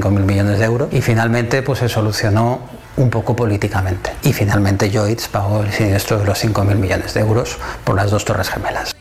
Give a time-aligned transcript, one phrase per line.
[0.00, 2.60] 5.000 millones de euros y finalmente pues se solucionó
[2.96, 4.10] un poco políticamente.
[4.22, 8.24] Y finalmente Lloyds pagó el siniestro de los 5.000 millones de euros por las dos
[8.24, 8.96] torres gemelas.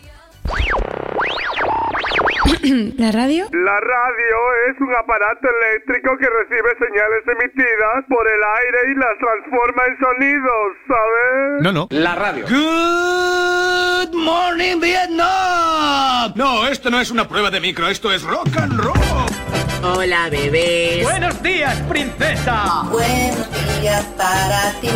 [2.97, 3.47] ¿La radio?
[3.51, 4.37] La radio
[4.69, 9.97] es un aparato eléctrico que recibe señales emitidas por el aire y las transforma en
[9.99, 11.61] sonidos, ¿sabes?
[11.61, 11.87] No, no.
[11.91, 12.45] La radio.
[12.47, 16.33] Good morning, Vietnam.
[16.35, 19.36] No, esto no es una prueba de micro, esto es rock and roll.
[19.83, 21.03] Hola, bebés.
[21.03, 22.83] Buenos días, princesa.
[22.91, 23.47] Buenos
[23.79, 24.89] días para ti,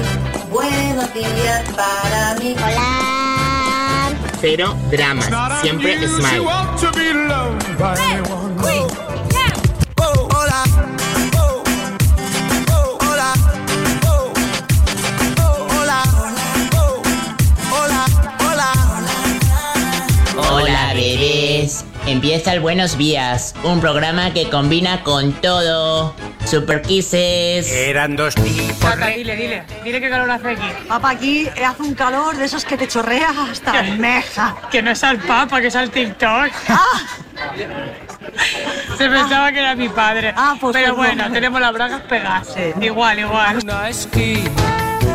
[0.50, 2.56] buenos días para mí.
[2.58, 4.10] Hola.
[4.40, 5.30] Cero dramas,
[5.62, 6.48] siempre smile.
[20.38, 21.86] Hola, bebés.
[22.12, 26.14] Empieza el Buenos Días, un programa que combina con todo.
[26.46, 27.72] Super Kisses.
[27.72, 28.76] Eran dos tipos.
[28.82, 29.64] Papá, dile, dile.
[29.82, 30.62] Dile qué calor hace aquí.
[30.90, 33.78] Papá, aquí hace un calor de esos que te chorreas hasta ¿Qué?
[33.78, 34.58] almeja.
[34.70, 36.52] Que no es al papa, que es al TikTok.
[38.98, 40.34] Se pensaba que era mi padre.
[40.36, 41.16] Ah, pues Pero perdón.
[41.18, 42.50] bueno, tenemos las bragas pegadas.
[42.82, 43.60] Igual, igual.
[43.64, 44.52] Una esquina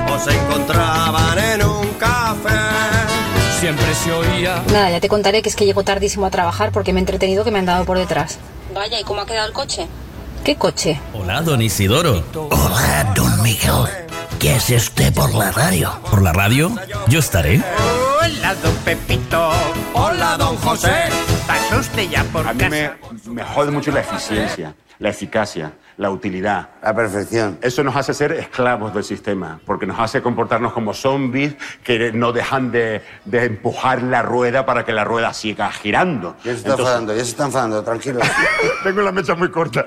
[0.09, 3.36] O se encontraban en un café.
[3.61, 4.63] Siempre se oía.
[4.73, 7.45] Nada, ya te contaré que es que llego tardísimo a trabajar porque me he entretenido
[7.45, 8.39] que me han dado por detrás.
[8.75, 9.87] Vaya, ¿y cómo ha quedado el coche?
[10.45, 11.01] ¿Qué coche?
[11.15, 12.23] Hola, don Isidoro.
[12.35, 13.87] Hola, don Miguel.
[14.39, 15.99] ¿Qué hace usted por la radio?
[16.11, 16.71] ¿Por la radio?
[17.09, 17.63] Yo estaré.
[18.23, 19.51] Hola, don Pepito.
[19.95, 21.09] Hola, don José.
[21.47, 22.91] ¿Pasó usted ya por A mí me,
[23.31, 26.69] me jode mucho la eficiencia, la eficacia, la utilidad.
[26.83, 27.59] La perfección.
[27.63, 32.33] Eso nos hace ser esclavos del sistema, porque nos hace comportarnos como zombies que no
[32.33, 36.37] dejan de, de empujar la rueda para que la rueda siga girando.
[36.45, 38.21] Ya se está Entonces- enfadando, ya se está enfadando, tranquilo.
[38.85, 39.87] Tengo la mecha muy corta.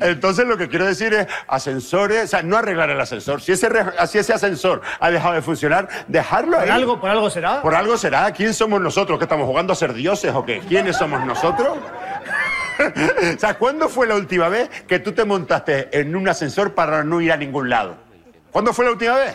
[0.00, 3.40] Entonces lo que quiero decir es ascensores, o sea, no arreglar el ascensor.
[3.40, 3.68] Si ese,
[4.08, 6.68] si ese ascensor ha dejado de funcionar, dejarlo ahí.
[6.84, 7.62] por algo será.
[7.62, 8.30] Por algo será.
[8.32, 9.18] ¿Quién somos nosotros?
[9.18, 10.60] ¿Que estamos jugando a ser dioses o qué?
[10.68, 11.78] ¿Quiénes somos nosotros?
[13.44, 17.20] o ¿cuándo fue la última vez que tú te montaste en un ascensor para no
[17.20, 17.96] ir a ningún lado?
[18.50, 19.34] ¿Cuándo fue la última vez?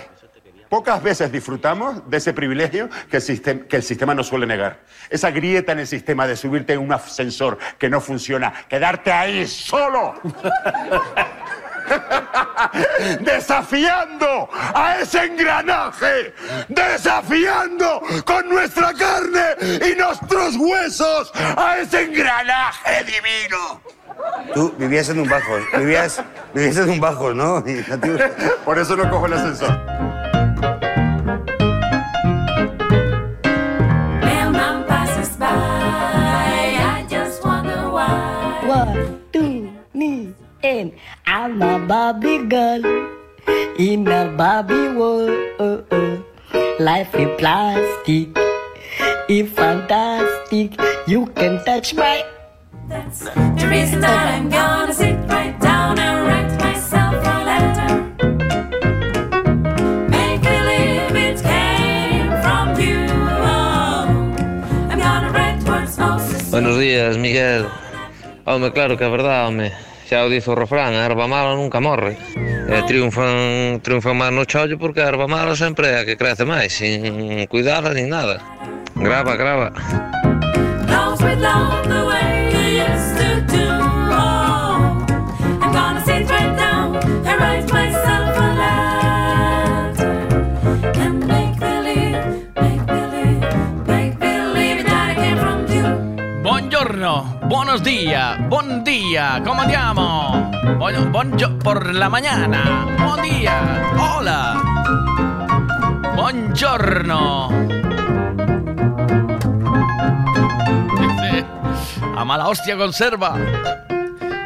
[0.69, 4.79] Pocas veces disfrutamos de ese privilegio que el, sistema, que el sistema nos suele negar.
[5.07, 9.45] Esa grieta en el sistema de subirte en un ascensor que no funciona, quedarte ahí
[9.45, 10.15] solo.
[13.21, 16.33] desafiando a ese engranaje,
[16.67, 23.81] desafiando con nuestra carne y nuestros huesos a ese engranaje divino.
[24.53, 26.21] Tú vivías en un bajo, vivías,
[26.53, 27.63] vivías en un bajo, ¿no?
[28.65, 29.93] Por eso no cojo el ascensor.
[40.63, 40.93] And
[41.27, 42.83] I'm a Barbie girl
[43.77, 46.23] in a Barbie world.
[46.79, 48.29] Life is plastic,
[49.27, 50.79] it's fantastic.
[51.07, 52.23] You can touch my
[52.87, 53.19] That's
[53.59, 57.91] the reason that I'm gonna sit right down and write myself a letter.
[60.09, 63.03] Make believe it came from you.
[63.51, 64.07] Oh,
[64.91, 67.69] I'm gonna write words most Buenos días, Miguel.
[68.45, 69.92] Home, claro que é verdade, home.
[70.07, 72.17] xa o dizo o refrán, a erva mala nunca morre.
[72.35, 76.19] Eh, e triunfan, triunfan máis no chollo porque a erva mala sempre é a que
[76.19, 78.41] crece máis, sin cuidarla nin nada.
[78.95, 79.71] Grava, grava.
[80.89, 83.12] Rounds with love the way, yes.
[97.49, 100.51] Buenos días, buen día, ¿cómo andiamo?
[100.77, 104.61] Buon, buongio- por la mañana, buen día, hola.
[106.15, 107.49] Buongiorno.
[112.15, 113.35] A mala hostia conserva.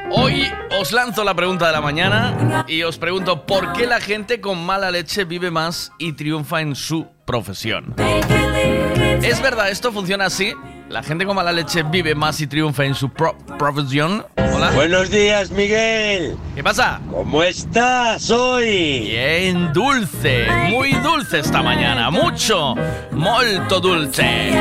[0.10, 0.44] Hoy
[0.80, 4.66] os lanzo la pregunta de la mañana y os pregunto por qué la gente con
[4.66, 7.94] mala leche vive más y triunfa en su profesión.
[9.22, 10.54] ¿Es verdad esto funciona así?
[10.90, 14.26] ¿La gente con mala leche vive más y triunfa en su pro- profesión?
[14.38, 14.72] Hola.
[14.72, 16.38] Buenos días, Miguel.
[16.56, 17.02] ¿Qué pasa?
[17.12, 19.02] ¿Cómo estás hoy?
[19.10, 22.74] Bien dulce, muy dulce esta mañana, mucho,
[23.12, 24.52] molto dulce.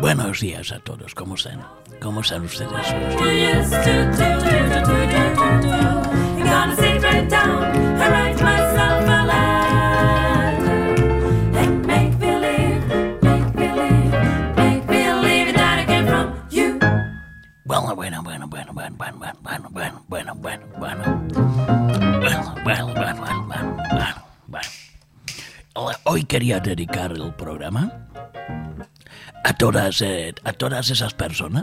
[0.00, 1.14] Buenos días a todos.
[1.14, 1.60] ¿Cómo están?
[2.00, 2.70] ¿Cómo están ustedes?
[18.02, 19.38] Bueno, bueno, bueno, bueno, bueno, bueno.
[19.42, 21.04] bueno, bueno, bueno, bueno, bueno, bueno,
[23.46, 23.76] bueno.
[24.48, 24.68] Bueno,
[25.76, 28.08] bueno, Hoy quería dedicar el programa
[29.44, 31.62] a todas, eh, a todas esas personas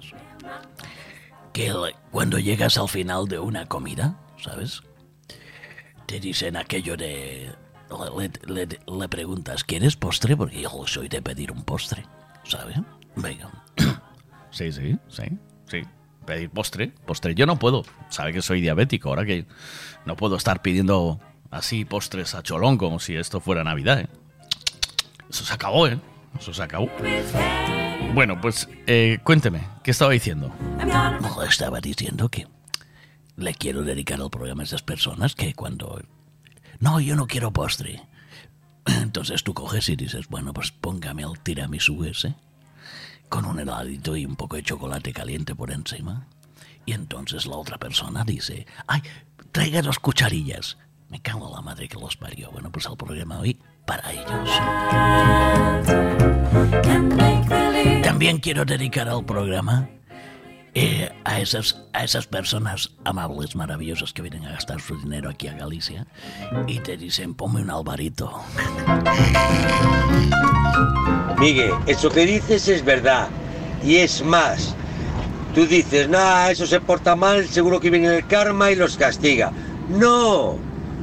[1.52, 1.74] que
[2.10, 4.82] cuando llegas al final de una comida, ¿sabes?
[6.06, 7.54] Te dicen aquello de...
[8.18, 8.32] Le,
[8.66, 10.38] le- le preguntas, ¿quieres postre?
[10.38, 12.06] Porque yo soy de pedir un postre,
[12.46, 12.78] ¿sabes?
[13.18, 13.50] Venga.
[14.52, 15.24] Sí, sí, sí,
[15.68, 15.82] sí.
[16.30, 17.34] Pedir postre, postre.
[17.34, 17.84] Yo no puedo.
[18.10, 19.48] Sabe que soy diabético, ahora que
[20.06, 24.10] no puedo estar pidiendo así postres a cholón como si esto fuera Navidad, ¿eh?
[25.28, 26.00] Eso se acabó, ¿eh?
[26.40, 26.88] Eso se acabó.
[28.14, 30.54] Bueno, pues eh, cuénteme, ¿qué estaba diciendo?
[31.50, 32.48] Estaba diciendo que
[33.36, 36.00] le quiero dedicar el programa a esas personas que cuando...
[36.80, 38.04] No, yo no quiero postre.
[38.86, 42.36] Entonces tú coges y dices, bueno, pues póngame el tiramisú ese,
[43.30, 46.28] con un heladito y un poco de chocolate caliente por encima.
[46.86, 49.02] Y entonces la otra persona dice, ay,
[49.52, 50.78] traiga dos cucharillas.
[51.10, 52.52] Me cago en la madre que los parió.
[52.52, 54.50] Bueno, pues el programa hoy para ellos.
[58.04, 59.90] También quiero dedicar al programa
[60.74, 65.48] eh, a, esas, a esas personas amables, maravillosas que vienen a gastar su dinero aquí
[65.48, 66.06] a Galicia
[66.68, 68.42] y te dicen, ponme un alvarito.
[71.40, 73.30] Miguel, eso que dices es verdad.
[73.84, 74.76] Y es más.
[75.56, 79.52] Tú dices, nah, eso se porta mal, seguro que viene el karma y los castiga.
[79.90, 80.58] No,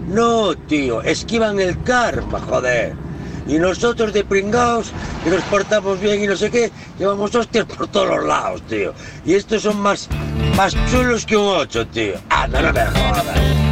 [0.09, 3.06] no, tío, esquivan el karma, joder.
[3.49, 7.87] Y nosotros de pringaos, que nos portamos bien y no sé qué, llevamos hostias por
[7.89, 8.93] todos los lados, tío.
[9.25, 10.09] Y estos son más,
[10.57, 12.15] más chulos que un ocho, tío.
[12.29, 13.67] Ah, no, no me jodas.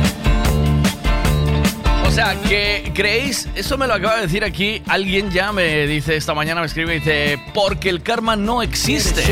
[2.06, 6.15] O sea, que creéis, eso me lo acaba de decir aquí, alguien ya me dice
[6.15, 9.25] esta mañana, me escribe y dice, porque el karma no existe.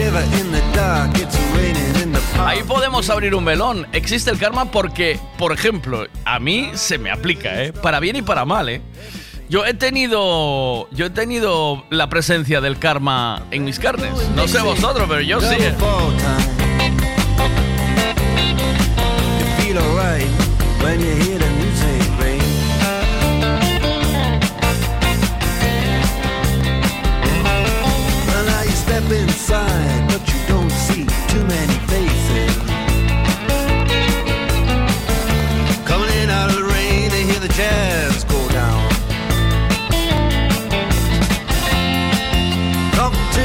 [2.41, 3.87] Ahí podemos abrir un melón.
[3.93, 7.73] Existe el karma porque, por ejemplo, a mí se me aplica, ¿eh?
[7.73, 8.83] Para bien y para mal, ¿eh?
[9.53, 14.11] Yo he tenido, yo he tenido la presencia del karma en mis carnes.
[14.35, 15.57] No sé vosotros, pero yo sí.
[15.59, 15.75] ¿eh?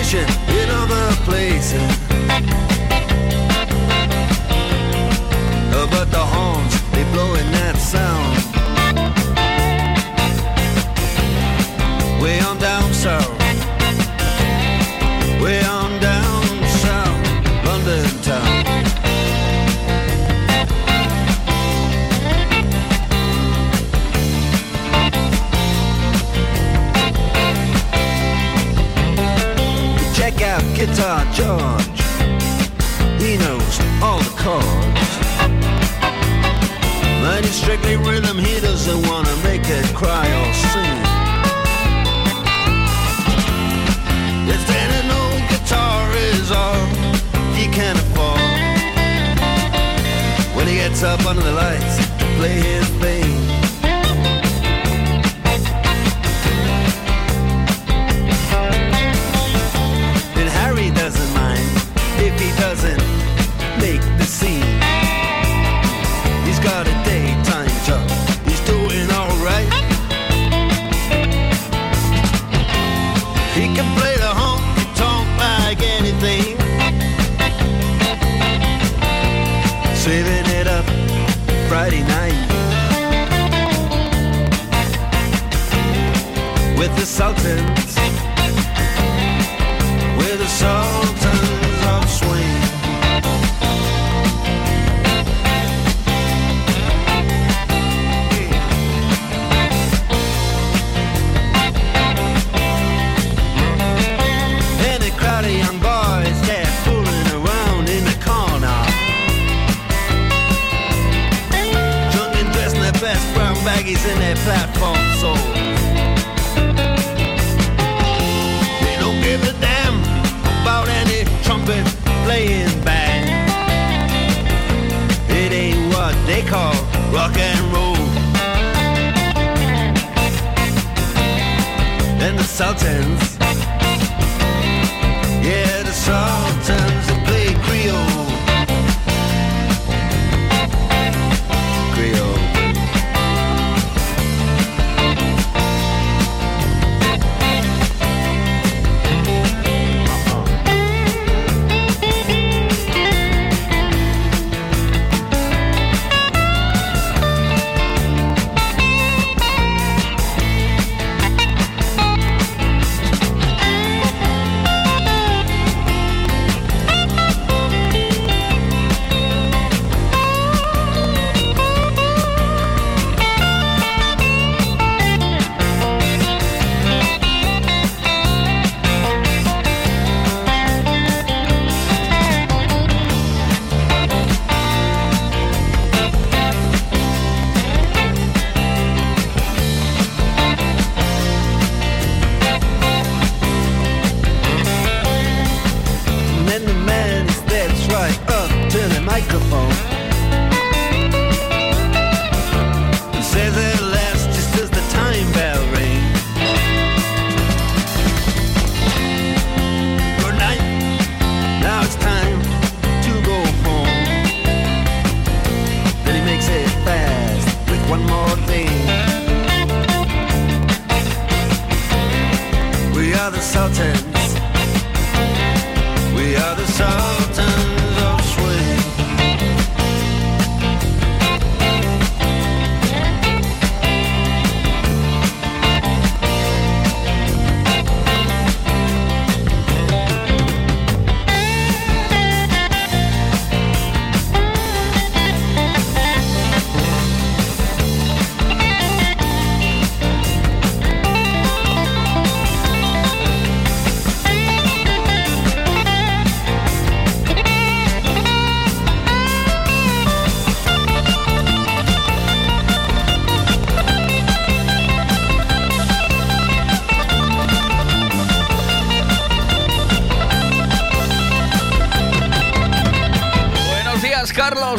[0.07, 0.46] 血
[30.97, 32.01] Guitar George.
[33.21, 35.11] He knows all the chords.
[37.21, 40.97] But it's strictly rhythm, he doesn't wanna make it cry or sing.
[44.49, 46.85] If then an old guitar is all
[47.53, 48.41] he can afford.
[50.55, 53.67] When he gets up under the lights to play his thing.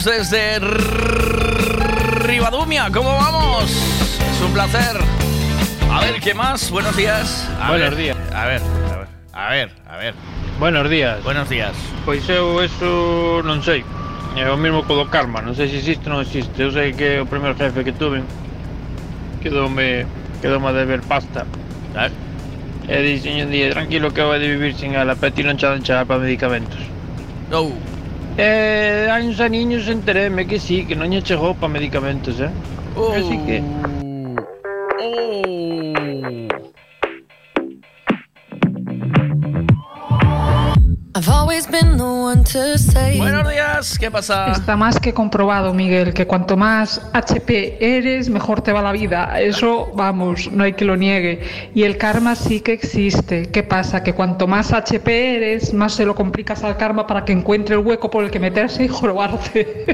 [0.08, 0.58] Desde
[2.24, 2.88] Rivadumia.
[2.90, 3.70] ¿Cómo vamos?
[3.70, 4.96] Es un placer.
[5.90, 6.70] A ver, ¿qué más?
[6.70, 7.46] Buenos días.
[7.60, 8.16] A Buenos ver, días.
[8.34, 10.14] A ver, a ver, a ver, a ver.
[10.58, 11.22] Buenos días.
[11.22, 11.72] Buenos días.
[12.06, 13.84] Pois eu eso non sei.
[14.32, 16.56] É o mesmo co do karma, non sei se existe ou non existe.
[16.56, 18.24] Eu sei que o primeiro jefe que tuve
[19.44, 20.08] quedoume,
[20.40, 21.44] quedoume a deber pasta.
[21.92, 22.16] ¿Sabes?
[22.88, 25.84] E dixen un día, tranquilo que he de vivir sin ela, pero ti non dan
[25.84, 26.80] para medicamentos.
[27.52, 27.87] No.
[28.38, 32.54] E hai uns aniños enteréme que sí, que non lle chegou para medicamentos, eh?
[33.18, 33.58] Así que...
[44.08, 44.52] ¿qué pasa?
[44.52, 49.38] Está más que comprobado, Miguel, que cuanto más HP eres, mejor te va la vida.
[49.38, 51.70] Eso, vamos, no hay que lo niegue.
[51.74, 53.50] Y el karma sí que existe.
[53.50, 54.02] ¿Qué pasa?
[54.02, 57.82] Que cuanto más HP eres, más se lo complicas al karma para que encuentre el
[57.82, 59.84] hueco por el que meterse y jorobarse.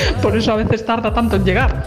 [0.22, 1.84] por eso a veces tarda tanto en llegar.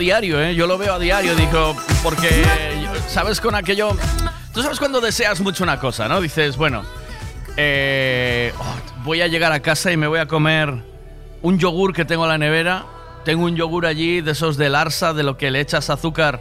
[0.00, 0.56] Diario, ¿eh?
[0.56, 2.44] Yo lo veo a diario, digo, porque,
[3.06, 3.92] ¿sabes con aquello?
[4.52, 6.20] Tú sabes cuando deseas mucho una cosa, ¿no?
[6.20, 6.82] Dices, bueno,
[7.56, 10.74] eh, oh, voy a llegar a casa y me voy a comer
[11.42, 12.86] un yogur que tengo en la nevera.
[13.24, 16.40] Tengo un yogur allí de esos de Larsa, de lo que le echas azúcar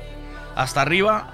[0.55, 1.33] hasta arriba,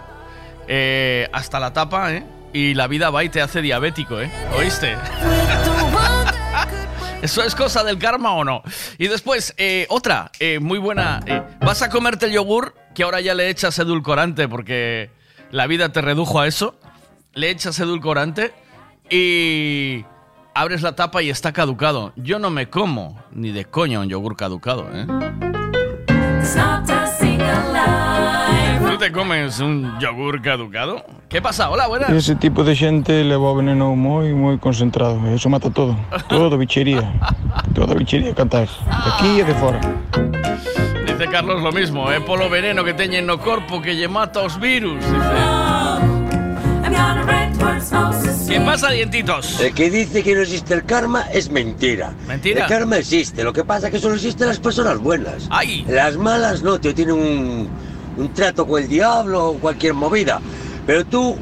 [0.68, 2.26] eh, hasta la tapa, ¿eh?
[2.52, 4.32] Y la vida va y te hace diabético, ¿eh?
[4.58, 4.98] ¿Oíste?
[7.22, 8.62] ¿Eso es cosa del karma o no?
[8.98, 11.20] Y después, eh, otra, eh, muy buena.
[11.26, 15.10] eh, vas a comerte el yogur, que ahora ya le echas edulcorante porque
[15.52, 16.76] la vida te redujo a eso.
[17.34, 18.54] Le echas edulcorante
[19.10, 20.06] y
[20.54, 22.14] abres la tapa y está caducado.
[22.16, 25.06] Yo no me como ni de coña un yogur caducado, ¿eh?
[26.40, 28.35] it's not a single life.
[28.35, 28.35] ¿Tú
[29.06, 31.06] te comes un yogur caducado?
[31.30, 31.70] ¿Qué pasa?
[31.70, 32.10] Hola, buenas.
[32.10, 35.94] Ese tipo de xente leva o veneno moi moi concentrado Eso mata todo
[36.26, 37.06] Todo bichería
[37.78, 39.78] Toda bichería cantáis De aquí e de fora
[41.06, 44.58] Dice Carlos lo mismo, é polo veneno que teñen no corpo que lle mata os
[44.58, 44.98] virus.
[45.06, 45.76] Dice.
[48.48, 49.60] ¿Qué pasa, dientitos?
[49.60, 52.14] El que dice que no existe el karma es mentira.
[52.28, 52.64] ¿Mentira?
[52.64, 55.48] El karma existe, lo que pasa es que solo existen las personas buenas.
[55.50, 55.86] ¡Ay!
[55.88, 57.70] Las malas no, tío, tienen un,
[58.18, 60.42] un trato con el diablo o cualquier movida.
[60.86, 61.36] Pero tú,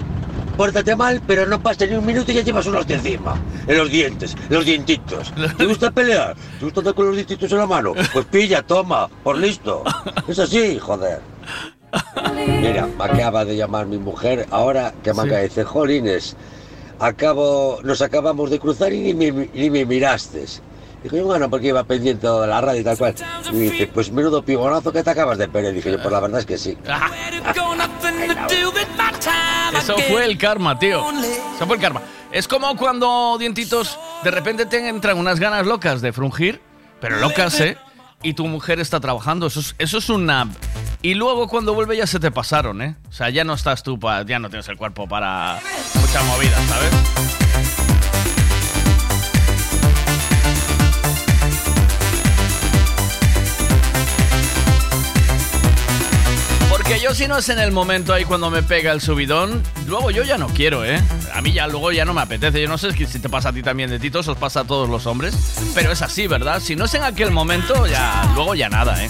[0.57, 3.35] pórtate mal, pero no pasa ni un minuto y ya llevas unos de encima.
[3.67, 5.33] En los dientes, en los dientitos.
[5.57, 6.35] ¿Te gusta pelear?
[6.59, 7.93] ¿Te gusta andar con los dientitos en la mano?
[8.11, 9.83] Pues pilla, toma, por listo.
[10.27, 11.21] Es así, joder.
[12.47, 16.35] Mira, me acaba de llamar mi mujer ahora que me acaba de decir, jolines,
[16.99, 20.45] acabo, nos acabamos de cruzar y ni me, ni me miraste.
[21.03, 23.15] Dijo yo, bueno, porque iba pendiente de la radio y tal cual.
[23.51, 25.73] Y dice, pues menudo pibonazo que te acabas de perder.
[25.73, 26.77] Dije yo, pues la verdad es que sí.
[26.85, 26.91] My
[29.79, 31.01] Eso fue el karma, tío.
[31.55, 32.01] Eso fue el karma.
[32.31, 36.61] Es como cuando, dientitos, de repente te entran unas ganas locas de frungir,
[36.99, 37.77] pero locas, ¿eh?
[38.23, 39.47] Y tu mujer está trabajando.
[39.47, 40.47] Eso es, eso es una...
[41.01, 42.95] Y luego cuando vuelve ya se te pasaron, ¿eh?
[43.09, 45.59] O sea, ya no estás tú, pa- ya no tienes el cuerpo para
[45.95, 47.42] muchas movidas, ¿sabes?
[56.83, 60.11] Porque yo si no es en el momento ahí cuando me pega el subidón, luego
[60.11, 61.01] yo ya no quiero, ¿eh?
[61.33, 62.61] A mí ya luego ya no me apetece.
[62.61, 64.89] Yo no sé si te pasa a ti también de titos, os pasa a todos
[64.89, 65.33] los hombres,
[65.73, 66.59] pero es así, ¿verdad?
[66.59, 69.07] Si no es en aquel momento, ya luego ya nada, ¿eh?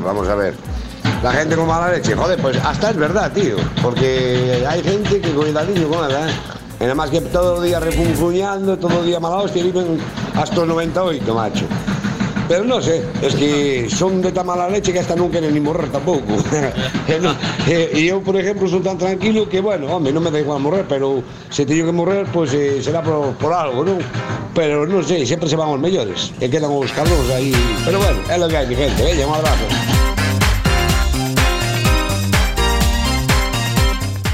[0.00, 0.04] Editor.
[0.04, 0.54] Vamos a ver.
[1.22, 3.56] La gente con mala leche, joder, pues hasta es verdad, tío.
[3.82, 6.32] Porque hay gente que cuidadillo con nada, ¿eh?
[6.80, 9.98] Nada más que todo el día refunfuñando, todo el día mala hostia, viven
[10.34, 11.66] hasta los 98, macho.
[12.48, 15.60] Pero no sé, es que son de tan mala leche que hasta no quieren ni
[15.60, 16.24] morrer tampoco.
[17.94, 20.86] Y yo, por ejemplo, soy tan tranquilo que, bueno, hombre, no me da igual morrer,
[20.88, 23.98] pero si tengo que morrer, pues eh, será por algo, ¿no?
[24.60, 27.50] Pero no sé, siempre se van los mejores, que quedan los cabros ahí.
[27.82, 29.02] Pero bueno, es lo que hay, mi gente.
[29.02, 29.64] Venga, un abrazo.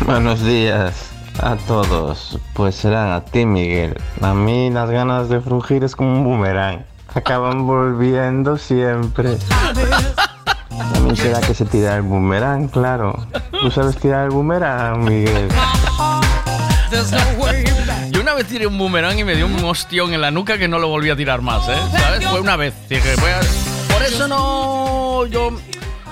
[0.04, 1.10] Buenos días
[1.40, 2.40] a todos.
[2.54, 3.96] Pues serán a ti, Miguel.
[4.20, 6.84] A mí las ganas de frugir es como un boomerang.
[7.14, 9.38] Acaban volviendo siempre.
[10.92, 13.14] También será que se tira el boomerang, claro.
[13.60, 15.48] ¿Tú sabes tirar el boomerang, Miguel?
[18.36, 20.88] Vez tiré un boomerang y me dio un ostión en la nuca que no lo
[20.88, 21.76] volví a tirar más, ¿eh?
[21.90, 22.26] ¿Sabes?
[22.28, 22.74] Fue una vez.
[23.90, 25.24] Por eso no.
[25.24, 25.58] Yo.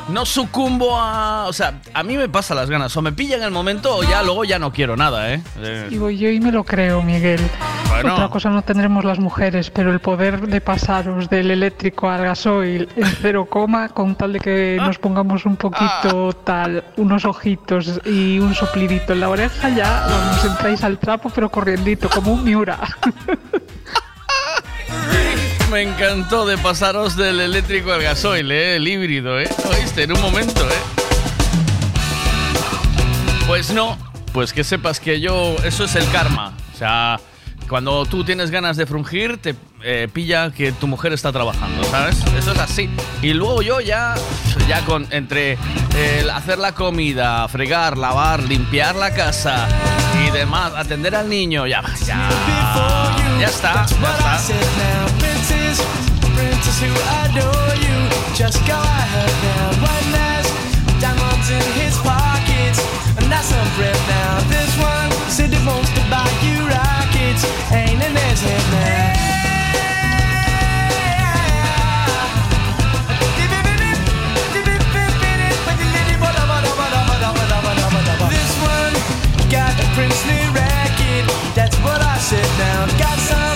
[0.08, 1.46] No sucumbo a.
[1.46, 2.96] O sea, a mí me pasa las ganas.
[2.96, 5.42] O me pilla en el momento o ya luego ya no quiero nada, ¿eh?
[5.58, 7.40] Eh, Digo yo y me lo creo, Miguel.
[7.88, 8.14] Bueno.
[8.14, 12.88] Otra cosa no tendremos las mujeres, pero el poder de pasaros del eléctrico al gasoil
[12.96, 18.40] en cero coma, con tal de que nos pongamos un poquito tal, unos ojitos y
[18.40, 22.78] un soplidito en la oreja, ya vamos, entráis al trapo, pero corriendito, como un Miura.
[25.74, 28.76] Me encantó de pasaros del eléctrico al gasoil, ¿eh?
[28.76, 29.48] El híbrido, ¿eh?
[29.68, 30.04] ¿Oíste?
[30.04, 30.72] En un momento, ¿eh?
[33.48, 33.98] Pues no,
[34.32, 36.52] pues que sepas que yo, eso es el karma.
[36.72, 37.18] O sea,
[37.68, 42.22] cuando tú tienes ganas de frungir, te eh, pilla que tu mujer está trabajando, ¿sabes?
[42.38, 42.88] Eso es así.
[43.20, 44.14] Y luego yo ya,
[44.68, 45.58] ya con, entre
[45.98, 49.66] el hacer la comida, fregar, lavar, limpiar la casa
[50.24, 52.28] y demás, atender al niño, ya, ya,
[53.40, 54.54] ya está, ya está.
[55.18, 55.78] Princess,
[56.34, 56.84] princess
[82.24, 82.98] That's what I said now.
[82.98, 83.53] Got some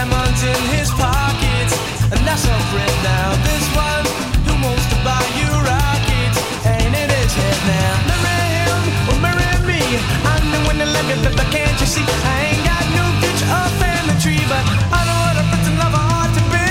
[0.00, 1.74] diamonds in his pockets,
[2.12, 3.28] and that's a friend now.
[3.44, 4.04] This one
[4.48, 7.92] who wants to buy you rockets, ain't in his head now.
[8.24, 9.80] Marry him or marry me.
[10.24, 12.06] I'm the one that me, but can't you see?
[12.32, 16.04] I ain't got no future or family tree, but I know what a pretty lover
[16.16, 16.68] ought to be.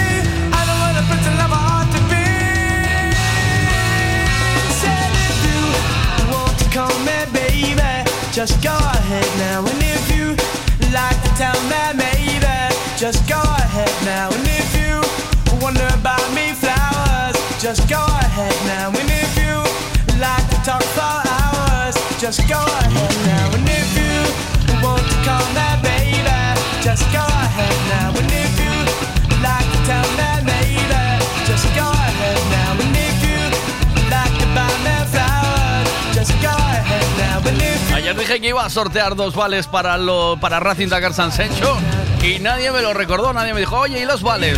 [0.57, 2.25] I know what a pretty lover ought to be.
[4.81, 5.61] Said if you
[6.33, 7.93] want to call me baby,
[8.33, 9.61] just go ahead now.
[9.69, 10.25] And if you
[10.89, 11.78] like to tell me
[13.11, 14.29] just go ahead now.
[14.29, 15.01] And if you
[15.65, 18.93] wonder about me flowers, just go ahead now.
[18.93, 19.55] And if you
[20.21, 23.55] like to talk for hours, just go ahead now.
[23.57, 24.13] And if you
[24.85, 26.21] want to call me baby,
[26.85, 28.13] just go ahead now.
[28.13, 28.75] And if you
[29.41, 31.01] like to tell me maybe,
[31.49, 32.77] just go ahead now.
[32.77, 33.41] And if you
[34.13, 37.41] like to buy me flowers, just go ahead now.
[37.41, 41.13] And if Ayer dije que iba a sortear dos vales para, lo, para Racing Dakar
[41.13, 41.75] San Sencho
[42.23, 44.57] y nadie me lo recordó, nadie me dijo, oye, ¿y los vales?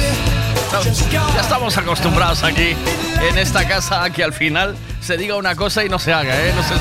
[1.35, 2.75] Ya estamos acostumbrados aquí
[3.27, 6.33] en esta casa a que al final se diga una cosa y no se haga,
[6.35, 6.53] ¿eh?
[6.55, 6.75] No se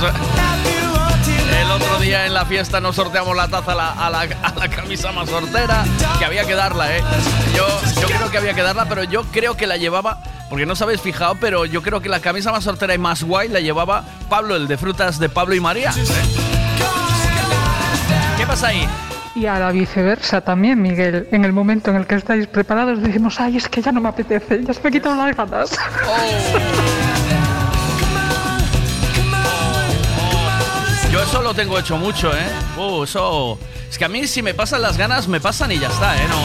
[1.60, 5.12] El otro día en la fiesta nos sorteamos la taza a la, la- la camisa
[5.12, 5.84] más sortera,
[6.18, 7.02] que había que darla, ¿eh?
[7.54, 7.66] Yo,
[8.06, 11.34] creo que había que darla, pero yo creo que la llevaba, porque no os fijado,
[11.40, 14.66] pero yo creo que la camisa más sortera y más guay la llevaba Pablo, el
[14.68, 15.92] de frutas de Pablo y María.
[18.38, 18.88] ¿Qué pasa ahí?
[19.40, 21.26] Y a la viceversa también, Miguel.
[21.32, 24.10] En el momento en el que estáis preparados decimos, ay, es que ya no me
[24.10, 25.70] apetece, ya se me he quitado las ganas.
[31.10, 32.50] Yo eso lo tengo hecho mucho, ¿eh?
[32.76, 33.58] Uh, eso...
[33.88, 36.26] Es que a mí si me pasan las ganas, me pasan y ya está, ¿eh?
[36.28, 36.36] No...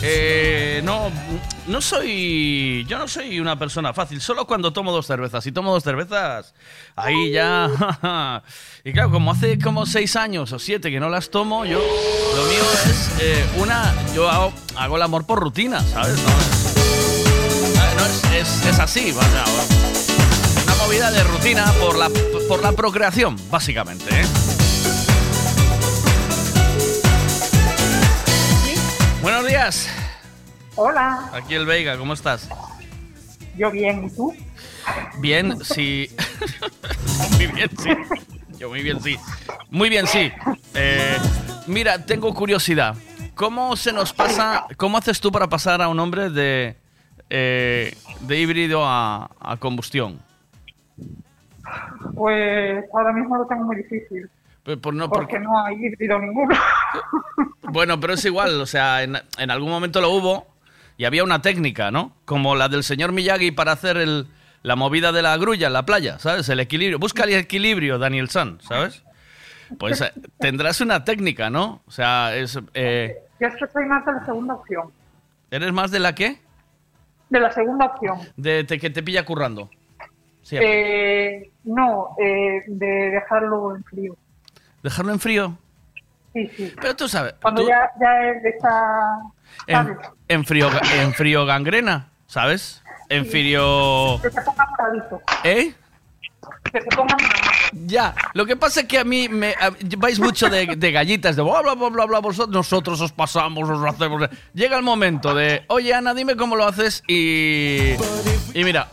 [0.00, 1.10] Eh, no,
[1.66, 2.84] no soy.
[2.88, 4.20] Yo no soy una persona fácil.
[4.20, 5.44] Solo cuando tomo dos cervezas.
[5.44, 6.54] Si tomo dos cervezas,
[6.96, 7.70] ahí ya.
[8.84, 11.78] y claro, como hace como seis años o siete que no las tomo, yo.
[11.78, 13.94] Lo mío es eh, una.
[14.14, 16.18] Yo hago, hago el amor por rutina, ¿sabes?
[16.22, 16.30] No
[18.36, 19.44] es, no es, así, sea,
[20.64, 22.10] una movida de rutina por la,
[22.48, 24.24] por la procreación, básicamente, ¿eh?
[29.22, 29.88] Buenos días.
[30.76, 32.48] Hola, Aquí el Veiga, ¿cómo estás?
[33.56, 34.34] yo bien, ¿y tú?
[35.20, 36.08] Bien, sí.
[37.36, 37.90] muy bien, sí.
[38.58, 39.16] Yo muy bien, sí.
[39.70, 40.32] Muy bien, sí.
[40.74, 41.16] Eh,
[41.68, 42.96] mira, tengo curiosidad.
[43.36, 46.76] ¿Cómo se nos pasa, cómo haces tú para pasar a un hombre de,
[47.30, 50.20] eh, de híbrido a, a combustión?
[52.14, 54.28] Pues ahora mismo lo tengo muy difícil,
[54.64, 56.54] Pues, no, porque no hay híbrido ninguno.
[57.62, 60.53] Bueno, pero es igual, o sea, en, en algún momento lo hubo
[60.96, 62.12] y había una técnica, ¿no?
[62.24, 64.26] Como la del señor Miyagi para hacer el,
[64.62, 66.48] la movida de la grulla en la playa, ¿sabes?
[66.48, 66.98] El equilibrio.
[66.98, 69.02] Busca el equilibrio, Daniel San, ¿sabes?
[69.78, 71.82] Pues eh, tendrás una técnica, ¿no?
[71.86, 74.90] O sea, es, eh, Yo es que soy más de la segunda opción.
[75.50, 76.40] ¿eres más de la qué?
[77.30, 78.18] De la segunda opción.
[78.36, 79.70] De que te pilla currando.
[80.50, 84.16] Eh, no, eh, de dejarlo en frío.
[84.82, 85.58] Dejarlo en frío.
[86.34, 86.72] Sí, sí.
[86.80, 89.18] Pero tú sabes, Cuando tú- ya, ya está...
[90.28, 92.82] en, frío, en frío gangrena, ¿sabes?
[93.08, 94.18] En frío...
[94.22, 95.20] Que se ponga moradito.
[95.44, 95.74] ¿Eh?
[96.72, 97.40] Que se ponga moradito.
[97.86, 101.34] Ya, lo que pasa es que a mí me a- vais mucho de, de gallitas,
[101.36, 104.28] de bla, bla, bla, bla, bla, vosotros, nosotros os pasamos, os hacemos.
[104.52, 107.94] Llega el momento de, oye Ana, dime cómo lo haces y...
[108.54, 108.88] Y mira,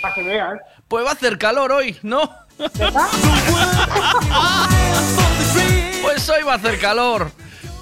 [0.00, 0.58] Para que veas.
[0.88, 2.30] pues va a hacer calor hoy, ¿no?
[6.02, 7.30] Pues hoy va a hacer calor.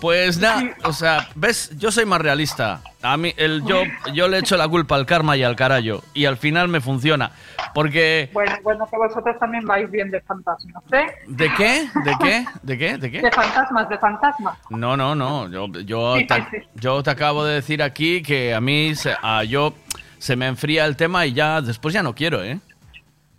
[0.00, 2.82] Pues nada, o sea, ves, yo soy más realista.
[3.02, 6.02] A mí, el, yo, yo le echo la culpa al karma y al carallo.
[6.12, 7.30] Y al final me funciona.
[7.74, 8.28] Porque...
[8.32, 11.06] Bueno, bueno, que vosotros también vais bien de fantasmas, ¿eh?
[11.26, 11.88] ¿De qué?
[12.04, 12.44] ¿De qué?
[12.62, 12.98] ¿De qué?
[12.98, 13.22] ¿De qué?
[13.22, 14.58] De fantasmas, de fantasmas.
[14.68, 15.48] No, no, no.
[15.48, 16.56] Yo, yo, Sí, te, sí, sí.
[16.74, 19.74] yo te acabo de decir aquí que a mí se, a yo
[20.18, 22.58] se me enfría el tema y ya después ya no quiero, ¿eh?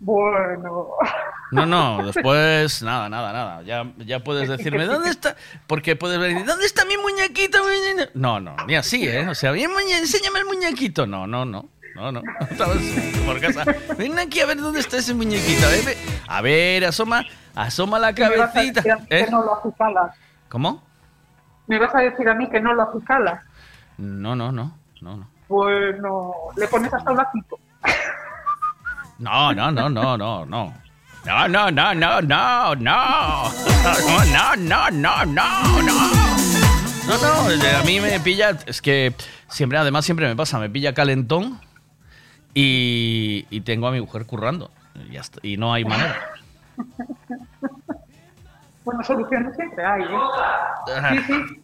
[0.00, 0.88] Bueno.
[1.50, 3.62] No, no, después nada, nada, nada.
[3.62, 5.34] Ya, ya puedes decirme, ¿dónde está?
[5.66, 7.58] Porque puedes venir, ¿dónde está mi muñequito?
[8.14, 9.26] No, no, ni así, ¿eh?
[9.28, 11.06] O sea, bien, muñe- enséñame el muñequito.
[11.06, 11.68] No, no, no.
[11.94, 12.22] No, no.
[12.50, 12.76] Estabas
[13.26, 13.64] por casa.
[13.96, 15.66] Ven aquí a ver dónde está ese muñequito.
[15.66, 18.82] A ver, ve- a ver, asoma, asoma la cabecita.
[19.10, 19.24] ¿Eh?
[19.24, 20.14] que no lo acicalas.
[20.48, 20.82] ¿Cómo?
[21.66, 23.42] Me vas a decir a mí que no lo acicalas.
[23.96, 25.28] No, no, no, no, no.
[25.48, 27.58] Bueno, le pones hasta un lacito.
[29.18, 30.74] No, no, no, no, no, no.
[31.28, 33.52] No, no, no, no, no, no.
[33.84, 35.82] No, no, no, no, no, no.
[37.06, 39.12] No, a mí me pilla, es que
[39.46, 41.60] siempre, además siempre me pasa, me pilla calentón
[42.54, 44.70] y, y tengo a mi mujer currando.
[44.94, 46.18] Y, ya está, y no hay manera.
[48.84, 50.06] Bueno, soluciones siempre hay, ¿eh?
[50.86, 51.62] Sí, sí.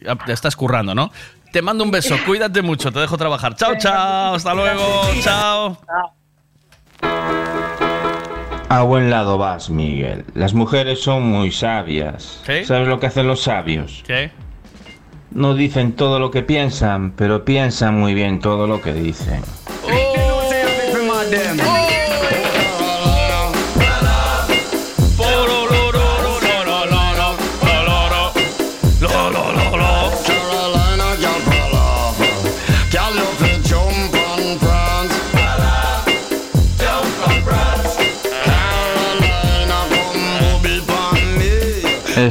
[0.00, 1.12] Ya Te estás currando, ¿no?
[1.52, 3.54] Te mando un beso, cuídate mucho, te dejo trabajar.
[3.56, 5.78] Chao, chao, hasta luego, chao.
[8.72, 10.24] A buen lado vas, Miguel.
[10.32, 12.40] Las mujeres son muy sabias.
[12.46, 12.64] ¿Sí?
[12.64, 14.02] ¿Sabes lo que hacen los sabios?
[14.06, 14.30] ¿Qué?
[15.30, 19.42] No dicen todo lo que piensan, pero piensan muy bien todo lo que dicen.
[21.32, 21.88] Carolina,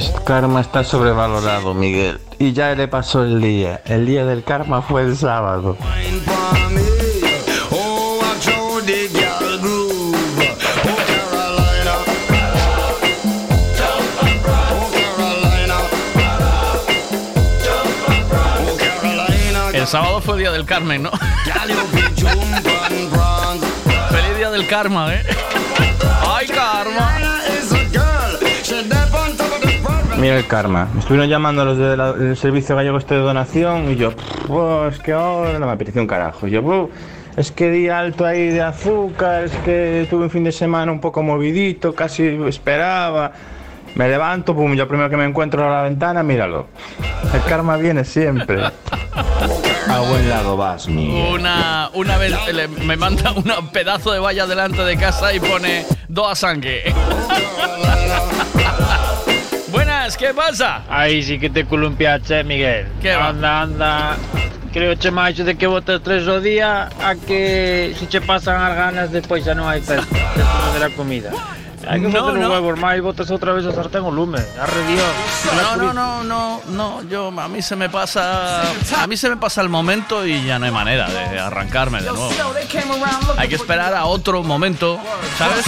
[0.02, 2.20] El karma está sobrevalorado, Miguel.
[2.40, 3.84] Y ya le pasó el día.
[3.86, 5.78] El día del karma fue el sábado.
[19.72, 21.12] El sábado fue día del Carmen, ¿no?
[24.10, 25.24] Feliz día del karma, ¿eh?
[26.28, 27.31] ¡Ay, karma!
[30.22, 30.88] Mira el karma.
[30.94, 34.12] Me estuvieron llamando los de la- del Servicio Gallego Este de Donación y yo,
[34.48, 36.48] pues que ahora no me apetece un carajo.
[36.48, 36.90] Y yo, "Buh,
[37.36, 41.00] es que di alto ahí de azúcar, es que tuve un fin de semana un
[41.00, 43.32] poco movidito, casi esperaba.
[43.96, 46.68] Me levanto, pum, yo primero que me encuentro a la ventana, míralo.
[47.34, 48.62] El karma viene siempre.
[48.64, 51.34] A buen lado vas, Miguel.
[51.34, 55.84] Una, una vez le- me manda un pedazo de valla delante de casa y pone
[56.08, 56.94] doa sangue.
[60.12, 60.82] Buenas, ¿qué pasa?
[60.90, 62.88] Aí sí que te columpiache, Miguel.
[63.02, 63.30] Que va?
[63.30, 64.18] anda, anda.
[64.74, 68.76] Creo che máis de que botes tres o día a que se che pasan as
[68.76, 71.32] ganas despois xa non hai festa despois de la comida.
[71.88, 72.52] Hai que No, no.
[72.52, 74.40] huevos máis botas outra vez o sartén o lume.
[74.60, 75.16] Arre Dios.
[75.56, 79.38] No, no, no, no, no, yo a mí se me pasa a mí se me
[79.38, 82.32] pasa el momento y ya no hay manera de arrancarme de nuevo.
[83.38, 85.00] Hay que esperar a otro momento,
[85.38, 85.64] ¿sabes?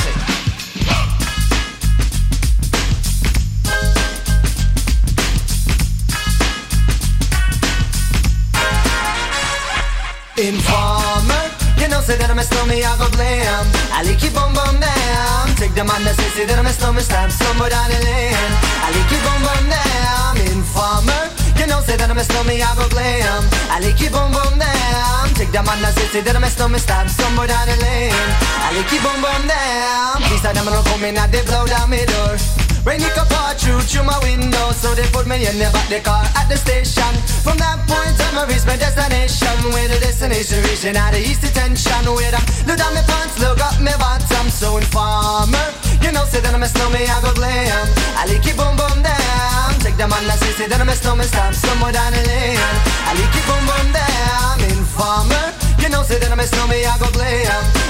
[10.34, 11.46] Informer,
[11.78, 13.70] you know say that I'm a snowman, I go blam.
[13.94, 15.46] I like keep on bum down.
[15.62, 18.34] Take the man that say say that I'm a snowman, stab somewhere down the lane.
[18.82, 20.34] I like keep on bum down.
[20.50, 21.30] Informer,
[21.62, 23.46] you know say that I'm a snowman, I go glam.
[23.70, 25.30] I like keep on bum down.
[25.38, 28.18] Take the man that say say that I'm a snowman, stab somewhere down the lane.
[28.58, 30.18] I like keep on bum down.
[30.34, 32.63] These are them gonna come in and they blow down my door.
[32.86, 36.00] It can pour through through my window So they put me in the back the
[36.04, 37.14] car at the station.
[37.40, 41.42] From that point on I reached my destination Where the destination reaching out the east
[41.42, 45.64] detention Where I look down my pants, look up my bottom So informer,
[46.04, 47.88] you know say that I'm a snowman I go glam.
[48.20, 51.28] I like it boom boom down Take the man that say that I'm a snowman
[51.28, 52.60] Stop somewhere down the lane
[53.08, 56.96] I like it boom boom down Informer, you know say that I'm a snowman I
[56.96, 57.44] go glam.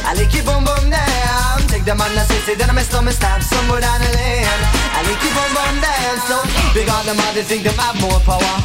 [0.10, 1.62] I like it boom boom down.
[1.70, 4.50] Take the man that say say that I'm a snowman Stop somewhere down the lane
[4.98, 6.18] I like it boom boom down.
[6.26, 6.38] So
[6.74, 8.58] big on them all they think them have more power.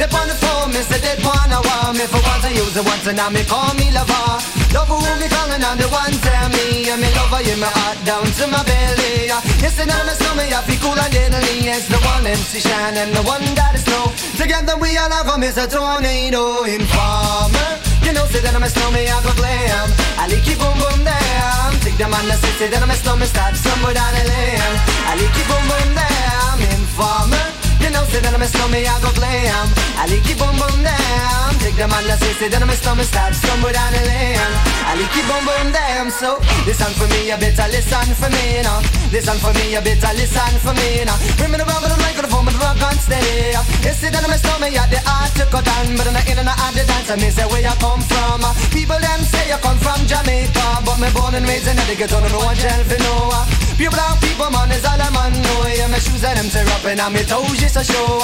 [0.00, 2.80] They on the phone, me say they wanna want me For once I use it
[2.80, 4.40] once and now me call me lover.
[4.72, 6.88] Love who me calling on the one tell me.
[6.88, 9.28] And me lover in my heart down to my belly.
[9.60, 11.68] Yes, and I'm a snowman, I feel cool and deadly.
[11.68, 14.08] It's the one MC Shine and the one that is snow
[14.40, 16.64] Together we all have a a tornado.
[16.64, 19.88] Informer You know, say that I'm a snowman, I go glam
[20.18, 22.94] I like it boom boom down Take the man that say, say that I'm a
[22.94, 24.74] snowman Start somewhere down the lane
[25.06, 27.61] I like it boom boom down Informer you
[27.92, 29.68] know, say that I'm a snowman, I go glam
[30.00, 32.74] I like it boom boom down Take the man that say, say that I'm a
[32.74, 34.40] snowman Start somewhere down the lane
[34.88, 38.64] I like it boom boom down So, listen for me, you better listen for me
[38.64, 38.80] now
[39.12, 42.48] Listen for me, you better listen for me now Bring me the rubber, the microphone,
[42.48, 45.44] but the rock on steady You say that I'm a snowman, yeah, the art to
[45.52, 47.76] cut down But I'm not in and out the dance, and me say where you
[47.78, 48.40] come from.
[48.72, 52.18] People them say you come from Jamaica But me born and raised in the ghetto,
[52.18, 53.30] know what jail for no
[53.76, 56.66] Pure brown people, man, is all I'm on know Yeah, my shoes and them tear
[56.72, 58.18] up and me toes just a show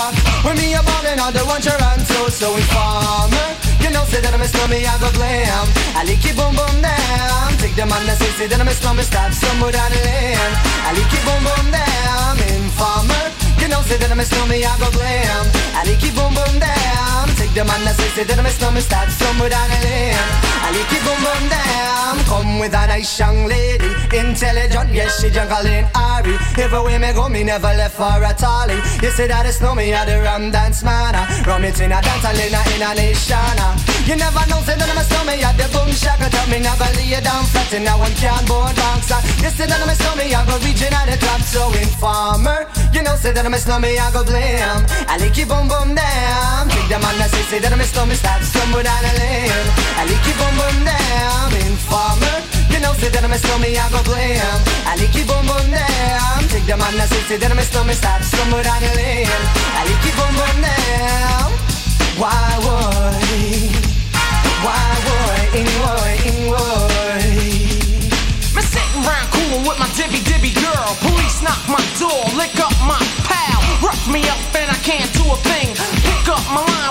[0.47, 3.49] When me a ballin' on the one Toronto So informer,
[3.83, 5.67] you know say that I'm a slummy, I go glam.
[5.99, 8.75] I like it boom boom down Take the man that say, say that I'm a
[8.75, 10.55] slummy, stop somewhere down the lane
[10.87, 13.25] I like it boom boom down Informer,
[13.69, 15.45] you know say that I'm a slummy, I go glam.
[15.77, 18.51] I like it boom boom down Take the man that say, say that I'm a
[18.51, 20.17] slummy, stop somewhere down the lane
[20.65, 23.93] I like it boom boom down Come with a nice young lady.
[24.17, 26.35] Intelligent, yes, she jungle in Ari.
[26.57, 29.93] Everywhere me go, me never left for a tally You say that it's no me,
[29.93, 31.13] I the rum dance man.
[31.45, 33.98] Rum it in a dance, I in a, a nation.
[34.09, 36.89] You never know, say that I'm a stomach, I the boom shaka Tell me never
[36.97, 38.97] lay down flat, and now one can't board ah.
[39.45, 42.69] You say that I'm a stomach, I go region at the so informer.
[42.93, 44.85] You know, say that I'm a snowman, I go blam.
[45.09, 46.69] I lick you boom boom down.
[46.73, 49.69] Take the man that say, say that I'm a start to stumble down a lane.
[49.97, 51.49] I lick you boom boom down.
[51.69, 52.37] Informer.
[52.73, 54.59] You know, say that I'm a snowman, I go blam.
[54.89, 56.41] I lick you boom boom down.
[56.53, 59.29] Take the man that say, say that I'm a start to stumble down a lane.
[59.77, 61.58] I lick you boom boom down.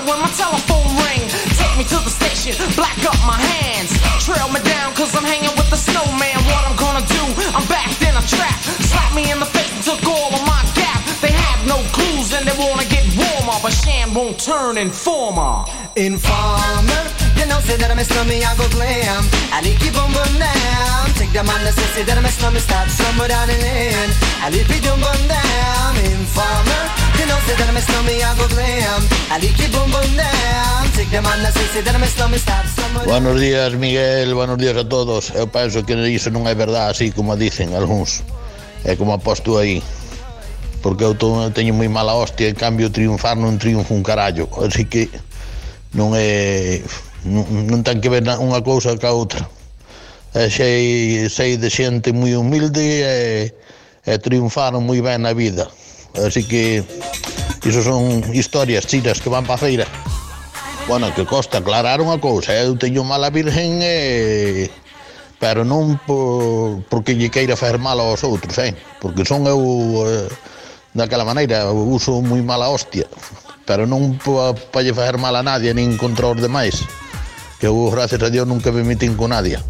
[0.07, 1.27] When my telephone ring.
[1.59, 3.91] Take me to the station, black up my hands.
[4.23, 6.39] Trail me down cause I'm hanging with the snowman.
[6.47, 7.23] What I'm gonna do?
[7.51, 8.57] I'm backed in a trap.
[8.87, 9.66] Slap me in the face
[13.67, 15.67] But Sham won't turn informer.
[15.99, 17.03] Informer,
[17.35, 19.27] you know, say that I'm a snowman, I go glam.
[19.51, 21.11] I lick you boom boom down.
[21.19, 24.11] Take the man that say, say that I'm a snowman, start somewhere down the lane.
[24.39, 25.99] I lick you boom boom down.
[25.99, 26.83] Informer,
[27.19, 29.03] you know, say that I'm a snowman, I go glam.
[29.27, 30.87] I lick you boom boom down.
[30.95, 34.31] Take the man that say, say that I'm a snowman, start somewhere Buenos días, Miguel,
[34.31, 35.35] buenos días a todos.
[35.35, 38.23] Eu penso que iso non é verdade así como dicen algúns.
[38.87, 39.83] É como aposto aí.
[40.87, 44.87] porque eu to, teño moi mala hostia, en cambio triunfar non triunfo un carallo, así
[44.87, 45.11] que
[45.91, 46.79] non é
[47.27, 49.43] non, non ten que ver unha cousa ca outra.
[50.31, 53.51] E sei, sei de xente moi humilde e,
[54.07, 55.67] e triunfaron moi ben na vida.
[56.15, 56.87] Así que
[57.67, 59.83] iso son historias chiras que van pa feira.
[60.87, 62.63] Bueno, que costa aclarar unha cousa, eh?
[62.63, 64.71] eu teño mala virgen e
[65.35, 68.71] pero non por, porque lle queira fer mal aos outros, eh?
[69.03, 69.59] porque son eu
[70.07, 70.31] eh,
[70.97, 73.05] daquela maneira, uso moi mala hostia,
[73.69, 76.81] pero non para pa lle facer mal a nadie, nin contra os demais,
[77.61, 79.61] que eu, gracias a Dios, nunca me metín con nadie.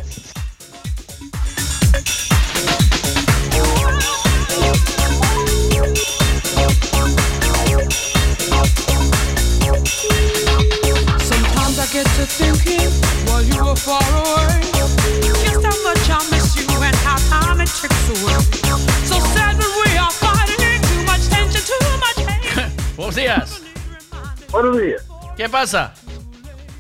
[24.58, 25.06] Buenos días.
[25.36, 25.94] ¿Qué pasa?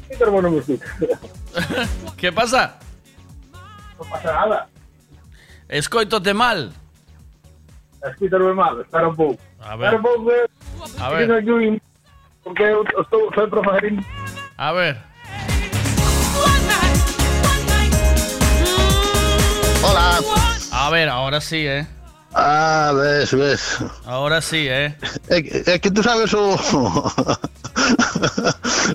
[0.07, 0.83] ¿Qué hermano me escucha?
[2.17, 2.79] ¿Qué pasa?
[3.99, 4.67] No pasa nada.
[5.69, 6.73] Escoitote mal.
[8.01, 9.39] Escúchame mal, espera un pouco.
[9.59, 9.93] A ver.
[9.93, 10.31] Espera un pouco.
[10.31, 10.47] eh.
[10.99, 11.81] A ver.
[12.43, 13.29] Porque eu estou,
[14.57, 14.97] A ver.
[19.83, 20.19] Hola.
[20.71, 21.85] A ver, ahora sí, ¿eh?
[22.33, 23.77] Ah, ves, ves.
[24.05, 24.95] Ahora sí, ¿eh?
[25.27, 26.55] Que, é que tú sabes o...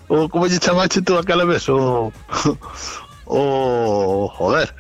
[0.09, 2.13] o como lle chamaste tú aquela vez o...
[3.27, 4.29] O...
[4.37, 4.75] Joder.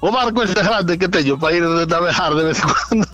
[0.00, 3.08] O barco este grande que teño para ir a navegar de vez en cuando.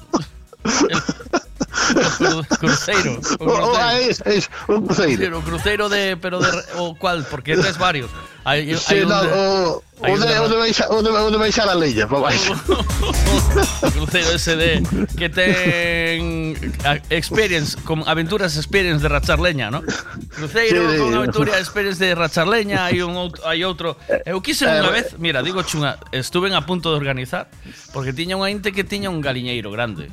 [1.79, 2.41] cruceiro.
[2.41, 3.21] O, cruceiro.
[3.41, 5.39] O, é iso, é iso, o cruceiro.
[5.39, 8.11] O cruceiro de, pero de, o cual, porque tes varios.
[8.45, 11.31] Hay, sí, hai no, de, o, hai o, de, o, de baixar, o, de, o
[11.31, 12.57] de baixar a leña, pa baixo.
[13.85, 14.81] o cruceiro ese de
[15.19, 16.57] que ten
[17.13, 19.85] experience, con aventuras experience de rachar leña, ¿no?
[20.33, 24.01] Cruceiro sí, sí, con aventura experience de rachar leña, hai un outro, hai outro.
[24.25, 24.97] Eu quise eh, unha eh.
[24.97, 27.53] vez, mira, digo chunga, estuve a punto de organizar,
[27.93, 30.09] porque tiña unha inte que tiña un galiñeiro grande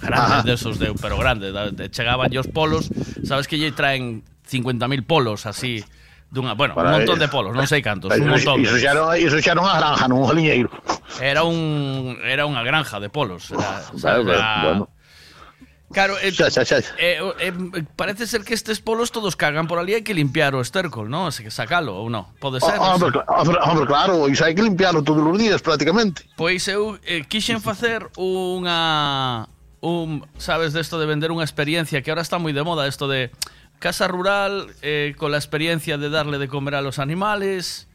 [0.00, 1.52] grandes de desos, de, pero grandes,
[1.90, 2.90] chegaban os polos,
[3.24, 5.84] sabes que lle traen 50.000 polos así,
[6.30, 8.60] dunha, bueno, Para un montón de polos, non sei cantos, un montón.
[8.60, 10.68] Iso xa, non, iso xa non a granja, non un liñeiro.
[11.20, 14.86] Era un era unha granja de polos, era, sabes, era, bueno.
[15.88, 16.84] Claro, eh, xa, xa, xa.
[17.00, 17.52] Eh, eh,
[17.96, 21.32] parece ser que estes polos todos cagan por ali hai que limpiar o estércol, ¿no?
[21.32, 22.28] Así que sacalo ou non?
[22.36, 22.76] Pode ser.
[22.76, 26.28] Oh, hombre, hombre, hombre, claro, iso hai que limpiarlo todos os días prácticamente.
[26.36, 29.48] Pois eu eh, quixen facer unha
[29.80, 33.06] un, sabes, de esto de vender unha experiencia, que ahora está moi de moda esto
[33.06, 33.30] de
[33.78, 37.86] casa rural eh, con la experiencia de darle de comer a los animales,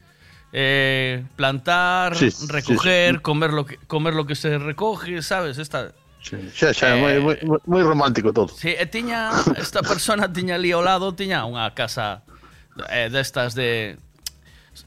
[0.52, 3.22] eh, plantar, sí, recoger, sí, sí.
[3.22, 5.92] comer lo que comer lo que se recoge, sabes, esta
[6.24, 8.48] Sí, xa, xa, eh, moi, moi, moi romántico todo.
[8.48, 9.28] Sí, e tiña,
[9.60, 12.24] esta persona tiña ali ao lado, tiña unha casa
[12.88, 14.00] eh, destas de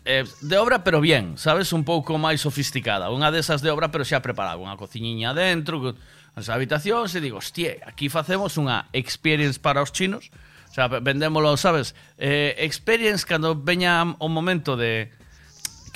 [0.01, 4.01] eh, de obra pero bien, sabes, un pouco máis sofisticada, unha desas de obra pero
[4.01, 5.93] xa preparada, unha cociñiña dentro,
[6.37, 10.29] as habitacións e digo, hostie, aquí facemos unha experience para os chinos,
[10.69, 15.09] o sea, vendémolo, sabes, eh, experience cando veña o momento de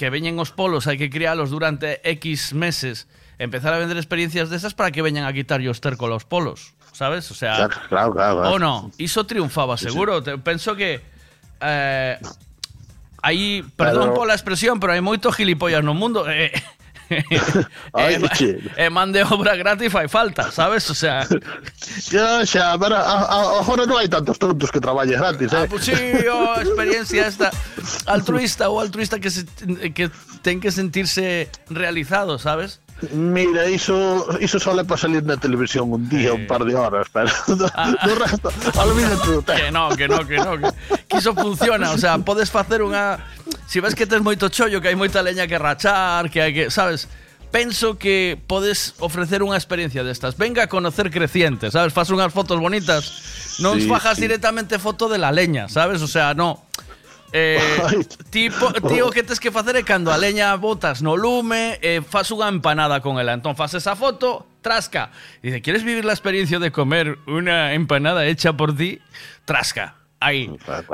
[0.01, 3.05] que veñen os polos, hai que criálos durante X meses,
[3.37, 7.29] empezar a vender experiencias desas para que veñan a quitar os tércolos aos polos, sabes?
[7.29, 8.49] O sea, claro, claro, claro, claro.
[8.49, 10.41] o no, iso triunfaba seguro, sí, sí.
[10.41, 11.05] penso que
[11.61, 12.17] eh,
[13.21, 14.25] Aí, perdón pero...
[14.25, 16.25] pola expresión, pero hai moito gilipollas no mundo.
[16.25, 16.49] Eh,
[17.93, 18.59] Ai, e, che.
[18.77, 20.89] e man de obra gratis fai falta, sabes?
[20.89, 21.27] O sea,
[22.11, 25.63] Ya, xa, pero a- a- agora non hai tantos tontos que traballen gratis, eh?
[25.63, 25.95] Ah, pues sí,
[26.31, 27.51] oh, experiencia esta
[28.05, 29.45] altruista o altruista que, se,
[29.93, 30.09] que
[30.41, 32.79] ten que sentirse realizado, ¿sabes?
[33.09, 37.09] Mira, iso, iso só le para salir na televisión un día, un par de horas,
[37.09, 39.57] pero do, do resto, olvídate do tempo.
[39.57, 40.69] Que no, que no, que no, que,
[41.09, 43.17] que iso funciona, o sea, podes facer unha
[43.65, 46.67] Si ves que tes moito chollo, que hai moita leña que rachar, que hai que,
[46.69, 47.07] sabes?
[47.51, 50.35] Penso que podes ofrecer unha experiencia destas.
[50.35, 51.95] Venga a conocer creciente, sabes?
[51.95, 53.57] Faz unhas fotos bonitas.
[53.63, 54.27] Non Sí, fajas sí.
[54.27, 56.03] directamente foto de la leña, sabes?
[56.03, 56.63] O sea, no.
[57.33, 57.59] Eh,
[58.29, 62.27] tipo, tío, que tes que facer é cando a leña botas no lume, eh, faz
[62.31, 63.31] unha empanada con ela.
[63.31, 65.11] Entón faz esa foto, trasca.
[65.41, 68.99] Dice, ¿quieres vivir la experiencia de comer una empanada hecha por ti?
[69.45, 69.95] Trasca.
[70.19, 70.51] Aí.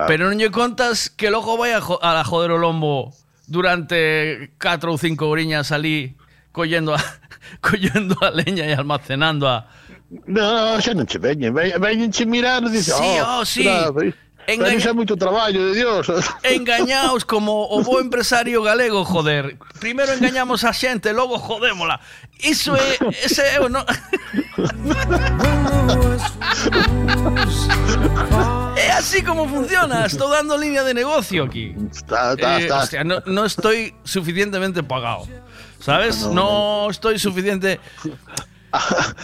[0.07, 3.11] Pero non lle contas que logo vai a, jo a la joder o lombo
[3.49, 6.15] durante 4 ou 5 horiñas ali
[6.55, 7.01] collendo a,
[7.65, 9.67] collendo a leña e almacenando a...
[10.31, 13.67] No, xa non che veñen, ve- veñen che mirar e dice, Sí, oh, oh, sí.
[13.67, 14.13] Pero
[14.47, 16.07] Engaña- moito traballo, de Dios.
[16.43, 19.57] Engañaos como o bo empresario galego, joder.
[19.79, 21.99] Primeiro engañamos a xente, logo jodémola.
[22.39, 23.83] Iso é, ese é o no...
[28.77, 30.05] É así como funciona.
[30.05, 31.75] Estou dando línea de negocio aquí.
[31.91, 32.77] Está, está, Eh, está.
[32.83, 35.27] hostia, no, no estoy suficientemente pagado.
[35.79, 36.21] ¿Sabes?
[36.21, 36.33] No,
[36.85, 37.79] No estoy suficiente.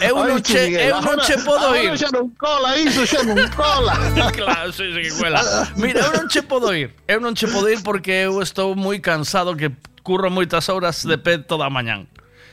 [0.00, 2.12] Eu non che, che, Miguel, eu che podo agora ir.
[2.12, 3.92] non cola iso, xa non cola.
[4.32, 5.40] claro, sí, sí que cuela.
[5.76, 6.90] Mira, eu non che podo ir.
[7.06, 9.70] Eu non che podo ir porque eu estou moi cansado que
[10.02, 12.08] curro moitas horas de pé toda a mañán.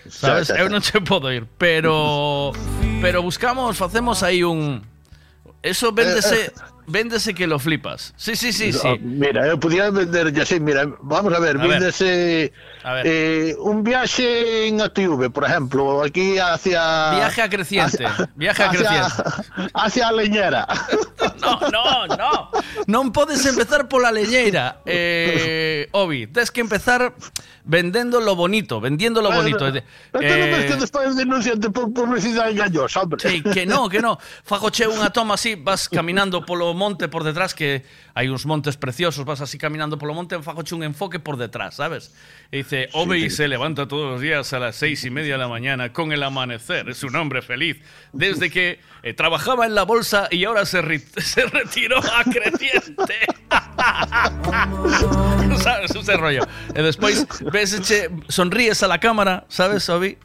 [0.09, 0.49] Sabes?
[0.49, 2.51] Eu non che podo ir, pero
[3.01, 4.83] pero buscamos, facemos aí un
[5.63, 6.51] Eso véndese,
[6.87, 8.13] véndese que lo flipas.
[8.17, 8.87] Sí, sí, sí, sí.
[8.87, 11.93] No, Mira, eu podía vender así, mira, vamos a ver, A ver.
[12.83, 13.05] Véndese A ver.
[13.07, 17.11] eh, un viaje en ATV, por ejemplo, aquí hacia...
[17.11, 18.05] Viaje a creciente,
[18.35, 19.23] viaje a creciente.
[19.73, 20.67] Hacia a leñera.
[21.41, 22.31] No, no, no.
[22.85, 24.81] Non podes empezar pola leñeira.
[24.85, 27.13] Eh, Obi, tes que empezar
[27.65, 29.65] vendendo lo bonito, vendiendo lo bonito.
[30.13, 33.21] Pero tú non ves que Eh, despois denunciante por publicidade engañosa, hombre.
[33.21, 34.17] Sí, que no, que no.
[34.45, 39.25] Fagoche unha toma así, vas caminando polo monte por detrás, que hai uns montes preciosos,
[39.25, 42.13] vas así caminando polo monte, fagoche un enfoque por detrás, ¿sabes?
[42.51, 45.93] Dice, Obi se levanta todos los días a las seis y media de la mañana
[45.93, 47.77] con el amanecer, es un hombre feliz,
[48.11, 53.15] desde que eh, trabajaba en la bolsa y ahora se, retiró a creciente.
[55.63, 56.43] sabes, ese rollo.
[56.75, 57.79] E despois ves
[58.27, 60.17] sonríes a la cámara, sabes, Obi?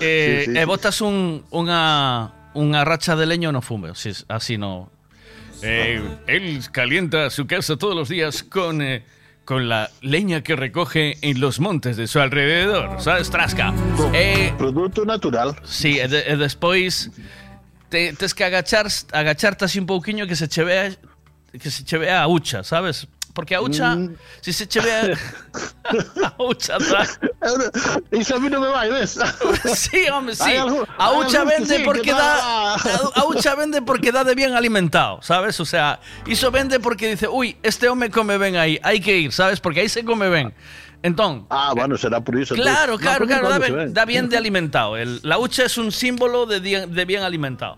[0.00, 0.66] Eh, Sí, sí, e sí.
[0.68, 4.92] botas un, unha, unha racha de leño no fume, así, así no...
[5.62, 9.02] Eh, él calienta su casa todos los días con, eh,
[9.44, 13.74] con la leña que recoge en los montes de su alrededor, sabes, trasca.
[14.12, 15.56] Eh, Produto natural.
[15.64, 17.10] Sí, e, e despois
[17.90, 20.90] te, tes que agachar, agacharte así un pouquiño que se che vea
[21.52, 23.06] que se che vea a hucha, sabes?
[23.34, 24.14] Porque a hucha, Mm.
[24.40, 25.10] si se che vea
[26.22, 27.18] a hucha atrás.
[28.12, 29.18] Iso a mí non me vai, ves?
[29.74, 30.42] Sí, hombre, sí.
[30.54, 32.76] Hai algún- A hai hucha algún que vende sí, porque que da
[33.58, 35.58] vende porque dá de bien alimentado, ¿sabes?
[35.58, 35.98] O sea,
[36.30, 39.58] iso vende porque dice, "Uy, este home come ben aí, hai que ir", ¿sabes?
[39.58, 40.54] Porque aí se come ben.
[41.02, 42.54] Entón, Ah, bueno, será por iso.
[42.54, 43.02] Claro, entonces.
[43.02, 44.96] claro, No, claro, da bien, da bien de alimentado.
[44.96, 47.76] El- la hucha es un símbolo de, de bien alimentado.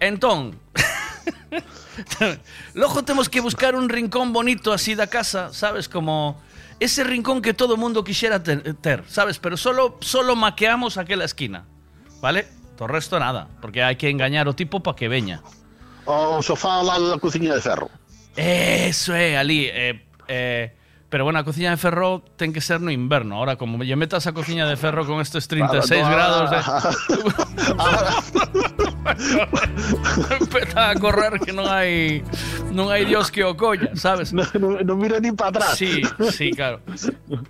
[0.00, 0.58] Entón,
[2.74, 6.40] logo temos que buscar un rincón bonito así da casa, sabes, como
[6.80, 11.64] ese rincón que todo mundo quixera ter, ter, sabes, pero solo solo maqueamos aquela esquina.
[12.20, 12.46] ¿Vale?
[12.76, 15.44] Todo o resto nada, porque hai que engañar o tipo para que veña.
[16.08, 17.92] O sofá ao lado da cociña de ferro.
[18.36, 19.68] Eso é, ali.
[19.68, 20.72] Eh, eh,
[21.10, 23.36] pero bueno, a cociña de ferro ten que ser no inverno.
[23.36, 26.60] Ahora, como lle metas a cociña de ferro con estes 36 Claro, grados de...
[29.06, 32.22] ah, Empeza a correr que non hai
[32.70, 34.30] non hai Dios que o colla, sabes?
[34.32, 34.46] Non,
[34.84, 35.74] non mira nin para atrás.
[35.80, 36.80] Sí, sí, claro.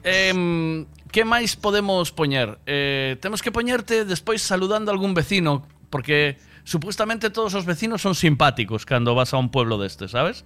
[0.06, 2.58] Em, que máis podemos poñer?
[2.66, 8.14] Eh, temos que poñerte despois saludando a algún vecino, porque supuestamente todos os vecinos son
[8.14, 10.44] simpáticos cando vas a un pueblo deste, sabes?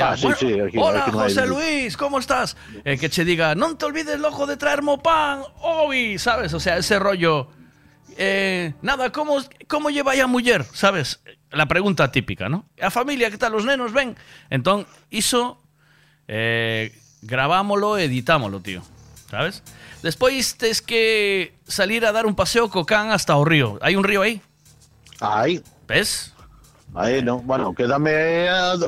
[0.00, 2.56] Ah, sí, sí, aquí- Hola, aquí José Luis, ¿cómo estás?
[2.84, 6.54] Eh, que che diga, non te olvides lojo de traerme o pan, Obi, ¿sabes?
[6.56, 7.59] O sea, ese rollo...
[8.16, 9.38] Eh, nada, ¿cómo,
[9.68, 10.64] ¿cómo lleva a muller?
[10.72, 11.20] ¿Sabes?
[11.50, 12.66] La pregunta típica, ¿no?
[12.80, 13.52] A familia, ¿qué tal?
[13.52, 14.16] Los nenos, ven.
[14.50, 15.60] Entón, iso
[16.28, 16.92] eh,
[17.22, 18.82] gravámolo editámolo, tío.
[19.30, 19.62] ¿Sabes?
[20.02, 23.78] Despois tes que salir a dar un paseo co can hasta o río.
[23.82, 24.40] Hai un río aí?
[25.20, 25.62] Hai.
[25.86, 26.34] Ves?
[26.98, 28.10] Aí non, bueno, quedame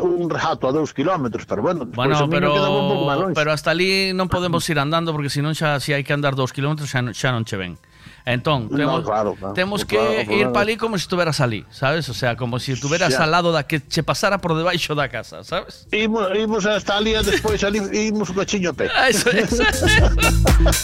[0.03, 3.23] un rato a dous kilómetros, pero bueno, Bueno, o miño quedaba un pouco máis pero,
[3.31, 3.35] longe.
[3.39, 6.51] pero hasta ali non podemos ir andando porque senón xa si hai que andar dous
[6.51, 7.79] kilómetros xa, xa non che ven.
[8.25, 9.55] No, claro, claro.
[9.55, 12.09] temos que ir para ali como se estuveras ali, sabes?
[12.09, 13.25] O sea, como si estuveras Xa.
[13.25, 15.87] al lado da que che pasara por debaixo da casa, sabes?
[15.91, 18.91] Imos, hasta ali despois ali imos un pé.
[18.95, 19.63] Ah, Eso, eso,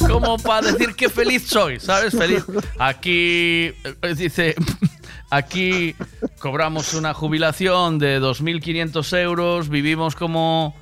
[0.09, 2.15] como para decir que feliz soy, ¿sabes?
[2.15, 2.45] Feliz.
[2.79, 3.73] Aquí
[4.03, 4.55] eh, dice,
[5.31, 5.95] aquí
[6.41, 10.75] cobramos una jubilación de 2.500 euros, vivimos como...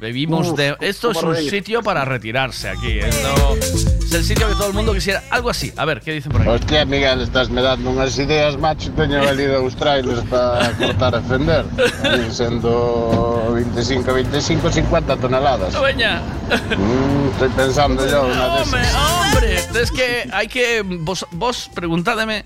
[0.00, 0.76] Vivimos Uf, de...
[0.80, 1.48] Esto es un reír.
[1.48, 2.98] sitio para retirarse aquí.
[2.98, 5.22] Esto es el sitio que todo el mundo quisiera.
[5.30, 5.72] Algo así.
[5.76, 6.50] A ver, ¿qué dicen por aquí?
[6.50, 11.22] Hostia, Miguel, estás me dando unhas ideas, macho, teño valido os trailers para cortar e
[11.24, 11.64] fender.
[12.02, 15.72] Aí sendo 25, 25, 50 toneladas.
[15.80, 16.20] Veña.
[16.50, 18.98] Mm, estoy pensando yo unha Hombre, desas.
[18.98, 22.44] hombre, es que hay que vos, vos preguntádeme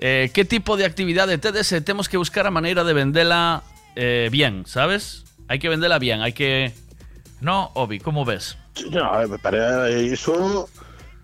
[0.00, 3.62] eh, qué tipo de actividade tedes e temos que buscar a maneira de vendela
[3.96, 5.23] eh, bien, sabes?
[5.48, 6.72] Hai que vendela bien, hai que
[7.40, 8.56] No, Obi, como ves?
[8.90, 10.68] No, eh, para iso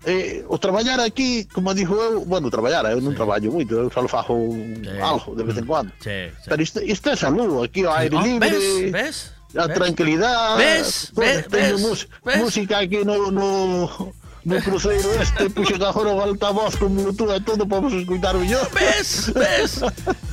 [0.05, 4.05] eh, o traballar aquí, como dixo eu, bueno, traballar, eu non traballo moito, eu só
[4.05, 5.89] fago un- algo de vez en cuando.
[6.01, 8.49] Sí, Pero isto, isto é salud, aquí ao aire Ah, libre.
[8.49, 9.17] ves, ves,
[9.57, 9.75] A ves.
[9.77, 10.57] tranquilidade.
[10.61, 12.37] Ves, ves, ves, ves.
[12.39, 14.13] música aquí no, no,
[14.43, 18.65] no cruceiro este, puxen agora o altavoz con Bluetooth e todo, podemos escutar mellor.
[18.73, 19.81] Ves, ves.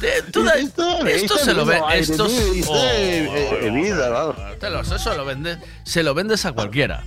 [0.00, 2.64] De, tú da- Isto- esto isto se lo ve, vida, aire esto es-
[4.92, 7.02] eso lo vendes, se lo vendes a cualquiera.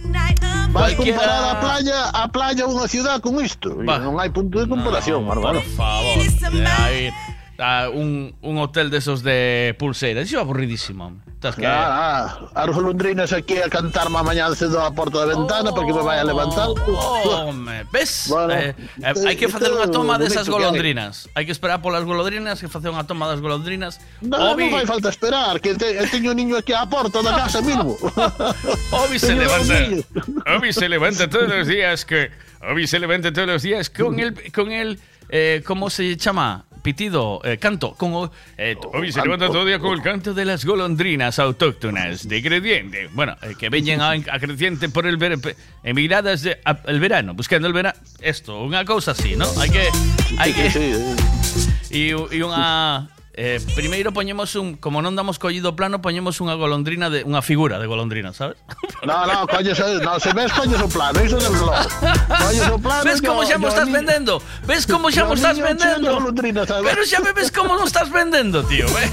[0.71, 3.75] Vai Cualquiera- comparar a playa, a playa unha ciudad con isto.
[3.83, 3.99] Va.
[3.99, 5.35] Non hai punto de comparación, No.
[5.41, 6.15] Por favor.
[6.79, 7.11] Hay,
[7.59, 10.27] ah, un, un hotel de esos de pulseiras.
[10.27, 11.11] Eso es aburridísimo.
[11.41, 12.61] Estás que- Ah, ah,
[13.33, 16.25] aquí a cantar má mañá cedo a porta da ventana para que me vaya a
[16.25, 16.69] levantar.
[16.69, 18.27] Home, ves?
[18.29, 20.53] Bueno, Eh, eh, hai que facer unha toma que hai.
[20.53, 21.25] golondrinas.
[21.33, 23.97] Hai que esperar polas golondrinas, que facer unha toma das golondrinas.
[24.21, 27.25] No, Obi, non fai falta esperar, que te, eu teño un niño aquí á porta
[27.25, 27.97] da casa mismo.
[29.01, 29.81] Obi se levanta.
[30.45, 32.29] Obi se levanta todos los días que
[32.69, 35.01] Obi se levanta todos los días con el con el
[35.33, 36.69] eh, ¿cómo se llama?
[36.81, 39.25] Pitido, eh, canto, con o- eh, Obi se canto.
[39.25, 43.07] levanta todo día con el canto de las golondrinas autóctonas de Creciente.
[43.13, 45.37] Bueno, eh, que veñen a, a Creciente por el ver,
[45.83, 47.99] emigradas de, a- el verano, buscando el verano.
[48.19, 49.45] Esto, una cosa así, ¿no?
[49.59, 49.87] Hay que
[50.39, 50.67] hai que
[51.91, 57.07] E, e unha eh, primeiro poñemos un, como non damos collido plano, poñemos unha golondrina
[57.09, 58.57] de unha figura de golondrina, sabes?
[59.01, 61.73] No, no, coño, se, no, se ves, coño, o plano, iso del logo.
[61.73, 63.01] Coño, o plano.
[63.01, 64.37] ¿Ves cómo xa me estás vendendo?
[64.69, 66.21] ¿Ves cómo xa me estás vendendo?
[66.85, 68.85] Pero xa me ves como non estás vendendo, tío.
[68.85, 69.09] eh?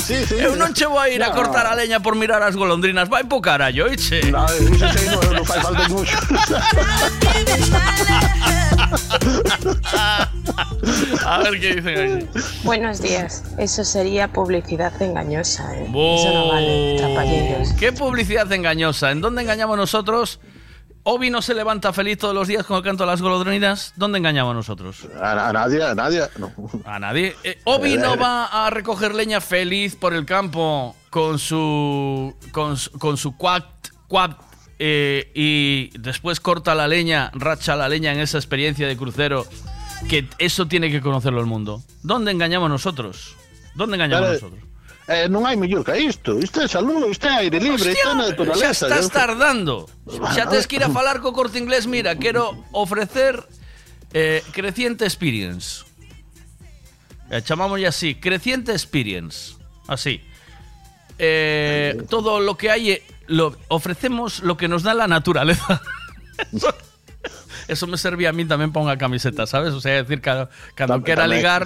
[0.00, 1.36] Sí, sí, Eu non che vou a ir a No.
[1.36, 3.12] cortar a leña por mirar as golondrinas.
[3.12, 4.24] Vai po carallo, oiche.
[4.32, 6.16] No, iso sí, no, non fai falta mucho.
[11.26, 12.28] A ver qué dicen ahí.
[12.64, 13.31] Buenos días.
[13.58, 15.76] Eso sería publicidad engañosa.
[15.76, 15.84] ¿eh?
[15.86, 17.72] Eso no vale, trapalleros.
[17.74, 19.10] ¿Qué publicidad engañosa?
[19.10, 20.40] ¿En dónde engañamos nosotros?
[21.04, 23.92] Obi no se levanta feliz todos los días con el canto de las golondrinas.
[23.96, 25.08] ¿Dónde engañamos nosotros?
[25.20, 26.22] A, a nadie, a nadie.
[26.38, 26.52] No.
[26.84, 27.34] A nadie.
[27.42, 32.92] Eh, Obi no va a recoger leña feliz por el campo con su con, su-
[32.98, 33.66] con su quack
[34.78, 39.44] eh, y después corta la leña, racha la leña en esa experiencia de crucero.
[40.08, 41.82] Que eso tiene que conocerlo el mundo.
[42.02, 43.36] ¿Dónde engañamos nosotros?
[43.74, 44.60] ¿Dónde engañamos nosotros?
[45.08, 46.38] Eh, non hai mellor que isto.
[46.38, 48.86] Isto é salud, isto é aire libre, isto é Xa naturaleza.
[48.86, 49.90] estás tardando.
[50.06, 51.90] Xa tens que ir a falar co corte inglés.
[51.90, 53.42] Mira, quero ofrecer
[54.14, 55.82] eh, Creciente Experience.
[57.34, 59.58] Eh, chamámoslle así, Creciente Experience.
[59.90, 60.22] Así.
[61.18, 65.82] Eh, todo lo que hai eh, lo ofrecemos lo que nos da la naturaleza.
[67.72, 69.72] Eso, me servía a mí tamén para unha camiseta, ¿sabes?
[69.72, 71.40] O sea, es decir, Tam- quera tamén.
[71.40, 71.62] ligar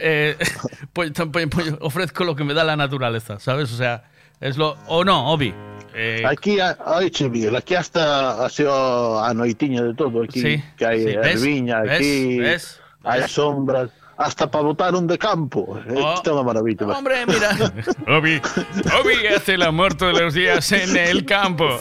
[0.00, 0.34] eh,
[0.96, 3.68] pues, tam- pues, pues, ofrezco lo que me da la naturaleza, ¿sabes?
[3.70, 4.08] O sea,
[4.40, 5.52] es lo o no, Obi.
[5.94, 10.40] Eh, Aquí, a- ai, che, Miguel, aquí hasta así o, a noitiña de todo, aquí
[10.42, 12.82] Sí, que hai sí, erviña, ves, aquí ves,
[13.30, 15.78] sombras, hasta para botar un de campo.
[15.78, 16.82] Oh, Isto é unha maravilla.
[16.90, 17.54] Hombre, mira.
[18.18, 18.42] Obi,
[18.90, 21.66] Obi hace el amor todos los días en el campo.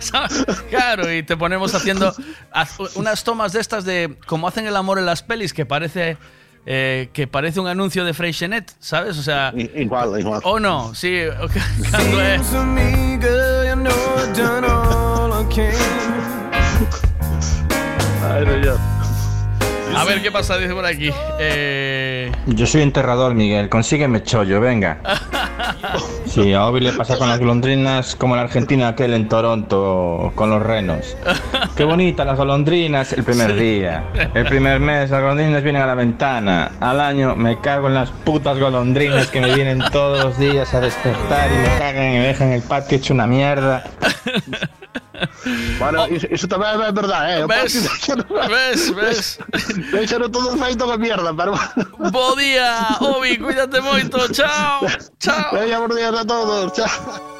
[0.00, 0.44] ¿Sabes?
[0.68, 2.12] Claro, y te ponemos haciendo
[2.94, 6.16] unas tomas de estas de como hacen el amor en las pelis, que parece
[6.66, 9.16] eh, que parece un anuncio de Freixenet, ¿sabes?
[9.18, 10.40] O sea, igual, igual.
[10.44, 11.22] O no, sí,
[11.90, 12.52] cuando es-.
[19.96, 21.10] A ver qué pasa, dice por aquí.
[21.38, 22.09] Eh,
[22.46, 23.68] Yo soy enterrador, Miguel.
[23.68, 25.00] Consígueme chollo, venga.
[26.26, 30.48] Sí, a Obi le pasa con las golondrinas como la Argentina aquel en Toronto con
[30.48, 31.16] los renos.
[31.76, 34.04] Qué bonitas las golondrinas el primer día.
[34.32, 36.70] El primer mes las golondrinas vienen a la ventana.
[36.78, 40.80] Al año me cago en las putas golondrinas que me vienen todos los días a
[40.80, 43.82] despertar y me cagan y me dejan el patio hecho una mierda.
[45.78, 47.46] Bueno, iso, iso tamén é verdade, eh?
[47.48, 47.72] Ves?
[48.52, 49.26] Ves, ves?
[49.92, 51.56] Deixaron todo feito a mierda, pero...
[52.12, 54.84] Bo día, Obi, cuídate moito, chao.
[55.20, 55.52] Chao.
[55.52, 57.39] Veña, buenos días a todos, chao.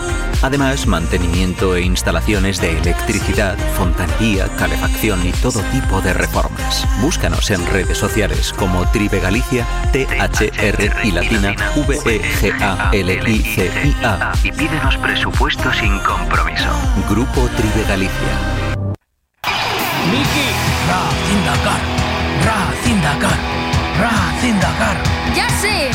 [0.41, 6.87] Además, mantenimiento e instalaciones de electricidad, fontanería, calefacción y todo tipo de reformas.
[6.99, 11.55] Búscanos en redes sociales como Tribe Galicia, T-H-R y latina,
[11.87, 12.31] V-E-G-A-L-I-C-I-A
[14.43, 16.69] y pídenos presupuesto sin compromiso.
[17.07, 18.11] Grupo Tribe Galicia.
[20.09, 20.49] Miki,
[20.89, 21.81] Ra Zindakar,
[22.45, 23.37] Ra Zindakar,
[23.99, 24.97] Ra Zindakar.
[25.35, 25.91] ¡Ya sé!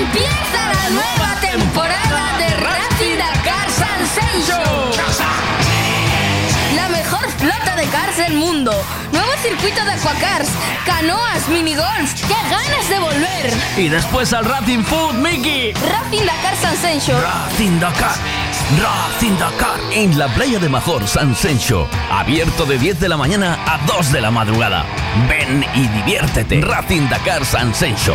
[0.00, 2.03] ¡Empieza la nueva temporada
[4.14, 5.34] Dakar!
[6.76, 8.72] La mejor flota de cars del mundo.
[9.12, 10.48] Nuevo circuito de aquacars,
[10.86, 12.14] canoas, minigolf.
[12.26, 13.52] ¡Qué ganas de volver!
[13.76, 15.72] Y después al Racing Food, Mickey.
[15.72, 17.20] Racing Dakar Sensation.
[17.56, 18.14] Zindakar,
[18.80, 19.80] Ra Zindakar.
[19.92, 21.88] En la playa de Major, San Sencho.
[22.10, 24.84] Abierto de 10 de la mañana a 2 de la madrugada.
[25.28, 26.60] Ven y diviértete.
[26.60, 28.14] Racing Dakar San Sencho.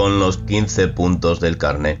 [0.00, 2.00] con los 15 puntos del carnet.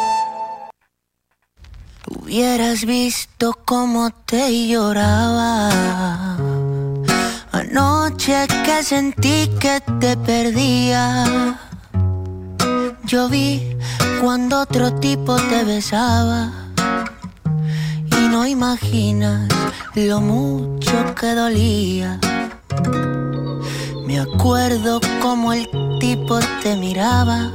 [2.21, 5.71] Hubieras visto cómo te lloraba.
[7.51, 11.57] Anoche que sentí que te perdía.
[13.05, 13.75] Yo vi
[14.21, 16.51] cuando otro tipo te besaba.
[18.05, 19.49] Y no imaginas
[19.95, 22.19] lo mucho que dolía.
[24.05, 25.67] Me acuerdo cómo el
[25.99, 27.51] tipo te miraba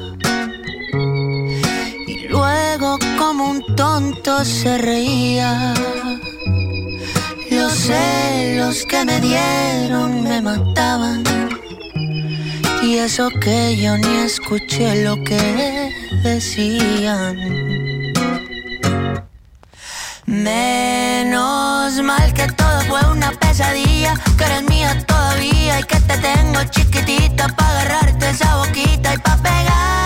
[3.18, 5.74] como un tonto se reía.
[7.50, 11.22] Los celos que me dieron me mataban.
[12.82, 17.36] Y eso que yo ni escuché lo que decían.
[20.26, 26.62] Menos mal que todo fue una pesadilla, que eres mía todavía y que te tengo
[26.70, 30.05] chiquitita para agarrarte esa boquita y para pegarla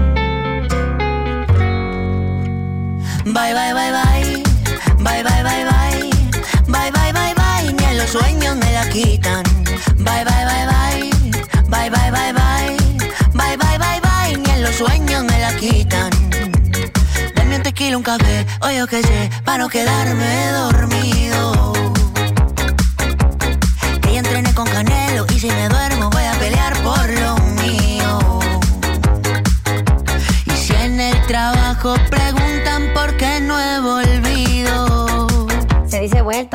[3.25, 4.43] Bye, bye, bye, bye.
[4.99, 6.09] Bye, bye, bye, bye.
[6.67, 7.73] Bye, bye, bye, bye.
[7.73, 9.43] Ni en los sueños me la quitan.
[9.97, 11.11] Bye, bye, bye, bye.
[11.69, 12.77] Bye, bye, bye, bye.
[13.33, 14.37] Bye, bye, bye, bye.
[14.37, 16.09] Ni en los sueños me la quitan.
[17.35, 21.73] Dame un tequila, un café, o yo qué sé, para no quedarme dormido.
[24.01, 28.19] Que ya entrené con Canelo y si me duermo voy a pelear por lo mío.
[30.45, 31.95] Y si en el trabajo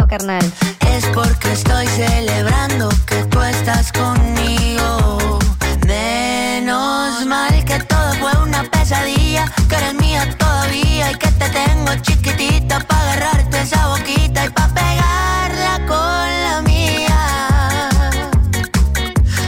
[0.06, 0.52] carnal.
[0.92, 5.38] es porque estoy celebrando que tú estás conmigo.
[5.86, 11.94] Menos mal que todo fue una pesadilla, que eres mía todavía y que te tengo
[12.02, 17.90] chiquitita para agarrarte esa boquita y para pegarla con la mía.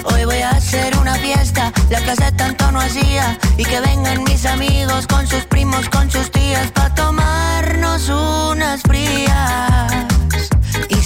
[0.04, 4.24] Hoy voy a hacer una fiesta, la que hace tanto no hacía, y que vengan
[4.24, 9.97] mis amigos con sus primos, con sus tías, para tomarnos unas frías.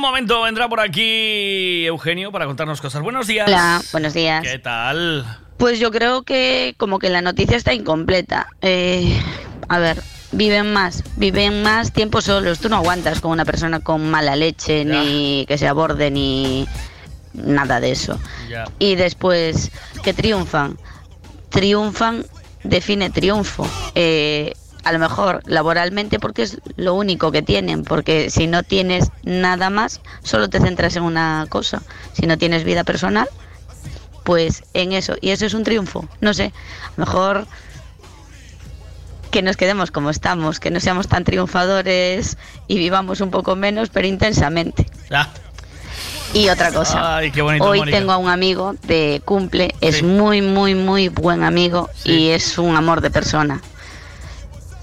[0.00, 3.02] Un momento vendrá por aquí Eugenio para contarnos cosas.
[3.02, 3.46] Buenos días.
[3.46, 4.42] Hola, buenos días.
[4.42, 5.26] ¿Qué tal?
[5.58, 8.48] Pues yo creo que como que la noticia está incompleta.
[8.62, 9.14] Eh,
[9.68, 12.60] a ver, viven más, viven más tiempo solos.
[12.60, 16.66] Tú no aguantas con una persona con mala leche, ni que se aborde, ni
[17.34, 18.18] nada de eso.
[18.48, 18.64] Ya.
[18.78, 19.70] Y después,
[20.02, 20.78] que triunfan.
[21.50, 22.24] Triunfan
[22.64, 23.68] define triunfo.
[23.94, 24.54] Eh,
[24.84, 29.70] a lo mejor laboralmente porque es lo único que tienen, porque si no tienes nada
[29.70, 31.82] más, solo te centras en una cosa.
[32.12, 33.28] Si no tienes vida personal,
[34.24, 35.16] pues en eso.
[35.20, 36.08] Y eso es un triunfo.
[36.20, 36.52] No sé,
[36.86, 37.46] a lo mejor
[39.30, 43.88] que nos quedemos como estamos, que no seamos tan triunfadores y vivamos un poco menos,
[43.90, 44.86] pero intensamente.
[45.10, 45.28] Ah.
[46.32, 47.98] Y otra cosa, Ay, qué bonito, hoy Mónica.
[47.98, 52.76] tengo a un amigo de cumple, es muy, muy, muy buen amigo y es un
[52.76, 53.60] amor de persona.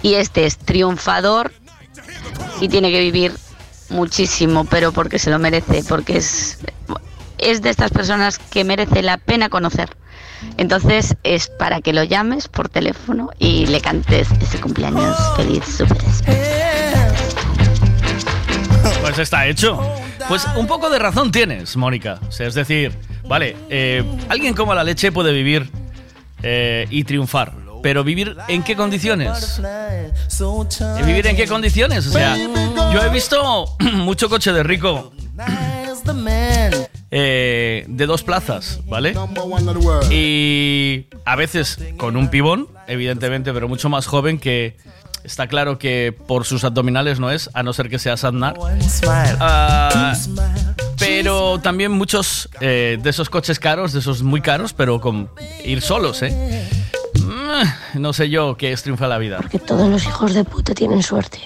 [0.02, 1.52] Y este es triunfador
[2.62, 3.34] y tiene que vivir
[3.90, 6.60] muchísimo, pero porque se lo merece, porque es,
[7.38, 9.90] es de estas personas que merece la pena conocer.
[10.58, 15.98] Entonces es para que lo llames por teléfono y le cantes ese cumpleaños feliz, súper
[19.02, 19.80] Pues está hecho.
[20.28, 22.20] Pues un poco de razón tienes, Mónica.
[22.38, 22.92] Es decir,
[23.28, 25.70] vale, eh, alguien como la leche puede vivir
[26.44, 27.54] eh, y triunfar.
[27.82, 29.62] Pero vivir en qué condiciones?
[31.00, 32.08] ¿Y ¿Vivir en qué condiciones?
[32.08, 32.36] O sea,
[32.94, 35.12] yo he visto mucho coche de rico
[37.12, 39.16] eh, de dos plazas, ¿vale?
[40.12, 44.78] Y a veces con un pibón, evidentemente, pero mucho más joven que
[45.28, 48.56] Está claro que por sus abdominales no es, a no ser que sea Sadnar.
[49.42, 50.14] Ah,
[50.98, 55.30] pero también muchos eh, de esos coches caros, de esos muy caros, pero con
[55.66, 56.66] ir solos, ¿eh?
[57.94, 59.40] Mm, No sé yo qué es triunfa la vida.
[59.50, 61.40] Que todos los hijos de puta tienen suerte.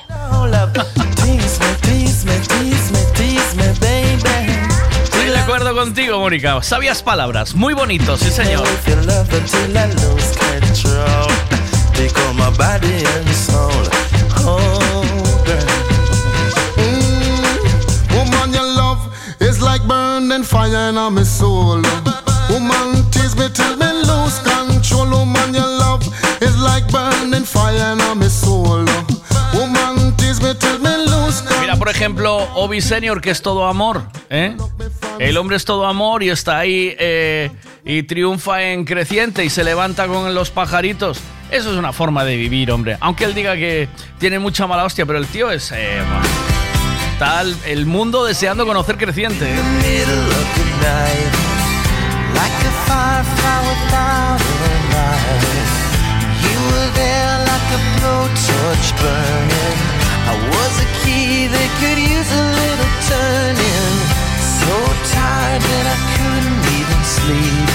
[5.04, 6.62] Estoy de acuerdo contigo, Mónica.
[6.62, 8.64] Sabias palabras, muy bonitos, sí señor.
[19.62, 21.82] Like burning fire in my soul.
[22.50, 25.10] Woman, tease me till me lose control.
[25.12, 25.71] Woman, your
[31.60, 34.56] Mira, por ejemplo, Obi Senior, que es todo amor, ¿eh?
[35.20, 37.52] El hombre es todo amor y está ahí eh,
[37.86, 41.20] y triunfa en creciente y se levanta con los pajaritos.
[41.52, 42.98] Eso es una forma de vivir, hombre.
[43.02, 43.90] Aunque él diga que
[44.20, 45.72] tiene mucha mala hostia, pero el tío es...
[45.74, 46.02] eh,
[47.14, 49.46] está el, el mundo deseando conocer creciente.
[49.54, 49.60] ¿eh?
[56.96, 59.80] There like a blowtorch burning.
[60.32, 63.96] I was a key that could use a little turning.
[64.62, 64.76] So
[65.16, 67.70] tired that I couldn't even sleep.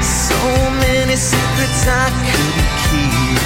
[0.00, 0.38] So
[0.84, 3.42] many secrets I couldn't keep.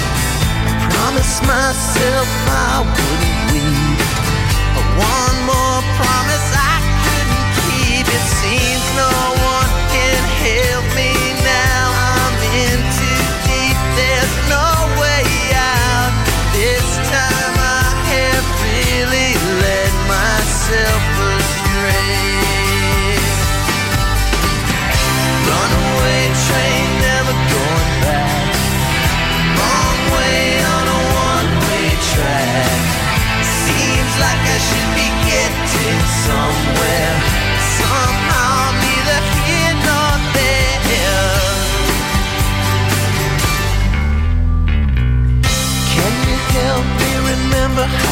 [0.65, 3.99] I promised myself I wouldn't weep.
[4.97, 6.46] One more promise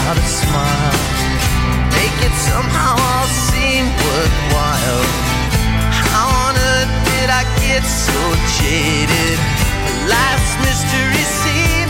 [0.05, 0.97] how to smile?
[1.97, 5.05] Make it somehow all seem worthwhile.
[6.13, 8.19] How on earth did I get so
[8.61, 9.37] jaded?
[10.05, 11.84] Life's mystery seems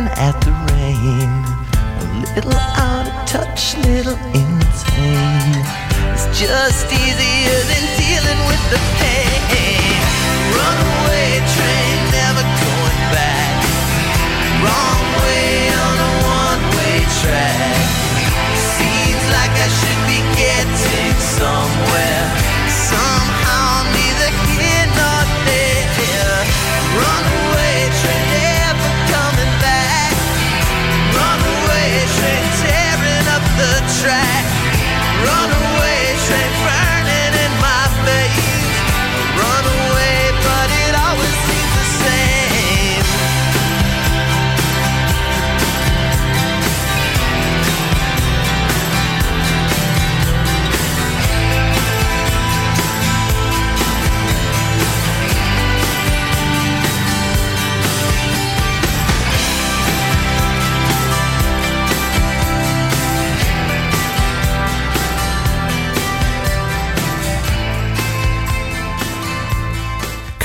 [0.00, 1.30] laughing at the rain.
[2.00, 5.64] A little out of touch, little insane.
[6.12, 9.29] It's just easier than dealing with the pain.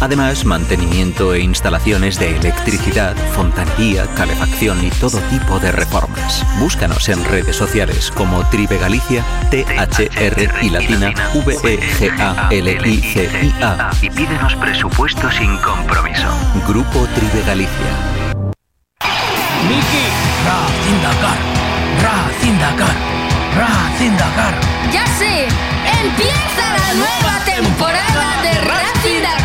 [0.00, 6.44] Además, mantenimiento e instalaciones de electricidad, fontanería, calefacción y todo tipo de reformas.
[6.58, 12.52] Búscanos en redes sociales como Tribe Galicia, T-H-R y latina E V-E-G-A-L-I-C-I-A.
[14.00, 16.28] Y pídenos presupuesto sin compromiso.
[16.66, 17.70] Grupo Tribe Galicia.
[19.68, 20.06] Miki,
[20.44, 21.38] Racing Dakar,
[22.02, 22.96] Racing Dakar,
[23.56, 24.54] Racing Dakar.
[24.92, 25.46] Ya sé,
[26.02, 29.41] empieza la nueva temporada de Racing Dakar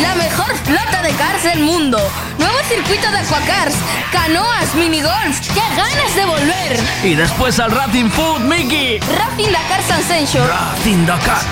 [0.00, 1.98] La mejor flota de cars del mundo.
[2.38, 3.74] Nuevo circuito de aquacars,
[4.10, 5.40] canoas, minigolf.
[5.52, 6.80] ¡Qué ganas de volver!
[7.02, 8.98] Y después al Racing Food, Miki.
[8.98, 10.46] Racing Dakar Sansenso.
[10.46, 11.42] Racing Dakar,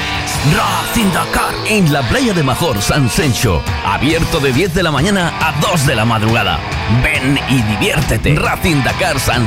[0.57, 1.55] Racing Dakar.
[1.67, 3.63] En la playa de Major, San Sencho.
[3.85, 6.59] Abierto de 10 de la mañana a 2 de la madrugada.
[7.03, 8.35] Ven y diviértete.
[8.37, 9.47] Racing Dakar San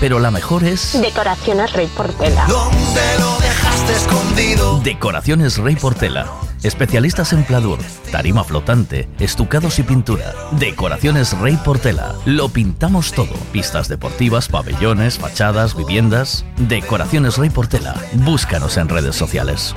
[0.00, 2.46] Pero la mejor es Decoraciones Rey Portela.
[2.48, 4.80] ¿Dónde lo dejaste escondido?
[4.80, 6.26] Decoraciones Rey Portela.
[6.62, 7.78] Especialistas en pladur,
[8.10, 10.34] tarima flotante, estucados y pintura.
[10.52, 12.14] Decoraciones Rey Portela.
[12.24, 13.34] Lo pintamos todo.
[13.52, 16.44] Pistas deportivas, pabellones, fachadas, viviendas.
[16.56, 17.94] Decoraciones Rey Portela.
[18.14, 19.74] Búscanos en redes sociales.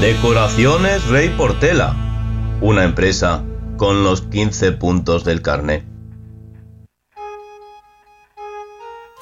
[0.00, 1.94] Decoraciones Rey Portela.
[2.62, 3.44] Una empresa
[3.76, 5.95] con los 15 puntos del carnet.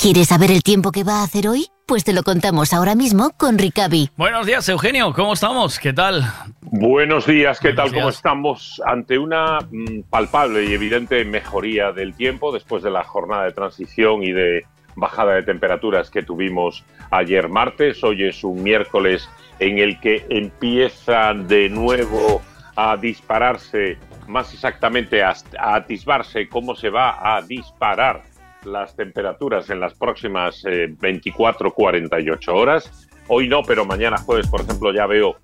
[0.05, 1.68] ¿Quieres saber el tiempo que va a hacer hoy?
[1.86, 4.10] Pues te lo contamos ahora mismo con Ricavi.
[4.18, 5.14] Buenos días, Eugenio.
[5.14, 5.78] ¿Cómo estamos?
[5.78, 6.31] ¿Qué tal?
[6.60, 7.89] Buenos días, ¿qué tal?
[7.89, 8.16] Buenos ¿Cómo días.
[8.16, 8.82] estamos?
[8.85, 14.22] Ante una mm, palpable y evidente mejoría del tiempo después de la jornada de transición
[14.22, 18.05] y de bajada de temperaturas que tuvimos ayer martes.
[18.05, 19.26] Hoy es un miércoles
[19.59, 22.43] en el que empieza de nuevo
[22.76, 23.97] a dispararse,
[24.28, 28.34] más exactamente a atisbarse cómo se va a disparar
[28.65, 33.09] las temperaturas en las próximas eh, 24-48 horas.
[33.28, 35.36] Hoy no, pero mañana jueves, por ejemplo, ya veo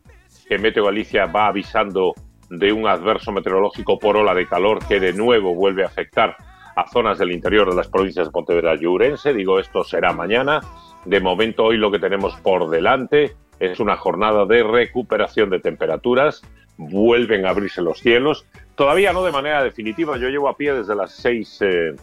[0.49, 2.15] que Meteo Galicia va avisando
[2.51, 6.37] de un adverso meteorológico por ola de calor que de nuevo vuelve a afectar
[6.77, 9.33] a zonas del interior de las provincias de Pontevedra y Ourense.
[9.33, 10.61] Digo, esto será mañana.
[11.05, 16.43] De momento, hoy lo que tenemos por delante es una jornada de recuperación de temperaturas.
[16.77, 18.47] Vuelven a abrirse los cielos.
[18.75, 20.17] Todavía no de manera definitiva.
[20.17, 21.95] Yo llevo a pie desde las seis eh,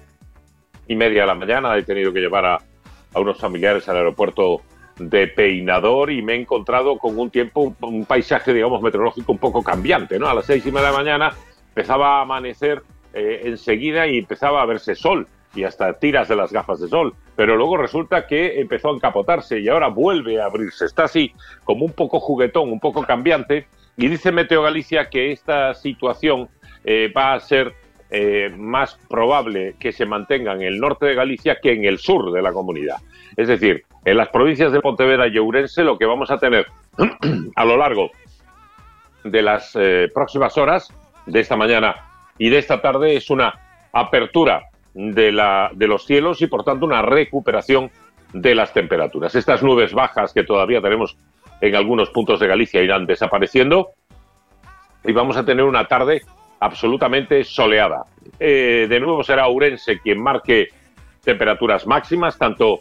[0.88, 1.78] y media de la mañana.
[1.78, 2.56] He tenido que llevar a,
[3.14, 4.62] a unos familiares al aeropuerto
[4.98, 9.38] de Peinador y me he encontrado con un tiempo, un, un paisaje, digamos, meteorológico un
[9.38, 10.28] poco cambiante, ¿no?
[10.28, 11.34] A las seis y media de la mañana
[11.70, 12.82] empezaba a amanecer
[13.14, 17.14] eh, enseguida y empezaba a verse sol y hasta tiras de las gafas de sol.
[17.36, 20.86] Pero luego resulta que empezó a encapotarse y ahora vuelve a abrirse.
[20.86, 21.34] Está así
[21.64, 23.68] como un poco juguetón, un poco cambiante.
[23.96, 26.50] Y dice Meteo Galicia que esta situación
[26.84, 27.74] eh, va a ser
[28.10, 32.32] eh, más probable que se mantenga en el norte de Galicia que en el sur
[32.32, 32.98] de la comunidad.
[33.36, 36.68] Es decir, en las provincias de Pontevedra y Ourense lo que vamos a tener
[37.56, 38.12] a lo largo
[39.24, 40.94] de las eh, próximas horas,
[41.28, 41.96] de esta mañana
[42.38, 43.54] y de esta tarde, es una
[43.92, 47.92] apertura de, los cielos y por tanto una recuperación
[48.34, 49.36] de las temperaturas.
[49.36, 51.18] Estas nubes bajas que todavía tenemos
[51.62, 53.90] en algunos puntos de Galicia irán desapareciendo
[55.04, 56.22] y vamos a tener una tarde
[56.60, 58.04] absolutamente soleada.
[58.40, 60.70] Eh, de nuevo será Ourense quien marque
[61.24, 62.80] temperaturas máximas, tanto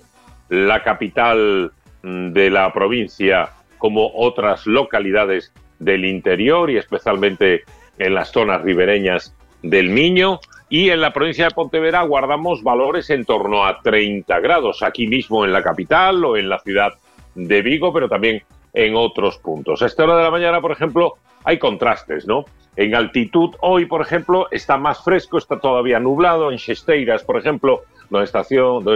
[0.48, 1.72] la capital
[2.02, 7.62] mm, de la provincia como otras localidades del interior y especialmente
[7.98, 10.40] en las zonas ribereñas del Miño.
[10.68, 15.44] Y en la provincia de Pontevedra guardamos valores en torno a 30 grados, aquí mismo
[15.44, 16.94] en la capital o en la ciudad
[17.34, 18.42] de Vigo, pero también
[18.72, 19.82] en otros puntos.
[19.82, 22.44] A esta hora de la mañana, por ejemplo, hay contrastes, ¿no?
[22.76, 26.52] En altitud hoy, por ejemplo, está más fresco, está todavía nublado.
[26.52, 28.24] En Xesteiras, por ejemplo, donde,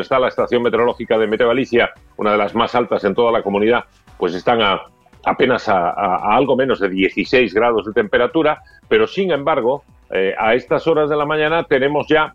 [0.02, 3.43] está la estación meteorológica de Meteo Galicia, una de las más altas en toda la
[3.43, 3.85] comunidad,
[4.19, 4.82] pues están a,
[5.24, 5.90] apenas a,
[6.36, 11.16] algo menos de 16 grados de temperatura, pero sin embargo, eh, a estas horas de
[11.16, 12.35] la mañana tenemos ya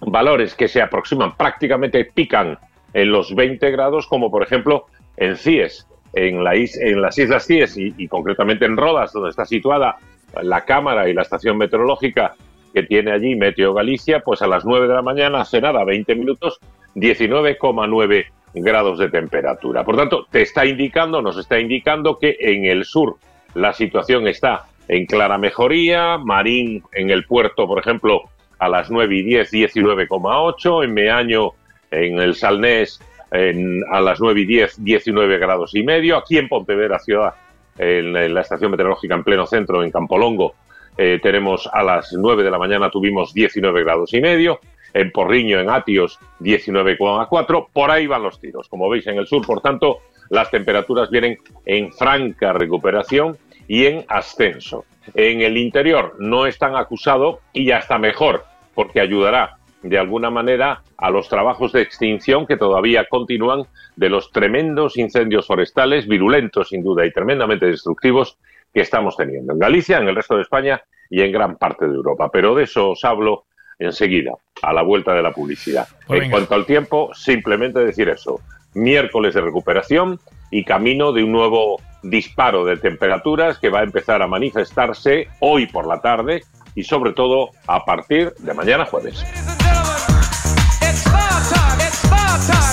[0.00, 2.58] valores que se aproximan, prácticamente pican
[2.92, 4.86] en los 20 grados, como por ejemplo
[5.16, 9.44] en CIES, en, la is- en las Islas CIES y concretamente en Rodas, donde está
[9.44, 9.96] situada
[10.42, 12.34] la cámara y la estación meteorológica
[12.74, 16.14] que tiene allí Meteo Galicia, pues a las 9 de la mañana, hace nada, 20
[16.14, 16.58] minutos,
[16.94, 19.84] 19,9 grados de temperatura.
[19.84, 23.16] Por tanto, te está indicando, nos está indicando que en el sur
[23.54, 28.22] la situación está en clara mejoría, Marín en el puerto, por ejemplo,
[28.58, 31.50] a las 9 y 10, 19,8, en Meaño,
[31.90, 33.00] en el Salnés,
[33.32, 37.34] en- a las 9 y 10, 19 grados y medio, aquí en Pontevedra ciudad,
[37.78, 40.54] en, la estación meteorológica en pleno centro, en Campolongo,
[40.96, 44.60] eh, tenemos a las 9 de la mañana tuvimos 19 grados y medio,
[44.94, 49.46] en Porriño, en Atios, 19,4, por ahí van los tiros, como veis en el sur,
[49.46, 49.98] por tanto,
[50.30, 53.36] las temperaturas vienen en franca recuperación
[53.68, 54.84] y en ascenso.
[55.14, 58.44] En el interior no es tan acusado y ya está mejor,
[58.74, 59.55] porque ayudará
[59.88, 63.64] de alguna manera a los trabajos de extinción que todavía continúan
[63.96, 68.38] de los tremendos incendios forestales, virulentos sin duda y tremendamente destructivos
[68.72, 71.94] que estamos teniendo en Galicia, en el resto de España y en gran parte de
[71.94, 72.30] Europa.
[72.32, 73.44] Pero de eso os hablo
[73.78, 74.32] enseguida,
[74.62, 75.86] a la vuelta de la publicidad.
[76.06, 76.36] Pues en venga.
[76.36, 78.40] cuanto al tiempo, simplemente decir eso.
[78.74, 80.18] Miércoles de recuperación
[80.50, 85.66] y camino de un nuevo disparo de temperaturas que va a empezar a manifestarse hoy
[85.66, 86.42] por la tarde
[86.74, 89.24] y sobre todo a partir de mañana jueves.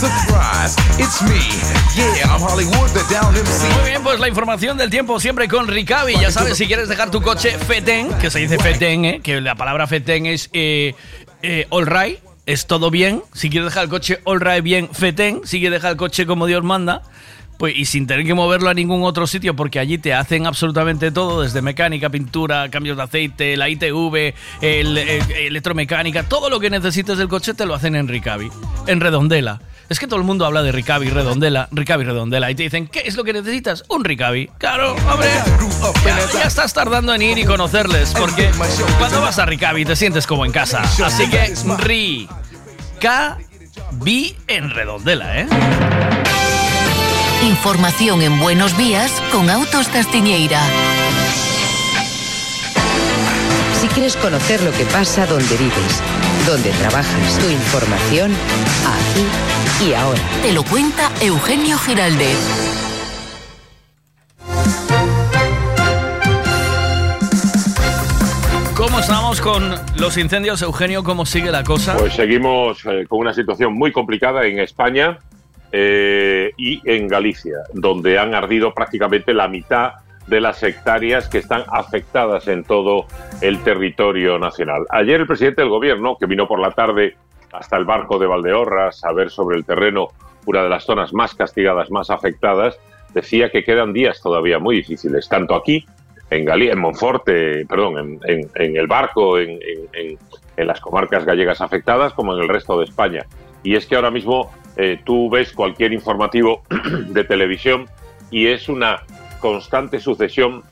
[0.03, 1.39] Surprise, it's me.
[1.95, 3.73] Yeah, I'm Hollywood, the down MC.
[3.80, 6.15] Muy bien, pues la información del tiempo siempre con Ricavi.
[6.19, 9.21] Ya sabes, si quieres dejar tu coche fetén, que se dice fetén, ¿eh?
[9.23, 10.93] que la palabra fetén es eh,
[11.41, 13.23] eh, all right, es todo bien.
[13.34, 15.39] Si quieres dejar el coche all right bien, fetén.
[15.45, 17.03] Si quieres dejar el coche como Dios manda,
[17.57, 21.11] pues y sin tener que moverlo a ningún otro sitio, porque allí te hacen absolutamente
[21.11, 26.69] todo, desde mecánica, pintura, cambios de aceite, la ITV, el, el- electromecánica, todo lo que
[26.69, 28.49] necesites del coche te lo hacen en Ricavi,
[28.88, 29.61] en Redondela.
[29.89, 33.03] Es que todo el mundo habla de Ricavi Redondela, Ricavi Redondela, y te dicen, ¿qué
[33.05, 33.84] es lo que necesitas?
[33.89, 34.49] Un Ricavi.
[34.57, 35.30] Claro, hombre,
[36.34, 38.49] ya, estás tardando en ir y conocerles, porque
[38.97, 40.81] cuando vas a Ricavi te sientes como en casa.
[41.03, 42.30] Así que Ri,
[42.99, 43.38] K,
[44.47, 45.47] en Redondela, ¿eh?
[47.43, 50.61] Información en Buenos Días con Autos Castiñeira.
[53.84, 56.01] Si quieres conocer lo que pasa donde vives,
[56.47, 58.31] donde trabajas, tu información,
[58.88, 60.22] aquí y ahora.
[60.41, 62.38] Te lo cuenta Eugenio Giraldez.
[68.73, 71.03] ¿Cómo estamos con los incendios, Eugenio?
[71.03, 71.97] ¿Cómo sigue la cosa?
[71.97, 75.19] Pues seguimos eh, con una situación muy complicada en España
[75.73, 79.95] eh, y en Galicia, donde han ardido prácticamente la mitad
[80.27, 83.05] de las hectáreas que están afectadas en todo
[83.41, 84.85] el territorio nacional.
[84.89, 87.15] Ayer el presidente del gobierno, que vino por la tarde
[87.51, 90.07] hasta el barco de Valdeorras a ver sobre el terreno
[90.45, 92.77] una de las zonas más castigadas, más afectadas,
[93.13, 95.85] decía que quedan días todavía muy difíciles, tanto aquí
[96.29, 99.59] en Gali en Monforte, perdón, en, el barco, en-
[100.57, 103.25] en las comarcas gallegas afectadas, como en el resto de España.
[103.63, 106.63] Y es que ahora mismo eh, tú ves cualquier informativo
[107.09, 107.85] de televisión
[108.31, 109.03] y es una
[109.44, 110.64] constante sucesión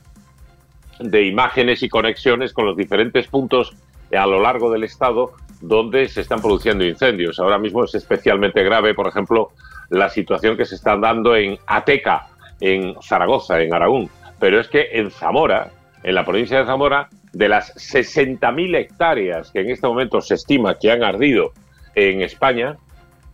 [0.98, 3.76] de imágenes y conexiones con los diferentes puntos
[4.16, 7.38] a lo largo del estado donde se están produciendo incendios.
[7.38, 9.50] Ahora mismo es especialmente grave, por ejemplo,
[9.90, 12.28] la situación que se está dando en Ateca,
[12.60, 14.08] en Zaragoza, en Aragón.
[14.40, 15.70] Pero es que en Zamora,
[16.02, 20.78] en la provincia de Zamora, de las 60.000 hectáreas que en este momento se estima
[20.78, 21.52] que han ardido
[21.94, 22.78] en España,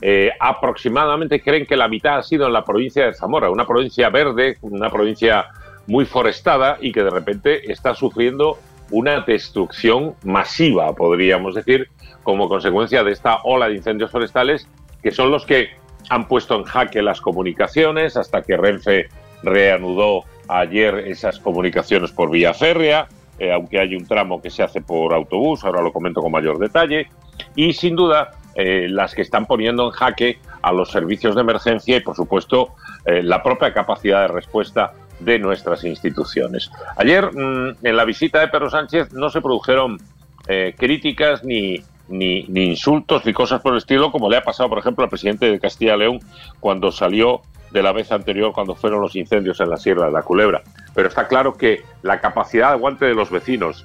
[0.00, 4.08] eh, aproximadamente creen que la mitad ha sido en la provincia de Zamora, una provincia
[4.10, 5.46] verde, una provincia
[5.86, 8.58] muy forestada y que de repente está sufriendo
[8.90, 11.88] una destrucción masiva, podríamos decir,
[12.22, 14.68] como consecuencia de esta ola de incendios forestales,
[15.02, 15.70] que son los que
[16.10, 19.08] han puesto en jaque las comunicaciones hasta que Renfe
[19.42, 23.08] reanudó ayer esas comunicaciones por vía férrea,
[23.38, 26.58] eh, aunque hay un tramo que se hace por autobús, ahora lo comento con mayor
[26.58, 27.08] detalle,
[27.54, 31.96] y sin duda eh, las que están poniendo en jaque a los servicios de emergencia
[31.96, 36.70] y, por supuesto, eh, la propia capacidad de respuesta de nuestras instituciones.
[36.96, 39.98] Ayer, mm, en la visita de Pedro Sánchez, no se produjeron
[40.46, 44.68] eh, críticas ni, ni, ni insultos ni cosas por el estilo, como le ha pasado,
[44.68, 46.20] por ejemplo, al presidente de Castilla y León
[46.60, 50.22] cuando salió de la vez anterior, cuando fueron los incendios en la Sierra de la
[50.22, 50.62] Culebra.
[50.94, 53.84] Pero está claro que la capacidad de aguante de los vecinos,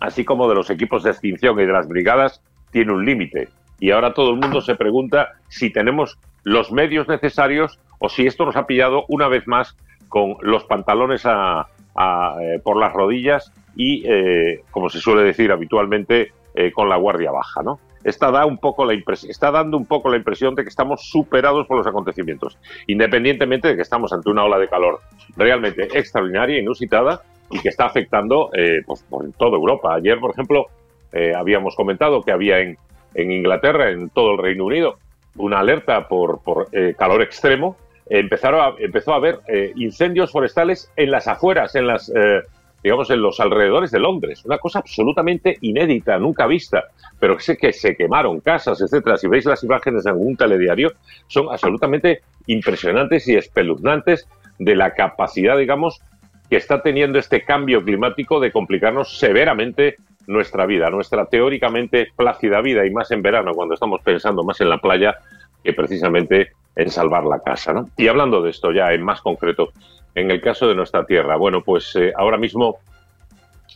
[0.00, 2.40] así como de los equipos de extinción y de las brigadas,
[2.70, 3.48] tiene un límite.
[3.78, 8.44] Y ahora todo el mundo se pregunta si tenemos los medios necesarios o si esto
[8.44, 9.76] nos ha pillado una vez más
[10.08, 16.72] con los pantalones eh, por las rodillas y, eh, como se suele decir habitualmente, eh,
[16.72, 17.62] con la guardia baja.
[17.62, 17.80] ¿no?
[18.04, 23.76] está, dando un poco la impresión de que estamos superados por los acontecimientos, independientemente de
[23.76, 25.00] que estamos ante una ola de calor
[25.36, 28.50] realmente extraordinaria, inusitada y que está afectando
[28.86, 29.94] pues, por toda Europa.
[29.94, 30.66] Ayer, por ejemplo,
[31.36, 32.78] habíamos comentado que había en,
[33.14, 34.98] en Inglaterra, en todo el Reino Unido,
[35.36, 36.40] una alerta por,
[36.72, 37.76] eh, calor extremo.
[38.08, 42.40] Empezaron a- empezó a haber eh, incendios forestales en las afueras, en las eh,
[42.82, 46.84] digamos en los alrededores de Londres, una cosa absolutamente inédita, nunca vista,
[47.18, 49.16] pero sé que se quemaron casas, etcétera.
[49.16, 50.92] Si veis las imágenes en algún telediario,
[51.26, 54.28] son absolutamente impresionantes y espeluznantes
[54.58, 56.00] de la capacidad, digamos,
[56.48, 59.96] que está teniendo este cambio climático de complicarnos severamente
[60.26, 64.68] nuestra vida, nuestra teóricamente plácida vida, y más en verano, cuando estamos pensando más en
[64.68, 65.16] la playa
[65.62, 67.72] que precisamente en salvar la casa.
[67.72, 67.88] ¿no?
[67.96, 69.72] Y hablando de esto ya en más concreto,
[70.14, 72.78] en el caso de nuestra tierra, bueno, pues eh, ahora mismo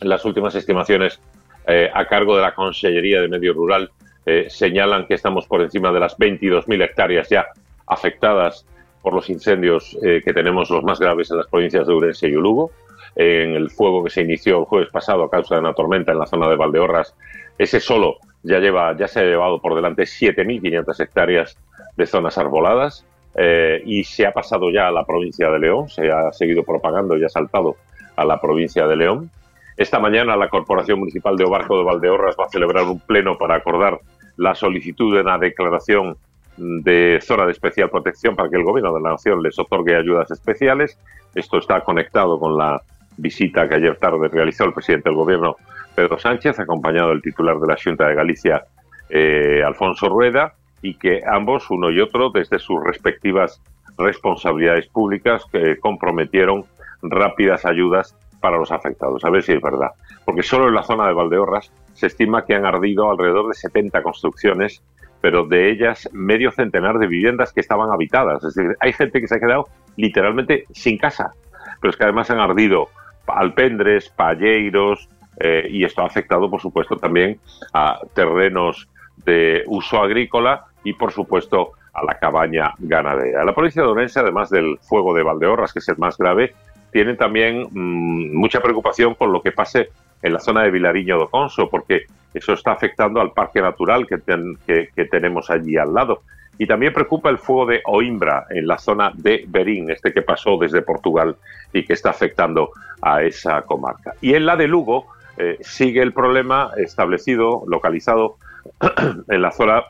[0.01, 1.19] las últimas estimaciones
[1.67, 3.91] eh, a cargo de la Consellería de Medio Rural
[4.25, 7.47] eh, señalan que estamos por encima de las 22.000 hectáreas ya
[7.87, 8.65] afectadas
[9.01, 12.69] por los incendios que tenemos los más graves en las provincias de Urense y Lugo.
[13.15, 16.19] En el fuego que se inició el jueves pasado a causa de una tormenta en
[16.19, 17.15] la zona de Valdeorras,
[17.57, 21.57] ese solo ya lleva, ya se ha llevado por delante 7.500 hectáreas
[21.97, 23.05] de zonas arboladas
[23.35, 27.17] eh, y se ha pasado ya a la provincia de León, se ha seguido propagando
[27.17, 27.75] y ha saltado
[28.15, 29.29] a la provincia de León.
[29.77, 33.55] Esta mañana la Corporación Municipal de Obarco de Valdeorras va a celebrar un pleno para
[33.55, 33.99] acordar
[34.37, 36.17] la solicitud de una declaración
[36.57, 40.29] de zona de especial protección para que el Gobierno de la Nación les otorgue ayudas
[40.31, 40.97] especiales.
[41.33, 42.81] Esto está conectado con la
[43.21, 45.55] visita que ayer tarde realizó el presidente del Gobierno,
[45.95, 48.63] Pedro Sánchez, acompañado del titular de la Junta de Galicia,
[49.09, 53.61] eh, Alfonso Rueda, y que ambos, uno y otro, desde sus respectivas
[53.97, 56.65] responsabilidades públicas, que comprometieron
[57.03, 59.23] rápidas ayudas para los afectados.
[59.23, 59.91] A ver si es verdad.
[60.25, 64.01] Porque solo en la zona de Valdeorras se estima que han ardido alrededor de 70
[64.01, 64.81] construcciones,
[65.21, 68.43] pero de ellas medio centenar de viviendas que estaban habitadas.
[68.43, 69.67] Es decir, hay gente que se ha quedado
[69.97, 71.33] literalmente sin casa,
[71.79, 72.89] pero es que además han ardido
[73.27, 77.39] alpendres, palleiros, eh, y esto ha afectado, por supuesto, también
[77.73, 78.87] a terrenos
[79.25, 83.43] de uso agrícola y, por supuesto, a la cabaña ganadera.
[83.43, 86.53] La provincia de Orense, además del fuego de Valdeorras, que es el más grave,
[86.91, 89.89] tiene también mmm, mucha preocupación con lo que pase
[90.21, 95.05] en la zona de Vilariño do Conso, porque eso está afectando al parque natural que
[95.05, 96.21] tenemos allí al lado.
[96.61, 100.59] Y también preocupa el fuego de Oimbra en la zona de Berín, este que pasó
[100.59, 101.35] desde Portugal
[101.73, 102.69] y que está afectando
[103.01, 104.13] a esa comarca.
[104.21, 105.07] Y en la de Lugo
[105.37, 108.35] eh, sigue el problema establecido, localizado
[109.27, 109.85] en la zona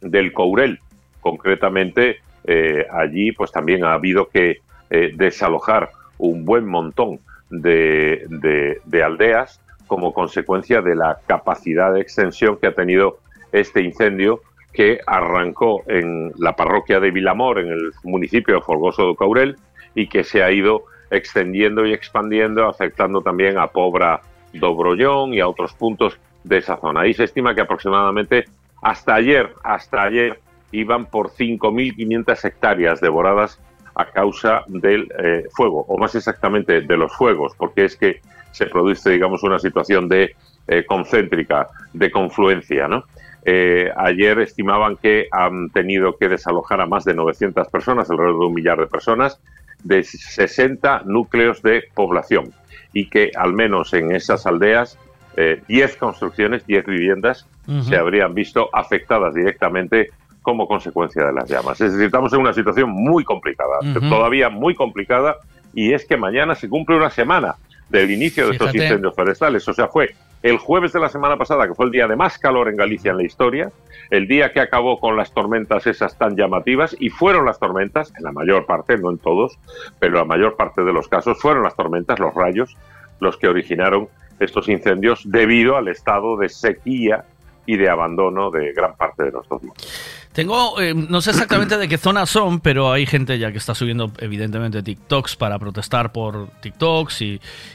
[0.00, 0.80] del Courel.
[1.20, 4.58] Concretamente, eh, allí pues también ha habido que
[4.90, 12.00] eh, desalojar un buen montón de, de, de aldeas como consecuencia de la capacidad de
[12.00, 13.20] extensión que ha tenido
[13.52, 14.42] este incendio
[14.78, 19.56] que arrancó en la parroquia de Vilamor, en el municipio de Folgoso do Caurel,
[19.96, 24.20] y que se ha ido extendiendo y expandiendo, afectando también a Pobra
[24.52, 27.00] do Brollón y a otros puntos de esa zona.
[27.00, 28.44] Ahí se estima que aproximadamente
[28.80, 30.38] hasta ayer, hasta ayer,
[30.70, 33.60] iban por 5.500 hectáreas devoradas
[33.96, 38.20] a causa del eh, fuego, o más exactamente de los fuegos, porque es que
[38.52, 40.36] se produce, digamos, una situación de
[40.68, 43.02] eh, concéntrica, de confluencia, ¿no?
[43.50, 48.46] Eh, ayer estimaban que han tenido que desalojar a más de 900 personas, alrededor de
[48.46, 49.40] un millar de personas,
[49.82, 52.52] de 60 núcleos de población
[52.92, 54.98] y que al menos en esas aldeas
[55.38, 57.82] eh, 10 construcciones, 10 viviendas uh -huh.
[57.84, 60.10] se habrían visto afectadas directamente
[60.42, 61.80] como consecuencia de las llamas.
[61.80, 64.10] Es decir, estamos en una situación muy complicada, uh -huh.
[64.10, 65.36] todavía muy complicada,
[65.72, 67.54] y es que mañana se cumple una semana
[67.88, 68.70] del inicio de Fíjate.
[68.70, 69.66] estos incendios forestales.
[69.66, 72.38] O sea, fue el jueves de la semana pasada, que fue el día de más
[72.38, 73.72] calor en Galicia en la historia,
[74.10, 78.24] el día que acabó con las tormentas esas tan llamativas, y fueron las tormentas, en
[78.24, 79.58] la mayor parte, no en todos,
[79.98, 82.76] pero la mayor parte de los casos, fueron las tormentas, los rayos,
[83.20, 84.08] los que originaron
[84.38, 87.24] estos incendios debido al estado de sequía
[87.66, 90.17] y de abandono de gran parte de nuestros montes.
[90.38, 93.74] Tengo, eh, no sé exactamente de qué zona son, pero hay gente ya que está
[93.74, 97.24] subiendo evidentemente TikToks para protestar por TikToks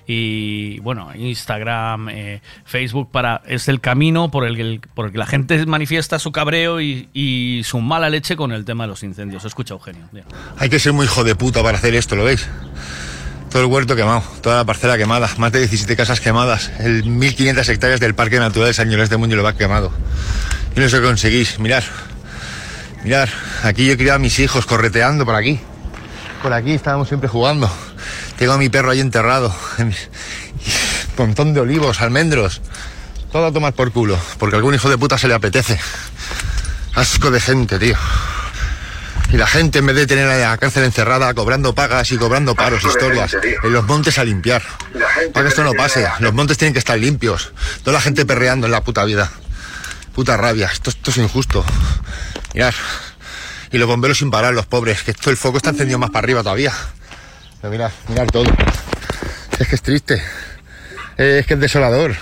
[0.08, 6.20] y, bueno, Instagram, eh, Facebook, para es el camino por el, que la gente manifiesta
[6.20, 9.44] su cabreo y, su mala leche con el tema de los incendios.
[9.44, 10.08] Escucha, Eugenio.
[10.58, 12.48] Hay que ser muy hijo de puta para hacer esto, ¿lo veis?
[13.52, 17.68] Todo el huerto quemado, toda la parcela quemada, más de 17 casas quemadas, el 1500
[17.68, 19.92] hectáreas del Parque Natural de San Llorés de Muñoz quemado.
[20.78, 22.13] Y no sé qué conseguís, mirar.
[23.04, 23.30] Mirar,
[23.64, 25.60] aquí yo he criado a mis hijos correteando por aquí.
[26.42, 27.70] Por aquí estábamos siempre jugando.
[28.38, 29.54] Tengo a mi perro ahí enterrado.
[29.78, 29.94] Un
[31.18, 32.62] montón de olivos, almendros.
[33.32, 35.80] Todo a tomar por culo, porque algún hijo de puta se le apetece.
[36.96, 37.96] Asco de gente, tío.
[39.32, 42.54] Y la gente, en vez de tener a la cárcel encerrada, cobrando pagas y cobrando
[42.56, 44.62] paros, historias, en los montes a limpiar.
[45.34, 46.08] Para que esto no pase.
[46.20, 47.52] Los montes tienen que estar limpios.
[47.84, 49.32] Toda la gente perreando en la puta vida.
[50.14, 50.68] Puta rabia.
[50.72, 51.64] Esto, esto es injusto.
[52.54, 52.74] Mirad.
[53.72, 55.04] Y los bomberos sin parar, los pobres.
[55.04, 56.72] Que esto el foco está encendido más para arriba todavía.
[57.62, 58.46] Pero mirad, mirad todo.
[59.60, 60.22] Es que es triste.
[61.18, 62.16] Eh, Es que es desolador.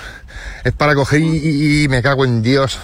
[0.63, 2.80] Es para coger y, y- y me cago en Dios.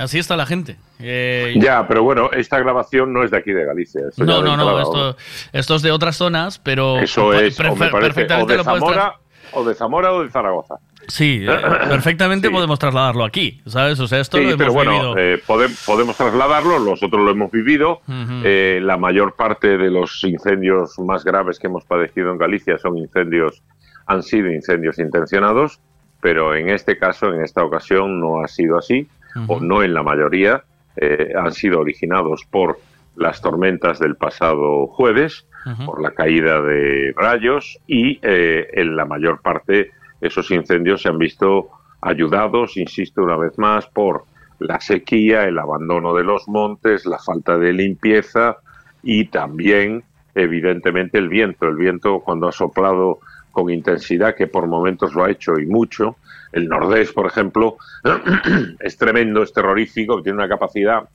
[0.00, 0.76] Así está la gente.
[0.98, 4.00] Eh, Ya, pero bueno, esta grabación no es de aquí de Galicia.
[4.10, 5.16] esto no, no, no, esto,
[5.52, 8.64] esto es de otras zonas, pero Eso es, o me parece, o perfectamente de lo
[8.64, 9.14] Zamora,
[9.54, 10.76] o de Zamora o de Zaragoza.
[11.08, 11.56] Sí, eh,
[11.88, 14.00] perfectamente podemos trasladarlo aquí, ¿sabes?
[14.00, 15.18] O sea, esto Sí, lo hemos pero bueno, vivido.
[15.18, 18.00] eh, podem- podemos trasladarlo, nosotros lo hemos vivido.
[18.44, 22.96] Eh, la mayor parte de los incendios más graves que hemos padecido en Galicia son
[22.98, 23.62] incendios,
[24.06, 25.80] han sido incendios intencionados,
[26.20, 29.06] pero en este caso, en esta ocasión, no ha sido así,
[29.48, 30.62] o no en la mayoría,
[30.96, 32.78] eh, han sido originados por
[33.16, 35.46] las tormentas del pasado jueves,
[35.86, 41.18] por la caída de rayos y eh, en la mayor parte esos incendios se han
[41.18, 41.70] visto
[42.00, 44.24] ayudados, insisto una vez más, por
[44.58, 48.56] la sequía, el abandono de los montes, la falta de limpieza
[49.02, 50.02] y también,
[50.34, 51.66] evidentemente, el viento.
[51.66, 53.20] El viento cuando ha soplado
[53.52, 56.16] con intensidad, que por momentos lo ha hecho y mucho,
[56.52, 57.76] el nordés, por ejemplo,
[58.80, 61.08] es tremendo, es terrorífico, tiene una capacidad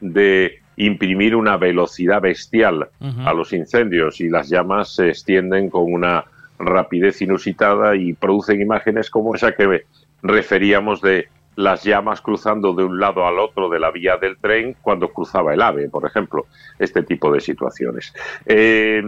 [0.00, 6.24] de imprimir una velocidad bestial a los incendios y las llamas se extienden con una
[6.58, 9.84] rapidez inusitada y producen imágenes como esa que
[10.22, 14.76] referíamos de las llamas cruzando de un lado al otro de la vía del tren
[14.80, 16.46] cuando cruzaba el ave, por ejemplo,
[16.78, 18.14] este tipo de situaciones.
[18.46, 19.02] Eh,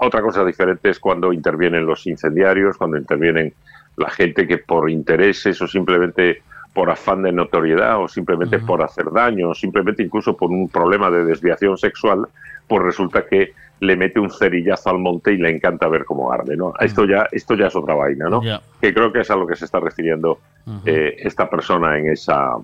[0.00, 3.54] otra cosa diferente es cuando intervienen los incendiarios, cuando intervienen
[3.96, 6.42] la gente que por intereses o simplemente
[6.72, 11.10] por afán de notoriedad o simplemente por hacer daño o simplemente incluso por un problema
[11.10, 12.26] de desviación sexual,
[12.66, 16.56] pues resulta que le mete un cerillazo al monte y le encanta ver cómo arde,
[16.56, 16.72] ¿no?
[16.78, 18.40] Esto ya, esto ya es otra vaina, ¿no?
[18.80, 20.38] Que creo que es a lo que se está refiriendo
[20.86, 22.56] eh, esta persona en esa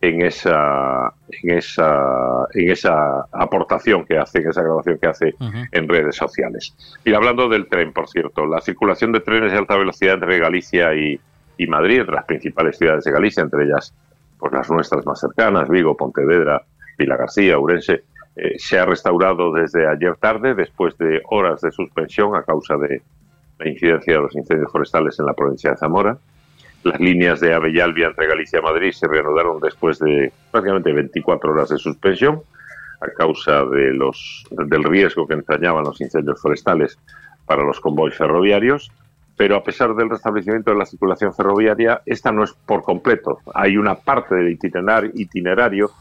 [0.00, 5.34] en esa en esa en esa aportación que hace, en esa grabación que hace
[5.72, 6.74] en redes sociales.
[7.04, 10.94] Y hablando del tren, por cierto, la circulación de trenes de alta velocidad entre Galicia
[10.94, 11.20] y,
[11.58, 13.92] y Madrid, las principales ciudades de Galicia, entre ellas
[14.38, 16.62] pues las nuestras más cercanas, Vigo, Pontevedra,
[16.96, 18.04] Vila García, Ourense,
[18.36, 23.02] eh, se ha restaurado desde ayer tarde, después de horas de suspensión a causa de
[23.58, 26.16] la incidencia de los incendios forestales en la provincia de Zamora.
[26.84, 31.70] Las líneas de Ave entre Galicia y Madrid se reanudaron después de prácticamente 24 horas
[31.70, 32.40] de suspensión
[33.00, 36.96] a causa de los, del riesgo que entrañaban los incendios forestales
[37.46, 38.92] para los convoys ferroviarios.
[39.38, 43.38] Pero a pesar del restablecimiento de la circulación ferroviaria, esta no es por completo.
[43.54, 45.92] Hay una parte del itinerar- itinerario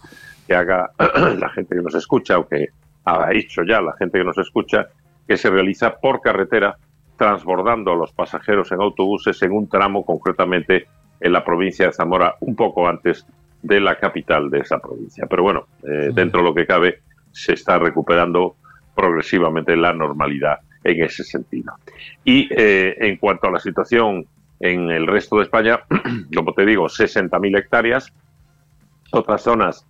[0.47, 0.89] que haga
[1.39, 2.69] la gente que nos escucha o que
[3.05, 4.87] ha hecho ya la gente que nos escucha,
[5.27, 6.77] que se realiza por carretera
[7.15, 10.87] transbordando a los pasajeros en autobuses en un tramo concretamente
[11.19, 13.25] en la provincia de Zamora, un poco antes
[13.61, 15.25] de la capital de esa provincia.
[15.29, 17.01] Pero bueno, eh, dentro de lo que cabe,
[17.31, 18.55] se está recuperando
[18.95, 21.73] progresivamente la normalidad en ese sentido.
[22.23, 24.25] Y eh, en cuanto a la situación
[24.59, 25.79] en el resto de España,
[26.35, 28.11] como te digo, 60.000 hectáreas,
[29.11, 29.85] otras zonas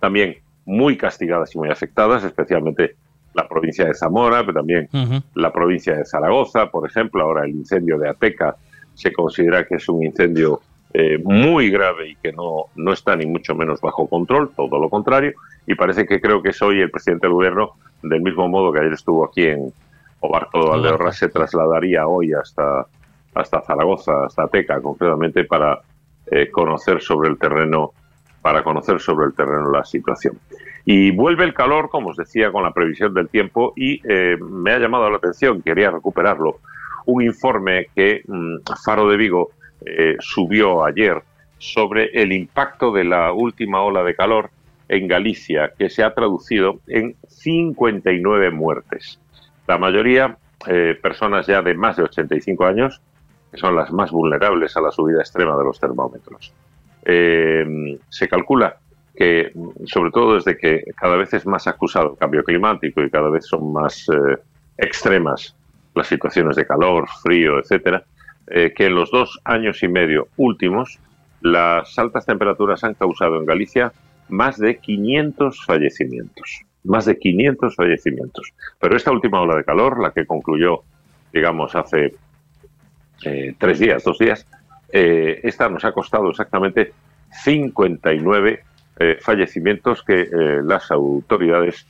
[0.00, 2.96] también muy castigadas y muy afectadas, especialmente
[3.34, 4.88] la provincia de Zamora, pero también
[5.34, 8.56] la provincia de Zaragoza, por ejemplo, ahora el incendio de Ateca
[8.94, 10.60] se considera que es un incendio
[10.92, 14.90] eh, muy grave y que no, no está ni mucho menos bajo control, todo lo
[14.90, 15.32] contrario,
[15.66, 18.80] y parece que creo que es hoy el presidente del gobierno, del mismo modo que
[18.80, 19.72] ayer estuvo aquí en
[20.20, 22.86] Obarco de Valdeorras, se trasladaría hoy hasta,
[23.34, 25.80] hasta Zaragoza, hasta Ateca concretamente, para
[26.30, 27.92] eh, conocer sobre el terreno
[28.42, 30.38] para conocer sobre el terreno la situación.
[30.84, 34.72] Y vuelve el calor, como os decía, con la previsión del tiempo y eh, me
[34.72, 36.60] ha llamado la atención, quería recuperarlo,
[37.06, 39.50] un informe que mm, Faro de Vigo
[39.84, 41.22] eh, subió ayer
[41.58, 44.50] sobre el impacto de la última ola de calor
[44.88, 49.20] en Galicia, que se ha traducido en 59 muertes.
[49.70, 50.36] La mayoría
[50.66, 53.00] eh, personas ya de más de 85 años,
[53.52, 56.52] que son las más vulnerables a la subida extrema de los termómetros.
[57.04, 58.78] Eh, se calcula
[59.14, 59.52] que,
[59.84, 63.46] sobre todo desde que cada vez es más acusado el cambio climático y cada vez
[63.46, 64.38] son más eh,
[64.76, 65.54] extremas
[65.94, 68.02] las situaciones de calor, frío, etcétera,
[68.48, 70.98] que en los dos años y medio últimos
[71.42, 73.92] las altas temperaturas han causado en Galicia
[74.28, 76.64] más de 500 fallecimientos.
[76.84, 78.52] Más de 500 fallecimientos.
[78.78, 80.82] Pero esta última ola de calor, la que concluyó
[81.32, 82.14] digamos, hace
[83.24, 84.46] eh, tres días, dos días,
[84.92, 86.92] eh, esta nos ha costado exactamente
[87.42, 88.60] 59
[88.98, 90.28] eh, fallecimientos que
[90.64, 91.86] las autoridades,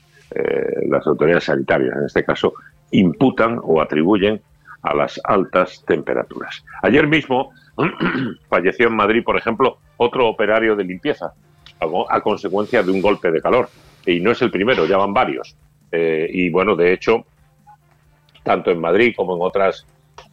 [0.89, 2.55] las autoridades sanitarias en este caso,
[2.93, 4.41] imputan o atribuyen
[4.83, 6.63] a las altas temperaturas.
[6.83, 7.51] Ayer mismo
[8.49, 11.33] falleció en Madrid, por ejemplo, otro operario de limpieza
[12.09, 13.69] a, consecuencia de un golpe de calor.
[14.07, 15.57] Y no es el primero, ya van varios.
[15.93, 17.25] y bueno, de hecho,
[18.43, 19.87] tanto en Madrid como en otras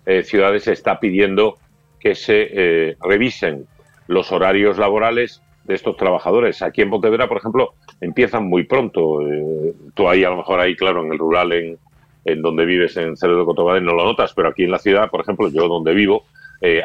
[0.06, 1.57] eh, ciudades se está pidiendo
[1.99, 3.65] que se eh, revisen
[4.07, 6.61] los horarios laborales de estos trabajadores.
[6.61, 9.22] Aquí en Pontevedra, por ejemplo, empiezan muy pronto.
[9.22, 11.77] Eh, tú ahí, a lo mejor ahí, claro, en el rural, en,
[12.23, 15.10] en donde vives, en Cerro de Cotobade, no lo notas, pero aquí en la ciudad,
[15.10, 16.26] por ejemplo, yo donde vivo,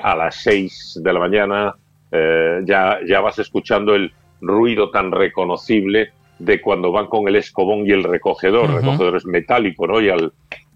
[0.02, 1.74] a las 6 de la mañana
[2.10, 6.12] ya, ya vas escuchando el ruido tan reconocible
[6.44, 8.68] de cuando van con el escobón y el recogedor.
[8.68, 10.00] El recogedor es metálico, ¿no?
[10.00, 10.32] Y al,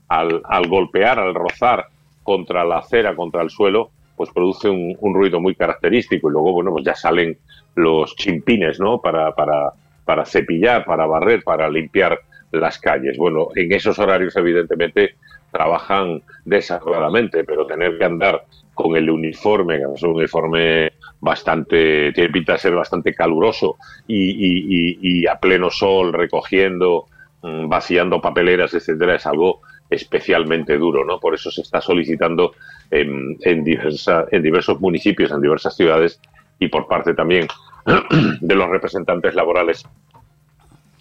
[0.08, 1.86] al, al golpear, al rozar
[2.22, 6.70] contra la acera, contra el suelo, pues produce un, ruido muy característico y luego, bueno,
[6.70, 7.36] pues ya salen
[7.74, 9.00] los chimpines, ¿no?
[9.00, 9.72] Para, para,
[10.04, 12.20] para cepillar, para barrer, para limpiar
[12.52, 13.18] las calles.
[13.18, 15.16] Bueno, en esos horarios, evidentemente,
[15.50, 22.30] trabajan desagradablemente, pero tener que andar con el uniforme, que es un uniforme bastante, tiene
[22.30, 23.76] pinta de ser bastante caluroso
[24.06, 27.06] y, y a pleno sol recogiendo,
[27.42, 31.20] mm, vaciando papeleras, etcétera, es algo especialmente duro, ¿no?
[31.20, 32.54] Por eso se está solicitando
[32.90, 36.20] en, en, en diversos municipios, en diversas ciudades
[36.58, 37.46] y por parte también
[38.40, 39.84] de los representantes laborales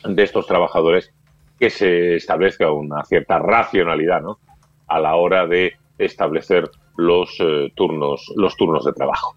[0.04, 1.12] de estos trabajadores
[1.60, 4.40] que se establezca una cierta racionalidad, ¿no?
[4.88, 9.36] A la hora de establecer los eh, turnos los turnos de trabajo.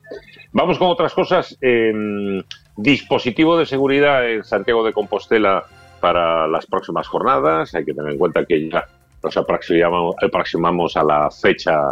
[0.52, 1.58] Vamos con otras cosas.
[2.76, 5.64] dispositivo de seguridad en Santiago de Compostela
[6.00, 7.74] para las próximas jornadas.
[7.74, 8.86] Hay que tener en cuenta que ya
[9.22, 11.88] nos aproximamos, aproximamos a la fecha,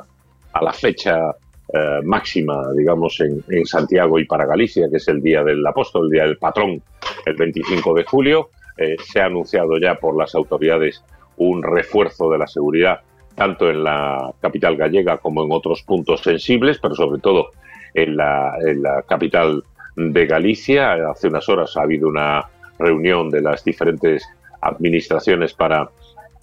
[0.53, 1.35] a la fecha
[1.73, 6.05] eh, máxima, digamos, en, en, Santiago y para Galicia, que es el Día del Apóstol,
[6.05, 6.81] el Día del Patrón,
[7.25, 8.51] el 25 de julio.
[8.79, 11.03] Eh, se ha anunciado ya por las autoridades
[11.39, 13.01] un refuerzo de la seguridad,
[13.37, 17.51] tanto en la capital gallega como en otros puntos sensibles, pero sobre todo
[17.95, 19.63] en la, capital
[19.95, 20.95] de Galicia.
[21.11, 22.47] Hace unas horas ha habido una
[22.79, 24.27] reunión de las diferentes
[24.61, 25.89] administraciones para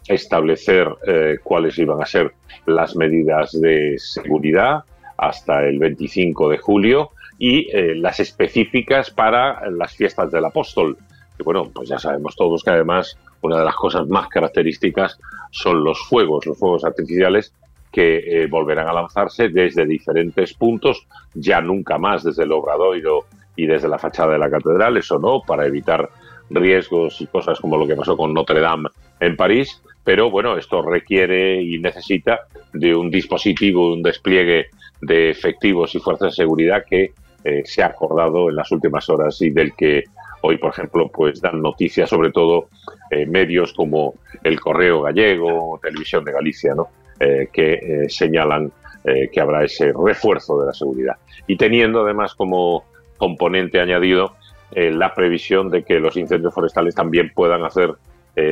[0.07, 2.33] establecer eh, cuáles iban a ser
[2.65, 4.83] las medidas de seguridad
[5.17, 10.97] hasta el 25 de julio y eh, las específicas para las fiestas del apóstol.
[11.39, 15.19] Y bueno, pues ya sabemos todos que además una de las cosas más características
[15.51, 17.53] son los fuegos, los fuegos artificiales
[17.91, 21.05] que eh, volverán a lanzarse desde diferentes puntos,
[21.35, 23.25] ya nunca más desde el Obradoiro
[23.55, 26.09] y desde la fachada de la catedral, eso no, para evitar
[26.49, 28.89] riesgos y cosas como lo que pasó con Notre Dame
[29.19, 32.41] en París, pero bueno, esto requiere y necesita
[32.73, 34.67] de un dispositivo, un despliegue
[35.01, 37.11] de efectivos y fuerzas de seguridad que
[37.43, 40.03] eh, se ha acordado en las últimas horas y del que
[40.43, 42.69] hoy, por ejemplo, pues dan noticias, sobre todo
[43.09, 46.87] eh, medios como el Correo Gallego, Televisión de Galicia, ¿no?
[47.19, 48.71] Eh, que señalan
[49.03, 51.17] que habrá ese refuerzo de la seguridad.
[51.45, 52.85] Y teniendo además como
[53.17, 54.37] componente añadido
[54.71, 57.95] la previsión de que los incendios forestales también puedan hacer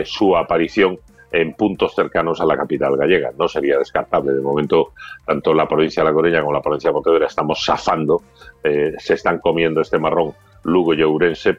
[0.03, 0.99] su aparición
[1.31, 3.31] en puntos cercanos a la capital gallega.
[3.37, 4.33] No sería descartable.
[4.33, 4.93] De momento,
[5.25, 8.21] tanto la provincia de La Coruña como la provincia de Pontevedra estamos zafando,
[8.63, 11.01] eh, se están comiendo este marrón Lugo y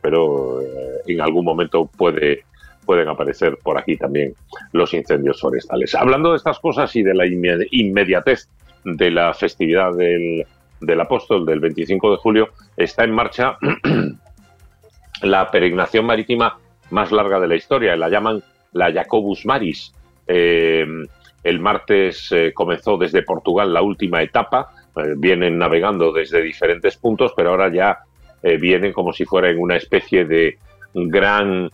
[0.00, 0.66] pero eh,
[1.06, 2.44] en algún momento puede,
[2.84, 4.34] pueden aparecer por aquí también
[4.72, 5.94] los incendios forestales.
[5.94, 8.48] Hablando de estas cosas y de la inmediatez
[8.84, 13.58] de la festividad del, apóstol del 25 de julio, está en marcha
[15.22, 16.58] la peregrinación marítima
[16.90, 17.96] más larga de la historia.
[17.96, 18.42] La llaman
[18.72, 19.92] la Jacobus Maris.
[20.26, 20.86] Eh,
[21.42, 24.70] el martes eh, comenzó desde Portugal la última etapa,
[25.16, 28.04] vienen navegando desde diferentes puntos, pero ahora ya
[28.42, 30.58] vienen como si fuera en una especie de
[30.94, 31.70] gran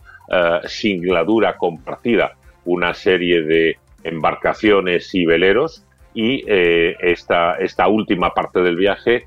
[0.65, 2.35] singladura compartida,
[2.65, 5.83] una serie de embarcaciones y veleros
[6.13, 9.25] y esta, esta última parte del viaje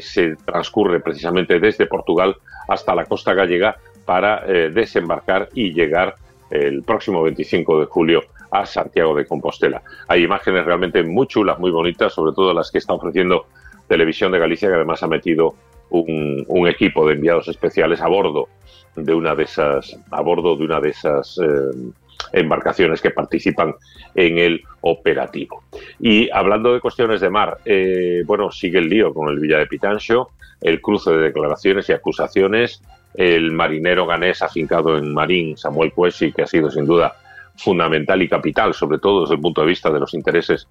[0.00, 2.36] se transcurre precisamente desde Portugal
[2.68, 6.14] hasta la costa gallega para desembarcar y llegar
[6.50, 9.82] el próximo 25 de julio a Santiago de Compostela.
[10.08, 13.46] Hay imágenes realmente muy chulas, muy bonitas, sobre todo las que está ofreciendo
[13.86, 15.54] Televisión de Galicia, que además ha metido
[15.90, 18.48] un, equipo de enviados especiales a bordo
[18.94, 21.92] de una de esas, a bordo de una de esas eh,
[22.32, 23.74] embarcaciones que participan
[24.14, 25.62] en el operativo.
[26.00, 29.66] Y hablando de cuestiones de mar, eh, bueno, sigue el lío con el Villa de
[29.66, 32.82] Pitancho, el cruce de declaraciones y acusaciones
[33.14, 37.16] el marinero ganés afincado en Marín, Samuel Cuesi, que ha sido sin duda
[37.56, 40.68] fundamental y capital, sobre todo desde el punto de vista de los intereses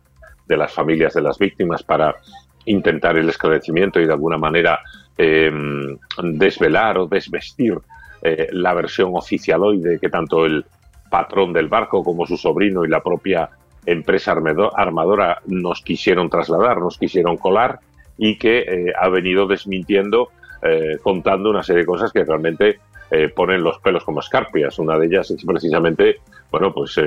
[0.48, 2.16] de las familias de las víctimas para
[2.66, 4.80] intentar el esclarecimiento y de alguna manera
[5.18, 5.52] eh,
[6.22, 7.78] desvelar o desvestir
[8.22, 10.66] eh, la versión oficialoide que tanto el
[11.10, 13.50] patrón del barco como su sobrino y la propia
[13.86, 14.36] empresa
[14.76, 17.80] armadora nos quisieron trasladar, nos quisieron colar
[18.18, 20.30] y que eh, ha venido desmintiendo,
[21.04, 22.80] contando una serie de cosas que realmente
[23.36, 24.80] ponen los pelos como escarpias.
[24.80, 26.18] Una de ellas es precisamente,
[26.52, 27.00] bueno, pues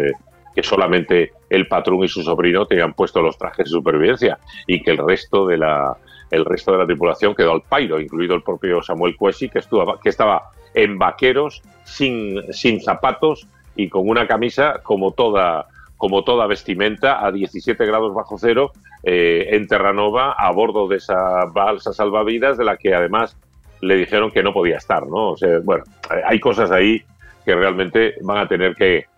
[0.54, 4.92] que solamente el patrón y su sobrino tenían puesto los trajes de supervivencia y que
[4.92, 5.96] el resto de la
[6.30, 9.98] el resto de la tripulación quedó al pairo, incluido el propio Samuel Cuesi, que, estuvo,
[9.98, 15.66] que estaba en vaqueros, sin, sin zapatos y con una camisa como toda,
[15.96, 21.46] como toda vestimenta a 17 grados bajo cero eh, en Terranova a bordo de esa
[21.46, 23.36] balsa salvavidas de la que además
[23.80, 25.30] le dijeron que no podía estar, ¿no?
[25.30, 25.84] O sea, bueno,
[26.26, 27.02] hay cosas ahí
[27.44, 29.08] que realmente van a tener que,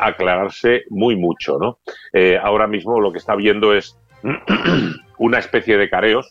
[0.00, 1.78] aclararse muy mucho, ¿no?
[2.12, 3.96] Eh, ahora mismo lo que está viendo es
[5.18, 6.28] una especie de careos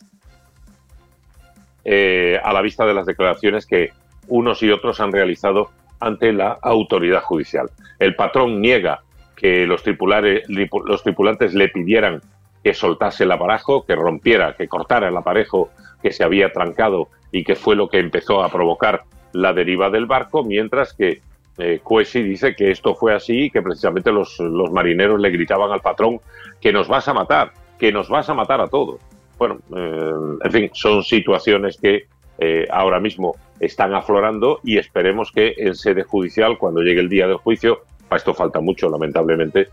[1.90, 3.92] eh, a la vista de las declaraciones que
[4.26, 5.70] unos y otros han realizado
[6.00, 7.70] ante la autoridad judicial.
[7.98, 9.00] El patrón niega
[9.34, 12.20] que los, los tripulantes le pidieran
[12.62, 15.70] que soltase el aparajo, que rompiera, que cortara el aparejo
[16.02, 20.04] que se había trancado y que fue lo que empezó a provocar la deriva del
[20.04, 21.22] barco, mientras que
[21.56, 21.80] eh,
[22.12, 26.20] dice que esto fue así y que precisamente los, los marineros le gritaban al patrón
[26.60, 29.00] que nos vas a matar, que nos vas a matar a todos.
[29.38, 30.12] Bueno, eh,
[30.44, 32.06] en fin, son situaciones que
[32.38, 37.28] eh, ahora mismo están aflorando y esperemos que en sede judicial, cuando llegue el día
[37.28, 39.68] del juicio, para esto falta mucho, lamentablemente,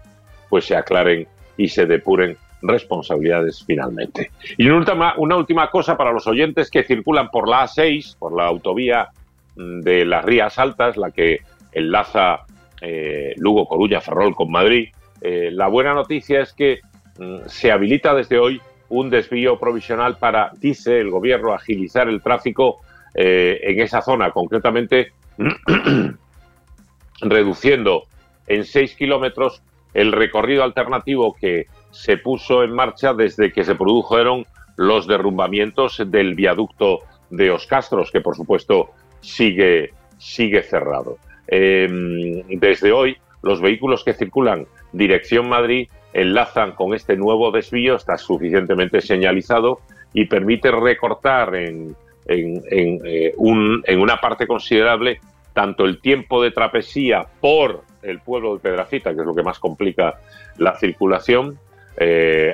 [0.50, 1.28] pues se aclaren
[1.58, 4.32] y se depuren responsabilidades finalmente.
[4.58, 8.36] Y una última, una última cosa para los oyentes que circulan por la A6, por
[8.36, 9.10] la autovía
[9.56, 11.40] mm, de las Rías Altas, la que
[11.72, 12.46] enlaza
[12.82, 14.90] eh, Lugo, Coruña, Ferrol con Madrid.
[15.22, 16.82] la buena noticia es que
[17.18, 22.82] mm, se habilita desde hoy un desvío provisional para, dice el gobierno, agilizar el tráfico
[23.14, 25.12] eh, en esa zona, concretamente
[27.22, 28.04] reduciendo
[28.48, 29.62] en 6 kilómetros
[29.94, 34.46] el recorrido alternativo que se puso en marcha desde que se produjeron
[34.76, 37.00] los derrumbamientos del viaducto
[37.30, 38.90] de Oscastros, que por supuesto
[39.22, 41.18] sigue, sigue cerrado.
[41.48, 48.18] Em, desde hoy, los vehículos que circulan dirección Madrid enlazan con este nuevo desvío, está
[48.18, 49.82] suficientemente señalizado
[50.14, 51.94] y permite recortar en,
[52.26, 55.20] eh, en, una parte considerable
[55.54, 59.60] tanto el tiempo de travesía por el pueblo de Pedrafita, que es lo que más
[59.60, 60.16] complica
[60.58, 61.60] la circulación,
[61.98, 62.54] eh,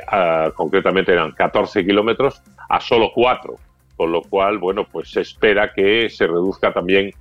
[0.56, 3.56] concretamente eran 14 kilómetros, a solo 4,
[3.96, 7.12] con lo cual, bueno, pues se espera que se reduzca también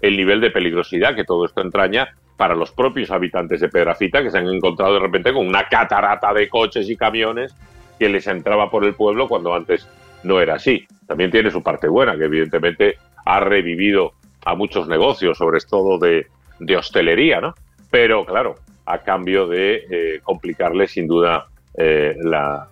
[0.00, 4.30] el nivel de peligrosidad que todo esto entraña para los propios habitantes de Pedrafita que
[4.30, 7.52] se han encontrado de repente con una catarata de coches y camiones
[7.98, 9.88] que les entraba por el pueblo cuando antes
[10.22, 10.86] no era así.
[11.08, 12.94] También tiene su parte buena, que evidentemente
[13.26, 14.12] ha revivido
[14.44, 16.28] a muchos negocios, sobre todo de,
[16.76, 17.54] hostelería, ¿no?
[17.90, 18.54] Pero claro,
[18.86, 22.68] a cambio de eh, complicarles sin duda eh, la,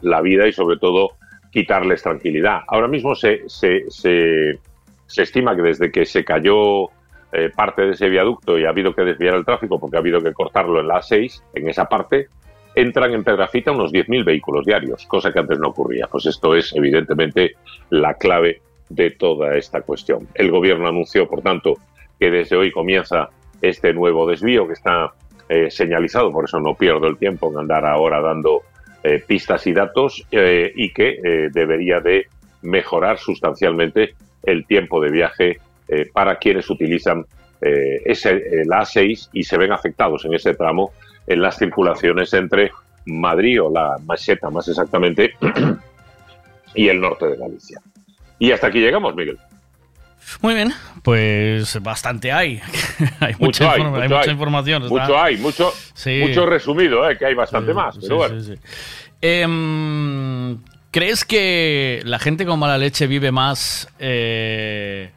[0.00, 1.10] la, vida y sobre todo
[1.52, 2.62] quitarles tranquilidad.
[2.66, 4.58] Ahora mismo se, se, se,
[5.06, 6.88] se estima que desde que se cayó
[7.32, 10.20] eh, parte de ese viaducto y ha habido que desviar el tráfico porque ha habido
[10.20, 12.26] que cortarlo en la A6, en esa parte,
[12.74, 16.08] entran en Pedrafita unos 10.000 vehículos diarios, cosa que antes no ocurría.
[16.08, 17.54] Pues esto es evidentemente
[17.90, 20.26] la clave de toda esta cuestión.
[20.34, 21.74] El gobierno anunció, por tanto,
[22.18, 23.28] que desde hoy comienza
[23.62, 25.12] este nuevo desvío que está
[25.48, 28.62] eh, señalizado, por eso no pierdo el tiempo en andar ahora dando
[29.04, 32.26] eh, pistas y datos, y que debería de
[32.62, 37.24] mejorar sustancialmente el tiempo de viaje eh, para quienes utilizan
[37.60, 40.92] eh, ese, la A6 y se ven afectados en ese tramo
[41.26, 42.70] en las circulaciones entre
[43.06, 45.34] Madrid o la Maseta más exactamente
[46.74, 47.80] y el norte de Galicia.
[48.38, 49.38] Y hasta aquí llegamos, Miguel.
[50.42, 50.72] Muy bien,
[51.02, 52.60] pues bastante hay.
[53.20, 54.88] hay, mucha, hay, mucha información.
[54.88, 55.72] Mucho hay, mucho,
[56.20, 57.98] mucho resumido, eh, que hay bastante más.
[58.00, 58.36] Pero bueno.
[59.20, 60.58] Em,
[60.90, 65.10] ¿Crees que la gente con mala leche vive más eh,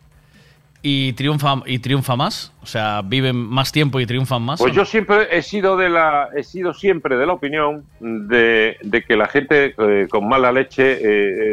[0.85, 4.59] y triunfa y triunfa más, o sea, viven más tiempo y triunfan más.
[4.59, 8.77] Pues yo siempre he sido de la he sido siempre de la opinión de,
[9.07, 10.99] que la gente eh, con mala leche eh,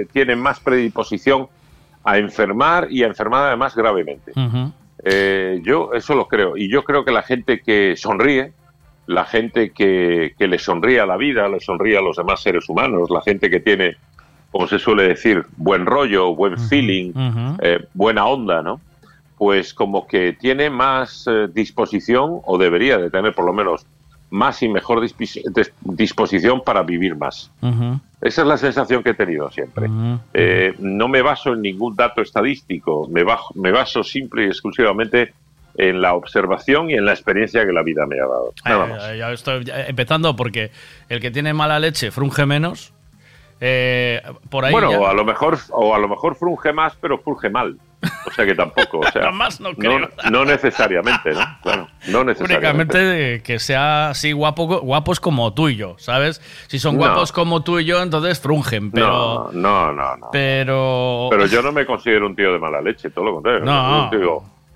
[0.02, 1.46] eh, tiene más predisposición
[2.02, 4.32] a enfermar y a enfermar además gravemente.
[5.62, 8.52] yo eso lo creo y yo creo que la gente que sonríe,
[9.06, 12.68] la gente que, que le sonríe a la vida, le sonríe a los demás seres
[12.68, 13.96] humanos, la gente que tiene,
[14.50, 17.12] como se suele decir, buen rollo, buen feeling,
[17.94, 18.80] buena onda, ¿no?
[19.40, 23.86] Pues como que tiene más eh, disposición, o debería de tener por lo menos
[24.28, 25.00] más y mejor
[25.82, 27.50] disposición para vivir más.
[28.20, 29.88] Esa es la sensación que he tenido siempre.
[30.34, 35.32] Eh, no me baso en ningún dato estadístico, me, bajo- me baso simple y exclusivamente
[35.76, 38.52] en la observación y en la experiencia que la vida me ha dado.
[38.66, 39.08] Nada más.
[39.10, 40.70] Eh, ya estoy empezando porque
[41.08, 42.92] el que tiene mala leche frunge menos.
[43.62, 47.18] Eh, por ahí bueno, ya- a lo mejor o a lo mejor frunge más, pero
[47.18, 47.78] frunge mal.
[48.26, 50.08] O sea que tampoco, o sea, Más no creo.
[50.30, 51.40] no necesariamente, ¿no?
[51.62, 52.96] Claro, no necesariamente.
[52.96, 56.40] Únicamente que sea así guapo, guapos como tú y yo, ¿sabes?
[56.68, 59.50] Si son guapos como tú y yo, entonces frungen, pero...
[59.52, 60.28] No, no, no.
[60.32, 61.28] Pero...
[61.30, 63.64] Pero yo no me considero un tío de mala leche, todo lo contrario.
[63.64, 64.10] No.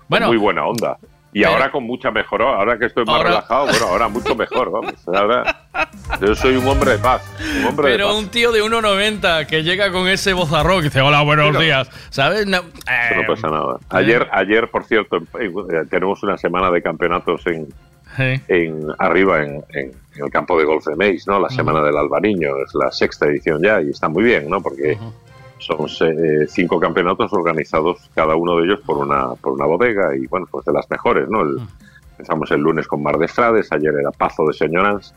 [0.07, 0.27] Bueno.
[0.27, 0.97] con muy buena onda.
[1.35, 4.35] Y Pero- ahora con mucha mejor, ahora que estoy más Ahora- relajado, bueno, ahora mucho
[4.37, 4.93] mejor, vamos.
[5.05, 5.65] Ahora,
[6.21, 7.29] yo soy un hombre de paz,
[7.59, 8.15] un hombre de Pero paz.
[8.15, 11.89] un tío de 1,90 que llega con ese vozarrón y dice, hola, buenos Pero- días,
[12.09, 12.47] ¿sabes?
[12.47, 13.77] No, Eso eh, no pasa nada.
[13.89, 15.51] Ayer, ayer por cierto, eh,
[15.89, 17.67] tenemos una semana de campeonatos en,
[18.17, 21.37] eh, en arriba en, en- en el campo de golf de Meis, ¿no?
[21.37, 24.61] La semana del Albariño, es la sexta edición ya y está muy bien, ¿no?
[24.61, 24.97] Porque
[25.65, 30.27] son eh, cinco campeonatos organizados, cada uno de ellos por una por una bodega y
[30.27, 31.41] bueno, pues de las mejores, ¿no?
[31.41, 31.57] El-
[32.17, 35.13] Empezamos el lunes con Mar de Frades, ayer era Pazo de Señorans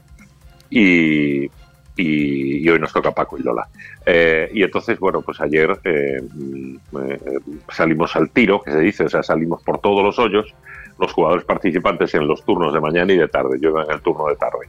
[0.69, 1.51] y, y,
[1.97, 3.69] y hoy nos toca Paco y Lola.
[4.05, 6.77] Eh, y entonces, bueno, pues ayer eh, mm,
[7.09, 7.19] eh,
[7.73, 10.53] salimos al tiro, que se dice, o sea, salimos por todos los hoyos,
[10.99, 13.59] los jugadores participantes en los turnos de mañana y de tarde.
[13.61, 14.69] Yo iba en el turno de tarde.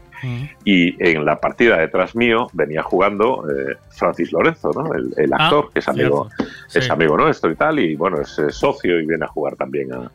[0.63, 4.93] Y en la partida detrás mío venía jugando eh, Francis Lorenzo, ¿no?
[4.93, 6.29] el, el Ah, actor, que es amigo,
[6.73, 10.11] es amigo nuestro y tal, y bueno, es socio y viene a jugar también a.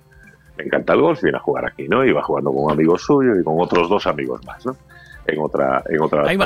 [0.57, 2.05] Me encanta el golf, viene a jugar aquí, ¿no?
[2.05, 4.77] Y va jugando con un amigo suyo y con otros dos amigos más, ¿no?
[5.27, 6.37] En otra, en otra hay,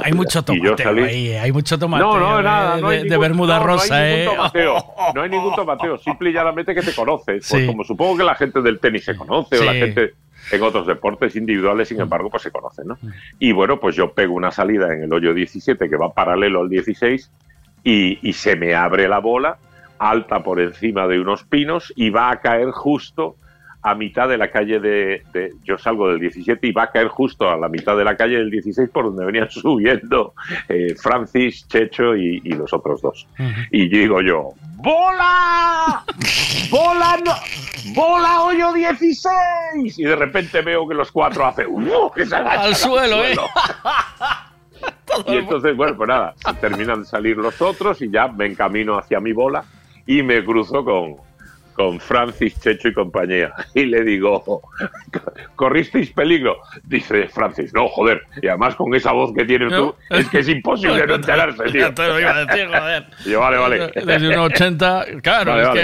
[0.70, 3.20] mucho salí- ahí, hay mucho tomateo no, no, de- nada, no hay de, de ningún-
[3.22, 4.24] Bermuda no, no hay Rosa, ¿eh?
[4.24, 4.84] tomateo,
[5.14, 7.46] no hay ningún tomateo, simple y llanamente que te conoces.
[7.50, 10.14] Pues como supongo que la gente del tenis se conoce o la gente
[10.52, 12.98] en otros deportes individuales, sin embargo, pues se conocen, ¿no?
[13.38, 16.68] Y bueno, pues yo pego una salida en el hoyo 17 que va paralelo al
[16.68, 17.30] 16
[17.84, 19.58] y, y se me abre la bola
[19.98, 23.34] alta por encima de unos pinos y va a caer justo
[23.82, 27.08] a mitad de la calle de, de- yo salgo del 17 y va a caer
[27.08, 30.34] justo a la mitad de la calle del 16 por donde venían subiendo
[30.68, 33.26] eh, Francis, Checho y, y los otros dos.
[33.70, 36.04] Y digo yo, ¡Bola!
[36.70, 37.18] ¡Bola!
[37.24, 37.32] No!
[37.94, 39.98] ¡Bola hoyo 16!
[39.98, 42.10] Y de repente veo que los cuatro hacen ¡uh!
[42.14, 43.34] que se agachan Al suelo, ¿eh?
[45.26, 49.18] Y entonces, bueno, pues nada, terminan de salir los otros y ya me encamino hacia
[49.18, 49.64] mi bola
[50.06, 51.16] y me cruzo con,
[51.78, 53.52] con Francis, Checho y compañía.
[53.72, 54.62] Y le digo,
[55.54, 56.56] ¿corristeis peligro?
[56.82, 58.20] Dice Francis, no, joder.
[58.42, 61.80] Y además con esa voz que tienes tú, es que es imposible no enterarse, tío.
[61.88, 63.06] Ya te lo iba a decir, joder.
[63.24, 63.92] Y yo, vale, vale.
[63.94, 65.80] Desde un 80, claro, Vale, es vale.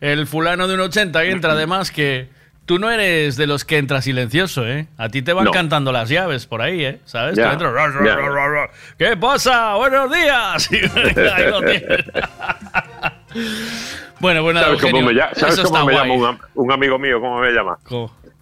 [0.00, 2.28] que el fulano de un 80 entra además que
[2.64, 4.86] tú no eres de los que entra silencioso, ¿eh?
[4.96, 5.50] A ti te van No.
[5.50, 7.00] cantando las llaves por ahí, ¿eh?
[7.04, 7.34] ¿Sabes?
[7.34, 7.74] Tú entras.
[8.96, 9.74] ¿Qué pasa?
[9.74, 10.70] Buenos días.
[11.16, 12.04] Y ahí lo tienes.
[14.24, 17.20] bueno, bueno, ¿Sabes cómo me, llama, ¿sabes cómo me llama un, am- un amigo mío?
[17.20, 17.76] ¿Cómo me llama?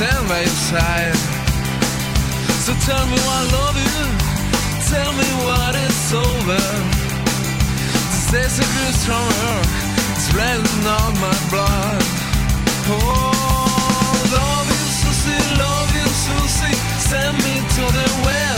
[0.01, 1.17] stand by your side.
[2.65, 4.01] So tell me why I love you.
[4.93, 6.63] Tell me what it's over.
[8.33, 9.57] This are grew stronger.
[10.17, 12.03] It's raining on my blood.
[12.89, 15.45] Oh, love you, Susie.
[15.65, 16.77] Love you, Susie.
[17.11, 18.50] Send me to the west.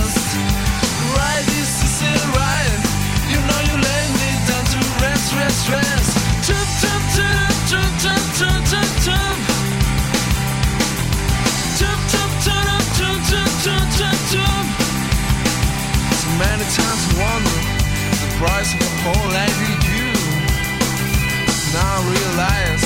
[16.43, 17.59] Many times I wonder
[18.23, 20.09] the price of a whole life with you.
[21.75, 22.85] Now I realize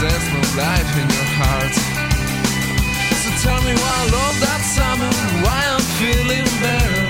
[0.00, 1.74] there's no life in your heart.
[3.22, 5.10] So tell me why I love that summer,
[5.44, 7.04] why I'm feeling better,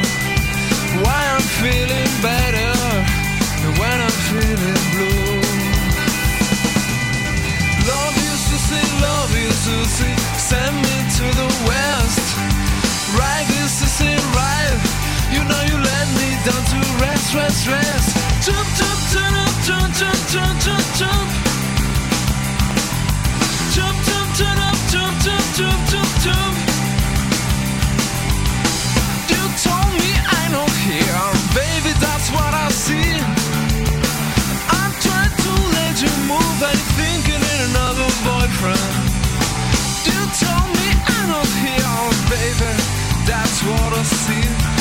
[1.03, 2.73] why I'm feeling better,
[3.65, 5.43] and when I'm feeling blue.
[7.93, 10.17] Love you, Susie, love you, Susie,
[10.51, 12.27] send me to the west.
[13.19, 13.47] Right,
[14.01, 14.98] it, right.
[15.31, 18.17] You know you let me down to rest, rest, rest.
[18.47, 21.29] Jump, jump, turn up, jump, jump, jump, jump, jump, jump.
[23.77, 26.57] Jump, jump, jump, jump, jump, jump, jump, jump.
[29.29, 33.21] You told me I know here, baby, that's what I see.
[34.81, 38.97] I'm trying to let you move, you're thinking in another boyfriend.
[40.09, 42.01] You told me I know here,
[42.33, 42.73] baby,
[43.29, 44.78] that's what I see.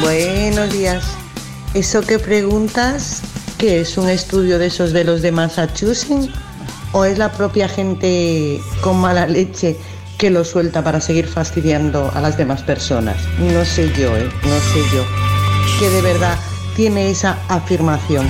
[0.00, 1.04] Buenos días.
[1.74, 3.22] ¿Eso que preguntas,
[3.58, 6.28] qué es un estudio de esos de los de Massachusetts?
[6.92, 9.76] ¿O es la propia gente con mala leche
[10.18, 13.16] que lo suelta para seguir fastidiando a las demás personas?
[13.38, 14.28] No sé yo, ¿eh?
[14.42, 15.04] No sé yo.
[15.78, 16.36] Que de verdad
[16.74, 18.28] tiene esa afirmación.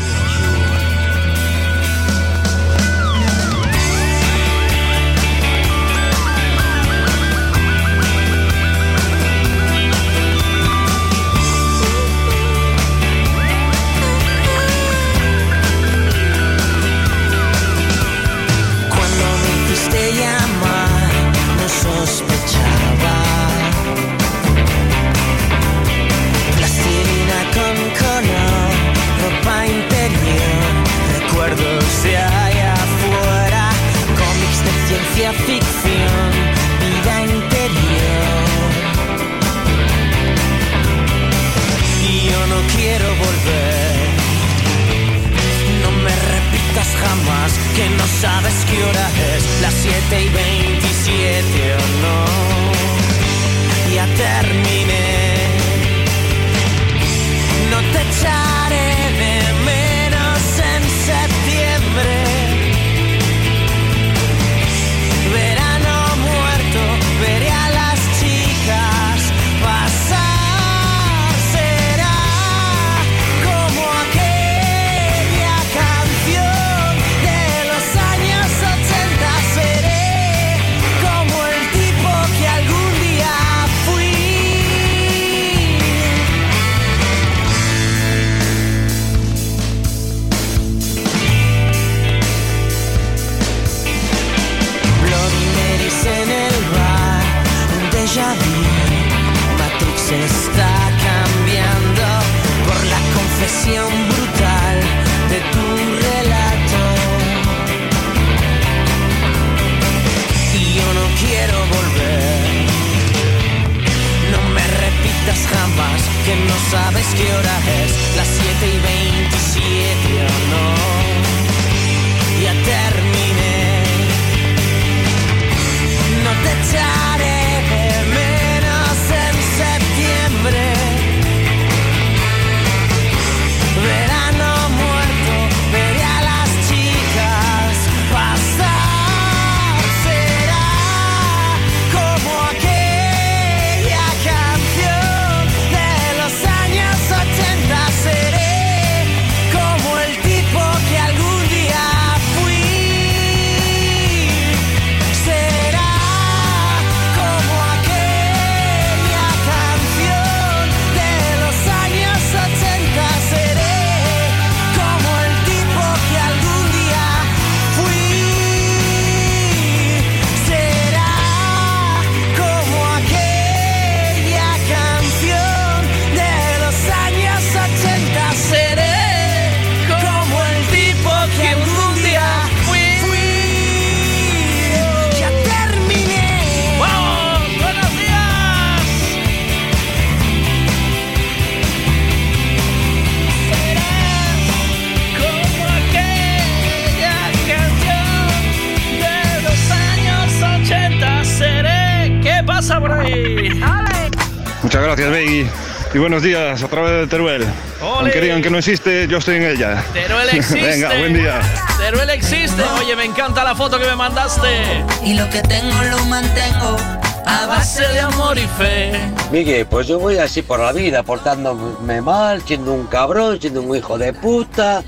[206.21, 207.47] Buenos días a través de Teruel.
[207.81, 209.83] Aunque digan que no existe, yo estoy en ella.
[209.93, 210.61] Teruel existe.
[210.61, 211.41] Venga, buen día.
[211.79, 212.63] Teruel existe.
[212.79, 214.85] Oye, me encanta la foto que me mandaste.
[215.03, 216.77] Y lo que tengo lo mantengo
[217.25, 218.93] a base de amor y fe.
[219.33, 223.75] Miguel, pues yo voy así por la vida, portándome mal, siendo un cabrón, siendo un
[223.75, 224.83] hijo de puta.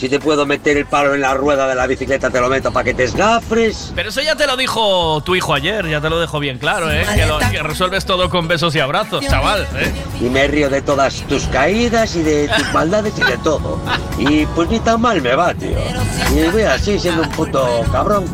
[0.00, 2.72] Si te puedo meter el palo en la rueda de la bicicleta, te lo meto
[2.72, 3.92] para que te esgafres.
[3.94, 6.90] Pero eso ya te lo dijo tu hijo ayer, ya te lo dejó bien claro,
[6.90, 7.04] ¿eh?
[7.14, 9.92] Que, lo- que resuelves todo con besos y abrazos, chaval, ¿eh?
[10.22, 13.78] Y me río de todas tus caídas y de tus maldades y de todo.
[14.18, 15.76] Y pues ni tan mal me va, tío.
[16.34, 18.24] Y voy así, siendo un puto cabrón.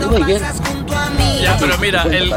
[0.00, 0.40] Y muy bien.
[1.42, 2.32] Ya, pero mira, el,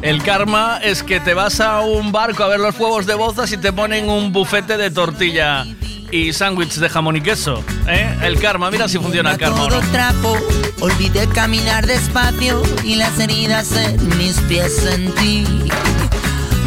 [0.00, 3.52] el karma es que te vas a un barco a ver los fuegos de bozas
[3.52, 5.64] y te ponen un bufete de tortilla
[6.12, 7.64] y sándwich de jamón y queso.
[7.88, 8.18] ¿eh?
[8.22, 9.80] El karma, mira si funciona el karma o no.
[9.80, 10.36] todo trapo.
[10.80, 15.44] Olvidé caminar despacio y las heridas en mis pies sentí.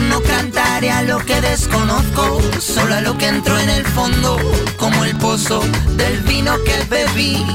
[0.09, 4.37] No cantaré a lo que desconozco, solo a lo que entró en el fondo,
[4.77, 5.61] como el pozo
[5.95, 7.45] del vino que bebí.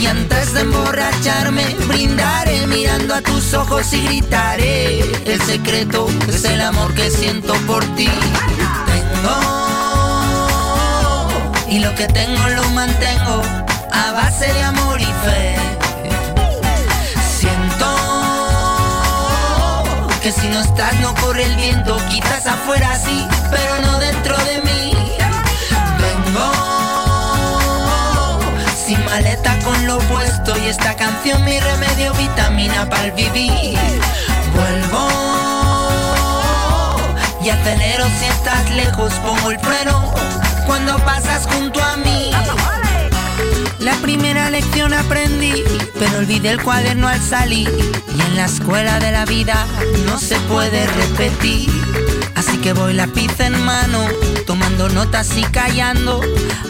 [0.00, 5.00] Y antes de emborracharme, brindaré mirando a tus ojos y gritaré.
[5.24, 8.08] El secreto es el amor que siento por ti.
[11.68, 13.42] Y lo que tengo lo mantengo
[13.92, 15.56] a base de amor y fe.
[17.38, 17.86] Siento
[20.22, 24.60] que si no estás no corre el viento, quizás afuera sí, pero no dentro de
[24.62, 24.92] mí.
[25.98, 26.52] Vengo
[28.86, 33.78] sin maleta con lo puesto y esta canción mi remedio vitamina para el vivir.
[34.54, 35.08] Vuelvo
[37.42, 42.30] y acelero si estás lejos, pongo el freno cuando pasas junto a mí.
[43.78, 45.62] La primera lección aprendí,
[45.98, 47.70] pero olvidé el cuaderno al salir.
[48.16, 49.66] Y en la escuela de la vida
[50.06, 51.70] no se puede repetir.
[52.34, 54.06] Así que voy lápiz en mano,
[54.46, 56.20] tomando notas y callando.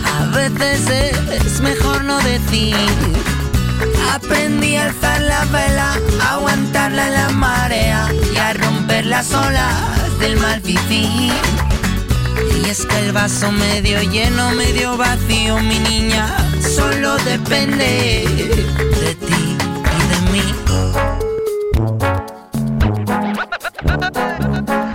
[0.05, 0.82] A veces
[1.31, 2.77] es mejor no decir.
[4.12, 10.18] Aprendí a alzar la vela, a aguantarla en la marea y a romper las olas
[10.18, 11.32] del mal vivir.
[12.66, 19.56] Y es que el vaso medio lleno, medio vacío, mi niña, solo depende de ti
[19.94, 20.43] y de mí.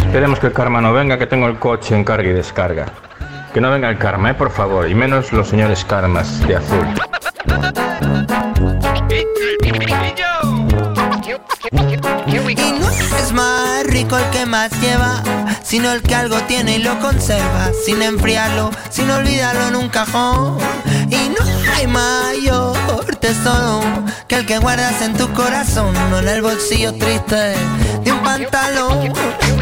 [0.06, 2.88] Esperemos que el karma no venga, que tengo el coche en carga y descarga.
[3.54, 6.86] Que no venga el karma, eh, por favor, y menos los señores karmas de azul.
[12.28, 15.22] Y no es más rico el que más lleva,
[15.64, 20.58] sino el que algo tiene y lo conserva, sin enfriarlo, sin olvidarlo en un cajón.
[21.08, 21.46] Y no
[21.76, 23.82] hay mayor tesoro
[24.28, 27.56] que el que guardas en tu corazón, no en el bolsillo triste
[28.04, 29.14] de un pantalón.
[29.40, 29.62] Tengo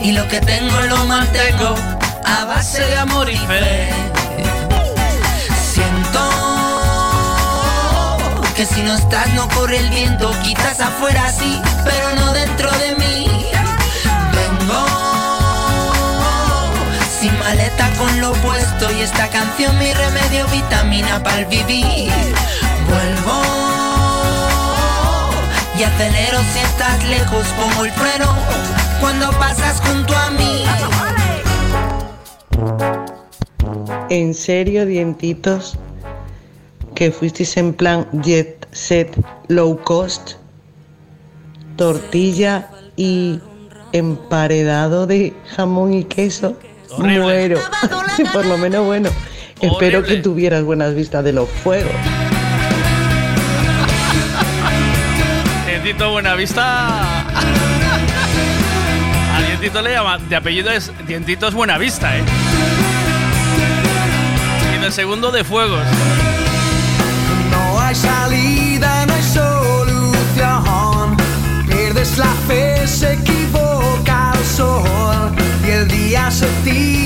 [0.00, 1.74] y lo que tengo lo mantengo
[2.24, 4.15] a base de amor y fe.
[8.56, 12.94] Que si no estás no corre el viento, quizás afuera sí, pero no dentro de
[12.96, 13.26] mí.
[14.32, 14.86] Vengo
[17.20, 22.10] sin maleta con lo puesto y esta canción mi remedio vitamina para el vivir.
[22.88, 23.42] Vuelvo
[25.78, 28.34] y acelero si estás lejos, pongo el freno
[29.00, 30.64] cuando pasas junto a mí.
[34.08, 35.76] ¿En serio, dientitos?
[36.96, 39.14] ¿Que fuisteis en plan jet set
[39.48, 40.36] low cost?
[41.76, 43.38] Tortilla y
[43.92, 46.56] emparedado de jamón y queso.
[46.96, 47.60] Muero.
[48.32, 49.10] Por lo menos bueno.
[49.60, 51.92] Espero que tuvieras buenas vistas de los fuegos.
[55.66, 56.90] Dientito Buenavista.
[59.36, 60.16] A Dientito le llama.
[60.16, 62.22] De apellido es Dientitos Buenavista, ¿eh?
[64.74, 65.82] Y de segundo de Fuegos.
[72.14, 75.32] La fe, se equivoca el sol
[75.66, 77.05] y el día se tiñe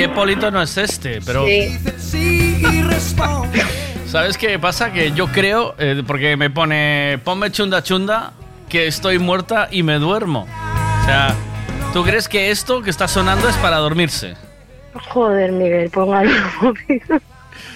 [0.00, 1.20] ¿qué, qué politono es este?
[1.24, 1.46] Pero,
[4.06, 4.92] ¿sabes qué pasa?
[4.92, 8.32] Que yo creo, eh, porque me pone, ponme chunda chunda,
[8.68, 10.46] que estoy muerta y me duermo.
[11.02, 11.34] O sea,
[11.92, 14.36] ¿tú crees que esto que está sonando es para dormirse?
[15.10, 16.30] Joder, Miguel, póngalo.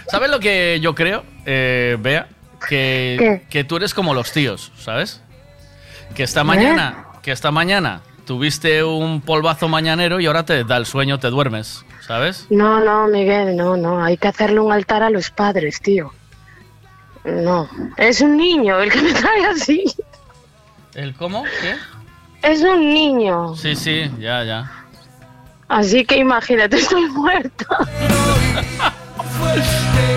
[0.09, 2.28] ¿Sabes lo que yo creo, eh, Bea?
[2.68, 3.42] Que, ¿Qué?
[3.51, 5.20] que tú eres como los tíos, ¿sabes?
[6.14, 10.86] Que esta mañana, que esta mañana tuviste un polvazo mañanero y ahora te da el
[10.86, 12.47] sueño, te duermes, ¿sabes?
[12.51, 14.02] No, no, Miguel, no, no.
[14.02, 16.12] Hay que hacerle un altar a los padres, tío.
[17.24, 17.68] No.
[17.97, 19.85] Es un niño el que me trae así.
[20.94, 21.44] ¿El cómo?
[21.60, 21.74] ¿Qué?
[22.48, 23.56] Es un niño.
[23.56, 24.70] Sí, sí, ya, ya.
[25.68, 27.66] Así que imagínate, estoy muerta.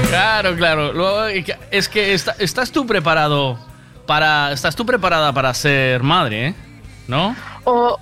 [0.09, 0.93] Claro, claro.
[0.93, 1.25] Luego,
[1.71, 3.57] es que está- estás tú preparado
[4.05, 4.51] para.
[4.51, 6.55] Estás tú preparada para ser madre, ¿eh?
[7.07, 7.35] ¿No?
[7.63, 7.97] O...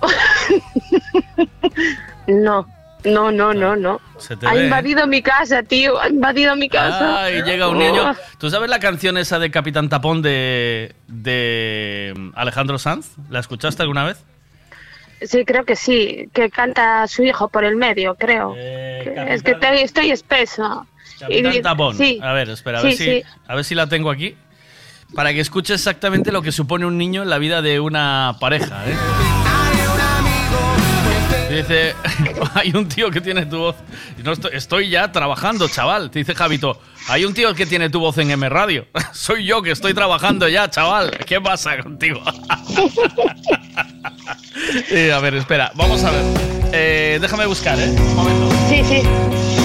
[2.26, 2.66] no,
[3.06, 4.00] no, no, no, no.
[4.18, 4.60] Se te Ha ve.
[4.60, 4.64] ¿eh?
[4.64, 6.00] invadido mi casa, tío.
[6.00, 7.24] Ha invadido mi casa.
[7.24, 8.14] Ay, llega un niño.
[8.38, 13.08] ¿Tú sabes la canción esa de Capitán Tapón de, de Alejandro Sanz?
[13.30, 14.24] ¿La escuchaste alguna vez?
[15.22, 16.28] Sí, creo que sí.
[16.34, 18.52] Que canta su hijo por el medio, creo.
[18.54, 20.82] Que- es que te- estoy espesa.
[21.18, 21.96] Capitán Y- Tapón.
[21.96, 22.20] Sí.
[22.22, 23.22] A ver, espera, a, Sí, ver si, sí.
[23.48, 24.36] a ver si la tengo aquí.
[25.14, 28.82] Para que escuches exactamente lo que supone un niño en la vida de una pareja,
[28.88, 28.96] ¿eh?
[31.56, 31.94] Dice,
[32.54, 33.76] hay un tío que tiene tu voz.
[34.22, 36.10] No estoy, ya trabajando, chaval.
[36.10, 38.86] Te dice Javito, hay un tío que tiene tu voz en M Radio.
[39.12, 41.10] Soy yo que estoy trabajando ya, chaval.
[41.24, 42.20] ¿Qué pasa contigo?
[45.14, 46.22] A ver, espera, vamos a ver.
[46.72, 47.88] Eh, déjame buscar, ¿eh?
[47.88, 48.50] Un momento.
[48.68, 49.55] Sí, sí.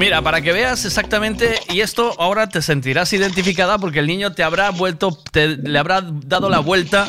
[0.00, 4.42] Mira, para que veas exactamente, y esto ahora te sentirás identificada porque el niño te
[4.42, 7.06] habrá vuelto, le habrá dado la vuelta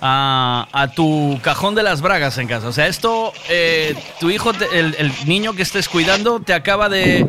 [0.00, 2.68] a, tu cajón de las bragas en casa.
[2.68, 7.26] O sea, esto, eh, tu hijo, el, niño que estés cuidando, te acaba de,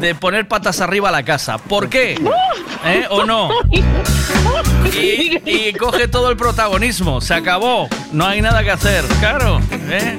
[0.00, 1.58] de poner patas arriba a la casa.
[1.58, 2.12] ¿Por qué?
[2.84, 3.06] ¿Eh?
[3.10, 3.50] ¿O no?
[4.92, 7.20] Y, y coge todo el protagonismo.
[7.20, 7.88] Se acabó.
[8.12, 9.04] No hay nada que hacer.
[9.18, 9.60] Claro.
[9.72, 10.16] ¿eh?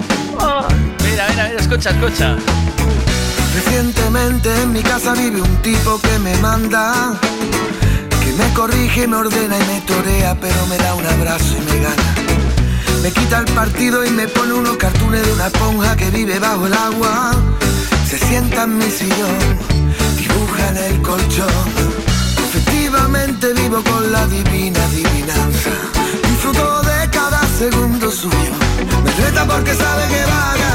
[1.06, 2.36] Mira, mira, mira, escucha, escucha.
[3.66, 7.14] Recientemente en mi casa vive un tipo que me manda,
[8.24, 11.80] que me corrige, me ordena y me torea, pero me da un abrazo y me
[11.82, 12.16] gana.
[13.04, 16.68] Me quita el partido y me pone unos cartones de una esponja que vive bajo
[16.68, 17.34] el agua.
[18.10, 19.38] Se sienta en mi sillón,
[20.18, 21.68] dibuja en el colchón.
[22.48, 25.72] Efectivamente vivo con la divina adivinanza.
[26.30, 28.54] Disfruto de cada segundo suyo.
[29.04, 30.69] Me porque sabe que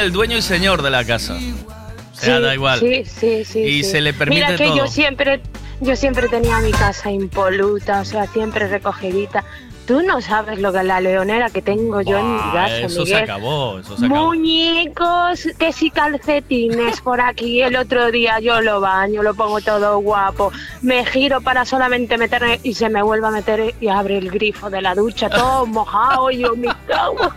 [0.00, 1.34] el dueño y señor de la casa.
[1.34, 2.80] O sea, Sí, da igual.
[2.80, 3.60] Sí, sí, sí.
[3.60, 3.90] Y sí.
[3.92, 4.76] se le permite Mira que todo.
[4.76, 5.40] yo siempre,
[5.80, 9.44] yo siempre tenía mi casa impoluta, o sea, siempre recogidita.
[9.86, 13.12] Tú no sabes lo que la leonera que tengo yo en mi casa, eso se
[13.14, 13.22] Miguel.
[13.24, 14.26] acabó, eso se acabó.
[14.26, 17.60] Muñecos, que si calcetines por aquí.
[17.62, 20.52] El otro día yo lo baño, lo pongo todo guapo.
[20.82, 24.70] Me giro para solamente meterme y se me vuelve a meter y abre el grifo
[24.70, 26.30] de la ducha todo mojado.
[26.30, 27.32] Y yo me cago.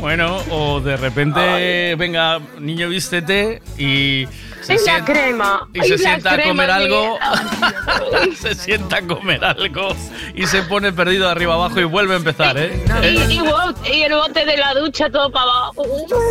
[0.00, 4.26] Bueno, o de repente, venga, niño, vístete y
[4.62, 5.68] se, Es la sienta, crema.
[5.74, 7.18] y se la sienta a comer algo.
[8.36, 9.94] Se sienta a comer algo
[10.34, 12.82] y se pone perdido de arriba abajo y vuelve a empezar, ¿eh?
[13.02, 15.82] Y, y bo- y el bote de la ducha todo para abajo.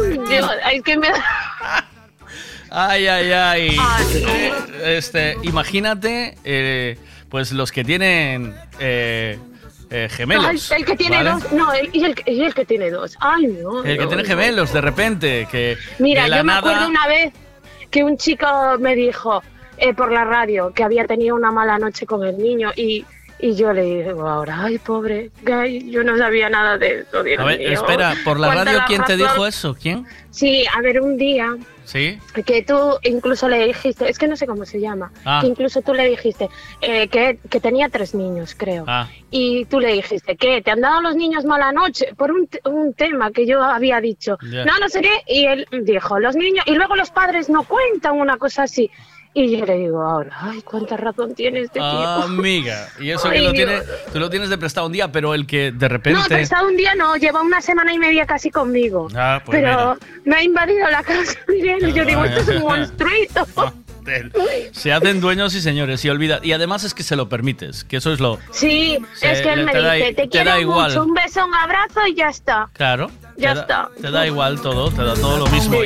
[0.02, 1.08] Uy, Dios, es que me
[2.72, 3.78] Ay, ay, ay.
[3.80, 4.54] Ay, Eh,
[4.98, 6.98] Este, imagínate, eh,
[7.30, 9.40] pues los que tienen eh,
[9.90, 10.72] eh, gemelos.
[10.72, 11.32] El que tiene ¿vale?
[11.32, 11.52] dos.
[11.52, 13.18] No, el, y, el, que- y el que tiene dos.
[13.20, 13.84] Ay, no.
[13.84, 14.30] El que no, tiene no.
[14.30, 16.60] gemelos, de repente, que Mira, de la yo me nada.
[16.60, 17.34] acuerdo una vez
[17.90, 18.46] que un chico
[18.80, 19.42] me dijo
[19.78, 23.04] eh, por la radio que había tenido una mala noche con el niño y,
[23.40, 27.24] y yo le digo ahora, ay, pobre, gay, yo no sabía nada de eso.
[27.24, 27.72] Dios A ver, mío.
[27.72, 29.76] espera, por la radio, ¿quién te dijo eso?
[29.82, 30.06] ¿Quién?
[30.30, 31.56] Sí, a ver, un día
[31.90, 32.20] ¿Sí?
[32.46, 35.40] que tú incluso le dijiste, es que no sé cómo se llama, Ah.
[35.42, 36.48] que incluso tú le dijiste
[36.82, 38.84] eh, que, que tenía tres niños, creo.
[38.88, 39.08] Ah.
[39.32, 40.62] Y tú le dijiste, ¿qué?
[40.62, 42.14] ¿Te han dado los niños mala noche?
[42.16, 44.38] Por un, un tema que yo había dicho.
[44.44, 45.14] No, no sé qué.
[45.28, 48.92] Y él dijo, los niños, y luego los padres no cuentan una cosa así.
[49.32, 52.26] Y yo le digo ahora, ay, cuánta razón tiene este Ah, tío.
[52.26, 53.68] Amiga, y eso que Ay, lo Dios.
[53.70, 56.20] tiene, tú lo tienes de prestado un día, pero el que de repente.
[56.20, 59.08] No, prestado un día no, lleva una semana y media casi conmigo.
[59.16, 59.98] Ah, pues pero mira.
[60.26, 63.46] me ha invadido la casa, Miguel, y yo digo, Ah, esto es un monstruito.
[64.10, 64.32] Hotel.
[64.72, 66.40] Se hacen dueños y señores y olvida.
[66.44, 68.40] Y además es que se lo permites, que eso es lo.
[68.52, 70.90] Sí, Se- es que él me da- dice, te, te quiero da igual.
[70.90, 72.70] mucho, un beso, un abrazo y ya está.
[72.74, 73.10] Claro.
[73.38, 73.90] Ya te da- está.
[74.02, 75.78] Te da igual todo, te da todo lo mismo.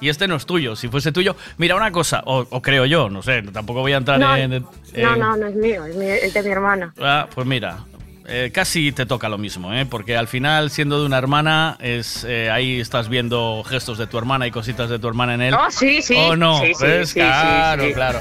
[0.00, 0.76] Y, este no es tuyo.
[0.76, 3.96] Si fuese tuyo, mira una cosa, o, o creo yo, no sé, tampoco voy a
[3.96, 4.50] entrar No, en.
[4.50, 4.56] no,
[4.94, 6.94] en- no, no es mío, es, mi- es de mi hermana.
[7.00, 7.78] Ah, pues mira,
[8.26, 9.86] eh, casi te toca lo mismo, ¿eh?
[9.86, 14.18] porque al final, siendo de una hermana, es eh, ahí estás viendo gestos de tu
[14.18, 15.54] hermana y cositas de tu hermana en él.
[15.54, 16.14] Oh, sí, sí.
[16.16, 16.60] ¿O no?
[16.60, 16.72] Sí,
[17.14, 17.92] claro, sí.
[17.92, 18.20] claro.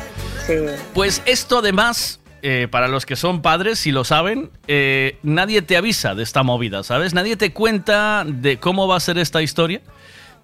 [0.93, 5.77] Pues esto además, eh, para los que son padres, si lo saben, eh, nadie te
[5.77, 7.13] avisa de esta movida, ¿sabes?
[7.13, 9.81] Nadie te cuenta de cómo va a ser esta historia.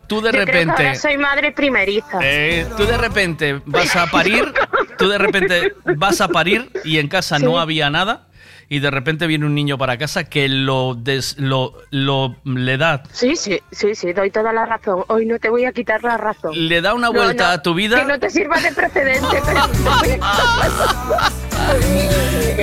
[0.08, 0.84] Tú de Yo creo que repente...
[0.84, 2.20] ahora soy madre primeriza.
[2.22, 4.54] Eh, tú de repente vas a parir,
[4.98, 8.27] tú de repente vas a parir y en casa no había nada
[8.70, 13.04] y de repente viene un niño para casa que lo des- lo, lo le da
[13.12, 15.04] Sí, sí, sí, sí, doy toda la razón.
[15.08, 16.52] Hoy no te voy a quitar la razón.
[16.68, 19.62] le da una vuelta no, a tu vida, Que no te sirva de precedente, pero...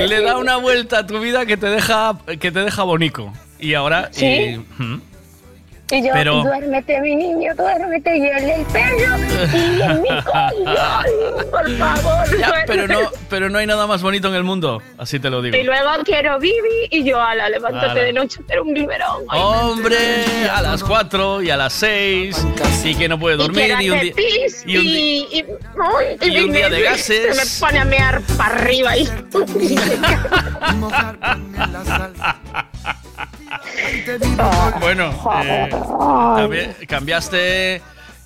[0.08, 3.32] le da una vuelta a tu vida que te deja que te deja bonico.
[3.58, 4.60] Y ahora ¿Sí?
[5.90, 8.66] Y yo, Pero- duérmete, mi niño, duérmete, y el el
[9.52, 14.28] y en mi collo, por favor, Ya, pero no pero no hay nada más bonito
[14.28, 15.54] en el mundo, así te lo digo.
[15.56, 18.02] Y luego quiero Bibi, y yo, ala, levántate Ala.
[18.02, 19.24] de noche, pero un biberón.
[19.28, 19.98] Ay, Hombre,
[20.50, 22.46] a las 4 y a las 6
[22.84, 24.12] y que no puede dormir y un día
[24.66, 27.36] y un y, y, ay, y un día de gases.
[27.36, 29.04] Se me pone a mear para arriba y...
[34.80, 35.10] Bueno,
[35.44, 35.70] eh,
[36.36, 37.82] también cambiaste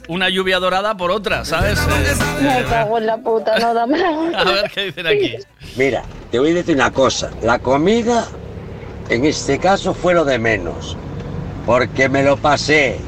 [0.08, 1.78] una lluvia dorada por otra, ¿sabes?
[1.78, 4.02] Eh, Me eh, cago en la puta, no dame
[4.36, 5.36] a ver qué dicen aquí.
[5.76, 7.30] Mira, te voy a decir una cosa.
[7.42, 8.26] La comida,
[9.08, 10.96] en este caso, fue lo de menos.
[11.66, 12.98] Porque me lo pasé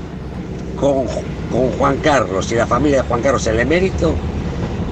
[0.78, 1.06] con,
[1.50, 4.14] con Juan Carlos y la familia de Juan Carlos, el emérito.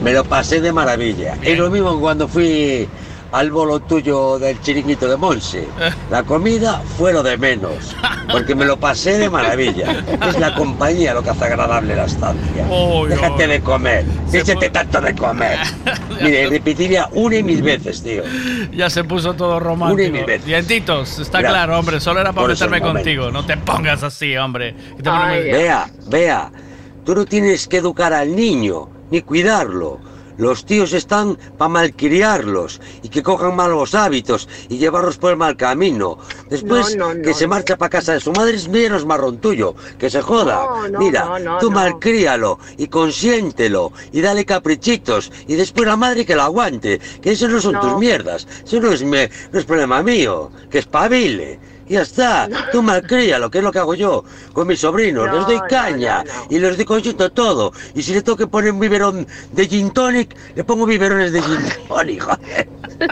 [0.02, 1.36] Me lo pasé de maravilla.
[1.42, 2.88] Es lo mismo cuando fui
[3.32, 5.68] al bolo tuyo del chiringuito de Monse.
[6.10, 7.94] La comida fue lo de menos.
[8.30, 10.04] Porque me lo pasé de maravilla.
[10.28, 12.66] Es la compañía lo que hace agradable la estancia.
[13.08, 14.04] Déjate de comer.
[14.30, 15.58] Déjate tanto de comer.
[16.22, 18.22] Mire, repetiría una y mil veces, tío.
[18.72, 20.12] Ya se puso todo Una y romántico.
[20.12, 20.44] mil veces.
[20.44, 23.30] Dientitos, está claro, hombre, solo era para meterme contigo.
[23.30, 24.74] No te pongas así, hombre.
[24.98, 26.50] Vea, vea,
[27.04, 30.00] tú no tienes que educar al niño, ni cuidarlo.
[30.38, 35.56] Los tíos están para malcriarlos y que cojan malos hábitos y llevarlos por el mal
[35.56, 36.16] camino.
[36.48, 39.74] Después No, no, que se marcha para casa de su madre es menos marrón tuyo,
[39.98, 40.66] que se joda.
[40.98, 41.24] Mira,
[41.60, 47.32] tú malcríalo y consiéntelo y dale caprichitos y después la madre que la aguante, que
[47.32, 51.58] eso no son tus mierdas, eso no es, me- no es problema mío, que espabile.
[51.88, 55.36] Y Ya está, tú malcríalo, que es lo que hago yo con mis sobrinos, No,
[55.36, 57.72] les doy no, caña y les doy conjunto todo.
[57.94, 61.40] Y si le tengo que poner un biberón de gin tonic, le pongo biberones de
[61.42, 61.58] gin
[61.88, 62.68] tonic, joder.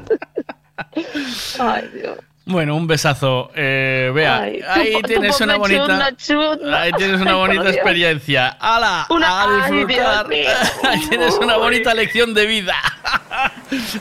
[1.59, 2.19] Ay, Dios.
[2.49, 3.51] Bueno, un besazo.
[3.57, 5.87] Eh, vea, Ay, ahí tu- tu tienes una bonita.
[5.87, 6.81] chunda, chunda.
[6.83, 8.51] Ahí tienes una bonita experiencia.
[8.61, 9.07] ¡Hala!
[9.11, 10.29] Una- a disfrutar.
[10.29, 10.49] Dios mío.
[10.85, 12.75] Ahí tienes una bonita lección de vida.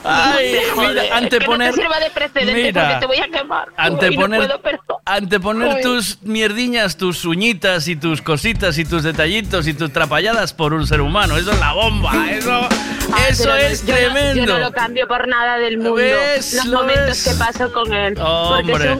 [0.04, 1.68] Ay, Joder, mira, que anteponer.
[1.70, 3.68] no te sirva de precedente Mira, porque te voy a quemar.
[3.76, 9.74] anteponer- no puedo, Anteponer tus mierdiñas, tus uñitas y tus cositas y tus detallitos y
[9.74, 11.36] tus trapalladas por un ser humano.
[11.36, 12.12] Eso es la bomba.
[12.30, 12.68] Eso,
[13.12, 14.34] Ah, eso no, es yo no- tremendo.
[14.44, 15.94] yo no lo cambio por nada del mundo.
[15.94, 16.54] ¿Ves?
[16.54, 17.24] Los ¿Lo momentos ves?
[17.24, 18.18] que paso con él.
[18.18, 18.98] Hombre.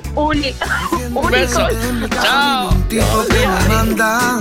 [1.12, 2.22] Porque son únicos.
[2.24, 2.68] Chao.
[2.70, 4.40] Un tipo que me manda,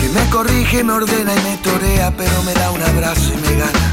[0.00, 3.56] que me corrige, me ordena y me torea, pero me da un abrazo y me
[3.60, 3.90] gana.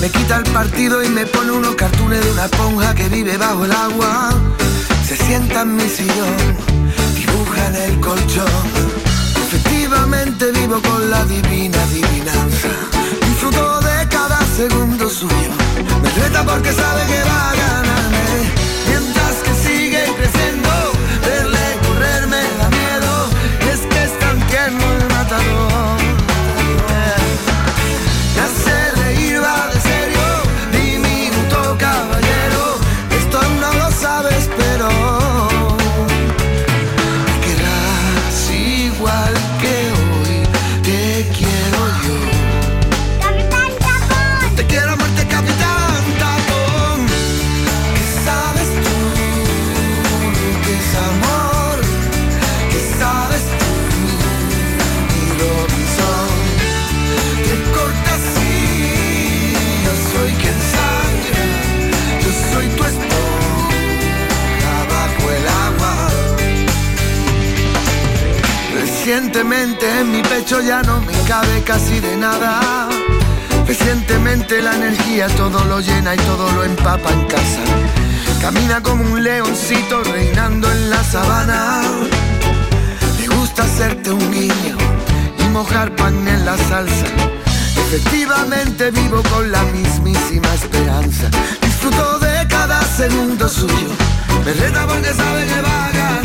[0.00, 3.64] Me quita el partido y me pone unos cartones de una esponja que vive bajo
[3.64, 4.30] el agua.
[5.04, 6.36] Se sienta en mi sillón,
[7.16, 8.46] dibuja en el colchón.
[9.46, 12.68] Efectivamente vivo con la divina adivinanza.
[13.26, 15.52] Disfruto de cada segundo suyo.
[16.02, 18.52] Me reta porque sabe que va a ganarme.
[18.88, 20.70] Mientras que sigue creciendo,
[21.22, 23.30] verle correr me da miedo.
[23.72, 25.67] Es que es tan tierno el matador.
[69.28, 72.88] Recientemente en mi pecho ya no me cabe casi de nada.
[73.66, 77.60] Recientemente la energía todo lo llena y todo lo empapa en casa.
[78.40, 81.82] Camina como un leoncito reinando en la sabana.
[83.20, 84.78] Le gusta hacerte un guiño
[85.38, 87.06] y mojar pan en la salsa.
[87.76, 91.28] Efectivamente vivo con la mismísima esperanza.
[91.60, 93.90] Disfruto de cada segundo suyo.
[94.46, 96.17] Me porque sabe que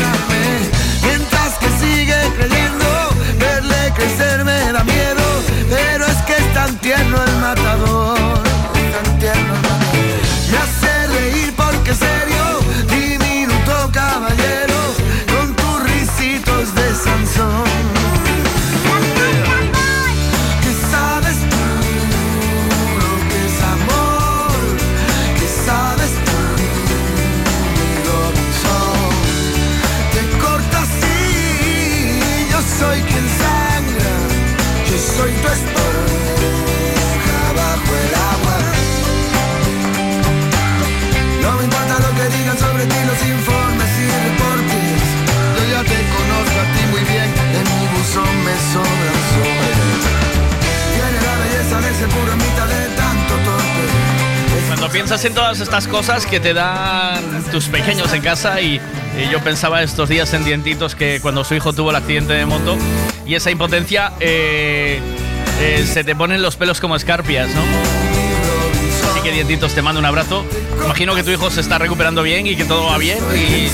[3.94, 5.22] crecer me da miedo.
[5.68, 8.23] Pero es que es tan tierno el matador.
[54.68, 58.80] Cuando piensas en todas estas cosas que te dan tus pequeños en casa y,
[59.18, 62.46] y yo pensaba estos días en Dientitos que cuando su hijo tuvo el accidente de
[62.46, 62.76] moto
[63.26, 65.00] y esa impotencia eh,
[65.60, 67.62] eh, se te ponen los pelos como escarpias, ¿no?
[69.10, 70.44] Así que Dientitos te mando un abrazo.
[70.84, 73.70] Imagino que tu hijo se está recuperando bien y que todo va bien y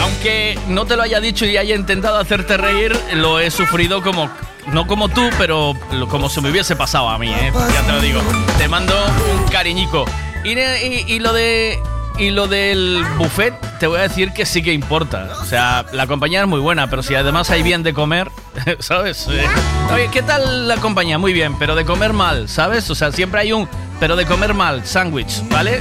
[0.00, 4.30] aunque no te lo haya dicho y haya intentado hacerte reír, lo he sufrido como
[4.72, 5.74] no como tú, pero
[6.10, 7.52] como si me hubiese pasado a mí, ¿eh?
[7.72, 8.20] ya te lo digo.
[8.58, 8.94] Te mando
[9.34, 10.04] un cariñico.
[10.44, 11.78] Y lo de
[12.18, 15.28] y lo del buffet, te voy a decir que sí que importa.
[15.40, 18.28] O sea, la compañía es muy buena, pero si además hay bien de comer,
[18.80, 19.28] ¿sabes?
[19.28, 21.18] Oye, ¿qué tal la compañía?
[21.18, 22.90] Muy bien, pero de comer mal, ¿sabes?
[22.90, 23.68] O sea, siempre hay un
[24.00, 25.78] pero de comer mal, sándwich, ¿vale?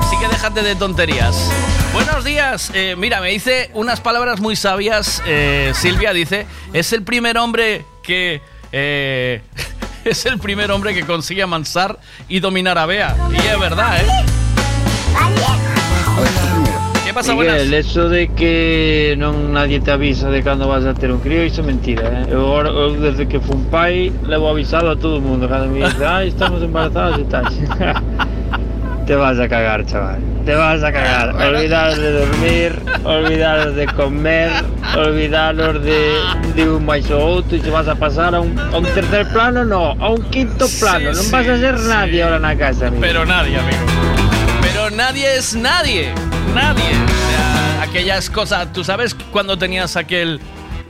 [0.00, 1.50] Así que déjate de tonterías.
[1.92, 2.70] Buenos días.
[2.74, 5.22] Eh, mira, me dice unas palabras muy sabias.
[5.26, 8.40] eh, Silvia dice, es el primer hombre que...
[8.72, 9.42] eh,
[10.04, 11.98] es el primer hombre que consigue amansar
[12.28, 13.16] y dominar a Bea.
[13.32, 14.06] Y es verdad, ¿eh?
[17.10, 17.86] ¿Qué pasa, Miguel, buenas?
[17.90, 21.58] eso de que non nadie te avisa de cando vas a ter un crío, iso
[21.58, 22.30] é mentira, eh?
[22.30, 26.06] Eu, eu desde que fun pai, levo avisado a todo o mundo cando me dice,
[26.06, 27.50] ai, estamos embarazados e tal.
[29.10, 30.22] te vas a cagar, chaval.
[30.46, 31.34] Te vas a cagar.
[31.34, 34.50] Olvidaros de dormir, olvidaros de comer,
[34.94, 36.14] olvidaros de,
[36.54, 39.26] de un máis ou outro e se vas a pasar a un, a un tercer
[39.34, 41.10] plano, no, a un quinto plano.
[41.10, 43.02] non vas a ser nadie ahora na casa, amigo.
[43.02, 44.19] Pero nadie, amigo.
[44.92, 46.12] Nadie es nadie.
[46.54, 46.90] Nadie.
[47.80, 48.72] Aquellas cosas.
[48.72, 50.40] ¿Tú sabes cuando tenías aquel,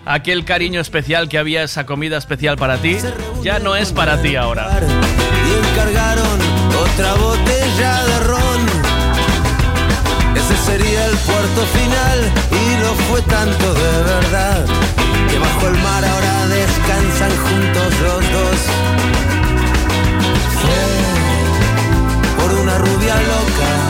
[0.06, 2.96] aquel cariño especial que había esa comida especial para ti?
[3.42, 4.68] Ya no es para ti ahora.
[4.80, 6.40] y encargaron
[6.82, 8.66] otra botella de ron.
[10.34, 14.64] Ese sería el puerto final y lo fue tanto de verdad
[15.28, 18.60] que bajo el mar ahora descansan juntos los dos.
[22.38, 23.89] Por una rubia loca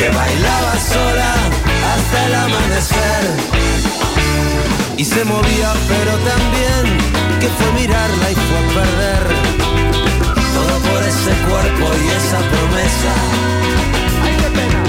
[0.00, 1.34] que bailaba sola
[1.92, 3.22] hasta el amanecer
[4.96, 6.84] y se movía pero también
[7.38, 9.22] que fue mirarla y fue a perder
[10.56, 13.12] todo por ese cuerpo y esa promesa.
[14.24, 14.80] ¡Ay, qué pena!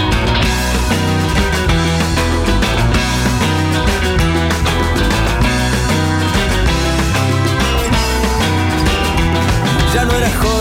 [9.93, 10.60] Ya no era joven,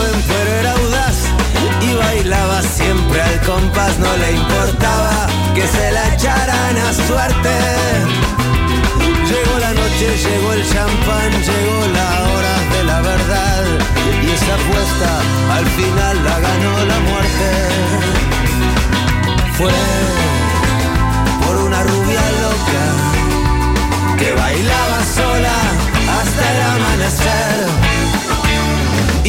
[2.30, 3.98] bailaba siempre al compás.
[3.98, 7.54] No le importaba que se la echaran a suerte.
[9.30, 13.64] Llegó la noche, llegó el champán, llegó la hora de la verdad.
[14.22, 15.10] Y esa apuesta
[15.56, 17.50] al final la ganó la muerte.
[19.58, 19.72] Fue
[21.44, 22.84] por una rubia loca
[24.18, 25.56] que bailaba sola
[26.18, 27.79] hasta el amanecer.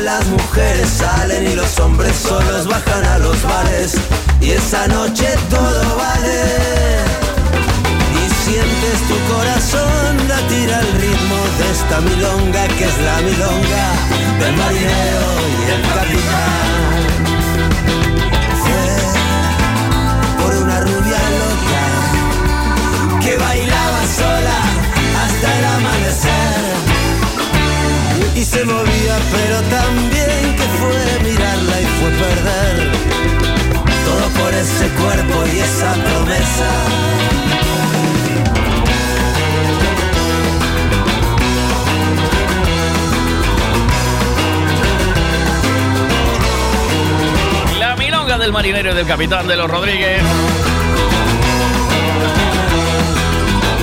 [0.00, 3.94] Las mujeres salen y los hombres solos bajan a los bares.
[4.40, 6.44] Y esa noche todo vale.
[8.14, 13.86] Y sientes tu corazón latir al ritmo de esta milonga que es la milonga
[14.40, 15.26] del marinero
[15.60, 16.96] y el capitán.
[18.62, 21.84] Fue por una rubia loca
[23.20, 24.58] que bailaba sola
[25.24, 26.75] hasta el amanecer
[28.56, 32.90] se movía, pero también que fue mirarla y fue perder
[34.06, 36.70] todo por ese cuerpo y esa promesa.
[47.78, 50.22] La milonga del marinero y del capitán de los Rodríguez.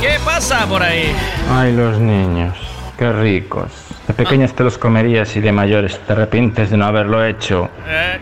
[0.01, 1.15] ¿Qué pasa por ahí?
[1.51, 2.57] Ay, los niños,
[2.97, 3.92] qué ricos.
[4.07, 7.69] De pequeños te los comerías y de mayores te arrepientes de no haberlo hecho.
[7.87, 8.19] Eh,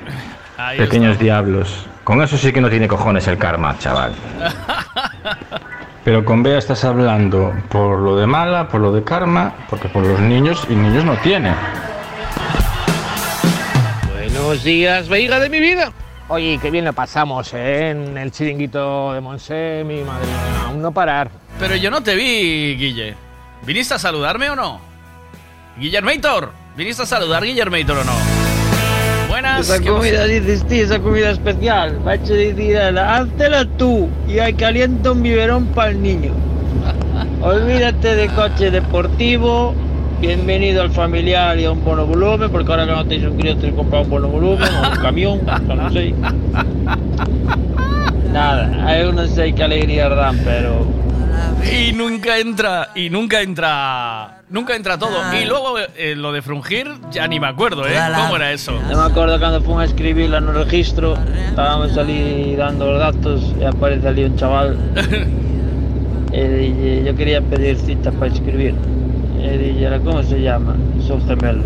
[0.58, 1.88] ahí Pequeños diablos.
[2.03, 4.14] Con eso sí que no tiene cojones el karma, chaval.
[6.03, 10.06] Pero con Bea estás hablando por lo de mala, por lo de karma, porque por
[10.06, 11.53] los niños y niños no tiene.
[14.11, 15.92] Buenos días, veiga de mi vida.
[16.27, 17.90] Oye, qué bien lo pasamos ¿eh?
[17.90, 20.27] en el chiringuito de Monse, mi madre
[20.66, 21.30] aún no parar.
[21.60, 23.16] Pero yo no te vi, Guille.
[23.64, 24.91] ¿Viniste a saludarme o no?
[25.82, 28.11] Guillermator, ¿viniste a saludar, Guillermator o no?
[29.27, 29.68] Buenas.
[29.68, 32.08] Esa ¿qué comida, dices, tío, esa comida especial.
[32.08, 36.34] Va a decir, háztela tú y ahí calienta un biberón para el niño.
[37.42, 39.74] Olvídate de coche deportivo.
[40.19, 43.56] Bienvenido al familiar y a un bono volumen, porque ahora que no tenéis un crío,
[43.56, 46.14] tenéis que comprar un bono volumen o un camión, o no sé.
[48.32, 50.85] Nada, hay no sé qué alegría dan, pero
[51.74, 55.18] Y nunca entra, y nunca entra, nunca entra todo.
[55.34, 57.96] Y luego eh, lo de frungir, ya ni me acuerdo, ¿eh?
[58.16, 58.74] ¿Cómo era eso?
[58.90, 61.16] No me acuerdo cuando fue a escribirla en el registro,
[61.50, 64.78] estábamos allí dando los datos y aparece allí un chaval.
[66.32, 68.76] y dije, yo quería pedir cita para escribir.
[69.40, 70.76] Y dije, ¿cómo se llama?
[71.08, 71.66] Son gemelos.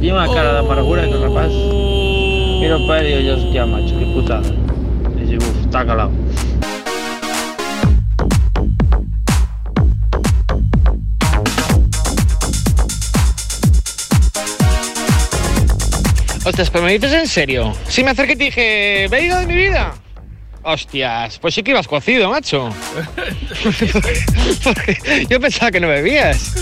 [0.00, 1.48] Tiene una cara de amargura que capaz.
[1.48, 4.42] Miro para él y yo, hostia, macho, qué putada.
[5.16, 6.10] Y dice, uff, está calado.
[16.46, 17.72] Hostias, pero me dices en serio.
[17.88, 19.94] Si me acerqué y te dije, veiga de mi vida.
[20.62, 22.70] Hostias, pues sí que ibas cocido, macho.
[24.62, 26.54] Porque Yo pensaba que no bebías.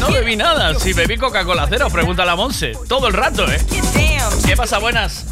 [0.00, 2.72] No bebí nada, si bebí Coca-Cola cero, pregúntale a Monse.
[2.88, 3.58] Todo el rato, ¿eh?
[4.46, 5.26] ¿Qué pasa, buenas?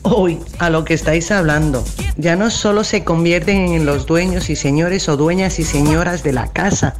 [0.00, 1.84] Hoy, a lo que estáis hablando,
[2.16, 6.32] ya no solo se convierten en los dueños y señores o dueñas y señoras de
[6.32, 6.94] la casa,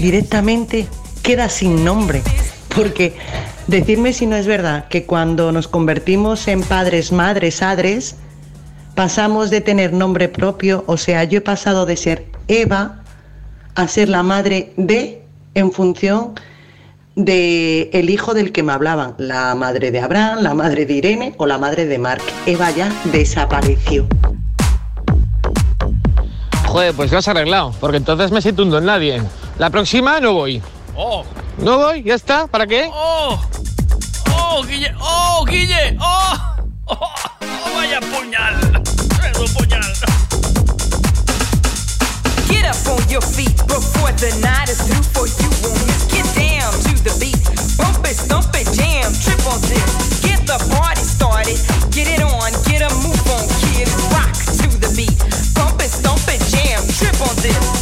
[0.00, 0.86] directamente
[1.22, 2.20] queda sin nombre.
[2.74, 3.16] Porque
[3.68, 8.16] decirme si no es verdad que cuando nos convertimos en padres, madres, adres,
[8.94, 13.02] pasamos de tener nombre propio, o sea, yo he pasado de ser Eva
[13.76, 15.22] a ser la madre de
[15.54, 16.34] en función
[17.14, 21.34] de el hijo del que me hablaban, la madre de Abraham, la madre de Irene
[21.36, 22.22] o la madre de Mark.
[22.46, 24.06] Eva ya desapareció.
[26.66, 29.22] Joder, pues lo has arreglado, porque entonces me siento un don nadie.
[29.58, 30.62] La próxima no voy.
[31.00, 31.24] ¡Oh!
[31.58, 32.90] No voy, ya está, ¿para qué?
[32.92, 33.40] ¡Oh!
[34.34, 34.92] ¡Oh, Guille!
[34.98, 35.96] ¡Oh, Guille!
[36.00, 36.34] ¡Oh!
[36.86, 36.96] ¡Oh!
[36.96, 38.82] oh, vaya puñal!
[39.08, 39.80] ¡Tremendo puñal!
[42.48, 46.02] Get up on your feet before the night is through for you miss.
[46.10, 47.46] Get down to the beat.
[47.78, 50.18] Bump it, stomp it, jam, trip on this.
[50.26, 51.62] Get the party started.
[51.94, 53.86] Get it on, get a move on, kid.
[54.10, 55.14] Rock to the beat.
[55.54, 57.77] Bump it, stomp it, jam, trip on this.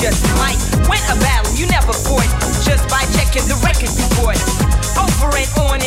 [0.00, 0.56] Just might
[0.88, 2.24] win a battle you never fought
[2.64, 4.40] just by checking the record you.
[4.96, 5.79] Over and on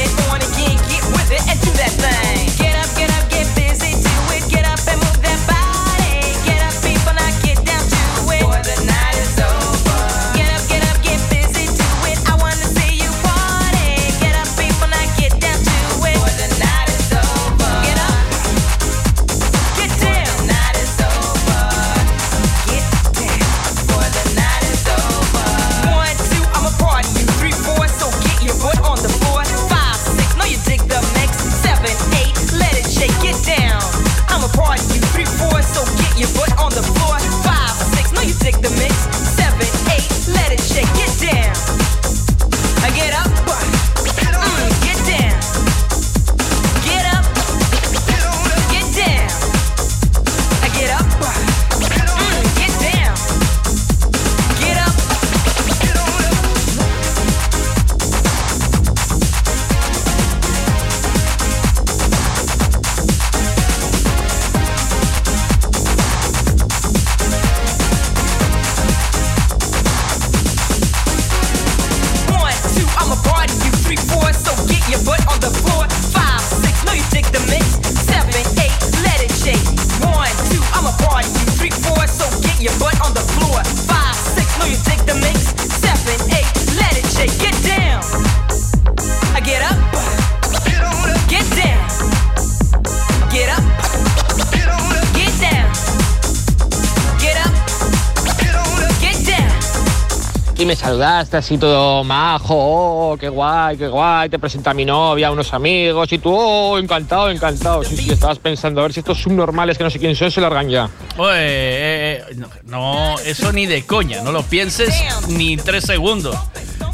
[100.73, 105.27] me saludaste así todo majo, oh, qué guay, qué guay, te presento a mi novia,
[105.27, 107.83] a unos amigos y tú, oh, encantado, encantado.
[107.83, 110.41] Sí, sí, estabas pensando a ver si estos subnormales que no sé quién son se
[110.41, 110.89] largan ya.
[111.17, 114.95] Oye, eh, eh, no, no, eso ni de coña, no lo pienses
[115.27, 116.35] ni tres segundos.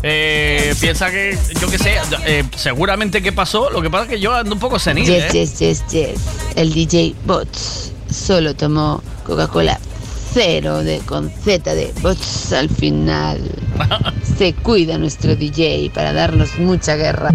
[0.04, 4.20] Eh, piensa que, yo qué sé, eh, seguramente que pasó, lo que pasa es que
[4.20, 5.40] yo ando un poco senil, Yes, ¿eh?
[5.40, 6.20] yes, yes, yes.
[6.58, 9.80] El DJ Bots solo tomó Coca-Cola
[10.32, 13.40] cero de con Z de Bots al final.
[14.38, 17.32] Se cuida nuestro DJ para darnos mucha guerra.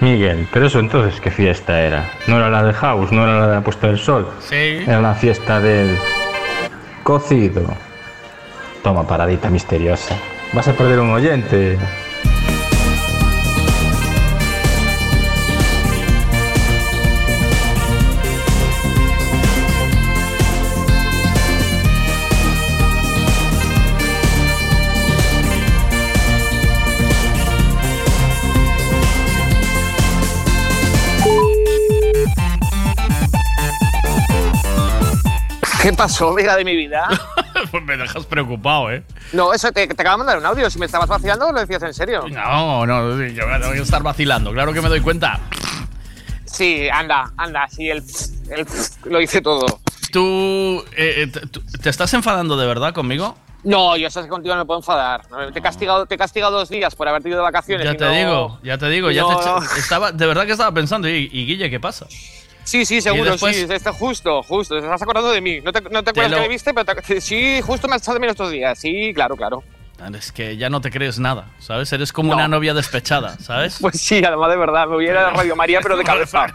[0.00, 2.10] Miguel, pero eso entonces, ¿qué fiesta era?
[2.26, 3.12] ¿No era la de House?
[3.12, 4.28] ¿No era la de la puesta del sol?
[4.40, 4.82] Sí.
[4.84, 5.96] Era la fiesta del
[7.04, 7.62] cocido.
[8.82, 10.16] Toma, paradita misteriosa.
[10.52, 11.78] Vas a perder un oyente.
[35.82, 37.08] ¿Qué pasó, vida de mi vida?
[37.70, 39.02] pues me dejas preocupado, ¿eh?
[39.32, 40.70] No, eso te, te acabo de mandar un audio.
[40.70, 42.24] Si me estabas vacilando, lo decías en serio.
[42.30, 45.40] No, no, yo me tengo que estar vacilando, claro que me doy cuenta.
[46.44, 48.02] Sí, anda, anda, sí, el,
[48.50, 48.66] el
[49.04, 49.80] lo hice todo.
[50.12, 51.40] ¿Tú, eh, eh,
[51.82, 53.36] te estás enfadando de verdad conmigo?
[53.64, 55.22] No, yo sé que contigo no me puedo enfadar.
[55.52, 57.86] Te he castigado, te he castigado dos días por haberte ido de vacaciones.
[57.86, 59.76] Ya te no- digo, ya te digo, ya no, te echa- no.
[59.78, 62.06] estaba, de verdad que estaba pensando, y, y Guille, ¿qué pasa?
[62.64, 63.66] Sí, sí, seguro, después- sí.
[63.70, 64.74] Está justo, justo.
[64.78, 65.60] Te estás acordando de mí.
[65.60, 68.02] No te, no te acuerdas lo- que me viste, pero te- sí, justo me has
[68.02, 68.78] echado de menos estos días.
[68.78, 69.62] Sí, claro, claro.
[70.18, 71.92] Es que ya no te crees nada, ¿sabes?
[71.92, 73.78] Eres como una novia despechada, ¿sabes?
[73.80, 76.46] Pues sí, además de verdad, me hubiera a Radio María, pero de cabeza.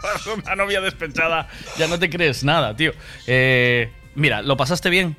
[0.42, 2.92] una novia despechada, ya no te crees nada, tío.
[3.26, 5.16] Eh, mira, ¿lo pasaste bien?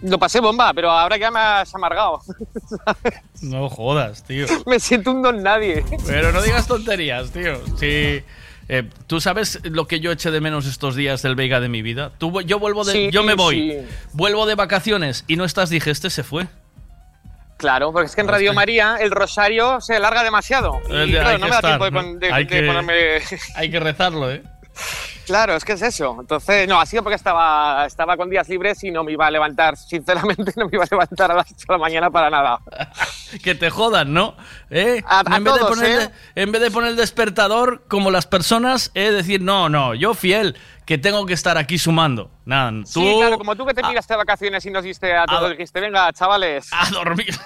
[0.00, 2.20] Lo pasé bomba, pero ahora ya me has amargado.
[3.42, 4.46] No jodas, tío.
[4.66, 5.84] me siento un don nadie.
[6.06, 7.60] Pero no digas tonterías, tío.
[7.78, 8.22] Sí.
[8.68, 11.82] Eh, ¿Tú sabes lo que yo eché de menos estos días del Vega de mi
[11.82, 12.10] vida?
[12.18, 13.78] Tú, yo vuelvo de, Sí, yo me voy, sí.
[14.12, 16.48] vuelvo de vacaciones y no estás, dije, este se fue.
[17.58, 20.80] Claro, porque es que en Radio María el rosario se alarga demasiado.
[20.90, 22.92] Y, Eh, claro, no me da estar, tiempo de, Hay de que- ponerme.
[23.54, 24.42] Hay que rezarlo, ¿eh?
[25.26, 26.16] Claro, es que es eso.
[26.20, 29.30] Entonces, no, ha sido porque estaba, estaba con días libres y no me iba a
[29.30, 32.60] levantar, sinceramente, no me iba a levantar a las 8 de la mañana para nada.
[33.42, 34.36] Que te jodan, ¿no?
[34.70, 35.02] ¿Eh?
[35.04, 36.10] A- a en, vez de todos, poner, ¿eh?
[36.36, 40.56] en vez de poner el despertador como las personas, es decir, no, no, yo fiel,
[40.86, 42.30] que tengo que estar aquí sumando.
[42.44, 45.26] Nada, tú Sí, claro, como tú que te miraste de vacaciones y nos diste a
[45.26, 46.68] todos, dijiste, venga, chavales.
[46.72, 47.36] A dormir.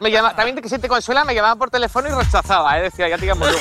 [0.00, 2.84] me llama, también que si te consuela, me llamaba por teléfono y rechazaba, ¿eh?
[2.84, 3.60] decía, ya te llamo luego.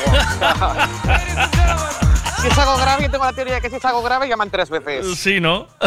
[2.42, 4.50] Si es algo grave, yo tengo la teoría de que si es algo grave, llaman
[4.50, 5.18] tres veces.
[5.18, 5.68] Sí, ¿no?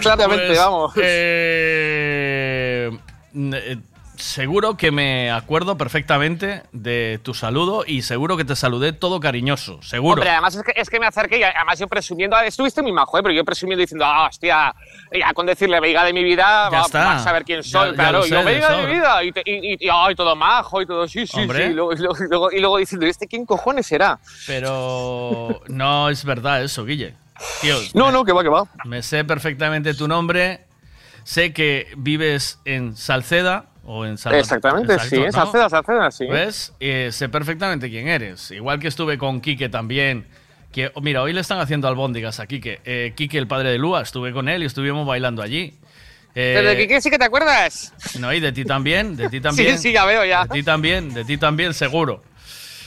[0.00, 0.92] Claramente, Pues, vamos.
[0.96, 2.90] eh,
[3.34, 3.76] eh,
[4.24, 9.82] seguro que me acuerdo perfectamente de tu saludo y seguro que te saludé todo cariñoso,
[9.82, 10.14] seguro.
[10.22, 13.18] Hombre, además es que, es que me acerqué y además yo presumiendo, estuviste muy majo,
[13.18, 13.22] ¿eh?
[13.22, 14.74] pero yo presumiendo diciendo, ah, hostia,
[15.12, 17.04] ya con decirle veiga de mi vida, Ya va, está.
[17.04, 18.86] vas a ver quién soy, Ya- ya claro, lo y yo sé, de veiga de
[18.86, 21.66] mi vida, y, te- y, y- y, ay, todo majo y todo, sí, sí, Hombre.
[21.66, 21.96] sí, y luego, y
[22.28, 24.18] luego- y luego- diciendo, ¿y este quién cojones será?
[24.46, 27.14] Pero no es verdad eso, Guille.
[27.60, 28.64] Tío, No, no, que va, que va.
[28.84, 30.64] Me sé perfectamente tu nombre.
[31.24, 35.32] Sé que vives en Salceda o en Salva- Exactamente, Exacto, sí, ¿no?
[35.32, 36.26] Salceda, Salceda, sí.
[36.26, 36.72] ¿Ves?
[36.80, 38.50] Eh, sé perfectamente quién eres.
[38.50, 40.26] Igual que estuve con Quique también.
[40.72, 42.80] Que, oh, mira, hoy le están haciendo albóndigas a Quique.
[42.84, 45.74] Eh, Quique, el padre de Lua, estuve con él y estuvimos bailando allí.
[46.34, 47.92] Eh, ¿Pero de Quique sí que te acuerdas?
[48.18, 49.76] No, y de ti también, de ti también.
[49.76, 50.44] Sí, sí, ya veo, ya.
[50.46, 52.24] De ti también, de ti también, seguro.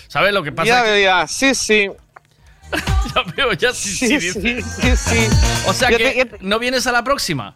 [0.09, 0.67] ¿Sabes lo que pasa?
[0.67, 1.90] Ya veo, ya, sí, sí.
[3.16, 5.27] ya veo, ya sí, sí, Sí, sí, sí, sí.
[5.67, 7.56] O sea Yo que te- no vienes a la próxima.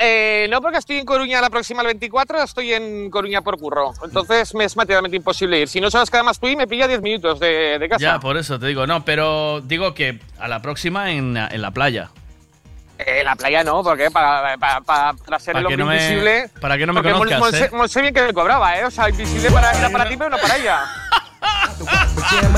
[0.00, 3.92] Eh, no, porque estoy en Coruña la próxima, el 24, estoy en Coruña por curro.
[4.04, 5.68] Entonces me es materialmente imposible ir.
[5.68, 8.00] Si no sabes que además tú y me pilla 10 minutos de, de casa.
[8.00, 11.72] Ya, por eso te digo, no, pero digo que a la próxima en, en la
[11.72, 12.10] playa.
[12.98, 15.86] Eh, la playa no, porque para, para, para, para ser Para el que hombre no
[15.86, 16.50] me- invisible.
[16.60, 17.70] para que no me conozcas, Monse, ¿eh?
[17.72, 18.84] Monse bien que me cobraba, ¿eh?
[18.84, 20.80] O sea, invisible para, era para ti, pero no para ella.
[21.78, 22.48] porque,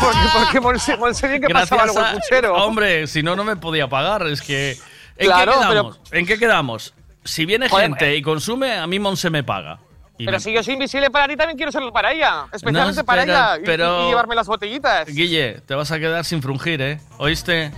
[0.00, 2.54] porque, porque Monse, Monse bien que pasaba luego el puchero.
[2.54, 4.26] Hombre, si no, no me podía pagar.
[4.26, 4.76] Es que.
[5.16, 6.00] ¿En Claro, qué pero- quedamos?
[6.10, 6.94] ¿En qué quedamos?
[7.24, 9.78] Si viene Joder, gente y consume, a mí Monse me paga.
[10.18, 12.46] Y Pero me- si yo soy invisible para ti, también quiero serlo para ella.
[12.52, 13.56] Especialmente No, para pero- ella.
[13.58, 15.06] y- pero- y, llevarme las botellitas.
[15.06, 17.00] Guille, te vas a quedar sin frungir, ¿eh?
[17.18, 17.72] ¿Oíste?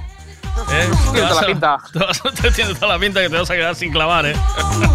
[0.70, 0.88] ¿Eh?
[1.12, 1.78] Tiene toda la pinta.
[1.92, 4.24] Te vas a, te tienes toda la pinta que te vas a quedar sin clavar,
[4.26, 4.36] ¿eh?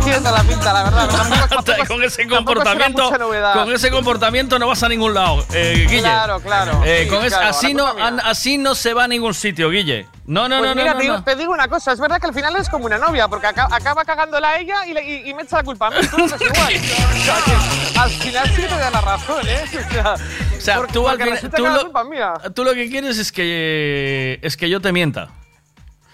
[0.05, 1.09] Tiene toda la pinta, la verdad.
[1.09, 3.11] Tampoco- tampoco- con ese comportamiento,
[3.53, 5.99] con ese comportamiento no vas a ningún lado, eh, Guille.
[6.01, 6.81] Claro, claro.
[6.85, 7.87] Eh, Sí, con ese- claro, así no,
[8.23, 10.07] así no se va a ningún sitio, Guille.
[10.29, 11.23] No, no, Pues no, mira, no, te, digo, no.
[11.23, 13.67] te digo una cosa, es verdad que al final es como una novia, porque aca-
[13.71, 16.17] acaba cagándola a ella y, le- y- y me echa la culpa a mí, tú
[16.19, 16.73] no igual.
[16.75, 19.63] O sea, que al final sí te da la razón, ¿eh?
[19.65, 22.33] O sea, O sea, porque- tú al final- lo- culpa es mía.
[22.53, 25.29] Tú lo que quieres es que es que yo te mienta.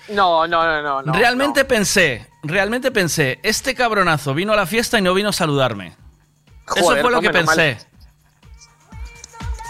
[0.08, 1.02] No, no, no, no.
[1.02, 5.34] no realmente pensé, realmente pensé, este cabronazo vino a la fiesta y no vino a
[5.34, 5.94] saludarme.
[6.74, 7.77] Eso fue lo que pensé.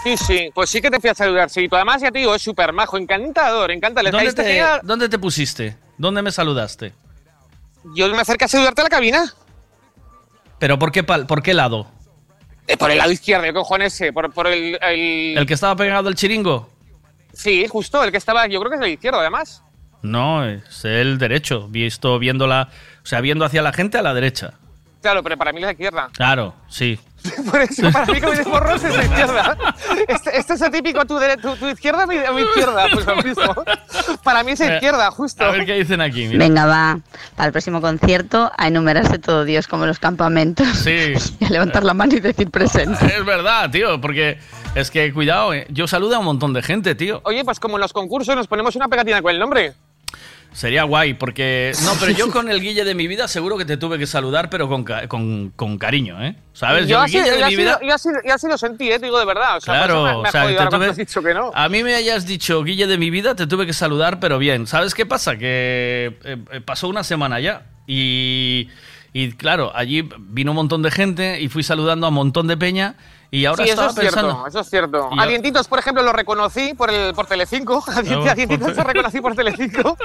[0.06, 1.66] Sí, sí, pues sí que te fui a saludar, sí.
[1.68, 4.12] Además, ya te digo, es súper majo, encantador, encantador.
[4.12, 5.76] ¿Dónde te, ¿Dónde te pusiste?
[5.98, 6.92] ¿Dónde me saludaste?
[7.96, 9.34] Yo me acerqué a saludarte a la cabina.
[10.60, 11.88] ¿Pero por qué, pal- por qué lado?
[12.68, 14.00] Eh, por el lado izquierdo, ¿qué cojones?
[14.00, 14.12] eh?
[14.12, 16.70] Por, por el, el- ¿El que estaba pegado al chiringo?
[17.32, 19.64] Sí, justo, el que estaba, yo creo que es el izquierdo, además.
[20.02, 21.66] No, es el derecho.
[21.66, 22.68] Visto viéndola,
[23.02, 24.52] o sea, viendo hacia la gente a la derecha.
[25.02, 26.10] Claro, pero para mí es la izquierda.
[26.12, 26.98] Claro, sí.
[27.50, 29.56] Por eso, para mí, como dice Borros, es la izquierda.
[30.06, 32.86] Este, este es el típico, tu, tu, tu izquierda, mi, mi izquierda.
[32.92, 33.54] Pues lo mismo.
[34.22, 35.44] Para mí es la Eh, izquierda, justo.
[35.44, 36.26] A ver qué dicen aquí.
[36.26, 36.38] mira.
[36.38, 37.00] Venga, va.
[37.34, 40.66] Para el próximo concierto, a enumerarse todo Dios como los campamentos.
[40.68, 41.14] Sí.
[41.40, 43.04] Y a levantar la mano y decir presente.
[43.06, 44.38] Es verdad, tío, porque
[44.74, 47.20] es que, cuidado, eh, yo saludo a un montón de gente, tío.
[47.24, 49.74] Oye, pues como en los concursos nos ponemos una pegatina con el nombre.
[50.56, 51.72] Sería guay, porque...
[51.84, 54.48] No, pero yo con el Guille de mi vida seguro que te tuve que saludar,
[54.48, 56.34] pero con, con, con cariño, ¿eh?
[56.54, 56.88] ¿Sabes?
[56.88, 57.18] Yo así,
[58.48, 59.58] lo sentí, eh, te digo de verdad.
[59.58, 61.50] O sea, Claro, me, me o sea, te tuve- has dicho que no.
[61.54, 64.66] a mí me hayas dicho Guille de mi vida, te tuve que saludar, pero bien.
[64.66, 65.36] ¿Sabes qué pasa?
[65.36, 68.68] Que eh, eh, pasó una semana ya y,
[69.12, 72.56] y claro, allí vino un montón de gente y fui saludando a un montón de
[72.56, 72.96] peña
[73.30, 74.46] y ahora sí, eso estaba es cierto, pensando...
[74.46, 75.08] eso es cierto.
[75.12, 77.82] Y A yo- Dientitos, por ejemplo, lo reconocí por, el, por Telecinco.
[77.86, 79.96] A, Dien- Ah, a Dientitos lo reconocí por Telecinco.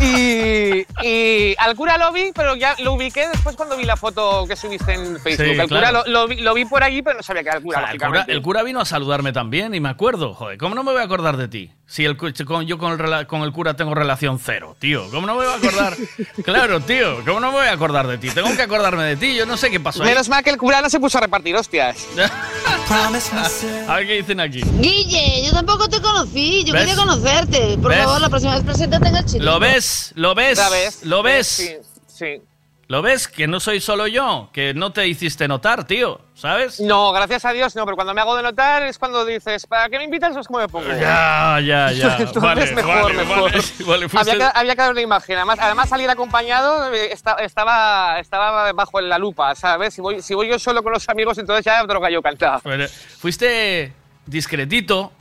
[0.00, 4.44] y, y al cura lo vi, pero ya lo ubiqué después cuando vi la foto
[4.46, 5.44] que subiste en Facebook.
[5.46, 6.02] Sí, el cura claro.
[6.06, 7.82] lo, lo vi, lo vi por allí, pero no sabía que era el cura, O
[7.82, 10.34] sea, el, cura, el cura vino a saludarme también y me acuerdo.
[10.34, 11.72] Joder, ¿cómo no me voy a acordar de ti?
[11.86, 12.32] Si el, con-
[12.66, 15.10] yo con el, con el cura tengo relación cero, tío.
[15.10, 15.94] ¿Cómo no me voy a acordar?
[16.44, 18.28] claro, tío, ¿cómo no me voy a acordar de ti?
[18.30, 20.10] Tengo que acordarme de ti, yo no sé qué pasó ahí.
[20.10, 22.06] Menos mal que el cura no se puso a repartir hostias.
[23.88, 24.62] A ver qué dicen aquí.
[24.80, 26.82] Guille, yo tampoco te conocí, yo ¿Ves?
[26.86, 27.76] quería conocerte.
[27.78, 28.04] Por ¿Ves?
[28.04, 29.44] favor, la próxima vez preséntate en el chiringo.
[29.44, 30.12] ¿Lo ves?
[30.14, 30.56] ¿Lo ves?
[30.58, 31.46] Ya ves, ¿Lo ves?
[31.46, 31.68] Sí,
[32.06, 32.42] sí.
[32.90, 33.28] ¿Lo ves?
[33.28, 36.80] Que no soy solo yo, que no te hiciste notar, tío, ¿sabes?
[36.80, 39.90] No, gracias a Dios no, pero cuando me hago de notar es cuando dices, ¿para
[39.90, 40.34] qué me invitas?
[40.34, 40.88] Es como me pongo.
[40.98, 42.16] Ya, ya, ya.
[42.18, 43.52] Entonces, vale, mejor, vale, mejor.
[43.86, 45.36] vale, fuiste- había, que, había que dar una imagen.
[45.36, 49.92] Además, además salir acompañado eh, esta- estaba, estaba bajo la lupa, ¿sabes?
[49.92, 52.60] Si voy, si voy yo solo con los amigos, entonces ya otro gallo cantado.
[52.64, 53.92] Pero Fuiste
[54.24, 55.12] discretito.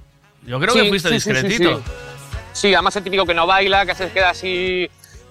[0.43, 1.79] Yo creo Sí, que fuiste sí, discretito.
[1.79, 1.83] sí.
[2.53, 4.89] Sí, además el típico que no baila, que se queda así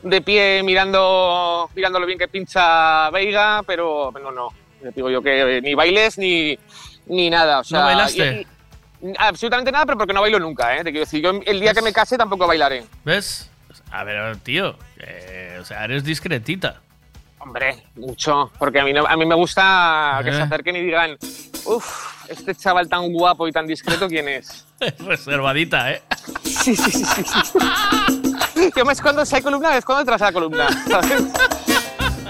[0.08, 4.48] de pie mirando, mirando lo bien que pincha Veiga, pero no, no.
[4.94, 6.58] Digo yo que ni bailes ni,
[7.06, 7.60] ni nada.
[7.60, 8.46] O sea, bailaste?
[9.02, 10.78] y- y- absolutamente nada, pero porque no bailo nunca, ¿eh?
[10.84, 12.84] Te quiero decir, yo el día que me case tampoco bailaré.
[13.04, 13.50] ¿Ves?
[13.90, 14.76] A ver, tío.
[14.98, 16.80] eh, o sea, eres discretita.
[17.38, 18.50] Hombre, mucho.
[18.58, 20.32] Porque a mí, no- a mí me gusta que Eh.
[20.34, 21.16] se acerquen y digan,
[21.64, 24.66] uff, este chaval tan guapo y tan discreto, ¿quién es?
[24.98, 26.02] Reservadita, ¿eh?
[26.42, 27.24] Sí, sí, sí, sí.
[27.44, 27.58] sí.
[28.74, 30.66] Yo me escondo si hay columna, me escondo detrás de la columna.
[30.88, 31.22] ¿sabes?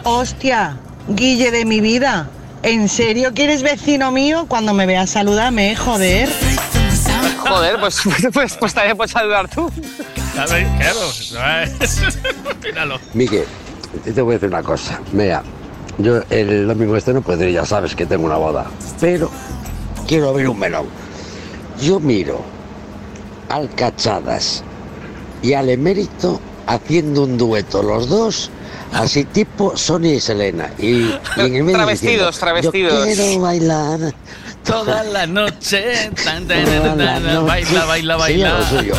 [0.04, 0.76] Hostia,
[1.08, 2.28] Guille de mi vida.
[2.62, 4.46] ¿En serio quieres vecino mío?
[4.48, 6.28] Cuando me veas salúdame, joder.
[7.38, 8.00] Joder, pues,
[8.32, 9.70] pues, pues también puedes saludar tú.
[10.32, 10.52] Claro,
[11.30, 11.70] claro.
[12.62, 12.98] Míralo.
[13.14, 13.46] Miguel,
[14.04, 15.00] te voy a decir una cosa.
[15.12, 15.42] Mira,
[15.98, 18.66] yo el domingo este no puedo ir, ya sabes que tengo una boda.
[19.00, 19.30] Pero
[20.06, 20.86] quiero abrir un melón.
[21.80, 22.42] Yo miro
[23.48, 24.64] al Cachadas
[25.46, 28.50] y al Emérito haciendo un dueto, los dos,
[28.92, 30.70] así tipo Sonia y Selena.
[30.78, 33.08] Y, y en el medio Travestidos, diciendo, travestidos.
[33.08, 34.00] Yo quiero bailar.
[34.64, 36.10] Toda la noche.
[36.24, 38.58] Tan, tan, baila, baila, Sí, baila.
[38.58, 38.94] lo suyo.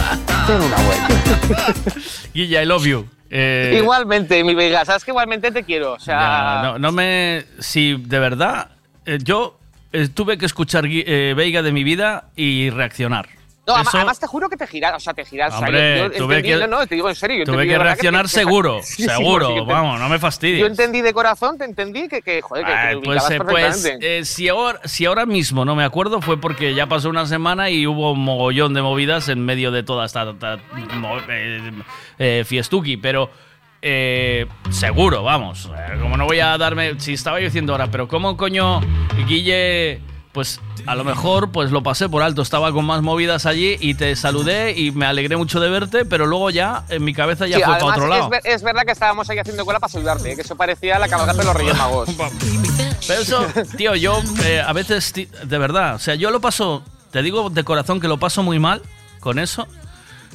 [0.48, 1.74] Ten una vuelta.
[2.34, 3.06] Guilla, I love you.
[3.30, 5.94] Eh, Igualmente, mi Vega, sabes que igualmente te quiero.
[5.94, 7.44] O sea, ya, no, no me.
[7.60, 8.70] Si de verdad.
[9.06, 9.60] eh, yo
[9.92, 13.28] eh, tuve que escuchar eh, Veiga de mi vida y reaccionar.
[13.68, 15.54] No, Eso- además te juro que te giras, o sea, te giras.
[15.54, 17.40] o sea, Hombre, yo- yo tuve entendí- que- no, no, te digo en serio.
[17.40, 20.62] yo Tuve que reaccionar seguro, Sí, sí, seguro, sí, vamos, no me fastidies.
[20.62, 24.22] Yo entendí de corazón, te entendí que, que joder, que, te pues eh, pues eh,
[24.24, 27.86] si, ahora, si ahora mismo no me acuerdo fue porque ya pasó una semana y
[27.86, 30.60] hubo un mogollón de movidas en medio de toda esta, esta-
[31.30, 31.72] eh,
[32.20, 33.30] eh, fiestuki, pero
[33.82, 35.70] eh, seguro, vamos.
[35.78, 37.00] Eh, como no voy a darme...
[37.00, 38.82] Si estaba yo diciendo ahora, pero ¿cómo coño
[39.28, 40.02] Guille...
[40.38, 43.96] Pues a lo mejor pues lo pasé por alto, estaba con más movidas allí y
[43.96, 47.58] te saludé y me alegré mucho de verte, pero luego ya en mi cabeza ya
[47.58, 48.24] Sí, fue para otro lado.
[48.26, 50.36] Es, ver- es verdad que estábamos ahí haciendo cola para saludarte, ¿eh?
[50.36, 52.10] que eso parecía la cabalgata de los Reyes Magos.
[53.08, 57.24] Pero eso, tío, yo eh, a veces, de verdad, o sea, yo lo paso, te
[57.24, 58.84] digo de corazón que lo paso muy mal
[59.20, 59.66] con eso.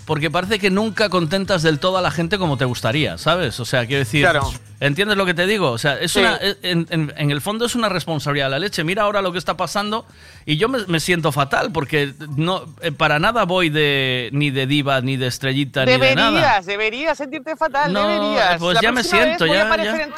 [0.04, 3.60] porque parece que nunca contentas del todo a la gente como te gustaría, ¿sabes?
[3.60, 4.50] O sea, quiero decir, Claro.
[4.86, 5.70] ¿Entiendes lo que te digo?
[5.70, 6.20] O sea, es Sí.
[6.20, 8.84] una, en, en- en el fondo es una responsabilidad la leche.
[8.84, 10.04] Mira ahora lo que está pasando
[10.44, 14.66] y yo me, me siento fatal porque no eh, para nada voy de ni de
[14.66, 16.30] diva ni de estrellita ni de nada.
[16.30, 18.58] Deberías, deberías sentirte fatal, No, deberías.
[18.58, 20.02] pues La ya me siento, ya- ya.
[20.04, 20.16] en tu-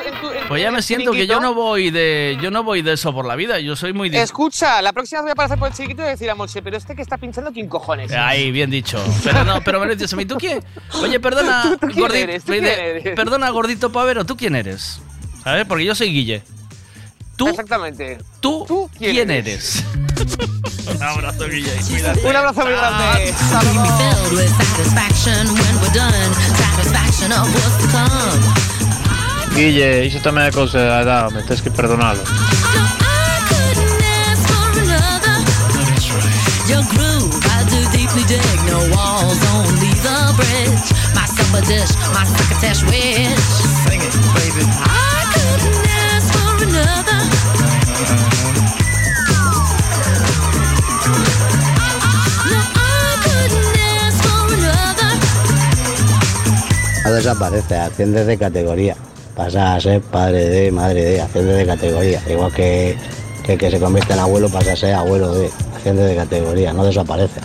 [0.49, 3.27] Pues ya me siento que yo no voy de yo no voy de eso por
[3.27, 3.59] la vida.
[3.61, 6.31] Yo soy muy Escucha, la próxima vez voy a aparecer por el chiquito y decir
[6.31, 8.11] a Monse, pero este que está pinchando, ¿quién cojones?
[8.11, 8.17] es?".
[8.17, 9.03] Ahí, bien dicho.
[9.23, 10.63] Pero no, pero me lo dices a mí, ¿tú quién?
[11.03, 12.45] Oye, perdona, ¿Tú- tú quién gordi- eres?
[12.45, 13.15] ¿Tú me quién eres?
[13.15, 15.01] perdona, gordito pavero, ¿tú quién eres?
[15.43, 15.67] ¿Sabes?
[15.67, 16.43] Porque yo soy Guille.
[17.37, 17.49] ¿Tú?
[17.49, 18.19] Exactamente.
[18.41, 19.83] ¿Tú, quién quién, eres?
[19.83, 20.97] eres?
[20.97, 21.73] Un abrazo, Guille.
[21.89, 22.27] Cuídate.
[22.27, 23.35] Un abrazo muy grande.
[27.81, 28.65] to come.
[29.55, 32.21] Guille, é cousa da edad, me tens que perdonalo.
[36.67, 38.41] Your groove, I do deeply dig.
[38.67, 40.93] No walls, only the bridge.
[41.15, 43.74] My supper dish, my succotash wish.
[57.15, 58.97] Desaparece, asciende de categoría.
[59.35, 62.23] Pasa a ser padre de, madre de, asciende de categoría.
[62.29, 62.97] Igual que,
[63.45, 66.73] que el que se convierte en abuelo pasa a ser abuelo de, asciende de categoría,
[66.73, 67.41] no desaparece.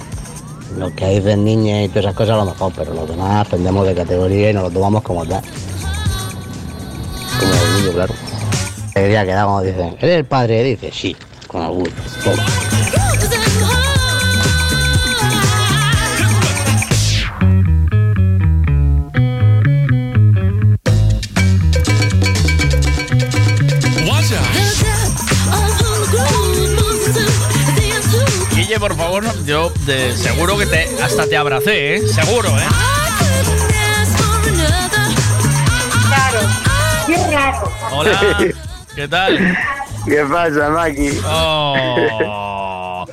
[0.78, 3.88] Lo que dicen niñas y todas esas cosas a lo mejor, pero los demás ascendemos
[3.88, 5.42] de categoría y nos lo tomamos como tal.
[7.80, 8.14] Orgullo, claro.
[8.94, 10.64] El día que da cuando dicen, ¿eres el padre?
[10.64, 11.16] Dice, sí,
[11.48, 11.92] con orgullo.
[12.24, 12.46] Toma.
[28.56, 32.08] Guille, por favor, yo de, seguro que te hasta te abracé, ¿eh?
[32.08, 32.99] Seguro, ¿eh?
[37.10, 37.72] Qué raro.
[37.92, 38.20] Hola.
[38.96, 39.58] ¿Qué tal?
[40.06, 41.10] ¿Qué pasa, Maki?
[41.26, 43.06] Oh.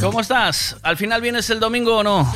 [0.00, 0.76] ¿Cómo estás?
[0.82, 2.26] ¿Al final vienes el domingo o no?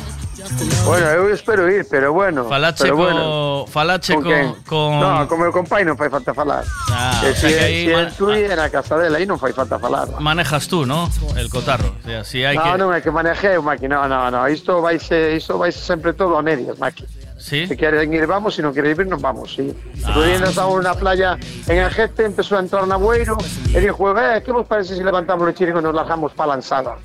[0.87, 2.45] Bueno, eu espero ir, pero bueno.
[2.49, 3.65] Falache pero con, bueno.
[3.67, 4.55] Falache con, quen?
[4.67, 6.63] con- No, con meu compai non fai falta falar.
[6.95, 9.27] Ah, que o sea si, que aí si man- tú é na casa dela, aí
[9.27, 10.07] non fai falta falar.
[10.23, 11.11] manejas tú, ¿no?
[11.35, 11.91] El cotarro.
[11.91, 12.79] O sea, si hay no, que...
[12.79, 16.15] non é que manejeu, Maki, no, no, no, isto vai ser, isto vai ser sempre
[16.15, 17.03] todo a medias, Maki.
[17.49, 17.67] ¿Sí?
[17.67, 19.73] Si queren ir, vamos, si non queren ir, non vamos, sí.
[20.05, 20.13] Ah.
[20.13, 23.41] Otro día estaba na playa en Agete, empezou a entrar Nagüeiro,
[23.73, 27.01] e dixo, eh, que vos parece se levantamos o chiringo e nos largamos pa lanzada?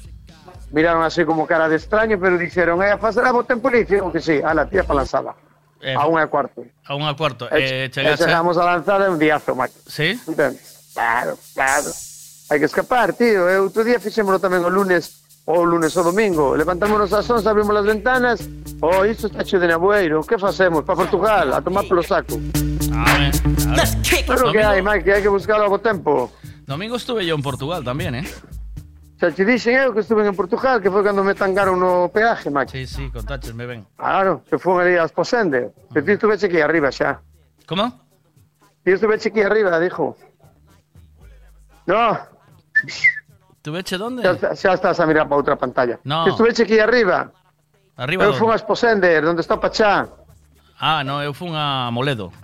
[0.76, 4.20] Miraron así como cara de extraño, pero dixeron, eh, pasará bo tempo e dixeron que
[4.20, 5.32] sí, a la tía pa lanzada.
[5.80, 6.60] Eh, a unha e cuarto.
[6.84, 7.48] A un cuarto.
[7.48, 9.80] Eh, chegamos a lanzada un diazo, Maki.
[9.88, 10.20] ¿Sí?
[10.92, 11.88] Claro, claro.
[12.52, 13.48] Hai que escapar, tío.
[13.48, 16.56] Eu outro día fixémoslo tamén o lunes o lunes ou domingo.
[16.56, 18.50] Levantámonos as 11, abrimos as ventanas.
[18.82, 20.24] Oh, isto está cheo de nabueiro.
[20.24, 20.84] Que facemos?
[20.84, 22.40] Pa Portugal, a tomar polo saco.
[24.28, 26.32] Pero que hai, Mike, que hai que buscar algo tempo.
[26.66, 28.28] Domingo estuve yo en Portugal también, ¿eh?
[29.20, 32.52] Xa te dixen eu que estuve en Portugal, que foi cando me tangaron no peaje,
[32.52, 32.72] Mike.
[32.72, 33.88] Sí, sí, contaches, me ven.
[33.96, 35.72] Claro, que fun ali a Esposende.
[35.94, 37.24] Que ti estuve aquí arriba xa.
[37.68, 37.88] ¿Cómo?
[38.84, 40.18] Ti estuve aquí arriba, dijo.
[41.88, 42.20] No,
[43.64, 44.22] ¿Tú eche dónde?
[44.22, 45.98] xa, xa estás a mirar para outra pantalla.
[46.04, 46.28] No.
[46.28, 47.32] Que estuve aquí arriba.
[47.96, 50.12] Arriba Eu fun a Esposende, onde está Pachá.
[50.78, 52.36] Ah, no, eu fun a Moledo.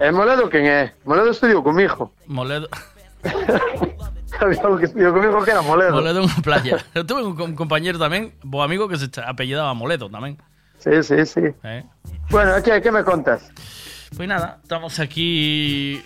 [0.00, 0.96] E Moledo quen é?
[1.04, 2.16] Moledo estudiou comigo.
[2.26, 2.66] Moledo.
[4.40, 6.00] Había algo que estudiou comigo que era Moledo.
[6.00, 6.80] Moledo en una playa.
[6.96, 10.40] Yo tuve un, com- compañero tamén, bo amigo que se apellidaba Moledo tamén.
[10.80, 11.44] Sí, sí, sí.
[11.60, 11.84] Eh.
[12.32, 13.52] Bueno, ¿qué, me contas?
[14.16, 16.00] Pues nada, estamos aquí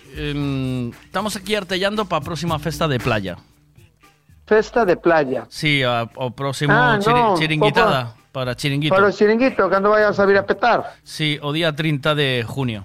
[1.07, 3.37] estamos aquí artellando para próxima festa de playa.
[4.49, 5.45] Festa de playa.
[5.47, 8.89] Sí, a- o próximo Ah, chiri- no, chiringuitada para chiringuito.
[8.95, 10.97] Para o chiringuito, cando vayas a vir a petar.
[11.05, 12.81] Sí, o día 30 de junio.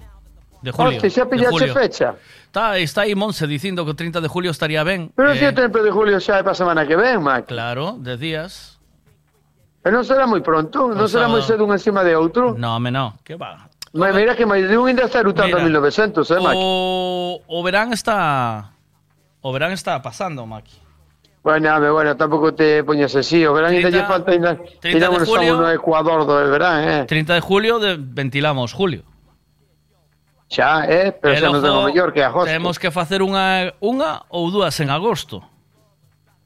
[0.60, 1.00] De julio.
[1.02, 1.72] Hostia, pillache julio.
[1.72, 2.14] fecha.
[2.52, 5.10] Está, está aí Monse dicindo que o 30 de julio estaría ben.
[5.16, 7.48] Pero Eh, si o tempo de julio xa é para semana que ven, Mac.
[7.48, 8.76] Claro, 10 días.
[9.84, 12.52] E non será moi pronto, non O será moi cedo un encima de outro.
[12.60, 13.16] No, me no.
[13.24, 13.72] ¿Qué va?
[13.96, 16.52] Ma, mira que máis de un ainda está erutando Mira, a 1900, eh, Mac.
[16.56, 18.72] O, o verán está
[19.40, 20.83] o verán está pasando, Maki.
[21.44, 23.44] Bueno, bueno, tampouco te poñas así.
[23.44, 24.56] O verán ainda 30 lle falta ainda...
[24.80, 25.56] 30 Ainda de julio.
[25.60, 27.04] no Ecuador do verán, eh.
[27.04, 29.04] 30 de julio de, ventilamos julio.
[30.48, 32.48] Xa, eh, pero xa logo tengo mellor que agosto.
[32.48, 35.44] Temos que facer unha unha ou dúas en agosto.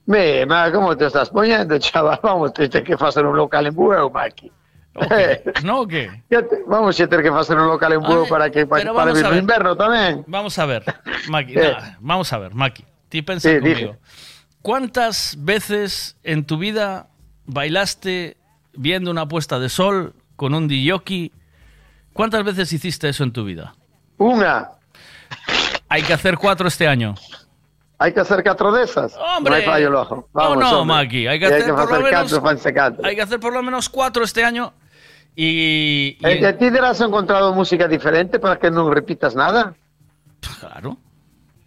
[0.09, 2.19] Me, ma, como te estás poñendo, chaval?
[2.23, 4.51] Vamos, te ter que facer un local en Bueu, Maki.
[5.63, 6.11] No, o te-
[6.67, 9.39] vamos a ter que facer un local en Bueu para que para, para no ver.
[9.39, 10.25] inverno tamén.
[10.27, 10.83] Vamos a ver,
[11.31, 11.71] Maki, Eh.
[11.71, 12.83] nada, vamos a ver, Maki.
[13.09, 13.97] Ti pensa Sí, conmigo.
[14.63, 17.09] ¿Cuántas veces en tu vida
[17.47, 18.37] bailaste
[18.75, 21.33] viendo una puesta de sol con un DJ.
[22.13, 23.75] ¿Cuántas veces hiciste eso en tu vida?
[24.19, 24.71] Una.
[25.89, 27.15] Hay que hacer cuatro este año.
[27.99, 29.17] Hay que hacer cuatro de esas.
[29.17, 29.51] ¡Hombre!
[29.51, 30.15] No hay fallo, loco.
[30.17, 30.97] No, Vamos, no, hombre.
[30.97, 32.39] Maki, hay que hacer por lo hacer menos-
[32.73, 33.05] cuatro.
[33.05, 34.73] Hay que hacer por lo menos cuatro este año.
[35.35, 39.75] Y, y Eh, ¿A ti te has encontrado música diferente para que no repitas nada?
[40.61, 40.97] Claro.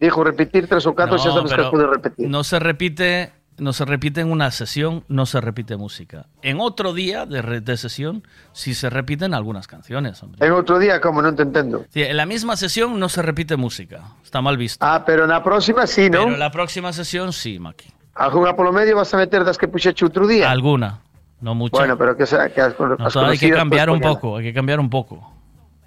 [0.02, 2.28] Dijo repetir tres o cuatro, No, ya sabes que pero puedes repetir.
[2.28, 6.26] No se repite, no se repite en una sesión, no se repite música.
[6.42, 10.44] En otro día de, de sesión sí se repiten algunas canciones, hombre.
[10.44, 11.86] En otro día, como no te entiendo.
[11.90, 14.02] Sí, en la misma sesión no se repite música.
[14.24, 14.84] Está mal visto.
[14.84, 16.22] Ah, pero en la próxima sí, ¿no?
[16.22, 17.94] Pero en la próxima sesión sí, Maki.
[18.16, 20.50] Alguna por lo medio vas a meter das que puxeche otro día.
[20.50, 21.00] Alguna,
[21.42, 21.78] no mucha.
[21.78, 24.46] Bueno, pero que sea que has, No, has hay que cambiar pues, un poco, hay
[24.46, 25.32] que cambiar un poco.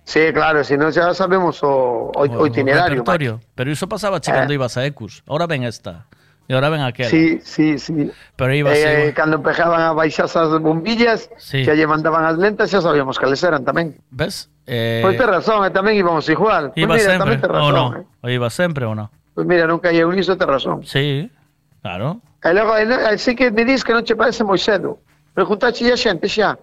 [0.05, 2.99] Sí, claro, si no ya sabemos o, o- o itinerario.
[3.01, 3.41] repertorio.
[3.55, 4.35] Pero eso pasaba che, Eh.
[4.35, 5.23] cuando ibas a Ecus.
[5.27, 6.07] Ahora ven esta.
[6.47, 7.09] Y ahora ven aquella.
[7.09, 8.11] Sí, sí, sí.
[8.37, 9.15] Pero ibas Eh, igual.
[9.15, 11.65] cando empezaban a baixar as bombillas Sí.
[11.65, 13.97] que lle mandaban as lentas xa sabíamos cales eran tamén.
[14.11, 14.51] ¿Ves?
[14.67, 16.73] Eh, Pois tes razón, eh, tamén íbamos igual.
[16.77, 17.73] Pois ¿Ibas mira, siempre tamén tes o razón.
[17.73, 17.87] no?
[17.97, 18.05] Eh.
[18.21, 19.09] ¿O ibas siempre o no?
[19.33, 20.85] Pois mira, nunca lle uniso, tes razón.
[20.85, 21.33] Sí,
[21.81, 22.21] claro.
[22.45, 25.01] E logo, e así que me dis que non che parece moi cedo.
[25.33, 26.61] Preguntache a xente xa.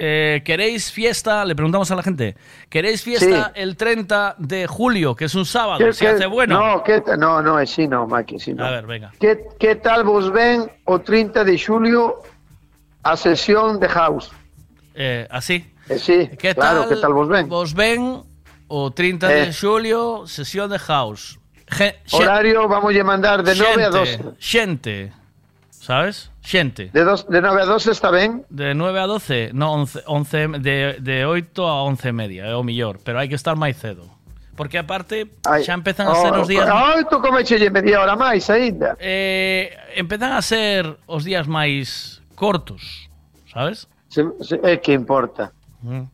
[0.00, 1.44] Eh, ¿Queréis fiesta?
[1.44, 2.36] Le preguntamos a la gente.
[2.68, 5.78] ¿Queréis fiesta el 30 de julio, que es un sábado?
[5.92, 6.54] ¿Se que- hace bueno?
[6.76, 8.64] No, que, no, no, é si no, Maki, si no.
[8.64, 9.10] A ver, venga.
[9.18, 12.22] Que, que tal vos ven o 30 de xulio
[13.02, 14.30] a sesión de House?
[14.94, 15.66] Eh, así.
[15.88, 17.48] Eh, sí, ¿Qué claro, tal que tal vos ven?
[17.48, 18.22] Vos ven
[18.68, 19.52] o 30 de Eh.
[19.52, 21.40] julio, sesión de house.
[21.66, 24.36] Xe- Horario vamos a mandar de 9 a xente, 12.
[24.38, 25.12] Xente.
[25.88, 26.30] sabes?
[26.42, 26.90] Xente.
[26.92, 28.44] De, dos, de 9 a 12 está ben?
[28.50, 32.54] De 9 a 12, no, 11, 11 de, de 8 a 11 e media, é
[32.54, 34.04] o millor, pero hai que estar máis cedo.
[34.52, 36.68] Porque aparte Ay, xa empezan oh, a ser oh, os días...
[36.68, 39.00] Oh, tú comechelle media hora máis aínda.
[39.00, 43.08] Eh, empezan a ser os días máis cortos,
[43.48, 43.88] sabes?
[44.12, 45.56] Se, se, é que importa.
[45.80, 46.04] Mm.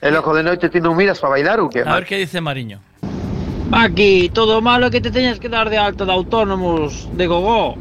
[0.00, 1.84] El ojo de noite ti non miras para bailar ou que?
[1.84, 2.80] A ver que dice Mariño.
[3.76, 7.76] Aquí, todo malo que te teñas que dar de alta de autónomos de gogó.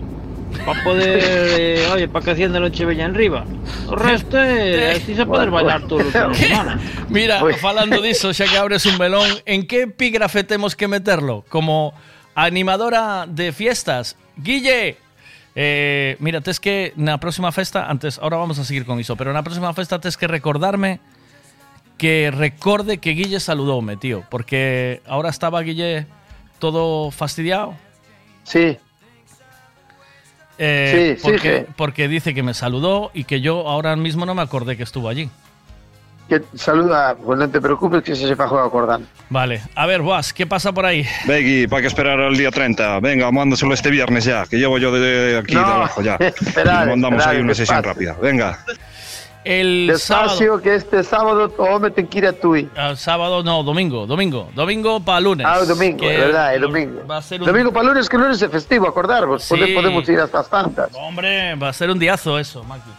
[0.65, 3.43] Para poder, eh, oye, para que Hacienda non che veña en riba.
[3.87, 6.73] O resto é así se poder bailar todos os fines de semana.
[7.09, 11.43] Mira, falando diso, xa que abres un melón, en que epígrafe temos que meterlo?
[11.47, 11.93] Como
[12.35, 14.15] animadora de fiestas.
[14.37, 14.97] Guille,
[15.55, 19.33] eh, mira, tes que na próxima festa, antes, ahora vamos a seguir con iso, pero
[19.33, 21.01] na próxima festa tes que recordarme
[21.97, 26.05] que recorde que Guille saludoume, tío, porque ahora estaba Guille
[26.59, 27.73] todo fastidiado.
[28.43, 28.77] Sí.
[30.57, 31.73] Eh, Sí, porque, sí.
[31.75, 35.09] porque dice que me saludó y que yo ahora mismo no me acordé que estuvo
[35.09, 35.29] allí.
[36.27, 39.07] Que saluda, pues non te preocupes que se se fa juego acordando.
[39.31, 41.07] Vale, a ver, Boas, ¿qué pasa por ahí?
[41.23, 42.99] Beggy, para que esperar al día 30.
[42.99, 46.15] Venga, mándaselo este viernes ya, que llevo yo de aquí No, de abajo ya.
[46.19, 48.17] esperad, Y mandamos esperad, ahí una sesión rápida.
[48.21, 48.59] Venga.
[49.47, 52.67] El Despacio que este sábado o home ten que ir a Tui.
[52.75, 54.49] Ah, sábado, no, domingo, domingo.
[54.53, 55.47] Domingo para lunes.
[55.47, 57.07] Ah, o domingo, verdad, é domingo.
[57.07, 57.47] Va a ser un...
[57.47, 59.43] Domingo para lunes, que lunes é festivo, acordarvos.
[59.43, 59.55] Sí.
[59.55, 60.91] Pode- Podemos ir hasta as tantas.
[60.93, 62.89] Hombre, va a ser un diazo eso, Maki.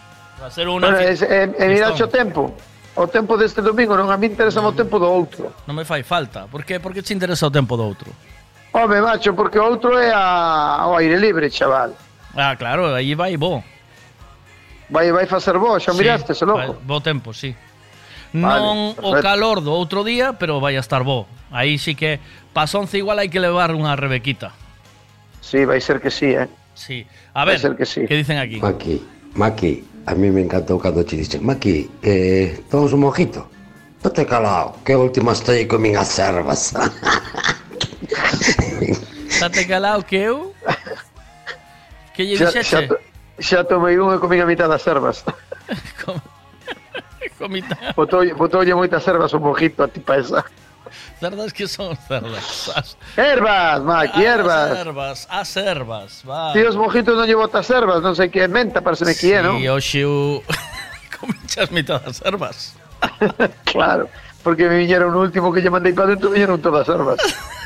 [0.41, 0.89] Va a ser una...
[0.89, 2.09] Bueno, es, eh, mira fiestón.
[2.09, 2.55] o tempo.
[2.97, 5.52] O tempo deste domingo non a mí interesa o tempo do outro.
[5.70, 6.49] Non me fai falta.
[6.51, 8.10] Por que, por que te interesa o tempo do outro?
[8.75, 11.94] Home, macho, porque o outro é a, ao aire libre, chaval.
[12.35, 13.62] Ah, claro, aí vai bo.
[14.89, 16.81] Vai, vai facer vos, xa Sí, miraste, ese vai- loco.
[16.84, 17.52] Bo tempo, sí.
[18.33, 21.25] Vale, non o calor do outro día, pero vai a estar bo.
[21.52, 22.20] Aí sí que
[22.52, 24.52] pas 11 igual hai que levar unha rebequita.
[25.41, 26.49] Sí, vai ser que sí, eh.
[26.76, 27.05] Sí.
[27.33, 28.05] A Vai ver, ser que sí.
[28.05, 28.60] que dicen aquí?
[28.60, 29.00] Maki,
[29.34, 29.73] Maki,
[30.07, 33.49] a mí me encantou cando che dixen Maki, eh, tomamos un mojito
[33.99, 36.70] Tote calao, que última estoy con minhas servas
[39.28, 40.55] Estate calado que eu...
[42.15, 42.81] Que lle Xa, xa,
[43.41, 45.25] xa tomei un e comín a mitad das servas.
[47.39, 47.76] Comita.
[47.94, 50.42] Botoulle, botoulle moitas servas un mojito a tipa esa.
[51.20, 52.70] Cerdas que son cerdas.
[52.75, 54.78] As- Herbas, Maki, As herbas.
[54.78, 56.52] ervas, as ervas, va.
[56.52, 59.58] Ti os mojitos non lle botas servas, non sei que menta, parece que é, non?
[59.60, 60.42] Sí, hoxe eu
[61.20, 62.75] comichas mitad das ervas.
[63.70, 64.08] Claro,
[64.42, 67.20] porque me viñeron un último que lle mandei para dentro, viñeron todas as ervas.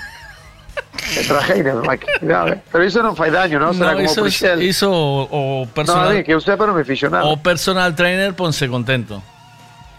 [1.27, 2.07] Trajeiras, Maki.
[2.21, 2.61] Cuidado, eh.
[2.73, 4.63] Pero iso non fai No, como iso, es- Prixel.
[4.63, 7.25] iso o, o No, personal eu sepa non me fixo nada.
[7.29, 9.21] o personal trainer ponse contento.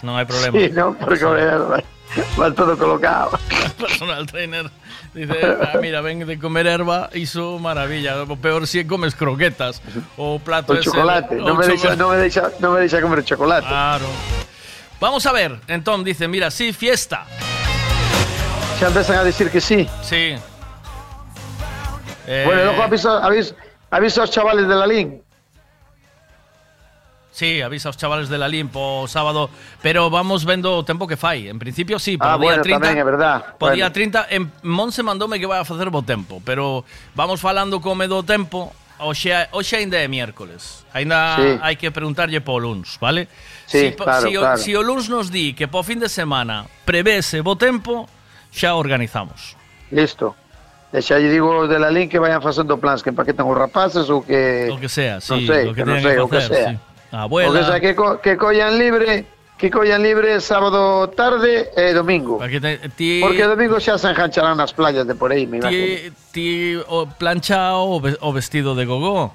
[0.03, 0.51] Non hai problema.
[0.57, 1.83] Sí, non, porque vai,
[2.35, 3.39] vai todo colocado.
[3.79, 4.67] personal trainer
[5.15, 8.19] dice, "Ah, mira, ven de comer erva, iso maravilla.
[8.27, 9.79] O peor si comes croquetas
[10.19, 11.95] o plato O ese- chocolate, o non me, chocolate.
[11.95, 13.63] non, me deixa, non me deixa comer chocolate.
[13.69, 14.07] Claro.
[14.99, 17.23] Vamos a ver, entón dice, mira, sí, fiesta.
[18.79, 19.87] Xa empezan a decir que sí.
[20.03, 20.35] Sí.
[22.27, 23.55] Eh, bueno, luego aviso, aviso,
[23.91, 25.23] aviso aos chavales de la LIN.
[27.33, 29.49] Sí, avisa aos chavales de la LIN po sábado,
[29.81, 31.49] pero vamos vendo o tempo que fai.
[31.49, 32.77] En principio sí, para ah, día bueno, 30.
[32.77, 33.57] Tamén, é verdad.
[33.57, 33.81] Po bueno.
[33.81, 36.85] día 30 en Monse mandoume que vai a facer bo tempo, pero
[37.17, 38.69] vamos falando come do tempo.
[39.01, 40.85] Hoxe, hoxe ainda é miércoles.
[40.93, 41.57] Ainda sí.
[41.57, 43.25] hai que preguntarlle po luns, vale?
[43.65, 44.61] Sí, si, claro, si, o, claro.
[44.61, 48.05] si o luns nos di que po fin de semana prevese bo tempo,
[48.53, 49.57] xa organizamos.
[49.89, 50.37] Listo.
[50.93, 54.21] Xa lle digo de la link que vayan facendo plans que empaquetan os rapaces ou
[54.21, 54.69] que...
[54.69, 56.69] O que sea, sí, lo que que sei, que o sea.
[56.69, 56.77] sí.
[57.09, 57.49] Abuela.
[57.49, 59.25] O que sea, que, co- que collan libre,
[59.57, 62.37] que collan libre sábado tarde e domingo.
[62.93, 66.13] Ti, Porque domingo xa se engancharán nas playas de por aí, me imagino.
[66.29, 69.33] ti, o plancha o, ve- o vestido de gogó.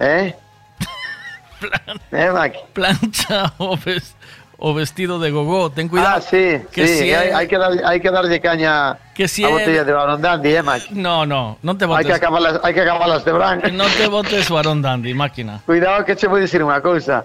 [0.00, 0.36] Eh?
[2.12, 2.58] eh, Maki?
[2.72, 4.16] Plancha o, ves-
[4.60, 5.70] o vestido de gogó.
[5.72, 6.16] Ten cuidado.
[6.16, 9.26] Ah, sí, que sí, si hai, é- hai que dar, hai que darlle caña Que
[9.26, 10.62] si a é- botella de Barón Dandy, eh?
[10.92, 12.04] No, no, non te botes.
[12.06, 13.64] que acabarlas, hai que acabarlas de branco.
[13.72, 15.64] Non te botes varón dandy, máquina.
[15.64, 17.24] Cuidado que che vou dicir unha cousa.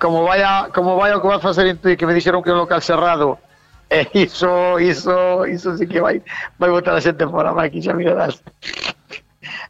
[0.00, 2.56] Como vaya, como vaya o que vas facer en Tui, que me dixeron que un
[2.64, 3.36] local cerrado,
[3.92, 6.24] e iso, iso, iso sí que vai,
[6.56, 8.40] vai botar a xente fora, Maki, xa mirarás.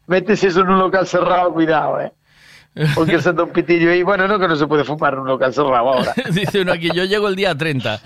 [0.07, 2.15] Metes iso nun local cerrado, cuidado, eh.
[2.95, 5.97] Porque sendo un pitillo aí, bueno, no que non se pode fumar nun local cerrado
[5.97, 6.13] ahora.
[6.29, 8.05] Dice uno aquí, yo llego el día 30.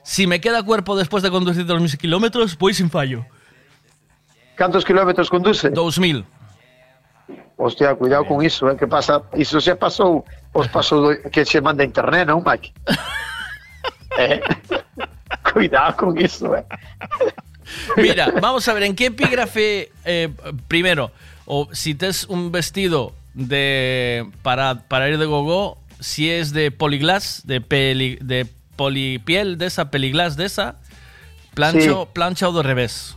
[0.00, 3.28] Si me queda cuerpo después de conducir 2.000 kilómetros, voy sin fallo.
[4.56, 5.68] Cantos kilómetros conduce?
[5.68, 6.24] 2.000.
[7.60, 11.84] Hostia, cuidado con iso, eh, que pasa, iso xa pasou, os do, que se manda
[11.84, 12.72] internet, non, Maki?
[14.16, 14.40] eh?
[15.52, 16.64] Cuidado con iso, eh.
[17.98, 20.32] Mira, vamos a ver, ¿en qué epígrafe, eh,
[20.66, 21.10] primero,
[21.44, 26.70] o si te es un vestido de para, para ir de gogó, si es de
[26.70, 30.76] poliglas, de, peli, de polipiel, de esa, peliglas de esa,
[31.54, 32.10] plancho, Sí.
[32.12, 33.14] plancha o de revés.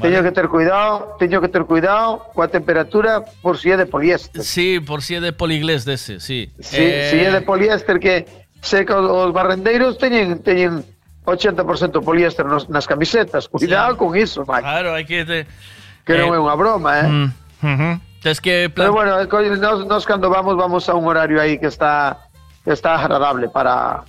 [0.00, 4.44] Teño que ter cuidado, teño que ter cuidado coa temperatura por si é de poliéster.
[4.46, 6.52] Sí, por si es de poliglés de ese, sí.
[6.62, 8.22] Si, Eh, si é de poliéster que
[8.62, 10.86] sei que os, os barrendeiros teñen teñen
[11.26, 13.50] 80% poliéster nas camisetas.
[13.50, 14.62] Cuidado con iso, Mike.
[14.62, 15.24] Claro, hay que...
[15.26, 15.46] te-
[16.06, 17.10] Que non eh, é unha broma, eh?
[17.10, 17.28] mm.
[17.98, 18.07] Es
[18.40, 18.70] que...
[18.74, 22.18] Pero plan- bueno, co- nos, cando vamos vamos a un horario aí que está
[22.64, 24.02] que está agradable para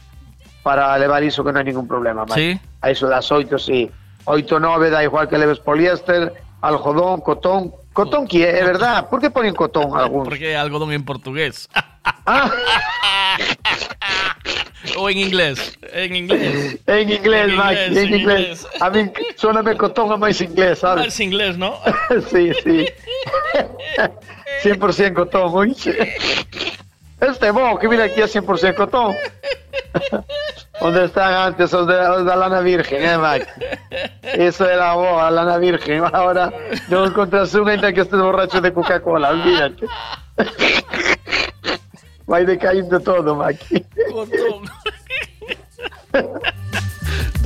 [0.64, 2.28] para levar iso que non hai ningún problema.
[2.36, 2.60] Sí.
[2.84, 3.88] A iso das 8, sí.
[4.26, 7.72] 8, 9, da igual que leves poliéster, algodón, cotón.
[7.94, 9.08] Cotón que é, é verdad?
[9.10, 10.28] Por que ponen cotón algúns?
[10.28, 11.70] Porque algodón en portugués.
[14.98, 15.78] o en inglés.
[15.94, 16.80] En inglés.
[16.88, 18.68] En inglés, En Mike, inglés, en en inglés.
[18.80, 21.08] A mí soname cotón a máis inglés, sabes?
[21.08, 21.80] es inglés, ¿no?
[22.32, 22.88] sí, sí.
[24.64, 26.16] 100% cotón, oíxe.
[27.20, 29.16] Este bo, que mira aquí é 100% cotón.
[30.82, 33.48] Onde están antes os, de, os da lana virgen, eh, Mike?
[34.24, 36.04] Eso era bo, a lana virgen.
[36.08, 36.48] Ahora
[36.88, 39.84] non encontras unha ainda que estés borracho de Coca-Cola, olvídate.
[42.30, 43.86] Vai decaindo todo, Mike.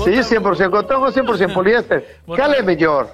[0.04, 2.20] Sí, 100% cotón ou 100% poliéster.
[2.36, 3.08] Cal é mellor?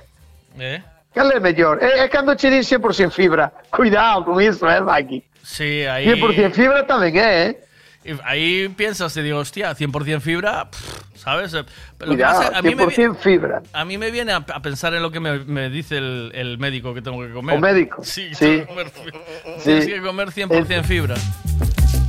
[0.57, 0.81] ¿Eh?
[1.13, 1.77] Cal é mellor?
[1.83, 3.51] É, é cando che din 100% fibra.
[3.69, 5.21] Cuidado con iso, eh, Maki.
[5.43, 6.07] Sí, ahí...
[6.07, 7.61] 100% fibra tamén é, eh?
[8.03, 11.53] Y Ahí piensas y digo, hostia, 100% fibra, pff, ¿sabes?
[11.53, 11.65] Eh,
[11.99, 13.61] Lo que Cuidado, pasa, a, mí me, 100% fibra.
[13.73, 16.57] a mí me viene a, a pensar en lo que me, me dice el, el
[16.57, 17.57] médico que tengo que comer.
[17.57, 18.63] O médico, Sí, sí.
[18.65, 19.13] tengo que comer
[19.57, 19.63] Sí.
[19.63, 21.15] Tienes que comer 100% fibra.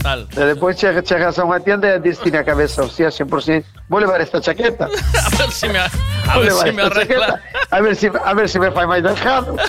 [0.01, 0.28] Tal.
[0.28, 4.41] Depois che- chegas a unha tienda e diste na cabeza, hostia, 100%, vou levar esta
[4.41, 4.89] chaqueta.
[5.27, 5.91] A ver si me, a
[6.33, 7.36] Vou ver si me arregla.
[7.36, 9.59] chaqueta, A ver si, a ver si me fai máis delgado.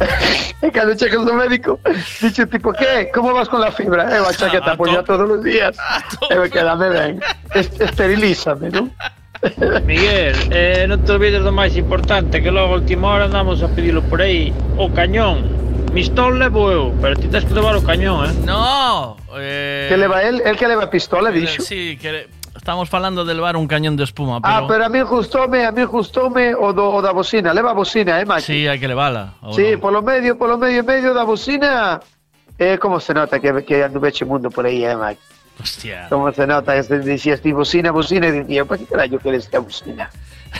[0.62, 1.80] E cando, e cando chegas do médico,
[2.20, 3.10] dixe tipo, que?
[3.14, 4.04] Como vas con la fibra?
[4.14, 5.76] Eu a chaqueta poña todos os días.
[6.30, 7.20] E me quedame ben.
[7.54, 8.92] Est- Esterilízame, non?
[9.88, 13.72] Miguel, eh, non te olvides do máis importante Que logo a última hora andamos a
[13.72, 15.48] pedilo por aí O cañón
[15.96, 19.16] Mistol levo eu, pero ti tens que levar o cañón, eh No.
[19.40, 20.44] Eh, Que leva el?
[20.44, 21.62] El que leva pistola, dixo?
[21.64, 22.28] Sí, que
[22.60, 24.54] estamos falando de levar un cañón de espuma, pero...
[24.54, 27.54] Ah, pero a mí gustoume, a mí gustoume o, do, o da bocina.
[27.54, 28.42] Leva bocina, eh, Maki?
[28.42, 29.32] Sí, hay que levarla.
[29.40, 29.80] ¿o Sí, no?
[29.80, 32.00] polo medio, polo medio, medio da bocina.
[32.58, 35.20] Eh, como se nota que, que anduveche mundo por aí, eh, Maki?
[35.58, 36.06] Hostia.
[36.10, 39.60] Como se nota, que ti bocina, bocina, e dicía, para que carallo queres que a
[39.60, 40.10] bocina?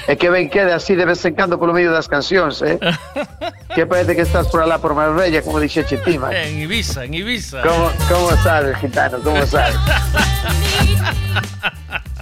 [0.07, 2.79] É que ben queda así de vez en cando polo medio das cancións, eh?
[3.75, 6.37] que parece que estás por alá por Marbella, como dixeche ti, Maki.
[6.37, 7.63] En Ibiza, en Ibiza.
[7.63, 9.19] ¿Cómo, ¿Cómo sabes, gitano?
[9.23, 9.77] ¿Cómo sabes?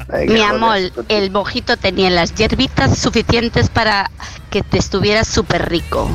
[0.09, 4.11] Venga, Mi amor, el mojito tenía las hierbitas suficientes para
[4.51, 6.09] que te estuvieras súper rico.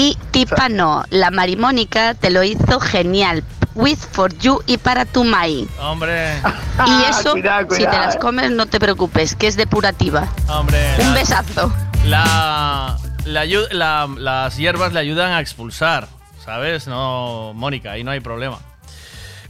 [0.00, 3.44] Y tipa no, la marimónica te lo hizo genial.
[3.74, 5.68] With for you y para tu mai.
[5.80, 6.40] Hombre.
[6.86, 10.26] Y eso, cuidado, si te las comes, no te preocupes, que es depurativa.
[10.48, 10.94] Hombre.
[10.98, 11.72] Un la- besazo.
[12.06, 12.96] La,
[13.26, 16.08] la ayu- la- las hierbas le ayudan a expulsar.
[16.44, 16.86] ¿sabes?
[16.88, 18.58] No, Mónica, ahí no hay problema.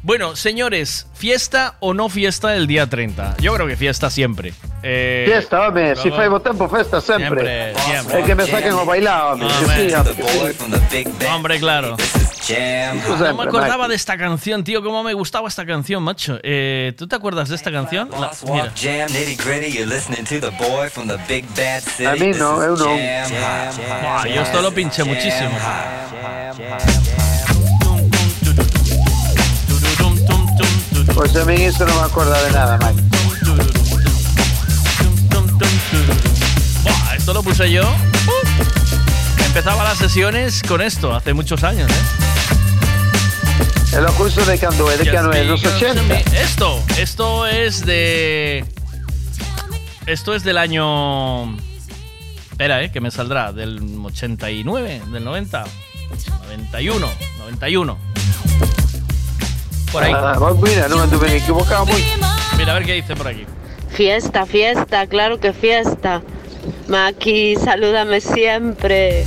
[0.03, 3.37] Bueno, señores, ¿fiesta o no fiesta el día 30?
[3.39, 4.55] Yo creo que fiesta siempre.
[4.83, 7.75] Eh, Fiesta, home, si fai bo tempo, festa sempre.
[7.75, 8.21] Siempre, siempre.
[8.21, 9.93] É que me saquen o bailar, sí.
[11.29, 11.99] Hombre, claro.
[13.29, 14.83] No me acordaba de esta canción, tío.
[14.83, 16.39] Cómo me gustaba esta canción, macho.
[16.43, 18.09] Eh, ¿Tú te acuerdas de esta canción?
[18.11, 18.73] La- mira.
[18.75, 22.07] Jam nitty gritty, you're listening to the boy from the big bad city.
[22.07, 23.31] A mí no, Hot, Jam
[24.03, 25.51] Buah, yo esto lo pinché muchísimo.
[31.15, 33.03] Pois a mí isto non me acorda de nada, Mike.
[36.83, 37.83] Buah, esto lo puse yo.
[37.83, 39.45] Uh.
[39.47, 42.21] Empezaba las sesiones con esto hace muchos años, ¿eh?
[43.93, 46.21] E lo curso de cando é, de que ano é, dos 80.
[46.39, 48.65] Esto, esto es de.
[50.07, 51.57] Esto es del año.
[52.53, 53.53] Espera, eh, que me saldrá.
[53.53, 55.65] Del 89, del 90.
[56.45, 57.09] 91,
[57.39, 57.99] 91.
[59.93, 60.13] Por ahí.
[60.15, 61.99] Ah, mira, non anduve equivocado moi.
[62.55, 63.43] Mira, a ver qué dice por aquí.
[63.91, 66.23] Fiesta, fiesta, claro que fiesta.
[66.87, 69.27] Maki, salúdame siempre.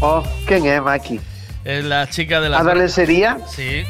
[0.00, 1.18] Oh, quen é, Maki?
[1.64, 2.60] Es la chica de la.
[2.60, 3.38] A da lencería?
[3.48, 3.82] Sí.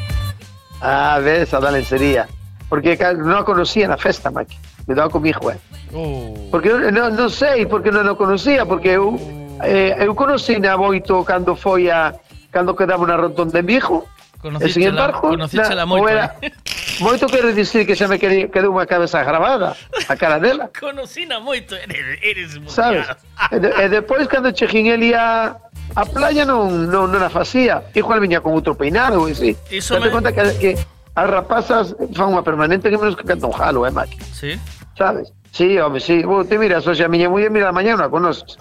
[0.80, 2.28] Ah, ves, a da lencería.
[2.68, 4.56] Porque a conocía na festa, Maki.
[4.86, 5.58] Cuidado con mi hijo, eh.
[5.92, 6.50] Uh.
[6.50, 9.14] Porque eu non, non sei porque non o conocía, porque eu,
[9.62, 12.16] eh, eu conocí na Boito cando foi a
[12.50, 14.08] cando quedaba na rotonda de Vigo.
[14.44, 16.36] E Conociste sin la- embargo, conociste na- la Moito, era,
[17.00, 19.72] Moito quere dicir que xa me quedou quedou unha cabeza gravada
[20.04, 23.08] a cara dela, Conocina moito, eres, eres sabes?
[23.50, 25.56] E, de, e depois cando chegín el ia
[25.96, 27.88] a playa non, non, non a facía.
[27.96, 29.50] Igual viña con outro peinado, e si.
[29.72, 30.70] Iso me- conta que, que
[31.16, 34.20] as rapazas fan unha permanente que menos que canta un jalo, eh, Maki?
[34.28, 34.52] Sí.
[34.92, 35.32] Sabes?
[35.56, 36.20] Sí, home, sí.
[36.20, 38.60] Vos te miras, hoxe a miña muller mira a mañá non a conoces.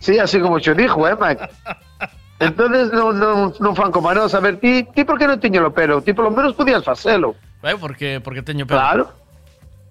[0.00, 1.48] Sí, así como cho dijo, eh, Mike.
[2.40, 4.34] Entonces non, non, non fan como a nós.
[4.34, 6.02] A ver, ti, ti por que non tiño o pelo?
[6.02, 7.38] Ti polo menos podías facelo.
[7.62, 8.80] Eh, porque, porque teño pelo.
[8.80, 9.04] Claro.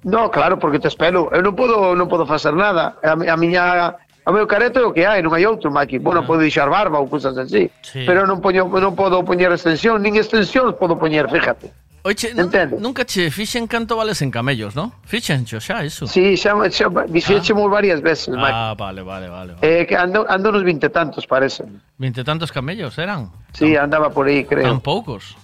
[0.03, 1.31] No, claro, porque tes pelo.
[1.31, 2.99] Eu non podo, non podo facer nada.
[2.99, 3.95] A, a miña...
[4.23, 5.99] O meu careto é o que hai, non hai outro, Maki.
[5.99, 7.67] Bueno, podo deixar barba ou cousas así.
[7.83, 8.07] Sí.
[8.07, 11.75] Pero non, poño, non podo poñer extensión, nin extensión podo poñer, fíjate.
[12.06, 12.49] Oye, nu-
[12.80, 14.91] nunca che fixen canto vales en camellos, ¿no?
[15.06, 16.06] Fixen cho xa eso.
[16.06, 18.51] Sí, xa, xa dixéchemos varias veces, Maki.
[18.53, 19.53] Ah, vale, vale, vale.
[19.53, 19.82] vale.
[19.82, 21.64] Eh, que ando, ando nos vinte tantos, parece.
[21.98, 23.32] Vinte tantos camellos eran.
[23.53, 24.67] Sí, andaba por aí, creo.
[24.67, 25.38] Tan poucos.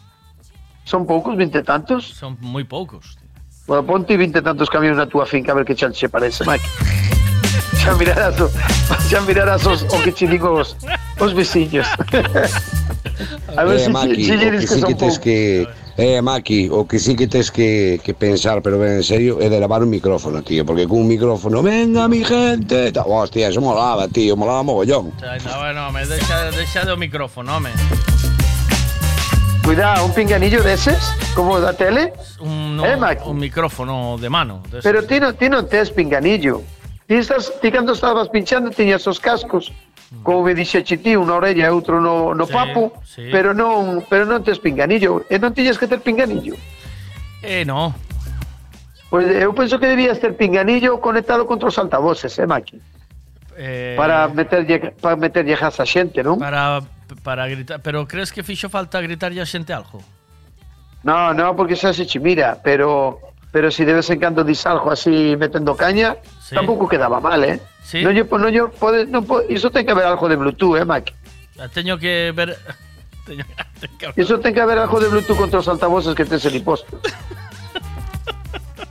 [0.84, 2.04] Son poucos, vinte tantos?
[2.04, 3.16] Son moi poucos.
[3.64, 6.68] Bueno, ponte vinte tantos camións na túa finca a ver que chan che parece, Mike.
[7.80, 8.52] xa mirarás, o,
[9.08, 10.76] xa mirarás os, o que che digo os,
[11.24, 11.88] os veciños.
[13.56, 15.68] a ver eh, se, Maki, o lle que que que...
[16.02, 19.60] Eh, Maki, o que sí que tes que, que pensar, pero en serio, é de
[19.60, 24.38] lavar un micrófono, tío, porque con un micrófono, venga mi gente, hostia, eso molaba, tío,
[24.38, 25.12] molaba mogollón.
[25.20, 27.72] No, bueno, me deixa, deixa do micrófono, home.
[29.66, 32.14] Cuidado, un pinganillo deses, como da tele.
[32.40, 33.28] Un, no, Eh, Maki?
[33.28, 34.64] un micrófono de mano.
[34.72, 34.84] de esos.
[34.88, 36.64] Pero ti non, ti tes pinganillo.
[37.08, 39.68] Ti, estás, ti cando estabas pinchando tiñas os cascos
[40.24, 43.30] como me dixeche ti, unha orella e outro no, no Sí, papo, sí.
[43.30, 45.22] pero non pero non tes pinganillo.
[45.30, 46.58] E non tiñas que ter pinganillo.
[47.46, 47.94] Eh, no.
[49.10, 52.78] Pois eu penso que debías ter pinganillo conectado contra os altavoces, eh, Maki?
[53.58, 56.38] Eh, Para meterlle para meterlle gas a xente, non?
[56.42, 56.82] Para,
[57.26, 57.82] para gritar.
[57.82, 60.02] Pero crees que fixo falta gritar a xente algo?
[61.04, 63.20] No, no, porque xa se che mira, pero
[63.52, 66.18] pero si de vez en cando dis algo así metendo caña,
[66.50, 66.56] Sí.
[66.56, 67.62] tampouco quedaba mal, eh?
[67.86, 68.02] Sí.
[68.02, 71.14] Non lle pode, non pode, iso ten que haber algo de Bluetooth, eh, Maki?
[71.78, 72.58] Teño que ver.
[74.02, 76.98] Que Iso ten que haber algo de Bluetooth contra os altavoces que tes el posto.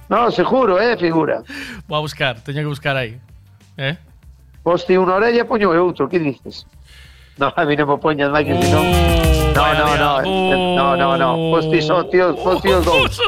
[0.07, 1.43] no, seguro, eh, figura.
[1.91, 3.19] Voy a buscar, teño que buscar aí.
[3.75, 3.99] Eh?
[4.63, 6.63] Posti unha orella, poño e outro, que dices?
[7.43, 8.87] No, a mí non me poñas, Mike, si non...
[9.51, 13.19] No, no, no, no, no, no, posti só, tío, posti os dous.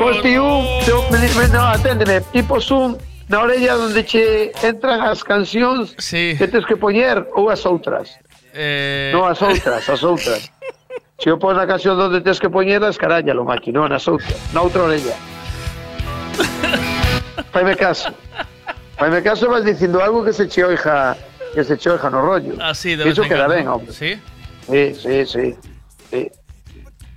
[0.00, 1.04] Posti un, yo,
[1.52, 2.96] no, aténdeme, tipo un
[3.28, 6.34] na orella onde che entran as cancións sí.
[6.38, 8.18] que tens que poñer ou as outras.
[8.54, 9.10] Eh...
[9.14, 10.50] Non as outras, as outras.
[11.22, 14.62] Se eu pon a canción onde tens que poñelas, carállalo, Maki, non as outras, na
[14.62, 15.14] outra orella.
[17.52, 18.10] Faime caso.
[18.96, 21.16] Faime caso vas dicindo algo que se che oija,
[21.54, 22.54] que se che oija no rollo.
[22.60, 23.92] Así, de vez Iso queda ben, hombre.
[23.92, 24.18] Sí?
[24.68, 25.56] Sí, sí, sí,
[26.10, 26.30] sí.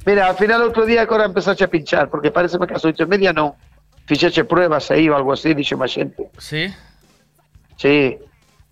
[0.05, 3.01] Mira, al final outro día que ahora empezaste a pinchar, porque parece que as oito
[3.01, 3.57] e media non.
[4.05, 6.29] fixeche pruebas aí ou algo así, dixo má xente.
[6.37, 6.69] Sí?
[7.77, 8.17] Sí,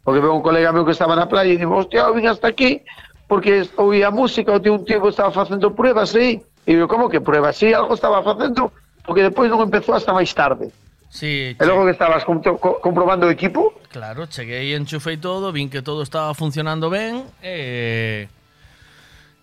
[0.03, 2.81] porque veo un colega meu que estaba na playa e dixo, hostia, vim hasta aquí,
[3.27, 7.19] porque oía música, o tío un tío estaba facendo pruebas aí, e digo, como que
[7.19, 7.57] pruebas?
[7.57, 8.71] Sí, algo estaba facendo,
[9.05, 10.69] porque depois non empezou hasta máis tarde.
[11.13, 13.69] Sí, e logo que estabas compro, comprobando o equipo?
[13.93, 18.25] Claro, cheguei, enchufei todo, vin que todo estaba funcionando ben e...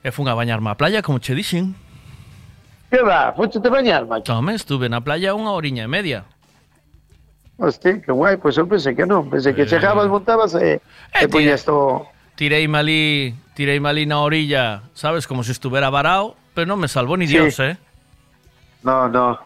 [0.01, 1.77] E fun a bañarme á playa, como che dixen.
[2.91, 3.33] Que va?
[3.33, 4.25] Foste te bañar, macho?
[4.27, 6.27] Tome, estuve na playa unha horiña e media.
[7.61, 9.31] Hostia, que guai, pois eu pensei que non.
[9.31, 9.71] Pensei que Eh.
[9.71, 10.81] chegabas, montabas e,
[11.15, 12.09] e poñías todo...
[12.35, 13.03] Tireime ali,
[13.53, 17.37] tireime ali na orilla, sabes, como se estuvera varao, pero non me salvou ni Sí.
[17.37, 17.77] Dios, eh?
[18.83, 19.37] No, no.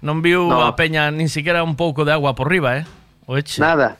[0.00, 0.62] Non viu No.
[0.62, 2.84] a peña nin siquiera un pouco de agua por riba, eh?
[3.26, 3.58] O eche.
[3.60, 3.98] Nada.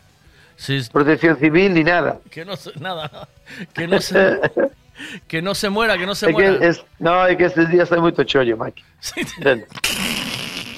[0.56, 2.22] Sí, Protección civil ni nada.
[2.30, 3.10] que no se, nada,
[3.74, 4.38] que no se,
[5.28, 6.58] que no se muera, que no se que muera.
[6.66, 8.82] es, no, é que estes días hai moito chollo, Mike.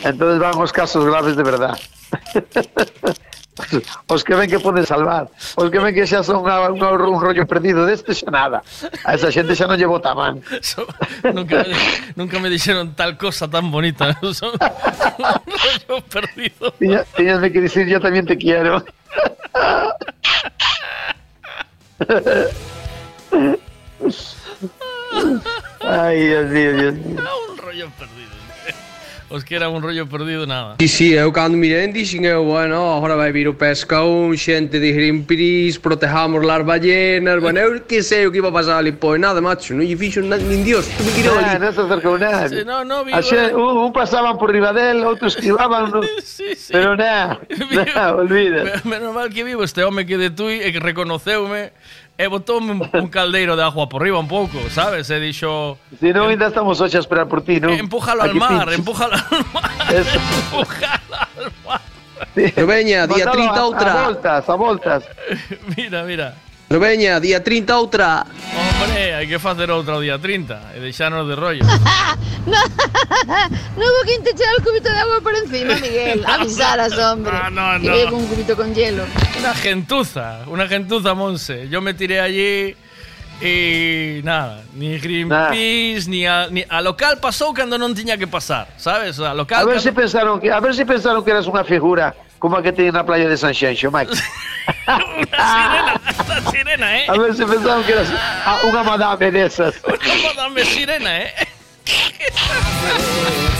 [0.04, 1.78] Entonces van os casos graves de verdad.
[4.06, 5.26] Os que ven que poden salvar
[5.58, 8.62] Os que ven que xa son unha, unha, un rollo perdido deste xa nada
[9.02, 10.86] A esa xente xa non lle bota man So-
[11.34, 11.66] nunca,
[12.14, 14.14] nunca me dijeron tal cosa tan bonita.
[14.30, 16.70] Son un rollo perdido.
[16.78, 18.78] Tiña- Tiñasme que dicir yo tamén te quiero
[25.80, 27.20] Ay, Dios mío, Dios mío.
[27.50, 28.28] un rollo perdido.
[28.66, 28.74] ¿eh?
[29.30, 30.76] Os que era un rollo perdido nada.
[30.78, 34.92] Sí, sí, eu cando mirei dixen eu, bueno, agora vai vir o pescaún, xente de
[34.92, 39.20] Greenpeace, protejamos las ballenas, bueno, eu que sei o que iba a pasar ali, pois
[39.20, 41.50] nada, macho, non lle fixo na, nin Dios, tú me quirou ah, ali.
[41.56, 42.48] Ah, non se acercou nada.
[42.48, 43.20] Sí, no, no, vivo...
[43.20, 46.00] xe- un, un pasaban por riba del, outro esquivaban, no...
[46.24, 46.72] sí, sí.
[46.72, 47.36] pero nada,
[47.72, 48.80] nada, olvida.
[48.88, 51.76] Menos mal que vivo este home que de tui e que reconoceume,
[52.18, 55.06] e botoume un, un caldeiro de agua por riba un pouco, sabes?
[55.08, 57.70] E dixo, Si non, ainda estamos hoxe a esperar por ti, non?
[57.70, 58.78] empújalo al mar, pinches.
[58.82, 59.70] empújalo al mar.
[59.94, 60.18] Eso.
[62.34, 63.90] Pero veña, día Mandalo 30 a- outra.
[63.92, 65.00] A voltas, a voltas.
[65.76, 66.34] Mira, mira.
[66.68, 68.28] Pero veña, día 30 outra.
[68.84, 71.64] Hombre, hai que facer outra o día 30 e deixarnos de rollo.
[72.48, 72.56] No,
[73.76, 76.24] no hubo quien te echara el cubito de agua por encima, Miguel.
[76.26, 77.30] Avisaras, hombre.
[77.52, 78.16] No, no, Que no.
[78.16, 79.04] un cubito con hielo.
[79.38, 81.68] Una gentuza, una gentuza, Monse.
[81.68, 82.74] Yo me tiré allí
[83.42, 88.66] y nada, ni Greenpeace, ni a, ni a local pasou cando non tiña que pasar,
[88.80, 89.20] sabes?
[89.20, 91.62] A local A ver cando- si pensaron que a ver si pensaron que eras unha
[91.68, 94.12] figura como a que teñen na playa de San Xenxo, Mike.
[95.28, 97.06] Esta sirena, eh?
[97.08, 98.08] A ver si pensaron que eras
[98.46, 99.74] ah, unha madame desas.
[99.82, 101.32] Como dame sirena, eh?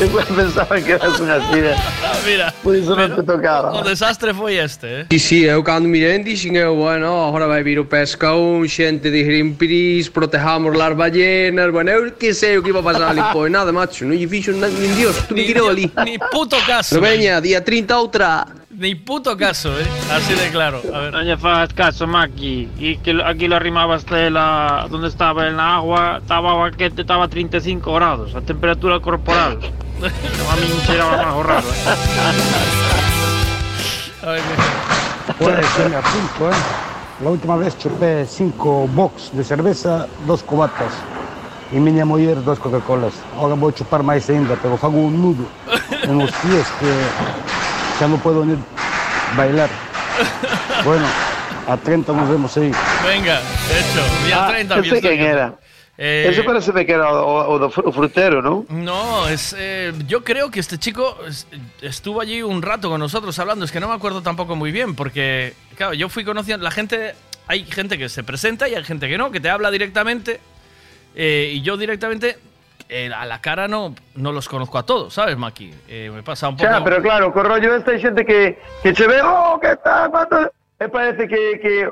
[0.05, 1.81] Igual pensaban que eras unha sirena.
[2.23, 3.73] Mira, Por iso non te tocaba.
[3.75, 5.03] o desastre foi este, eh?
[5.11, 9.25] Sí, sí, eu cando mirei dixen eu, bueno, agora vai vir o pescaún, xente de
[9.27, 13.51] Greenpeace, protejamos las ballenas, bueno, eu que sei o que iba a pasar ali, pois
[13.51, 15.91] nada, macho, non lle fixo na- nin Dios, tu me quirou ali.
[16.07, 16.95] Ni puto caso.
[16.95, 18.47] Pero veña, día 30 outra.
[18.79, 19.85] Ni puto caso, eh?
[20.13, 20.81] Así de claro.
[20.95, 21.13] A ver.
[21.13, 22.69] No le hagas caso, Maki.
[22.79, 27.01] Y que aquí lo arrimabas de la, donde estaba en la agua, estaba que te
[27.01, 29.59] estaba a 35 grados, a temperatura corporal.
[30.01, 31.67] No, a mí me era más raro.
[34.23, 34.41] Ay,
[35.39, 36.55] Pues sí, me apunto, ¿eh?
[37.25, 40.93] La última vez chupé cinco box de cerveza, dos cubatas.
[41.73, 43.13] Y miña muller dos Coca-Colas.
[43.37, 45.45] Ahora vou chupar máis ainda, pero fago un nudo
[46.03, 46.93] en os pies que
[47.99, 48.55] xa non podo ni
[49.37, 49.71] bailar.
[50.85, 51.07] Bueno,
[51.67, 52.71] a 30 nos vemos aí.
[53.05, 54.03] Venga, hecho.
[54.27, 55.55] Día Ah, 30, ese bien quen era?
[55.99, 58.65] Eh, Ese parece que era o, o o frutero, ¿no?
[58.71, 61.49] No, es, eh, yo creo que este chico es-
[61.83, 63.65] estuvo allí un rato con nosotros hablando.
[63.65, 66.63] Es que no me acuerdo tampoco muy bien, porque, claro, yo fui conociendo.
[66.63, 67.15] La gente,
[67.49, 70.39] hay gente que se presenta y hay gente que no, que te habla directamente.
[71.17, 72.39] eh, y yo directamente,
[72.89, 75.73] eh, a la cara no, no los conozco a todos, ¿sabes, Maki?
[75.89, 76.69] Eh, me pasa un poco.
[76.71, 80.11] Xa, pero claro, co rollo este hai xente que, que che ve, oh, que tal,
[80.11, 80.51] cuánto...
[80.81, 81.91] E parece que, que...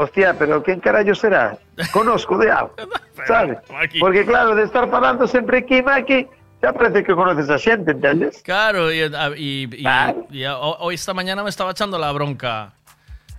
[0.00, 1.58] Hostia, pero quen carallo será?
[1.90, 2.70] Conozco de algo,
[3.26, 3.58] sabes?
[3.98, 6.22] Porque claro, de estar falando sempre aquí, Maki,
[6.62, 8.38] xa parece que conoces a xente, entendes?
[8.46, 9.02] Claro, y,
[9.36, 9.86] y- y-
[10.30, 12.72] y hoy esta mañana me estaba echando la bronca.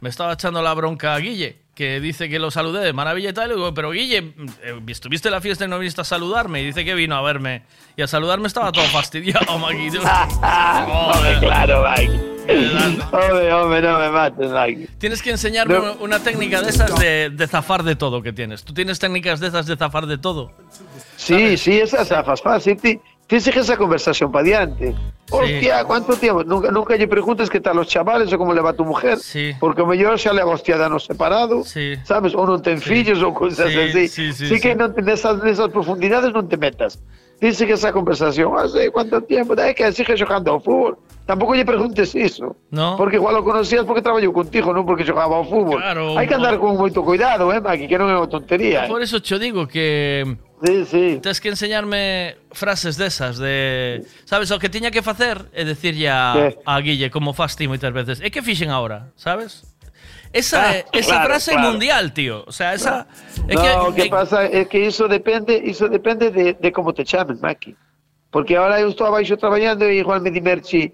[0.01, 3.33] Me estaba echando la bronca a Guille, que dice que lo saludé de maravilla y
[3.33, 3.51] tal.
[3.51, 4.17] Y digo, pero Guille,
[4.63, 6.61] eh, ¿estuviste en la fiesta y no viniste a saludarme?
[6.61, 7.61] Y dice que vino a verme.
[7.95, 9.87] Y a saludarme estaba todo fastidiado, Maki.
[9.97, 12.19] Hombre, claro, Mike.
[13.13, 14.89] Hombre, hombre, no me mates, Mike.
[14.97, 15.93] Tienes que enseñarme No.
[16.01, 18.65] una- técnica de esas de, de zafar de todo que tienes.
[18.65, 20.51] ¿Tú tienes técnicas de esas de zafar de todo?
[21.15, 22.75] Sí, sí, esa zafas fácil.
[22.75, 24.93] Ti, ti sigue esa conversación para adiante.
[25.31, 26.43] Hostia, ¿cuánto tiempo?
[26.43, 29.17] Nunca, nunca lle preguntes qué tal los chavales o cómo le va a tu mujer.
[29.19, 29.53] Sí.
[29.59, 31.95] Porque o mellor xa le agostia de anos separado, Sí.
[32.03, 32.33] sabes?
[32.33, 34.07] Ou non ten fillos ou cousas Sí, así.
[34.07, 34.77] sí, sí, sí, que sí.
[34.77, 36.97] non nesas, nesas profundidades non te metas.
[37.39, 39.55] Dice que esa conversación, ah, sí, ¿cuánto tiempo?
[39.55, 40.99] É que sigue xogando ao fútbol.
[41.23, 42.57] Tampouco lle preguntes iso.
[42.71, 42.97] No.
[42.99, 45.79] Porque igual o conocías porque traballou contigo, non porque xogaba ao fútbol.
[45.79, 48.85] Claro, Hai que andar con moito cuidado, eh, Maki, que é unha tontería.
[48.85, 48.91] eh.
[48.91, 50.25] Por eso yo digo que
[50.59, 51.05] Sí, sí.
[51.23, 54.03] Tens que enseñarme frases desas de...
[54.27, 56.59] Sabes, o que tiña que facer é decir ya Que?
[56.67, 58.19] a Guille como fas ti moitas veces.
[58.19, 59.63] É que fixen ahora, sabes?
[60.31, 61.71] Esa, Ah, esa claro, frase claro.
[61.71, 62.43] mundial, tío.
[62.45, 63.07] O sea, esa...
[63.47, 66.71] É no, que, o que é- pasa es que eso depende, eso depende de, de
[66.71, 67.75] cómo te llamen, Maki.
[68.29, 70.93] Porque ahora yo estaba yo trabajando y igual me di Merchi,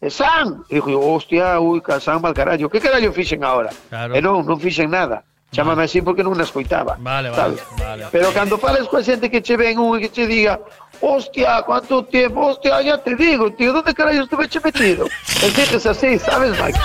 [0.00, 3.70] "Eh, Sam, y dijo, hostia, uy, Sam mal carallo, ¿qué carallo fixen ahora?
[3.88, 4.14] Claro.
[4.14, 5.24] E non, non fixen nada.
[5.50, 6.94] Chámame así porque non escoitaba.
[7.00, 8.06] Vale, vale, vale.
[8.12, 10.60] Pero cando fales coa xente que che ven un e que che diga,
[11.00, 15.06] hostia, cuánto tiempo, hostia, ya te digo, tío, ¿dónde carallo estuve che metido?
[15.42, 16.78] Es que es así, ¿sabes, Mike?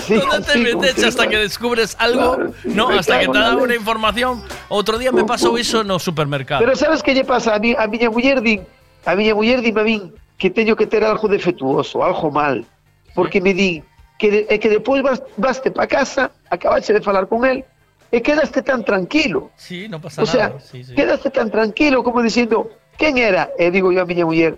[0.00, 2.36] Sí, ¿Dónde te como metes hasta que descubres algo?
[2.36, 4.42] Claro, no, hasta que te dan una información.
[4.68, 6.60] Outro día me pasou iso no supermercado.
[6.64, 8.66] Pero sabes que lle pasa a, mi, a miña muller din,
[9.04, 10.02] a miña muller dime a min
[10.40, 12.66] que teño que ter algo defectuoso, algo mal,
[13.14, 13.84] porque me din
[14.18, 17.62] que de, e que depois vas, vaste pa casa, acabaste de falar con él
[18.10, 19.52] e quedaste tan tranquilo.
[19.56, 20.60] Sí, no pasa O sea, nada.
[20.60, 20.94] Sí, sí.
[20.96, 23.52] quedaste tan tranquilo como dicindo, quen era?
[23.60, 24.56] E digo yo a miña muller,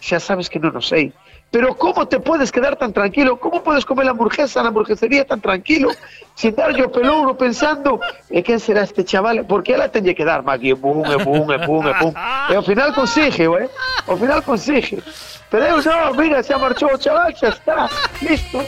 [0.00, 1.12] xa sabes que non o sei.
[1.54, 3.38] Pero como te puedes quedar tan tranquilo?
[3.38, 5.88] Como puedes comer la hamburguesa na hamburguesería tan tranquilo?
[6.34, 9.46] Sin dar yo pelouro pensando, e quen será este chaval?
[9.46, 12.12] Porque ela teñe que dar, Magui, pum, pum, pum, pum.
[12.50, 13.70] E ao final consigue, eh?
[14.02, 14.98] Ao final consigue.
[15.46, 17.86] Pero eu non, mira, xa marchou o chaval, xa está,
[18.18, 18.58] listo.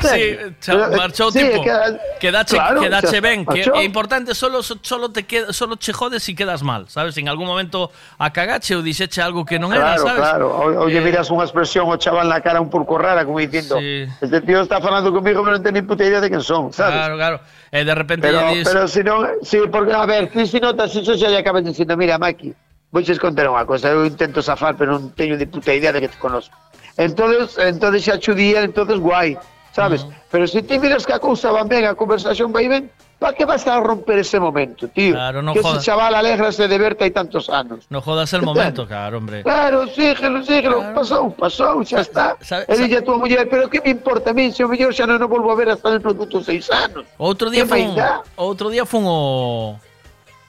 [0.00, 1.60] Sí, cha- marchou Sí, tipo.
[1.60, 5.92] é que- quedache, claro, quedache ben, que é importante solo solo te queda, solo che
[5.92, 7.16] jodes si quedas mal, sabes?
[7.18, 10.22] En algún momento a cagache ou dixeche algo que non era, Claro, sabes?
[10.22, 10.46] claro.
[10.50, 13.76] O- Oye, Eh, miras unha expresión o chaval na cara un pouco rara, como dicindo,
[13.78, 14.08] Sí.
[14.20, 16.96] este tío está falando conmigo, pero non ten ni puta idea de quen son, sabes?
[16.96, 17.36] Claro, claro.
[17.70, 20.90] E de repente Pero, dis, pero si non, sí, porque, a ver, ti si notas,
[20.96, 22.50] iso xa lle acabas dicindo, mira, Maki,
[22.90, 26.10] vouches contar unha cosa, eu intento zafar, pero non teño ni puta idea de que
[26.10, 26.50] te conozco.
[26.98, 29.38] Entonces, entonces xa chudía, entonces guai,
[29.72, 30.06] sabes?
[30.30, 32.90] Pero si ti miras que a cousa van ben, a conversación vai ben,
[33.20, 35.12] pa que vas a romper ese momento, tío?
[35.12, 35.84] Claro, no que jodas.
[35.84, 37.84] ese chaval alégrase de verte hai tantos anos.
[37.92, 39.42] no jodas el momento, claro, hombre.
[39.44, 42.36] Claro, síguelo, síguelo, pasou, pasou, xa está.
[42.40, 44.94] sabe- E dille a tua muller, pero que me importa a mí, se o mellor
[44.96, 47.04] xa non o volvo a ver hasta dentro dos seis anos.
[47.20, 47.92] Outro día fun,
[48.40, 49.76] outro día fun o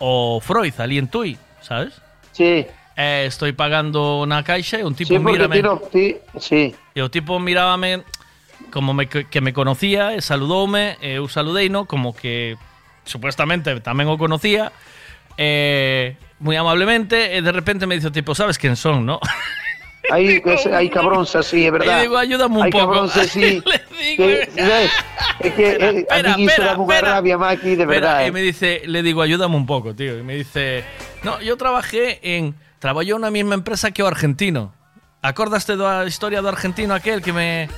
[0.01, 1.93] o Freud ali en Tui, sabes?
[2.31, 2.65] Sí.
[2.95, 5.59] Eh, estoy pagando na caixa e un tipo Sí, mírame.
[5.91, 6.71] ti, sí.
[6.95, 8.03] E o tipo mirábame
[8.69, 12.55] como me, que me conocía saludoume, eu saludeino como que
[13.03, 14.69] supuestamente tamén o conocía,
[15.37, 19.17] eh, moi amablemente, e de repente me dice o tipo, sabes quen son, no?
[20.09, 22.01] Hai, ese- hai cabróns así, é verdad.
[22.01, 22.89] E digo, ayúdame un hai pouco.
[22.89, 23.61] cabróns así.
[24.17, 24.91] que, ¿sabes?
[25.45, 27.07] É que eh, a Espera, mí espera, unha espera.
[27.21, 28.31] rabia, Maki, de Espera, y eh.
[28.33, 30.17] me dice, le digo, ayúdame un poco, tío.
[30.17, 30.83] Y me dice,
[31.21, 34.73] no, yo trabajé en, trabajó na mesma empresa que o argentino.
[35.21, 37.69] Acordaste da historia do argentino aquel que me,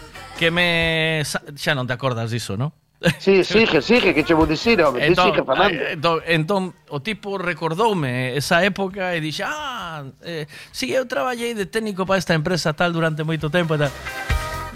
[0.44, 1.24] que me...
[1.24, 2.76] Xa non te acordas diso, non?
[3.20, 5.76] Sí, sigue, sigue, que che vou dicir, home, entón, sigue falando.
[5.76, 11.08] Eh, entón, entón, o tipo recordoume esa época e dixe, ah, eh, si sí, eu
[11.08, 13.92] traballei de técnico para esta empresa tal durante moito tempo e tal.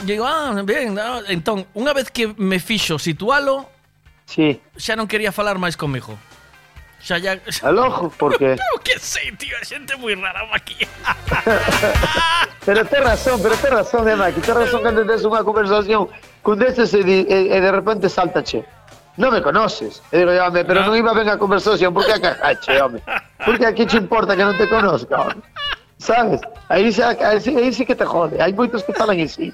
[0.03, 1.23] Digo, ah, ben, ah.
[1.27, 3.67] entón, unha vez que me fixo situalo,
[4.27, 4.59] sí.
[4.75, 6.19] xa non quería falar máis comigo.
[6.99, 7.37] Xa ya...
[7.63, 8.57] Al ojo, porque...
[8.57, 10.75] Pero que sei, tío, a xente moi rara aquí.
[12.65, 16.09] Pero ten razón, pero ten razón, eh, Maki, ten razón cando tes unha conversación
[16.43, 18.65] con destes e, di- e, e de repente saltache.
[19.15, 20.03] Non me conoces.
[20.11, 22.99] E digo, home, pero non iba ben a conversación, por que a cajache, home?
[23.45, 25.39] Porque aquí che importa que non te conozca, home?
[25.97, 26.41] Sabes?
[26.67, 28.35] Aí, xa, aí, sí- sí que te jode.
[28.43, 29.49] Hai moitos que falan así.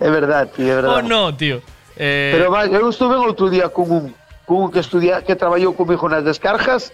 [0.00, 0.98] É verdad, tío, é verdad.
[0.98, 1.60] Oh, no, tío.
[2.00, 4.04] Eh, Pero vai, eu estuve outro día con un,
[4.46, 6.92] con un que estudia, que traballou comigo nas descargas,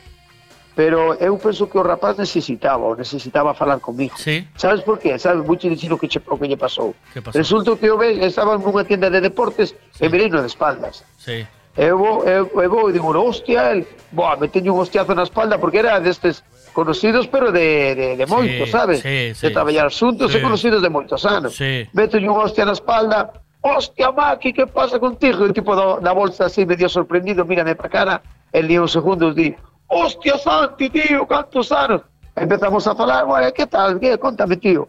[0.79, 4.15] pero eu penso que o rapaz necesitaba, o necesitaba falar comigo.
[4.17, 4.47] Sí.
[4.55, 5.19] Sabes por qué?
[5.19, 6.95] Sabes mucho dicir o que, che, o que lle pasou.
[7.13, 7.35] Que pasou?
[7.41, 11.03] Resulta que eu ve, estaba nunha tienda de deportes e mirei no de espaldas.
[11.19, 11.43] Sí.
[11.79, 15.23] Eu vou, eu, eu vou e digo, hostia, el, boa, me teño un hostiazo na
[15.23, 16.43] espalda porque era destes
[16.75, 18.99] conocidos, pero de, de, de moito, Sí, sabes?
[19.01, 19.47] sí, sí.
[19.47, 20.39] de traballar xuntos Sí.
[20.39, 21.55] e conocidos de moitos anos.
[21.55, 21.87] Sí.
[21.95, 23.31] Meto un hostia na espalda,
[23.63, 25.47] hostia, Maki, que pasa contigo?
[25.47, 28.23] E o tipo do, da bolsa así, medio sorprendido, mírame para cara,
[28.53, 29.55] el día uns segundos di,
[29.89, 32.03] hostia, Santi, tío, cantos anos?
[32.37, 34.89] Empezamos a falar, bueno, que tal, que, contame, tío.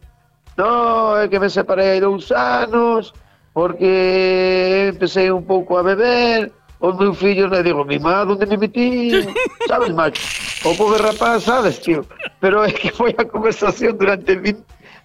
[0.58, 3.14] No, é que me separei hai dous anos,
[3.54, 8.58] porque empecé un pouco a beber, os meus fillos le digo, mi má, onde me
[8.58, 9.24] metí?
[9.68, 10.22] Sabes, macho?
[10.68, 12.04] O pobre rapaz, sabes, tío?
[12.42, 14.60] Pero é que foi a conversación durante 20,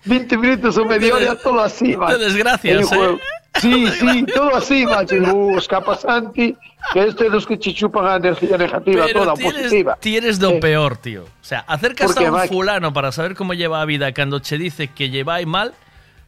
[0.05, 2.19] 20 minutos ou media hora, todo así, macho.
[2.19, 3.19] Te desgracias, eh?
[3.61, 5.15] Sí, sí, todo así, macho.
[5.15, 6.57] Digo, "Uh, escapa Santi,
[6.93, 9.97] que este é dos que che chupan a energía negativa, Pero toda positiva.
[10.01, 11.23] ti eres do peor, tío.
[11.23, 14.59] O sea, acercas Porque, a un fulano para saber cómo lleva a vida cando che
[14.59, 15.73] dice que lleva aí mal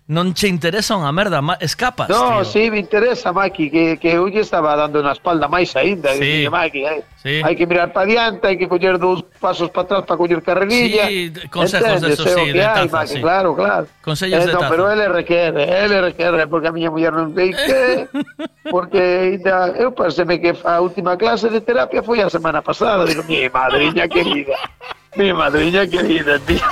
[0.07, 2.45] Non che interesa unha merda, ma escapas, No, tío.
[2.47, 6.15] sí, me interesa, Maki, que, que hoy estaba dando una espalda máis aínda.
[6.15, 6.47] Sí.
[6.47, 7.43] Dije, Maki, eh, Sí.
[7.43, 11.11] hai que mirar para diante, hai que coller dous pasos para atrás para coller carrerilla.
[11.11, 12.23] Sí, consejos de Entendes?
[12.23, 13.21] esos, É o sí, de hai, taza, Maki, sí.
[13.21, 13.85] Claro, claro.
[13.99, 14.71] Consellos Eh, de no, taza.
[14.71, 18.07] pero ele requere, ele requere, porque a miña muller non sei que,
[18.71, 19.03] porque
[19.43, 23.51] ainda, eu pareceme que a última clase de terapia foi a semana pasada, digo, mi
[23.51, 24.55] madriña querida,
[25.19, 26.63] mi madriña querida, tío.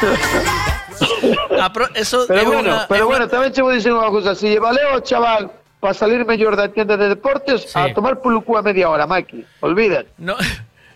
[1.61, 4.49] Ah, eso Pero bueno, unha- pero bueno, unha- tamén che vou dicir unha cousa, si
[4.53, 5.49] lle valeu ao chaval
[5.81, 9.45] para salir mellor da tienda de deportes, a tomar polo cu a media hora, Maki,
[9.61, 10.09] olvídate.
[10.19, 10.35] No.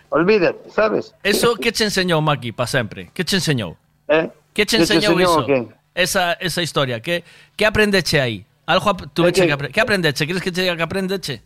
[0.09, 1.13] Olvídate, sabes?
[1.23, 3.11] Eso que che enseñou Maki para sempre?
[3.13, 3.77] Que che enseñou?
[4.09, 4.29] Eh?
[4.53, 5.39] Que te enseñou enseñou iso?
[5.41, 5.67] o qué?
[5.93, 6.99] Esa, esa historia.
[7.01, 7.23] Que,
[7.55, 8.45] que aprendeche aí?
[8.65, 10.25] Algo ap tuve É que- que, apre que aprendeche?
[10.25, 11.41] Queres que te diga que aprendeche?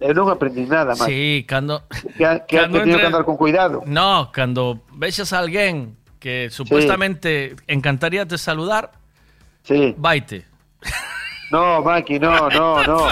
[0.00, 1.10] Eu non aprendi nada, Maki.
[1.12, 1.82] Sí, cando...
[2.16, 3.82] Que, que, Cando que teño entre- que andar con cuidado.
[3.84, 8.92] No, cando vexas a alguén que supuestamente encantaría te saludar,
[9.64, 9.94] Sí.
[9.98, 10.46] vaite.
[11.50, 13.08] No, Maki, no, no, no.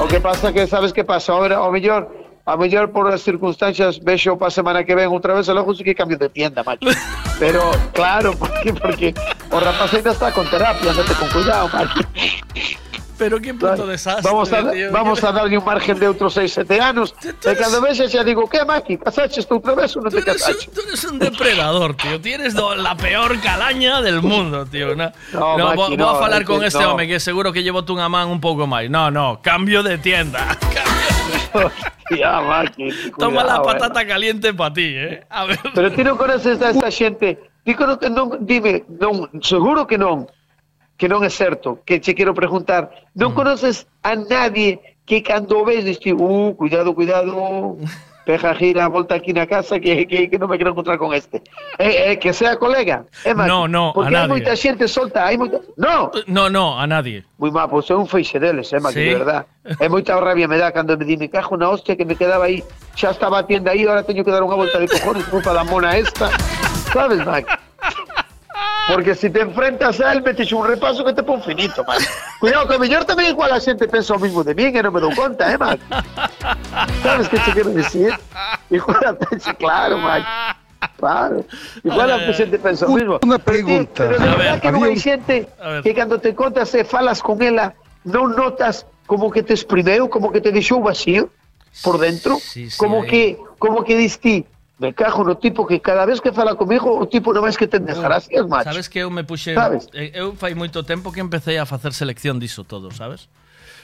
[0.00, 1.32] O que pasa que, sabes que pasa?
[1.32, 2.08] Ahora, o mellor,
[2.44, 5.84] a mellor por as circunstancias vexo para semana que ven outra vez e logo sí
[5.84, 6.84] que cambio de tienda, Maki.
[7.40, 9.14] Pero, claro, porque, porque
[9.50, 12.00] o rapaz ainda está con terapia, andate con cuidado, Maki.
[13.18, 14.92] Pero que puto desastre, Vamos a, tío.
[14.94, 17.10] vamos a darlle un margen de outros 6, 7 anos.
[17.18, 20.70] E cando vexes xa digo, que, Maki, casaches tú outra vez ou non te casaches?
[20.70, 22.22] Tú eres un depredador, tío.
[22.22, 24.94] Tienes do- la peor calaña del mundo, tío.
[24.94, 26.94] No, No, no, Maki, vou, vou a no, falar con este no.
[26.94, 28.86] home que seguro que llevo tú unha man un pouco máis.
[28.86, 30.54] No, no, cambio de tienda.
[32.10, 32.88] Ya, Maki,
[33.18, 33.64] Toma la cuidado, eh.
[33.66, 35.26] patata caliente para ti, eh.
[35.28, 35.58] A ver.
[35.74, 37.36] Pero ti non conoces a esta xente.
[37.68, 37.76] Ti
[38.08, 40.24] non, dime, non, seguro que non,
[40.98, 42.90] que non é certo, que che quero preguntar.
[43.14, 47.78] Non conoces a nadie que cando ves diste, uh, cuidado, cuidado,
[48.28, 51.40] peja gira, volta aquí na casa que, que, que non me quero encontrar con este.
[51.80, 53.08] Eh, eh, que sea colega.
[53.24, 54.32] É máis, No, no, porque a hai nadie.
[54.36, 55.64] moita xente solta, hai moita...
[55.80, 57.24] No, No, no, a nadie.
[57.40, 59.06] Moi má, pois é un feixe deles, eh, Maki, Sí.
[59.08, 59.42] de verdad.
[59.80, 62.44] É moita rabia me dá cando me di, me cajo na hostia que me quedaba
[62.52, 62.60] aí,
[62.92, 65.64] xa estaba a tienda aí, ahora teño que dar unha volta de cojones culpa da
[65.64, 66.28] mona esta.
[66.92, 67.48] Sabes, Maki?
[68.88, 72.04] Porque si te enfrentas a él, metes un repaso que te pon finito, Maki.
[72.40, 74.90] Cuidado, que a mellor tamén igual a xente pensa o mismo de mí, que non
[74.96, 75.84] me dou conta, eh, Maki?
[77.04, 78.16] Sabes que te quero dicir?
[78.72, 80.24] Igual a pensa, claro, Maki.
[80.96, 81.44] Claro.
[81.84, 83.20] Igual a xente pensa o mismo.
[83.20, 84.02] Una Pero, tío, pregunta.
[84.08, 85.36] Pero de A verdad ver, que non hai xente
[85.84, 87.76] que cando te contas e falas con ela
[88.08, 91.28] non notas como que te exprimeu, como que te deixou vacío
[91.84, 93.08] por dentro, sí, como hai.
[93.10, 93.22] que
[93.60, 97.34] como que diste Me cajo no tipo que cada vez que fala comigo o tipo
[97.34, 98.70] non máis que ten desgracias, macho.
[98.70, 99.50] Sabes que eu me puxe...
[99.50, 99.90] Sabes?
[99.90, 103.26] Eu fai moito tempo que empecé a facer selección diso todo, sabes?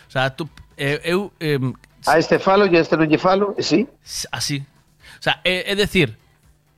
[0.06, 0.46] O sea, tú,
[0.78, 1.02] eu...
[1.02, 1.58] eu eh,
[2.06, 3.90] a este falo e a este non lle falo, e sí?
[4.30, 4.62] Así.
[5.18, 6.14] O sea, é, é decir...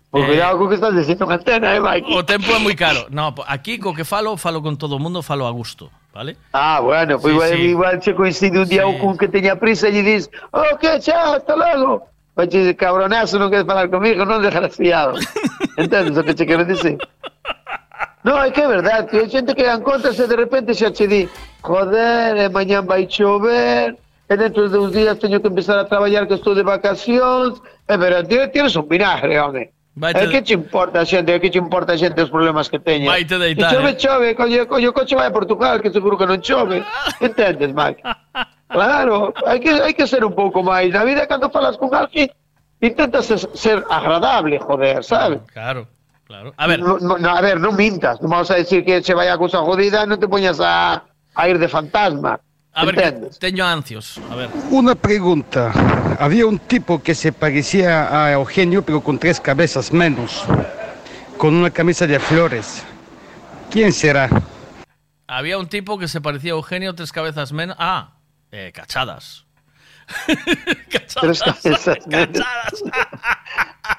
[0.09, 2.09] Pois eh, cuidado co que estás dicindo en antena, eh, Mike?
[2.09, 3.13] O tempo é moi caro.
[3.13, 5.93] No, aquí co que falo, falo con todo o mundo, falo a gusto.
[6.17, 6.37] ¿vale?
[6.53, 7.63] Ah, bueno, pues sí, igual, sí.
[7.63, 8.99] igual che coincide un día sí.
[8.99, 12.09] con que teña prisa y dices, ok, chao, hasta luego.
[12.37, 15.17] Oye, cabronazo, non queres falar comigo, non desgraciado.
[15.81, 17.01] Entendes o que che quero dicir?
[18.25, 19.25] No, é que é verdade, tío.
[19.25, 21.25] Hai xente que dan contas e de repente xa che di,
[21.65, 23.97] joder, mañán vai chover,
[24.29, 27.57] e dentro de uns días teño que empezar a traballar que estou de vacacións,
[27.89, 29.73] e pero tienes un vinagre, home.
[29.97, 32.77] Vaite É que che importa a xente, que che importa a xente os problemas que
[32.77, 33.09] teña.
[33.09, 33.97] Vaite deitar, E chove, eh.
[33.97, 36.85] chove, coño, coño, coche vai a Portugal, que seguro que non chove.
[37.25, 38.05] Entendes, Mike?
[38.69, 40.91] Claro, hai que, hai que ser un pouco máis.
[40.91, 42.27] Na vida, cando falas con alguén,
[42.83, 45.39] intentas ser, ser agradable, joder, sabes?
[45.55, 45.87] Claro,
[46.27, 46.51] claro.
[46.59, 46.99] A ver, No,
[47.31, 48.19] a ver, non mintas.
[48.19, 50.99] Non vamos a decir que se vai a cousa jodida, non te poñas a,
[51.35, 52.43] a ir de fantasma.
[52.77, 53.39] a ver, Entendes?
[53.39, 54.19] teño ansios.
[54.29, 54.51] A ver.
[54.75, 55.71] Una pregunta.
[56.21, 60.45] Había un tipo que se parecía a Eugenio, pero con tres cabezas menos,
[61.39, 62.83] con una camisa de flores.
[63.71, 64.29] ¿Quién será?
[65.27, 67.77] Había un tipo que se parecía a Eugenio, tres cabezas menos.
[67.79, 68.13] Ah,
[68.57, 69.45] eh, cachadas.
[71.21, 72.47] Tres cabezas menos.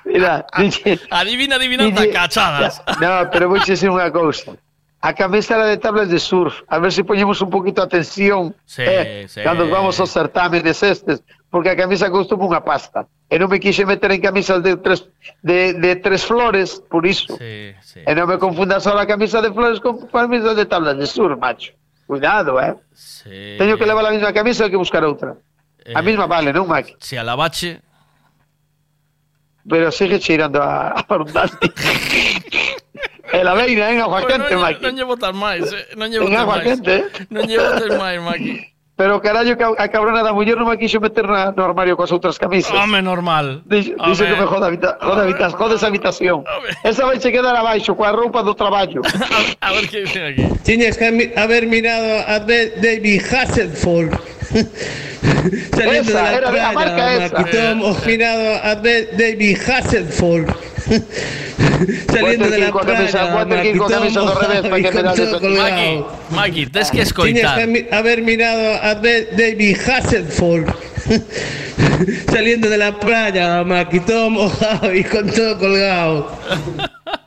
[0.06, 2.82] Mira, dice, Adivina, adivinanza, cachadas.
[3.00, 4.56] No, pero vou dicir unha cousa.
[4.98, 6.66] A camisa era de tablas de surf.
[6.68, 9.44] A ver se poñemos un poquito atención Sí, eh, sí.
[9.46, 11.22] cando vamos aos certámenes estes,
[11.54, 13.06] porque a camisa costoume unha pasta.
[13.30, 15.06] E non me quixe meter en camisas de tres,
[15.46, 17.38] de, de tres flores, por iso.
[17.38, 18.02] Sí, sí.
[18.02, 21.38] E non me confundas ahora a camisa de flores con camisa de tablas de surf,
[21.38, 21.77] macho.
[22.08, 22.74] Cuidado, eh?
[22.94, 23.56] Sí.
[23.60, 25.36] Teño que levar a mesma camisa ou que buscar outra?
[25.84, 26.96] Eh, a mesma vale, non, Mac?
[27.04, 27.84] Se si a lavache...
[29.68, 31.68] Pero sigue cheirando a, a parundante.
[33.34, 34.82] E la veina, eh, en aguacante, quente, non, Maqui.
[34.88, 35.92] Non llevo tan máis, eh?
[36.00, 36.64] Non llevo en tan máis.
[36.64, 37.06] En aguacante, eh?
[37.28, 38.77] Non llevo tan máis, Maqui.
[38.98, 41.94] Pero carallo, que a a cabrona da muller non me quixo meter na, no armario
[41.94, 42.74] coas outras camisas.
[42.74, 43.62] Home, normal.
[43.70, 46.42] Dice, dice que me joda, habita, joda, habita, joda esa habitación.
[46.82, 49.06] Esa vai se quedar abaixo coa roupa do traballo.
[49.62, 50.44] A ver qué dice aquí.
[50.66, 51.06] Tienes que
[51.38, 54.37] haber mirado a Da- David Hasselhoff.
[55.76, 57.44] Saliendo Esa, de la era de la playa, marca esa.
[58.06, 60.48] Mirado a Da- David Hasselhoff.
[62.12, 63.46] Saliendo de la playa,
[64.78, 66.08] y que da todo colgado.
[66.32, 67.60] Maki, Maki, tienes que Tienes escoitar.
[67.60, 70.66] que mi- haber mirado a Da- David Hasselhoff.
[72.32, 76.32] Saliendo de la playa, Maquitón mojado y con todo colgado.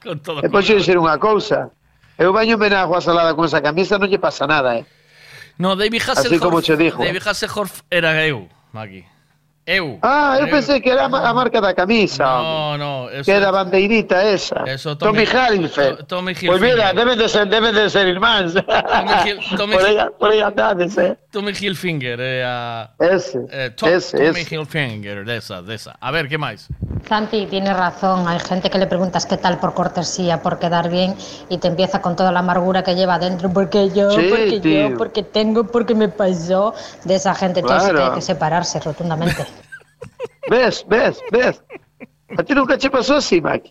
[0.02, 1.70] Con todo E pois ser unha cousa.
[2.20, 4.84] Eu baño na agua salada con esa camisa non lle pasa nada, eh.
[5.60, 6.26] No, David Hasselhoff.
[6.26, 7.04] Así como che dijo.
[7.04, 9.04] David Hasselhoff era eu, Maki.
[9.66, 9.98] Eu.
[10.02, 10.50] Ah, eu Eu.
[10.50, 12.24] pensei que era a ma- a marca da camisa.
[12.24, 13.10] No, no.
[13.10, 14.64] Eso, que era a bandeirita esa.
[14.66, 15.96] Eso, Tommy, Tommy- Hilfiger.
[15.98, 16.94] To- Tommy Pues mira, Hilfiger.
[16.96, 18.54] deben de ser, deben de ser irmáns.
[18.54, 21.16] Tommy, Hil- Tommy, por, aí, por andades, eh.
[21.30, 22.18] Tommy Hilfiger.
[22.20, 24.54] Eh, Ese, eh, Tom- ese, Tommy ese.
[24.56, 25.96] Hilfiger, de esa, de esa.
[26.00, 26.66] A ver, ¿qué más?
[27.08, 28.26] Santi, tienes razón.
[28.28, 31.14] Hay gente que le preguntas qué tal por cortesía, por quedar bien,
[31.48, 33.52] y te empieza con toda la amargura que lleva dentro.
[33.52, 34.88] Porque yo, Sí, porque tío.
[34.90, 36.74] yo, porque tengo, porque me pasó.
[37.04, 37.94] De esa gente, Claro.
[37.94, 39.46] que hay que separarse rotundamente.
[40.50, 41.62] Ves, ves, ves.
[42.36, 43.70] A ti nunca che pasou así, Mac.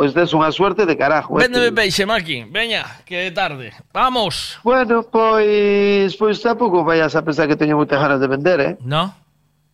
[0.00, 1.36] Pois tes unha suerte de carajo.
[1.36, 1.76] Véndeme tío.
[1.76, 2.48] peixe, Maki.
[2.48, 3.74] Veña, que é tarde.
[3.92, 4.56] Vamos.
[4.64, 8.72] Bueno, pois, pois tampouco vayas a pensar que teño moitas ganas de vender, eh?
[8.80, 9.12] No?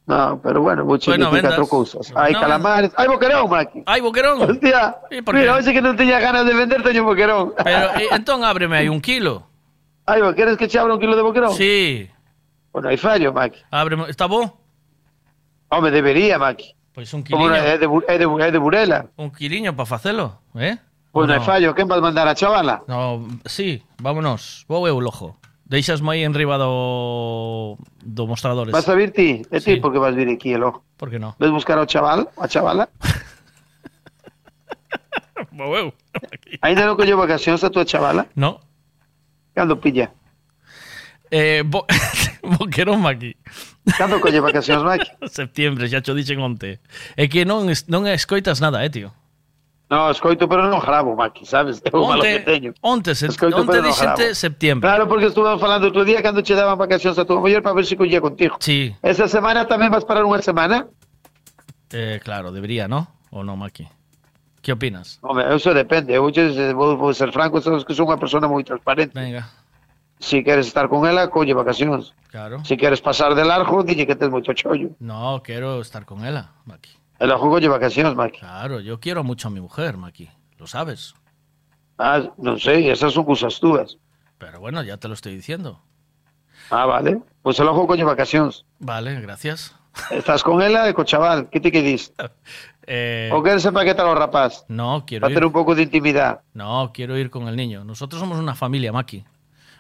[0.06, 2.10] No, pero bueno, vou che Bueno, catro cousas.
[2.14, 3.82] Hai No, calamares, hai boquerón, Maki.
[3.86, 4.42] Hai boquerón?
[4.42, 7.54] Hostia, mira, hoxe que non teña ganas de vender, teño boquerón.
[7.58, 9.46] Pero, eh, entón ábreme aí un kilo.
[10.10, 11.54] Ai, queres que che abra un kilo de boquerón?
[11.54, 12.10] Sí.
[12.74, 13.62] Bueno, hai fallo, Maki.
[13.70, 14.65] Ábreme, está bo?
[15.68, 16.74] Home, debería, Maki.
[16.92, 17.44] Pois un quiliño.
[17.44, 19.06] Como é de, é de, é de Burela.
[19.16, 20.78] Un quiliño para facelo, eh?
[21.12, 22.84] Pois pues non no fallo, quen vas mandar a chavala?
[22.88, 25.36] No, sí, vámonos, vou eu lojo.
[25.64, 28.72] Deixasmo aí enriba do, do mostradores.
[28.72, 29.42] Vas a vir ti?
[29.50, 29.80] É ti sí.
[29.80, 30.84] porque vas vir aquí, elo.
[30.96, 31.34] Por que non?
[31.40, 32.88] Ves buscar ao chaval, a chavala?
[35.56, 35.92] vou eu.
[36.62, 38.28] Ainda non collo vacacións a tua chavala?
[38.38, 38.60] No.
[39.56, 40.12] Cando pilla?
[41.32, 41.82] Eh, bo...
[42.60, 43.34] Boquerón aquí.
[43.94, 45.06] Cando colle vacacións, Maki?
[45.30, 46.82] Septiembre, xa cho dixen onte.
[47.14, 49.14] É que non non escoitas nada, eh, tío.
[49.86, 51.78] No, escoito, pero non gravo, Maki, sabes?
[51.78, 52.74] É o malo que teño.
[52.82, 54.82] onte, se, Escoito, onte non dixente septiembre.
[54.82, 57.86] Claro, porque estuve falando outro día cando che daban vacacións a tua muller para ver
[57.86, 58.58] se collía contigo.
[58.58, 58.90] Sí.
[58.98, 60.90] Esa semana tamén vas parar unha semana?
[61.94, 63.06] Eh, claro, debería, ¿no?
[63.30, 63.86] O no, Maki.
[64.58, 65.22] Que opinas?
[65.22, 66.10] Home, eso depende.
[66.10, 66.26] Eu
[66.74, 69.14] vou, vou ser franco, sabes que son unha persona moi transparente.
[69.14, 69.46] Venga,
[70.18, 72.14] Si queres estar con ela, colle vacacións.
[72.30, 72.64] claro.
[72.64, 74.96] Si queres pasar de largo, dille que tes moito chollo.
[74.98, 76.90] No, quiero estar con ella, Maki.
[77.18, 78.40] El ojo colle vacacións, Maki.
[78.40, 80.28] Claro, yo quiero mucho a mi mujer, Maki.
[80.58, 81.12] Lo sabes.
[81.98, 83.96] Ah, non sei, esas son cousas túas.
[84.36, 85.80] Pero bueno, ya te lo estoy diciendo.
[86.70, 87.20] Ah, vale.
[87.42, 88.64] Pois el ojo colle vacacións.
[88.80, 89.72] Vale, gracias.
[90.12, 92.12] Estás con ela e co chaval, que ti que dis?
[92.88, 94.62] Eh, O queres empaquetar ao rapaz?
[94.70, 95.42] no, quiero Para ir.
[95.44, 96.38] un pouco de intimidade.
[96.54, 97.82] No, quiero ir con el niño.
[97.82, 99.24] Nosotros somos una familia, Maki.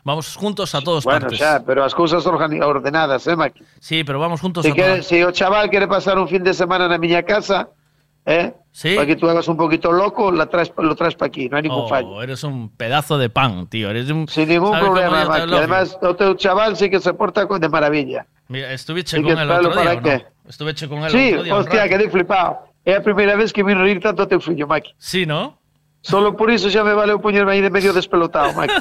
[0.06, 1.40] Vamos juntos a todas Bueno, partes.
[1.42, 3.58] xa, pero as cousas ordenadas, eh, Maki?
[3.82, 5.10] Sí, pero vamos juntos Si, a quere, todas.
[5.26, 7.74] o chaval quere pasar un fin de semana na miña casa,
[8.22, 8.54] eh?
[8.70, 8.94] Sí.
[8.94, 11.66] Para que tú hagas un poquito loco, la traes, lo traes para aquí, no hai
[11.66, 12.22] ningún Oh, fallo.
[12.22, 13.90] eres un pedazo de pan, tío.
[13.90, 14.28] Eres un...
[14.30, 15.54] Sin ningún ¿Sabes cómo problema, Maki.
[15.58, 18.30] Además, o teu chaval sí que se porta con de maravilla.
[18.46, 20.16] Mira, estuve Sí con espéralo otro día, para ¿o qué.
[20.22, 20.48] no?
[20.50, 21.54] Estuve con él Sí, otro día.
[21.54, 22.62] un hostia, quedei flipado.
[22.86, 24.94] É a primeira vez que vino rir tanto a teu fillo, Maki.
[25.02, 25.58] Sí, ¿no?
[26.06, 28.78] Solo por iso xa me valeu poñerme aí de medio despelotado, Maki.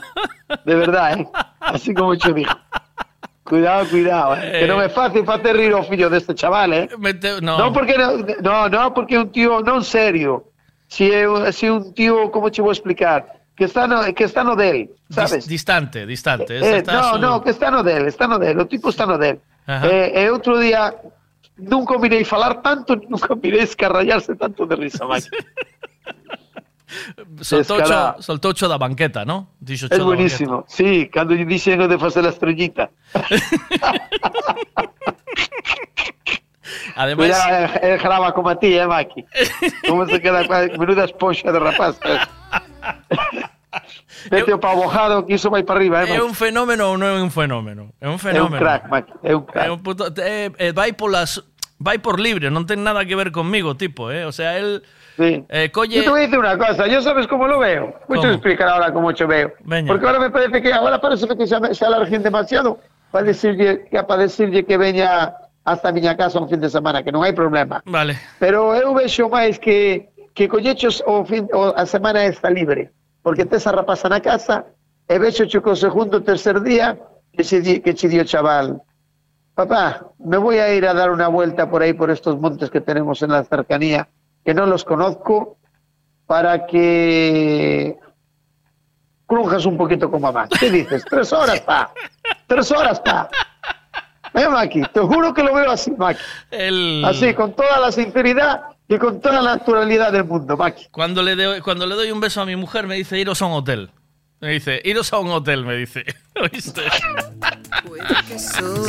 [0.62, 1.28] De verdade, eh?
[1.60, 2.54] Así como che digo.
[3.42, 4.62] Cuidado, cuidado, eh?
[4.62, 6.86] Que non é fácil facer rir o fillo deste chaval, eh?
[7.02, 7.58] Mete- no.
[7.58, 10.54] Non porque no, no, no porque é un tío non serio.
[10.86, 13.26] Si é si un tío, como che vou explicar,
[13.58, 15.50] que está no que está no del, sabes?
[15.50, 16.58] Dis- distante, distante.
[16.62, 19.06] Eh, Está no, su- no, que está no del, está no del, o tipo está
[19.10, 19.42] no del.
[19.66, 19.82] Ajá.
[19.90, 20.94] Eh, e outro día
[21.58, 25.30] nunca mirei falar tanto, nunca mirei escarrallarse tanto de risa, Mike.
[27.42, 29.50] soltó, soltó da banqueta, ¿no?
[29.62, 30.66] Ocho Es buenísimo.
[30.68, 32.90] Sí, cando lle dixen o de facer a estrellita.
[36.96, 39.26] Además, Mira, él, graba como a ti, eh, Maki.
[39.88, 40.44] Como se queda
[40.78, 42.00] menuda esponxa de rapaz.
[42.06, 42.20] eh.
[44.32, 44.90] Vete o pavo
[45.28, 46.22] que iso vai para arriba, eh, é Maki.
[46.24, 47.92] un fenómeno ou non é un fenómeno?
[48.00, 48.58] É un É un fenómeno.
[48.64, 49.68] crack, Maki, é un crack.
[49.68, 51.44] É un puto, eh, eh, vai polas
[51.78, 54.24] vai por libre, non ten nada que ver conmigo, tipo, eh?
[54.24, 54.80] O sea, él
[55.18, 55.46] Sí.
[55.50, 57.94] eh, Yo colle te voy a decir una cosa, ¿yo sabes cómo lo veo?
[58.08, 59.54] Voy a explicar ahora cómo yo veo.
[59.64, 59.88] Veña.
[59.88, 62.80] Porque ahora me parece que ahora parece que se, se alarguen demasiado
[63.12, 67.12] para decirle que para decirle que veña hasta miña casa un fin de semana, que
[67.16, 67.82] non hai problema.
[67.88, 68.20] Vale.
[68.38, 72.92] Pero eu vexo máis que que collechos o fin o a semana está libre,
[73.24, 74.68] porque tes a rapaza na casa
[75.08, 77.00] e vexo que o segundo tercer día
[77.32, 78.84] que se, di- que se dio chaval,
[79.56, 82.82] papá, me voy a ir a dar una vuelta por ahí, por estos montes que
[82.82, 84.08] tenemos en la cercanía,
[84.46, 85.58] que no los conozco,
[86.28, 87.98] para que
[89.26, 90.48] crunjas un poquito con mamá.
[90.60, 91.04] ¿Qué dices?
[91.10, 91.92] Tres horas, pa.
[92.48, 93.30] Tres horas, pa.
[94.34, 96.20] Ven, Maki, te juro que lo veo así, Maki.
[96.52, 100.88] El- Así, con toda la sinceridad y con toda la naturalidad del mundo, Maki.
[100.92, 103.46] Cuando le, doy, cuando le doy un beso a mi mujer, me dice, iros a
[103.46, 103.90] un hotel.
[104.42, 106.04] Me dice, iros a un hotel, me dice.
[106.36, 106.82] ¿Oíste?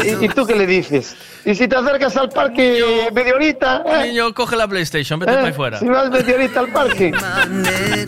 [0.04, 1.16] ¿Y, y tú qué le dices?
[1.44, 3.84] ¿Y si te acercas al parque media horita?
[3.86, 4.08] eh?
[4.08, 5.36] Niño, coge la PlayStation, vete ¿Eh?
[5.36, 5.78] para ahí fuera.
[5.78, 7.12] Si vas media horita al parque.
[7.14, 8.06] ¿Eh?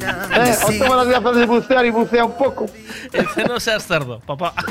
[0.67, 2.67] O toma las gafas de bucear y bucea un poco.
[3.13, 4.53] Dice, no seas cerdo, papá.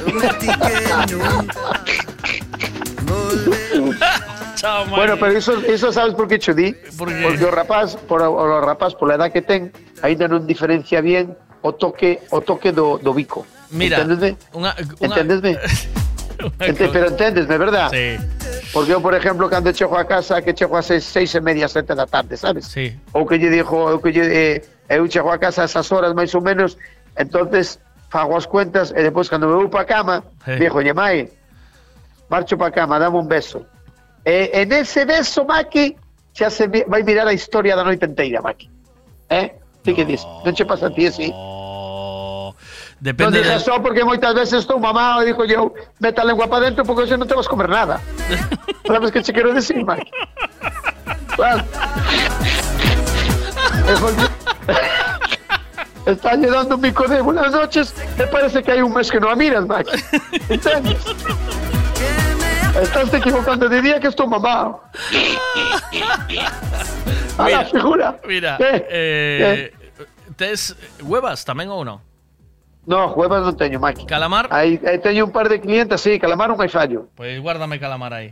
[4.55, 4.85] Chao.
[4.87, 6.73] Bueno, pero eso, eso sabes por qué chudí?
[6.97, 7.21] ¿Por qué?
[7.23, 9.71] Porque o rapaz, por, o rapaz, por la edad que ten,
[10.01, 13.45] ainda non diferencia bien o toque o toque do, do bico.
[13.71, 14.37] Mira, Entendesme?
[14.53, 14.71] unha,
[15.01, 15.57] unha, Entendesme?
[16.61, 17.89] Ente- pero entendesme, verdad?
[17.89, 18.13] Sí.
[18.71, 21.67] Porque eu, por exemplo, cando chego a casa, que chego a seis, seis e media,
[21.67, 22.65] sete da tarde, sabes?
[22.69, 22.93] Sí.
[23.13, 26.13] Ou que lle dixo, ou que lle, eh, eu chego a casa a esas horas
[26.13, 26.77] máis ou menos,
[27.17, 27.79] entonces
[28.13, 30.61] fago as cuentas e depois cando me vou pa cama, Sí.
[30.61, 31.25] dixo, lle mai,
[32.29, 33.65] marcho pa cama, dame un beso.
[34.23, 35.97] E en ese beso, Maki,
[36.37, 38.69] xa se vai mirar a historia da noite inteira, Maki.
[39.33, 39.57] Eh?
[39.87, 40.19] Ti que dis?
[40.43, 41.31] Non che pasa a ti así?
[41.31, 42.51] Non
[42.99, 45.71] Depende digas del- só porque moitas veces estou mamado e digo eu,
[46.03, 48.01] meta a lengua para dentro porque hoxe non te vas comer nada.
[48.87, 49.79] Sabes que che quero decir?
[51.39, 51.63] Claro.
[54.01, 54.27] Porque-
[56.07, 59.19] Está lle dando un bico de buenas noches e parece que hai un mes que
[59.23, 59.91] non a miras, Maki.
[60.51, 60.99] Entendes?
[62.79, 64.83] Estás te equivocando de día que estou mamado.
[67.37, 68.17] A la figura.
[68.25, 68.85] Mira, ¿Qué?
[68.89, 69.73] eh,
[70.37, 71.99] ¿tes huevas tamén ou non?
[72.87, 74.07] No, huevas non teño, Maki.
[74.07, 74.47] Calamar?
[74.53, 77.11] Aí, aí teño un par de clientes, sí, calamar hai fallo.
[77.17, 78.31] Pois guárdame calamar aí.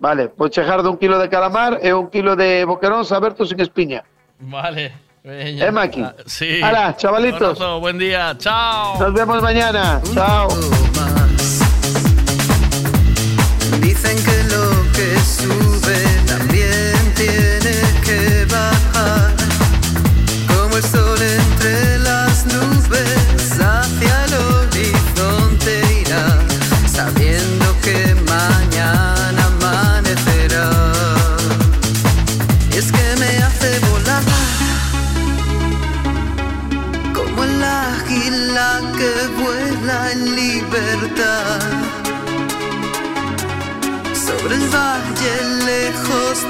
[0.00, 3.60] Vale, vou chejar de un kilo de calamar e un kilo de boqueróns abertos sin
[3.60, 4.02] espiña.
[4.40, 5.06] Vale.
[5.26, 5.66] veña.
[5.66, 6.02] Eh, Maki?
[6.02, 6.60] Ah, Sí.
[6.62, 7.60] Hala, chavalitos.
[7.60, 8.34] Abrazo, buen día.
[8.38, 8.98] Chao.
[9.00, 10.00] Nos vemos mañana.
[10.14, 10.48] Chao.
[13.80, 14.45] Dicen que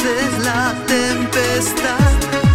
[0.07, 2.46] de la tempestad.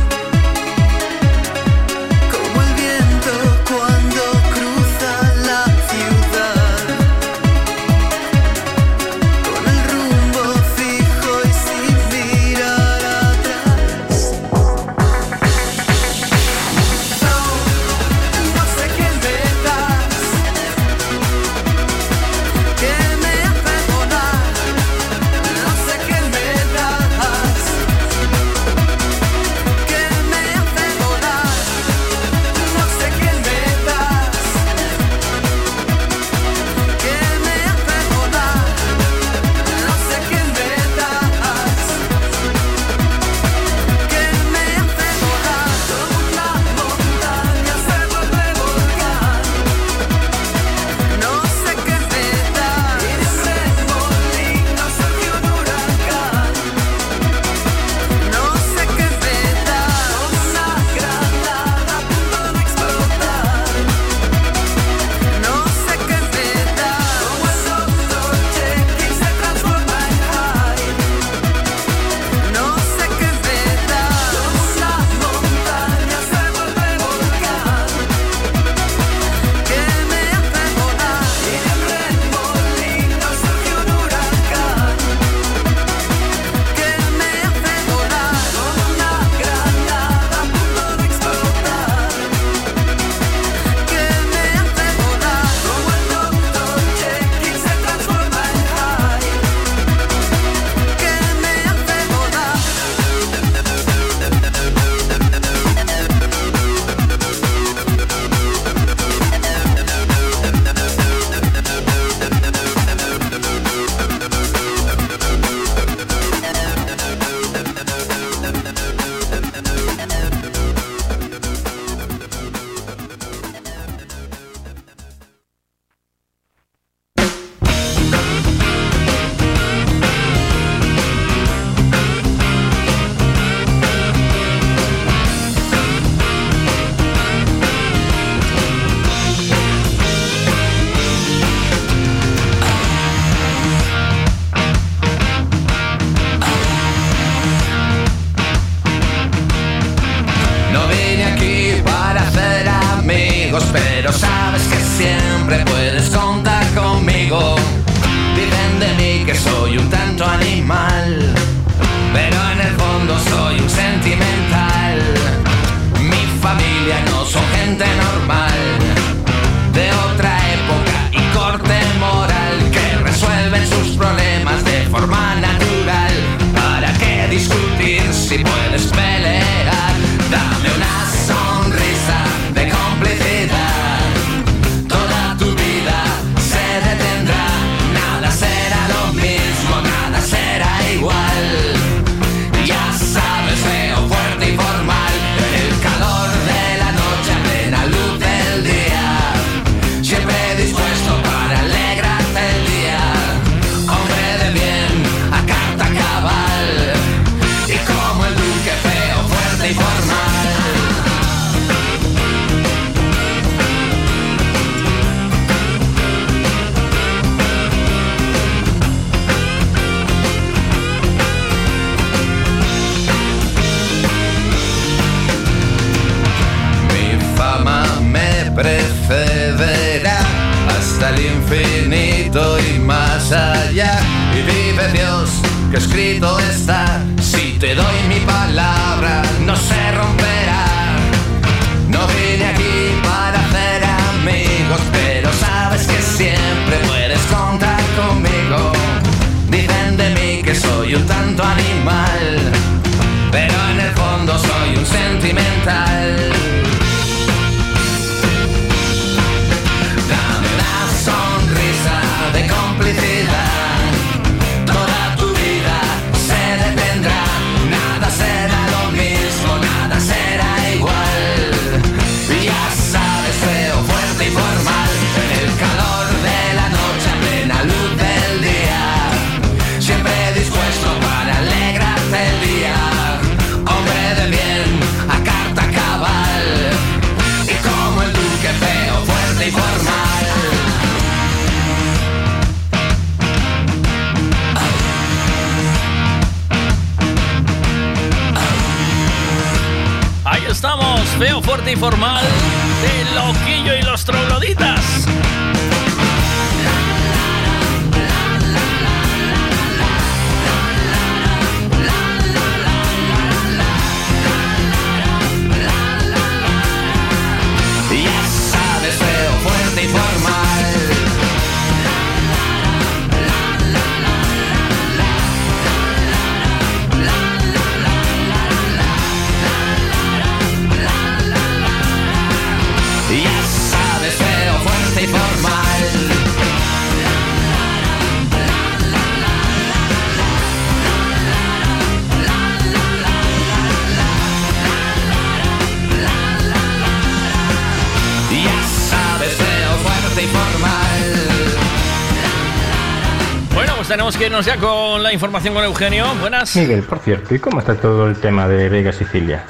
[354.46, 356.06] Ya con la información con Eugenio.
[356.20, 356.56] Buenas.
[356.56, 359.44] Miguel, por cierto, ¿y cómo está todo el tema de Vega Sicilia?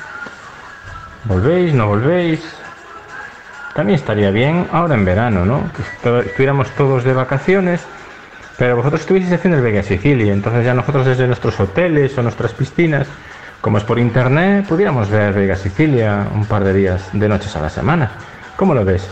[1.26, 1.74] ¿Volvéis?
[1.74, 2.42] ¿No volvéis?
[3.76, 5.70] También estaría bien ahora en verano, ¿no?
[5.74, 7.82] Que estu- estuviéramos todos de vacaciones,
[8.58, 12.54] pero vosotros estuvieseis haciendo el Vega Sicilia, entonces ya nosotros desde nuestros hoteles o nuestras
[12.54, 13.08] piscinas,
[13.62, 17.62] como es por internet, pudiéramos ver Vega Sicilia un par de días de noches a
[17.62, 18.12] la semana.
[18.58, 19.08] ¿Cómo lo ves?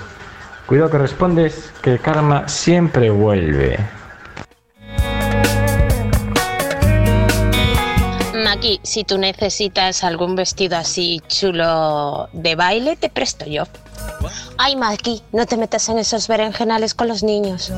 [0.66, 3.80] Cuidado que respondes que karma siempre vuelve.
[8.60, 13.64] Maki, si tú necesitas algún vestido así chulo de baile, te presto yo.
[14.58, 17.72] Ay, Maki, no te metas en esos berenjenales con los niños.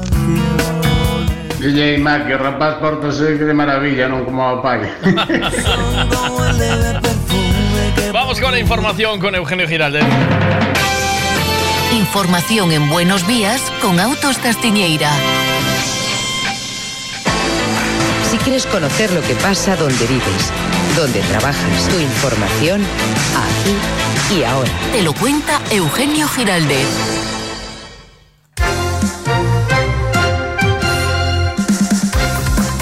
[1.59, 4.89] DJ o rapaz portase de maravilla, non como a pai.
[8.11, 10.01] Vamos con la información con Eugenio Giraldez.
[11.93, 15.13] Información en Buenos Días con Autos Castiñeira.
[18.31, 20.53] Si quieres conocer lo que pasa donde vives,
[20.95, 22.81] donde trabajas, tu información,
[23.35, 24.69] aquí y ahora.
[24.91, 26.87] Te lo cuenta Eugenio Giraldez.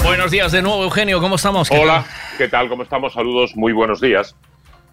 [0.04, 1.20] Buenos días de nuevo, Eugenio.
[1.20, 1.68] ¿Cómo estamos?
[1.70, 2.04] ¿Qué Hola,
[2.36, 2.68] ¿qué tal?
[2.68, 3.12] ¿Cómo estamos?
[3.12, 4.34] Saludos, muy buenos días.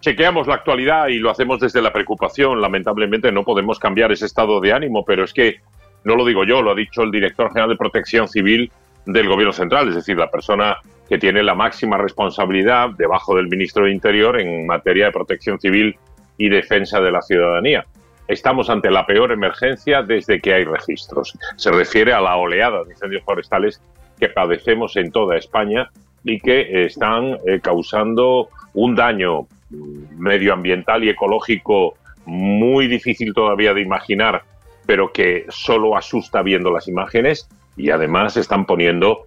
[0.00, 2.60] Chequeamos la actualidad y lo hacemos desde la preocupación.
[2.60, 5.56] Lamentablemente no podemos cambiar ese estado de ánimo, pero es que
[6.04, 8.70] no lo digo yo, lo ha dicho el director general de Protección Civil
[9.06, 10.76] del Gobierno Central, es decir, la persona
[11.08, 15.96] que tiene la máxima responsabilidad debajo del ministro de Interior en materia de protección civil
[16.36, 17.84] y defensa de la ciudadanía.
[18.28, 21.32] estamos ante la peor emergencia desde que hay registros.
[21.56, 23.80] Se refiere a la oleada de incendios forestales
[24.20, 25.90] que padecemos en toda España
[26.24, 31.94] y que están eh, causando un daño mm, medioambiental y ecológico
[32.26, 34.42] muy difícil todavía de imaginar,
[34.84, 39.24] pero que solo asusta viendo las imágenes y además están poniendo,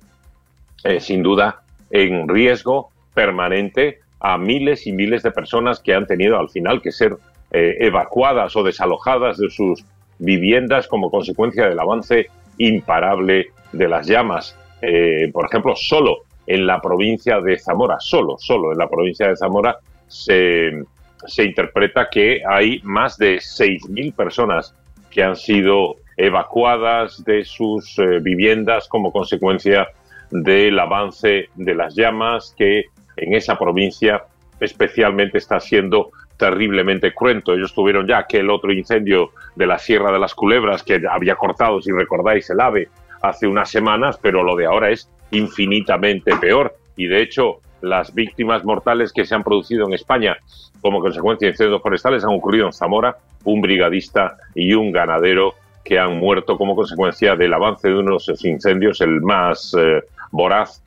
[0.83, 1.60] eh, sin duda,
[1.91, 6.91] en riesgo permanente a miles y miles de personas que han tenido al final que
[6.91, 7.17] ser
[7.51, 9.83] eh, evacuadas o desalojadas de sus
[10.19, 14.55] viviendas como consecuencia del avance imparable de las llamas.
[14.81, 19.35] Eh, por ejemplo, solo en la provincia de Zamora, solo, solo en la provincia de
[19.35, 20.83] Zamora se,
[21.25, 24.75] se interpreta que hay más de 6.000 personas
[25.09, 29.87] que han sido evacuadas de sus eh, viviendas como consecuencia
[30.31, 32.85] del avance de las llamas que
[33.17, 34.23] en esa provincia
[34.59, 37.53] especialmente está siendo terriblemente cruento.
[37.53, 41.81] Ellos tuvieron ya aquel otro incendio de la Sierra de las Culebras que había cortado,
[41.81, 42.89] si recordáis, el ave
[43.21, 46.73] hace unas semanas, pero lo de ahora es infinitamente peor.
[46.95, 50.37] Y de hecho, las víctimas mortales que se han producido en España
[50.81, 55.53] como consecuencia de incendios forestales han ocurrido en Zamora, un brigadista y un ganadero
[55.83, 60.01] que han muerto como consecuencia del avance de unos incendios, el más eh,
[60.31, 60.83] voraz,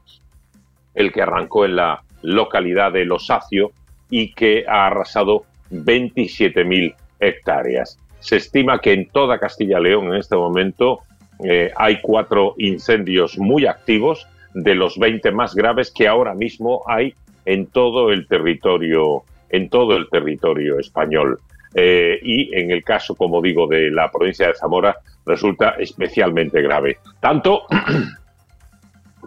[0.95, 3.73] el que arrancó en la localidad de Losacio
[4.11, 7.99] y que ha arrasado 27.000 hectáreas.
[8.21, 11.01] Se estima que en toda Castilla-León en este momento
[11.43, 17.15] eh, hay cuatro incendios muy activos, de los 20 más graves que ahora mismo hay
[17.45, 21.41] en todo el territorio, en todo el territorio español.
[21.75, 26.99] Eh, y en el caso, como digo, de la provincia de Zamora, resulta especialmente grave.
[27.21, 27.65] Tanto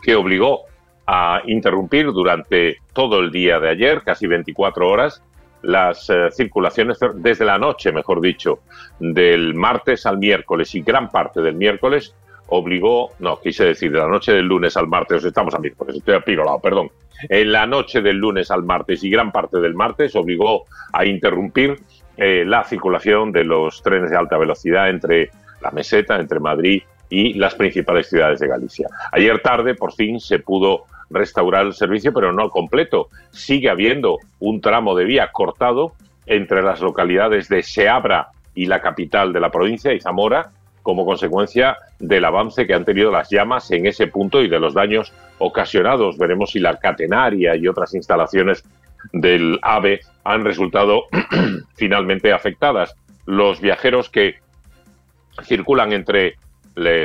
[0.02, 0.64] que obligó
[1.06, 5.24] a interrumpir durante todo el día de ayer, casi 24 horas,
[5.62, 8.60] las eh, circulaciones desde la noche, mejor dicho,
[9.00, 12.14] del martes al miércoles y gran parte del miércoles
[12.48, 16.16] obligó, no, quise decir, de la noche del lunes al martes, estamos a miércoles, estoy
[16.16, 16.92] a lado, perdón,
[17.28, 21.80] en la noche del lunes al martes y gran parte del martes obligó a interrumpir
[22.16, 27.34] eh, la circulación de los trenes de alta velocidad entre la meseta, entre Madrid y
[27.34, 28.88] las principales ciudades de Galicia.
[29.12, 33.10] Ayer tarde, por fin, se pudo restaurar el servicio, pero no completo.
[33.32, 35.94] Sigue habiendo un tramo de vía cortado
[36.26, 41.78] entre las localidades de Seabra y la capital de la provincia, y Zamora, como consecuencia
[42.00, 46.18] del avance que han tenido las llamas en ese punto y de los daños ocasionados.
[46.18, 48.64] Veremos si la catenaria y otras instalaciones
[49.14, 51.04] del AVE han resultado
[51.76, 52.96] finalmente afectadas.
[53.26, 54.36] Los viajeros que
[55.44, 56.36] circulan entre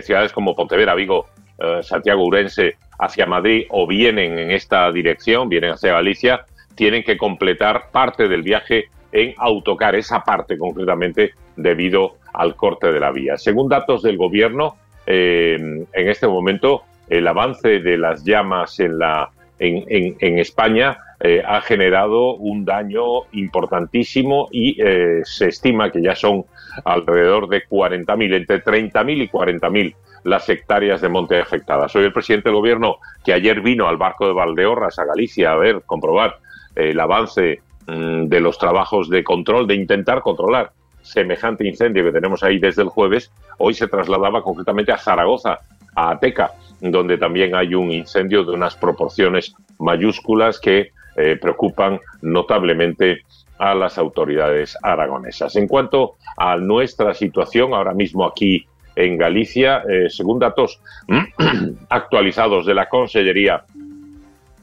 [0.02, 1.26] ciudades como Pontevedra, Vigo,
[1.58, 6.44] eh, Santiago Urense hacia Madrid o vienen en esta dirección, vienen hacia Galicia,
[6.74, 13.00] tienen que completar parte del viaje en autocar, esa parte concretamente debido al corte de
[13.00, 13.36] la vía.
[13.36, 14.76] Según datos del gobierno,
[15.06, 21.60] eh, en este momento el avance de las llamas en, la, en, España eh, ha
[21.60, 24.76] generado un daño importantísimo y
[25.24, 26.44] se estima que ya son
[26.84, 29.94] alrededor de 40.000, entre 30.000 y 40.000
[30.24, 31.92] las hectáreas de monte afectadas.
[31.92, 35.56] Soy el presidente del gobierno que ayer vino al barco de Valdeorras a Galicia a
[35.56, 36.38] ver, comprobar
[36.76, 42.12] eh, el avance mm, de los trabajos de control, de intentar controlar semejante incendio que
[42.12, 43.32] tenemos ahí desde el jueves.
[43.58, 45.58] Hoy se trasladaba concretamente a Zaragoza,
[45.94, 53.22] a Ateca, donde también hay un incendio de unas proporciones mayúsculas que eh, preocupan notablemente
[53.58, 55.54] a las autoridades aragonesas.
[55.56, 58.66] En cuanto a nuestra situación ahora mismo aquí
[58.96, 60.80] en Galicia, eh, según datos
[61.88, 63.64] actualizados de la Consellería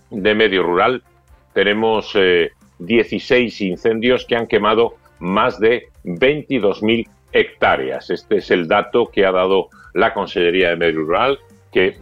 [0.10, 1.04] de Medio Rural,
[1.54, 2.14] tenemos
[2.80, 8.10] 16 eh, incendios que han quemado más de 22.000 hectáreas.
[8.10, 11.40] Este es el dato que ha dado la Consellería de Medio Rural,
[11.72, 11.98] que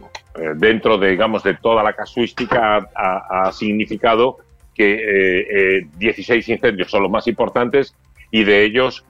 [0.56, 4.38] dentro de, digamos, de toda la casuística ha, significado
[4.74, 7.94] que 16 incendios son los más importantes
[8.30, 9.04] y de ellos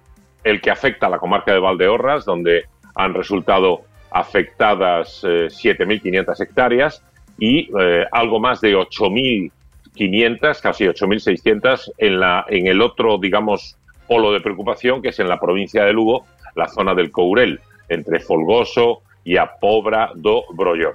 [0.45, 2.65] el que afecta a la comarca de Valdeorras, donde
[2.95, 7.03] han resultado afectadas 7.500 eh, hectáreas
[7.39, 14.33] y eh, algo más de 8.500, casi 8.600 en, la, en el otro, digamos, polo
[14.33, 16.25] de preocupación, que es en la provincia de Lugo,
[16.57, 20.95] la zona del Courel, entre Folgoso y Apobra do Brollón.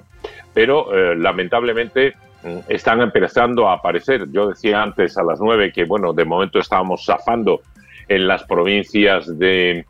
[0.53, 4.27] Pero, eh, lamentablemente, mm, están empezando a aparecer.
[4.31, 7.61] Yo decía antes a las 9 que, bueno, de momento estábamos zafando
[8.07, 9.85] en las provincias de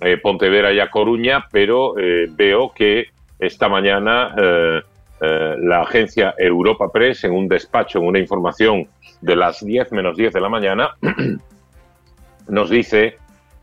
[0.00, 3.06] eh, Pontevedra y a Coruña, pero eh, veo que
[3.38, 4.34] esta mañana
[5.18, 8.86] la agencia Europa Press, en un despacho, en una información
[9.22, 10.90] de las 10 menos 10 de la mañana,
[12.48, 13.16] nos dice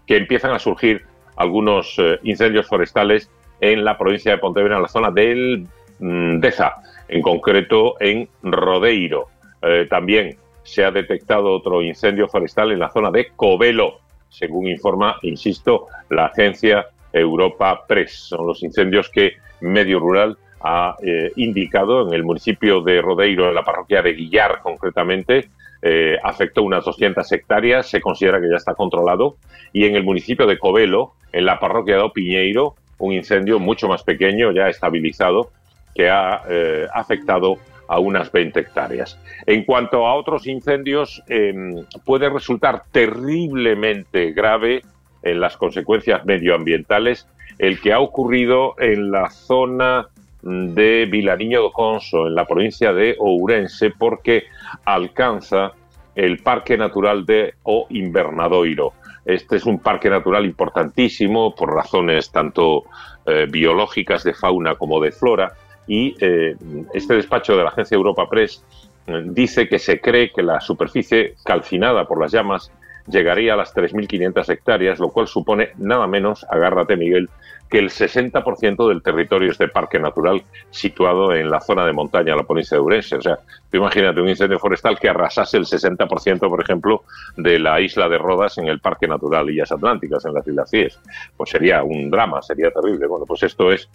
[0.08, 3.30] que empiezan a surgir algunos incendios forestales
[3.64, 5.66] en la provincia de Pontevedra, en la zona del
[6.00, 6.76] mm, Deza,
[7.08, 9.28] en concreto en Rodeiro.
[9.62, 15.16] Eh, también se ha detectado otro incendio forestal en la zona de Covelo, según informa,
[15.22, 18.28] insisto, la agencia Europa Press.
[18.28, 23.56] Son los incendios que Medio Rural ha eh, indicado en el municipio de Rodeiro, en
[23.56, 25.50] la parroquia de Guillar concretamente,
[25.82, 29.38] eh, afectó unas 200 hectáreas, se considera que ya está controlado,
[29.72, 34.04] y en el municipio de Covelo, en la parroquia de Opiñeiro, un incendio mucho más
[34.04, 35.52] pequeño, ya estabilizado,
[35.94, 37.58] que ha eh, afectado
[37.88, 39.20] a unas 20 hectáreas.
[39.46, 44.82] En cuanto a otros incendios, em, puede resultar terriblemente grave
[45.22, 47.28] en las consecuencias medioambientales
[47.60, 50.08] el que ha ocurrido en la zona
[50.42, 54.46] de Vilariño do Conso, en la provincia de Ourense, porque
[54.84, 55.72] alcanza
[56.16, 58.94] el Parque Natural de O Invernadoiro.
[59.26, 62.84] Este es un parque natural importantísimo por razones tanto
[63.26, 65.54] eh, biológicas de fauna como de flora
[65.88, 66.56] y eh,
[66.94, 68.64] este despacho de la agencia Europa Press
[69.08, 72.72] eh, dice que se cree que la superficie calcinada por las llamas
[73.08, 77.30] llegaría a las 3.500 hectáreas, lo cual supone nada menos, agárrate Miguel,
[77.74, 82.36] que el 60% del territorio es de parque natural situado en la zona de montaña,
[82.36, 83.16] la provincia de Urense.
[83.16, 83.40] O sea,
[83.72, 87.02] tú imagínate un incendio forestal que arrasase el 60%, por ejemplo,
[87.36, 91.00] de la isla de Rodas en el Parque Natural Illas Atlánticas, en las Islas Cíes.
[91.36, 93.08] Pues sería un drama, sería terrible.
[93.08, 93.90] Bueno, pues esto es,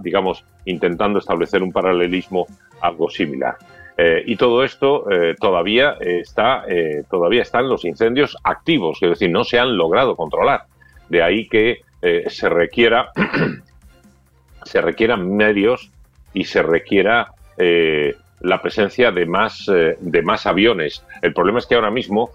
[0.00, 2.46] digamos, intentando establecer un paralelismo
[2.80, 3.56] algo similar.
[3.98, 9.30] Eh, y todo esto eh, todavía está, eh, todavía están los incendios activos, es decir,
[9.30, 10.66] no se han logrado controlar.
[11.08, 11.80] De ahí que
[12.26, 13.10] se requiera,
[14.64, 15.90] se requieran medios
[16.32, 21.04] y se requiera la presencia de más, de más aviones.
[21.22, 22.30] El problema es que ahora mismo,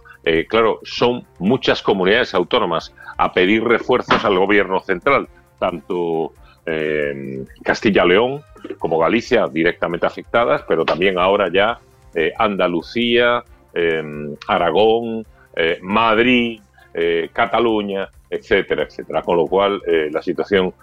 [0.48, 5.28] claro, son muchas comunidades autónomas a pedir refuerzos al gobierno central,
[5.60, 6.34] tanto
[7.64, 8.42] Castilla-León
[8.78, 11.80] como Galicia directamente afectadas, pero también ahora ya
[12.14, 13.44] eh, Andalucía,
[14.48, 15.26] Aragón,
[15.56, 16.60] eh, Madrid,
[17.00, 19.22] eh, Cataluña, etcétera, etcétera.
[19.22, 20.74] Con lo cual la situación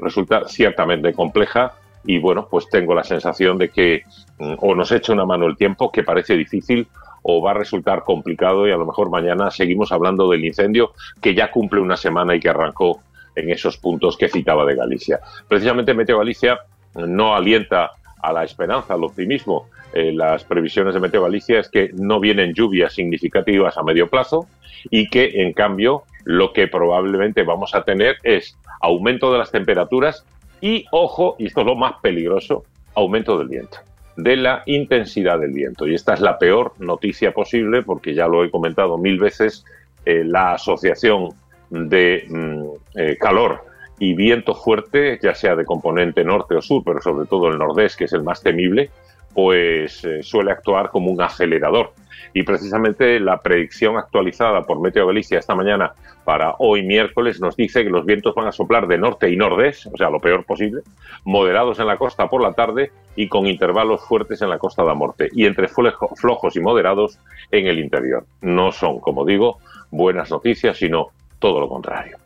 [0.00, 4.02] resulta ciertamente compleja y bueno, pues tengo la sensación de que
[4.38, 6.88] mm, o nos echa una mano el tiempo, que parece difícil,
[7.22, 11.34] o va a resultar complicado y a lo mejor mañana seguimos hablando del incendio que
[11.34, 13.00] ya cumple una semana y que arrancó
[13.34, 15.20] en esos puntos que citaba de Galicia.
[15.46, 16.60] Precisamente Meteo Galicia
[16.94, 19.68] no alienta a la esperanza, al optimismo.
[19.92, 24.46] Eh, las previsiones de Meteo Galicia es que no vienen lluvias significativas a medio plazo
[24.90, 30.24] y que, en cambio, lo que probablemente vamos a tener es aumento de las temperaturas
[30.60, 33.78] y, ojo, y esto es lo más peligroso, aumento del viento,
[34.16, 35.86] de la intensidad del viento.
[35.86, 39.64] Y esta es la peor noticia posible porque ya lo he comentado mil veces,
[40.04, 41.30] eh, la Asociación
[41.70, 42.62] de mm,
[42.94, 43.64] eh, Calor
[43.98, 47.96] y viento fuerte, ya sea de componente norte o sur, pero sobre todo el nordés,
[47.96, 48.90] que es el más temible,
[49.34, 51.92] pues eh, suele actuar como un acelerador.
[52.34, 55.92] Y precisamente la predicción actualizada por Meteo Galicia esta mañana
[56.24, 59.86] para hoy miércoles nos dice que los vientos van a soplar de norte y nordés,
[59.86, 60.82] o sea, lo peor posible,
[61.24, 64.94] moderados en la costa por la tarde y con intervalos fuertes en la costa de
[64.94, 67.18] Morte, y entre flojos y moderados
[67.50, 68.26] en el interior.
[68.42, 69.58] No son, como digo,
[69.90, 71.08] buenas noticias, sino
[71.38, 72.18] todo lo contrario.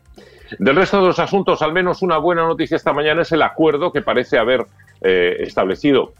[0.59, 3.91] Del resto de los asuntos, al menos una buena noticia esta mañana es el acuerdo
[3.91, 4.65] que parece haber
[5.01, 6.13] eh, establecido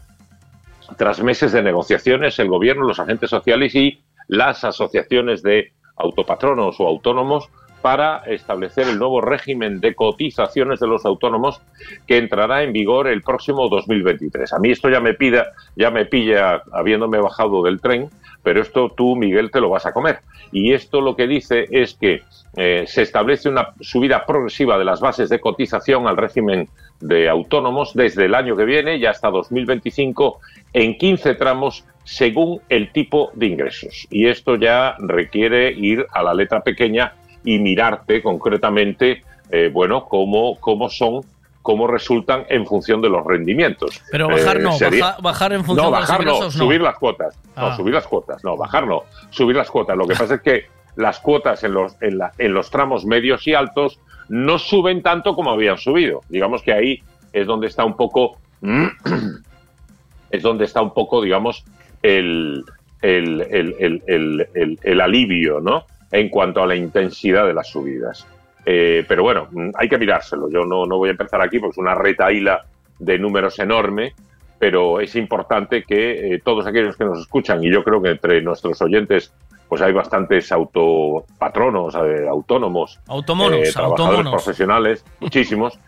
[0.96, 6.86] tras meses de negociaciones el gobierno, los agentes sociales y las asociaciones de autopatronos o
[6.86, 7.48] autónomos
[7.84, 11.60] para establecer el nuevo régimen de cotizaciones de los autónomos
[12.06, 14.54] que entrará en vigor el próximo 2023.
[14.54, 18.08] A mí esto ya me pida, ya me pilla habiéndome bajado del tren,
[18.42, 20.20] pero esto tú, Miguel, te lo vas a comer.
[20.50, 22.22] Y esto lo que dice es que
[22.56, 26.68] eh, se establece una subida progresiva de las bases de cotización al régimen
[27.00, 30.40] de autónomos desde el año que viene y hasta 2025
[30.72, 34.06] en 15 tramos según el tipo de ingresos.
[34.10, 40.58] Y esto ya requiere ir a la letra pequeña y mirarte concretamente, eh, bueno, cómo,
[40.60, 41.22] cómo son
[41.64, 44.02] cómo resultan en función de los rendimientos.
[44.10, 46.64] Pero bajar no, Eh, bajar en función no, de los no, ingresos no.
[46.64, 47.38] subir las cuotas.
[47.56, 47.70] Ah.
[47.70, 49.96] No, subir las cuotas, no, bajar no, subir las cuotas.
[49.96, 50.66] Lo que pasa es que
[50.96, 53.98] las cuotas en los, en, los tramos medios y altos
[54.28, 56.20] no suben tanto como habían subido.
[56.28, 58.38] Digamos que ahí es donde está un poco,
[60.30, 61.64] es donde está un poco, digamos,
[62.02, 62.64] el,
[63.02, 65.84] el, el- el- alivio, ¿no?
[66.10, 68.26] En cuanto a la intensidad de las subidas.
[68.66, 70.48] Eh, pero bueno, hay que mirárselo.
[70.50, 72.64] Yo no, no voy a empezar aquí porque es una retaíla
[72.98, 74.14] de números enorme,
[74.58, 78.40] pero es importante que eh, todos aquellos que nos escuchan, y yo creo que entre
[78.40, 79.32] nuestros oyentes
[79.68, 84.32] pues hay bastantes autopatronos, eh, autónomos, Automonos, eh, trabajadores automonos.
[84.32, 85.78] profesionales, muchísimos,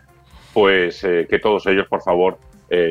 [0.53, 2.37] pues eh, que todos ellos, por favor,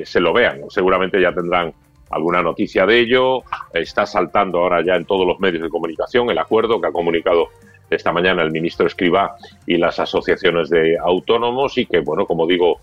[0.05, 0.63] se lo vean.
[0.71, 1.71] Seguramente ya tendrán
[2.09, 3.43] alguna noticia de ello.
[3.75, 7.49] Está saltando ahora ya en todos los medios de comunicación el acuerdo que ha comunicado
[7.91, 12.81] esta mañana el ministro Escribá y las asociaciones de autónomos y que, bueno, como digo,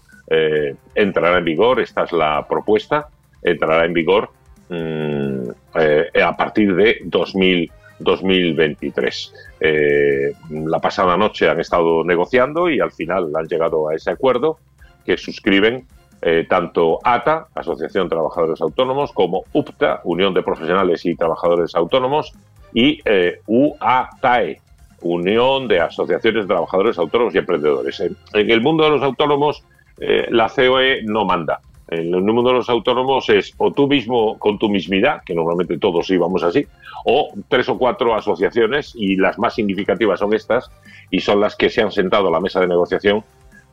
[0.93, 1.80] entrará en vigor.
[1.80, 3.07] Esta es la propuesta.
[3.41, 4.30] Entrará en vigor
[4.69, 7.72] mm, eh, a partir de 2000,
[8.03, 9.33] 2023.
[9.59, 14.59] Eh, la pasada noche han estado negociando y al final han llegado a ese acuerdo
[15.06, 15.85] que suscriben
[16.25, 22.32] eh, tanto ATA, Asociación de Trabajadores Autónomos, como UPTA, Unión de Profesionales y Trabajadores Autónomos,
[22.73, 24.61] y eh, UATAE,
[25.01, 27.99] Unión de Asociaciones de Trabajadores Autónomos y Emprendedores.
[27.99, 29.65] En, el mundo de los autónomos,
[29.99, 31.59] eh, la COE no manda.
[31.99, 35.77] En el mundo de los autónomos es o tú mismo con tu mismidad, que normalmente
[35.77, 36.65] todos íbamos así,
[37.05, 40.72] o tres o cuatro asociaciones, y las más significativas son estas,
[41.09, 43.23] y son las que se han sentado a la mesa de negociación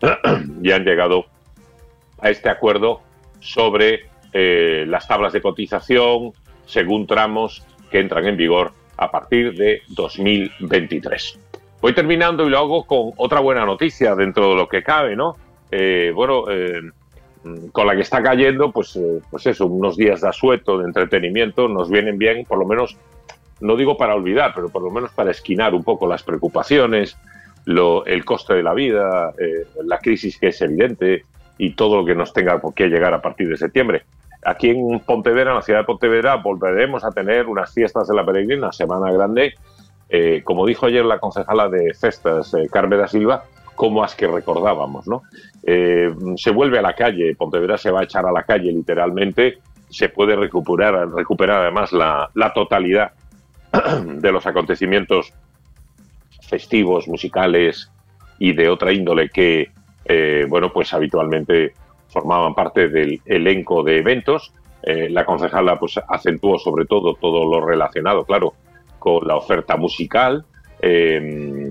[0.63, 1.27] y han llegado
[2.21, 3.01] a este acuerdo
[3.41, 4.01] sobre
[4.33, 6.33] eh, las tablas de cotización
[6.67, 11.39] según tramos que entran en vigor a partir de 2023.
[11.81, 15.37] Voy terminando y lo hago con otra buena noticia dentro de lo que cabe, ¿no?
[15.71, 16.83] Eh, bueno, eh,
[17.73, 21.69] con la que está cayendo, pues, eh, pues eso, unos días de asueto, de entretenimiento,
[21.69, 22.97] nos vienen bien, por lo menos,
[23.61, 27.17] no digo para olvidar, pero por lo menos para esquinar un poco las preocupaciones,
[27.67, 31.25] el coste de la vida, eh, la crisis que es evidente
[31.59, 34.03] y todo lo que nos tenga por qué llegar a partir de septiembre.
[34.43, 38.25] Aquí en Pontevedra, en la ciudad de Pontevedra, volveremos a tener unas fiestas de la
[38.25, 39.55] peregrina, Semana Grande,
[40.09, 43.45] eh, como dijo ayer la concejala de Festas, eh, Carmen da Silva,
[43.81, 45.23] como las que recordábamos, ¿no?
[45.63, 49.61] Eh, se vuelve a la calle, Pontevedra se va a echar a la calle literalmente,
[49.89, 53.13] se puede recuperar, recuperar además la, la totalidad
[54.05, 55.33] de los acontecimientos
[56.43, 57.91] festivos, musicales
[58.39, 59.71] y de otra índole que,
[60.05, 61.73] eh, bueno, pues habitualmente
[62.09, 64.53] formaban parte del elenco de eventos.
[64.83, 68.53] Eh, la concejala pues acentuó sobre todo todo lo relacionado, claro,
[68.99, 70.45] con la oferta musical.
[70.83, 71.70] Eh,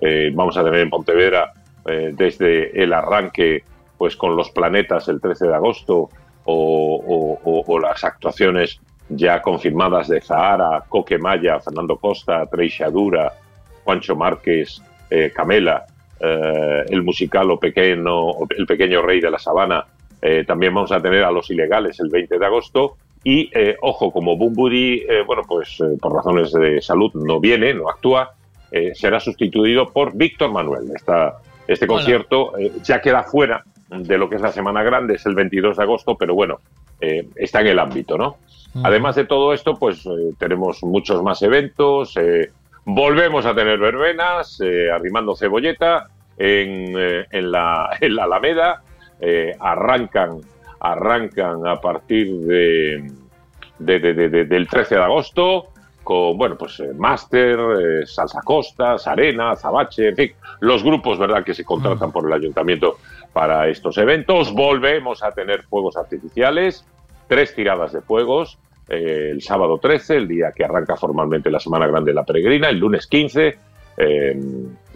[0.00, 1.52] eh, vamos a tener en Pontevedra
[1.86, 3.64] eh, desde el arranque
[3.96, 6.08] pues con los planetas el 13 de agosto
[6.44, 13.32] o, las actuaciones ya confirmadas de Zahara, Coque Maya, Fernando Costa, Treixadura,
[13.84, 15.86] Juancho Márquez, eh, Camela,
[16.20, 19.86] el musical o pequeño, El pequeño rey de la sabana.
[20.46, 22.96] También vamos a tener a los ilegales el 20 de agosto.
[23.22, 23.50] Y,
[23.82, 28.34] ojo, como Bumburi, bueno, pues por razones de salud no viene, no actúa,
[28.70, 30.90] eh, será sustituido por Víctor Manuel.
[30.94, 31.94] Esta, este Hola.
[31.94, 35.76] concierto eh, ya queda fuera de lo que es la Semana Grande, es el 22
[35.76, 36.58] de agosto, pero bueno,
[37.00, 38.36] eh, está en el ámbito, ¿no?
[38.84, 40.04] Además de todo esto, pues
[40.38, 42.14] tenemos muchos más eventos,
[42.84, 44.60] volvemos a tener verbenas,
[44.94, 46.94] arrimando cebolleta en,
[47.30, 48.82] en, la, en la Alameda,
[49.58, 50.40] arrancan,
[50.80, 53.10] arrancan a partir de,
[53.78, 55.68] de- de- de- de- del 13 de agosto
[56.08, 61.44] con, bueno, pues eh, Máster, eh, Salsa Costa, Sarena, Zabache, en fin, los grupos, ¿verdad?,
[61.44, 62.96] que se contratan por el ayuntamiento
[63.34, 64.54] para estos eventos.
[64.54, 66.82] Volvemos a tener fuegos artificiales,
[67.26, 68.56] tres tiradas de fuegos,
[68.88, 72.70] eh, el sábado 13, el día que arranca formalmente la Semana Grande de la Peregrina,
[72.70, 73.58] el lunes 15
[73.98, 74.40] eh,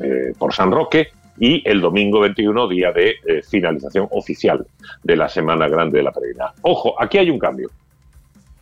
[0.01, 1.09] eh, por San Roque
[1.39, 4.67] y el domingo 21, día de eh, finalización oficial
[5.03, 6.55] de la Semana Grande de la Peregrina.
[6.63, 7.69] Ojo, aquí hay un cambio.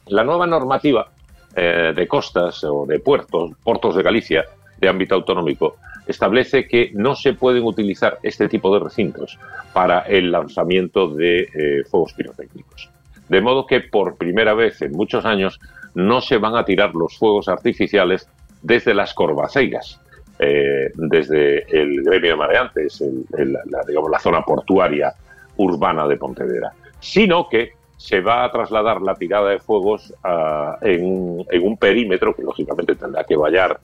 [0.07, 1.09] La nueva normativa
[1.57, 4.45] eh, de costas o de puertos, puertos de Galicia,
[4.79, 9.39] de ámbito autonómico, establece que no se pueden utilizar este tipo de recintos
[9.73, 12.91] para el lanzamiento de eh, fuegos pirotécnicos.
[13.29, 15.61] De modo que por primera vez en muchos años
[15.95, 18.29] no se van a tirar los fuegos artificiales
[18.62, 20.01] desde las corbaceiras,
[20.39, 25.12] eh, desde el gremio de mareantes, el- la, la zona portuaria
[25.57, 30.15] urbana de Pontevedra, sino que se va a trasladar la tirada de fuegos
[30.81, 33.79] en, un- en un perímetro que lógicamente tendrá que vallar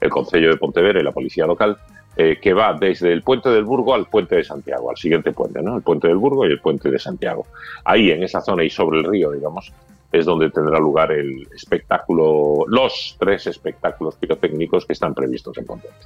[0.00, 1.76] el Concello de Pontevedra y la Policía Local,
[2.16, 5.62] eh, que va desde el Puente del Burgo al Puente de Santiago, al siguiente puente,
[5.62, 5.76] ¿no?
[5.76, 7.46] El Puente del Burgo y el Puente de Santiago.
[7.84, 9.72] Ahí, en esa zona y sobre el río, digamos,
[10.10, 15.98] es donde tendrá lugar el espectáculo, los tres espectáculos pirotécnicos que están previstos en Pontevedra.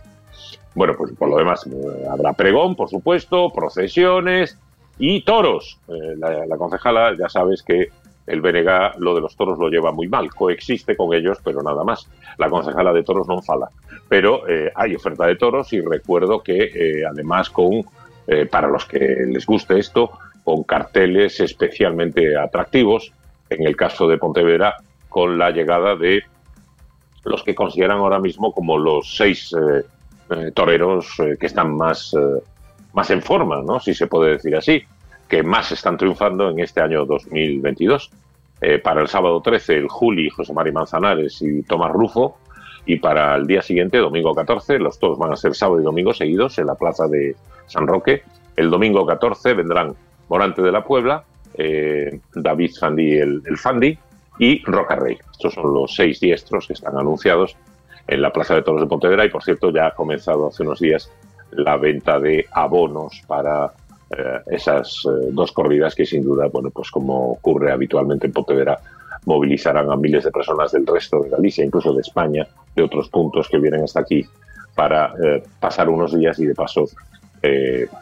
[0.74, 4.58] Bueno, pues por lo demás eh, habrá pregón, por supuesto, procesiones
[4.98, 5.78] y toros.
[5.88, 7.88] Eh, la, la concejala ya sabes que
[8.26, 11.84] el BNG lo de los toros lo lleva muy mal, coexiste con ellos, pero nada
[11.84, 12.08] más.
[12.38, 13.68] La concejala de toros no fala.
[14.08, 17.84] Pero eh, hay oferta de toros y recuerdo que eh, además con,
[18.50, 20.10] para los que les guste esto,
[20.42, 23.12] con carteles especialmente atractivos,
[23.48, 24.74] en el caso de Pontevedra,
[25.08, 26.24] con la llegada de
[27.24, 29.54] los que consideran ahora mismo como los seis
[30.54, 31.06] toreros
[31.38, 32.12] que están más,
[32.96, 33.78] más en forma, ¿no?
[33.78, 34.82] si se puede decir así,
[35.28, 38.10] que más están triunfando en este año 2022.
[38.62, 42.38] Eh, para el sábado 13, el Juli, José Mari Manzanares y Tomás Rufo.
[42.86, 46.14] Y para el día siguiente, domingo 14, los todos van a ser sábado y domingo
[46.14, 48.22] seguidos en la plaza de San Roque.
[48.56, 49.94] El domingo 14 vendrán
[50.30, 51.22] Morante de la Puebla,
[51.54, 53.98] eh, David Fandi, el, el Fandi,
[54.38, 55.18] y Roca Rey.
[55.32, 57.56] Estos son los seis diestros que están anunciados
[58.06, 60.80] en la Plaza de Toros de Pontevedra y, por cierto, ya ha comenzado hace unos
[60.80, 61.12] días
[61.52, 63.72] la venta de abonos para
[64.10, 68.78] eh, esas eh, dos corridas que sin duda, bueno, pues como ocurre habitualmente en Pontevedra,
[69.24, 73.48] movilizarán a miles de personas del resto de Galicia, incluso de España, de otros puntos
[73.48, 74.24] que vienen hasta aquí
[74.76, 76.86] para eh, pasar unos días y de paso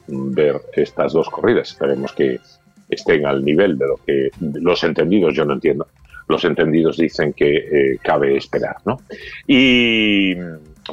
[0.06, 1.68] ver estas dos corridas.
[1.72, 2.40] Esperemos que
[2.88, 5.86] estén al nivel de lo que los entendidos, yo no entiendo,
[6.28, 9.00] los entendidos dicen que cabe esperar, ¿no?
[9.46, 10.34] Y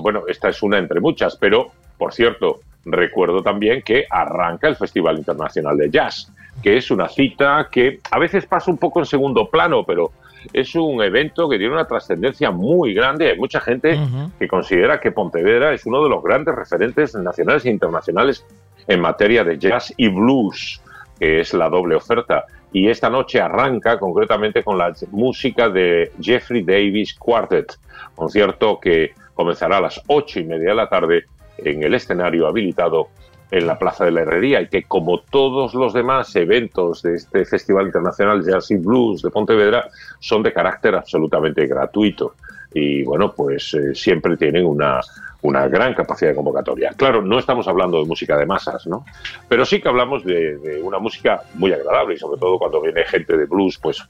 [0.02, 1.72] bueno, esta es una entre muchas, pero
[2.02, 7.68] por cierto, recuerdo también que arranca el Festival Internacional de Jazz, que es una cita
[7.72, 10.10] que a veces pasa un poco en segundo plano, pero
[10.52, 13.30] es un evento que tiene una trascendencia muy grande.
[13.30, 14.00] Hay mucha gente
[14.40, 18.48] que considera que Pontevedra es uno de los grandes referentes nacionales e internacionales
[18.88, 20.82] en materia de jazz y blues,
[21.20, 22.46] que es la doble oferta.
[22.74, 27.78] Y esta noche arranca concretamente con la música de Jeffrey Davis Quartet,
[28.16, 31.26] concierto que comenzará a las ocho y media de la tarde
[31.64, 33.10] en el escenario habilitado
[33.52, 37.46] en la Plaza de la Herrería y que como todos los demás eventos de este
[37.46, 42.36] Festival Internacional Jazz y Blues de Pontevedra son de carácter absolutamente gratuito
[42.74, 45.02] y bueno, pues eh, siempre tienen una,
[45.42, 46.92] una gran capacidad de convocatoria.
[46.96, 49.06] Claro, no estamos hablando de música de masas, ¿no?
[49.50, 53.04] Pero sí que hablamos de, de una música muy agradable y sobre todo cuando viene
[53.04, 54.02] gente de blues, pues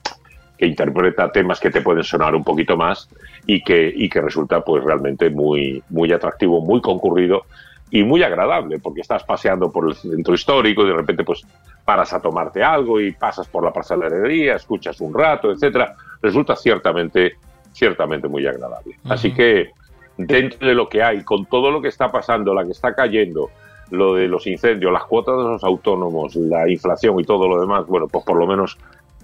[0.62, 3.10] que interpreta temas que te pueden sonar un poquito más
[3.48, 7.46] y que, y que resulta pues realmente muy, muy atractivo, muy concurrido
[7.90, 11.42] y muy agradable, porque estás paseando por el centro histórico y de repente pues
[11.84, 15.52] paras a tomarte algo y pasas por la plaza de la herrería, escuchas un rato,
[15.52, 15.96] etcétera.
[16.22, 17.38] Resulta ciertamente,
[17.72, 18.98] ciertamente muy agradable.
[19.10, 19.72] Así que
[20.16, 23.50] dentro de lo que hay, con todo lo que está pasando, la que está cayendo,
[23.90, 27.88] lo de los incendios, las cuotas de los autónomos, la inflación y todo lo demás,
[27.88, 28.78] bueno, pues por lo menos,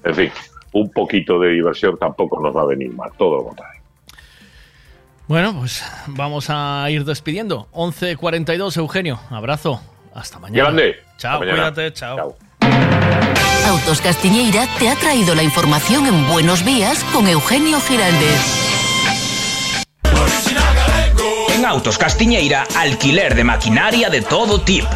[0.04, 0.32] en fin,
[0.74, 3.82] un poquito de diversión tampoco nos va a venir mal, todo lo contrario.
[5.28, 7.68] Bueno, pues vamos a ir despidiendo.
[7.74, 9.20] 11.42, Eugenio.
[9.30, 9.82] Abrazo.
[10.14, 10.64] Hasta mañana.
[10.64, 10.96] Grande.
[11.18, 11.74] Chao, mañana.
[11.74, 11.94] cuídate.
[11.94, 12.38] Chao.
[13.68, 18.40] Autos Castiñeira te ha traído la información en Buenos Días con Eugenio Giraldez.
[21.54, 24.88] En Autos Castiñeira, alquiler de maquinaria de todo tipo.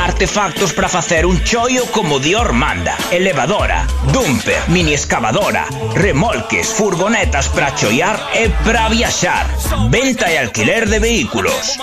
[0.00, 2.96] Artefactos para facer un choio como Dior manda.
[3.10, 9.46] Elevadora, dumper, mini excavadora, remolques, furgonetas para choiar e para viaxar.
[9.90, 11.76] Venta e alquiler de vehículos.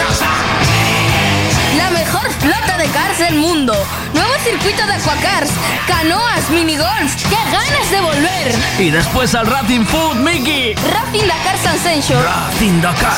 [1.78, 3.74] La mejor flota de cars del mundo.
[4.12, 5.50] Nuevo circuito de aquacars,
[5.86, 7.14] canoas, minigolf.
[7.28, 8.54] ¡Qué ganas de volver!
[8.78, 10.74] Y después al Racing Food, Mickey.
[10.74, 12.14] Racing Dakar Sansenso.
[12.22, 13.16] Racing Dakar.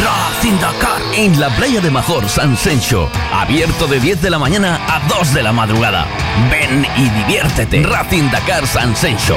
[0.00, 1.02] Racing Dakar.
[1.14, 3.10] En la playa de Major, San Sencho.
[3.32, 6.06] Abierto de 10 de la mañana a 2 de la madrugada.
[6.50, 7.82] Ven y diviértete.
[7.82, 9.36] Racing Dakar San Sencho.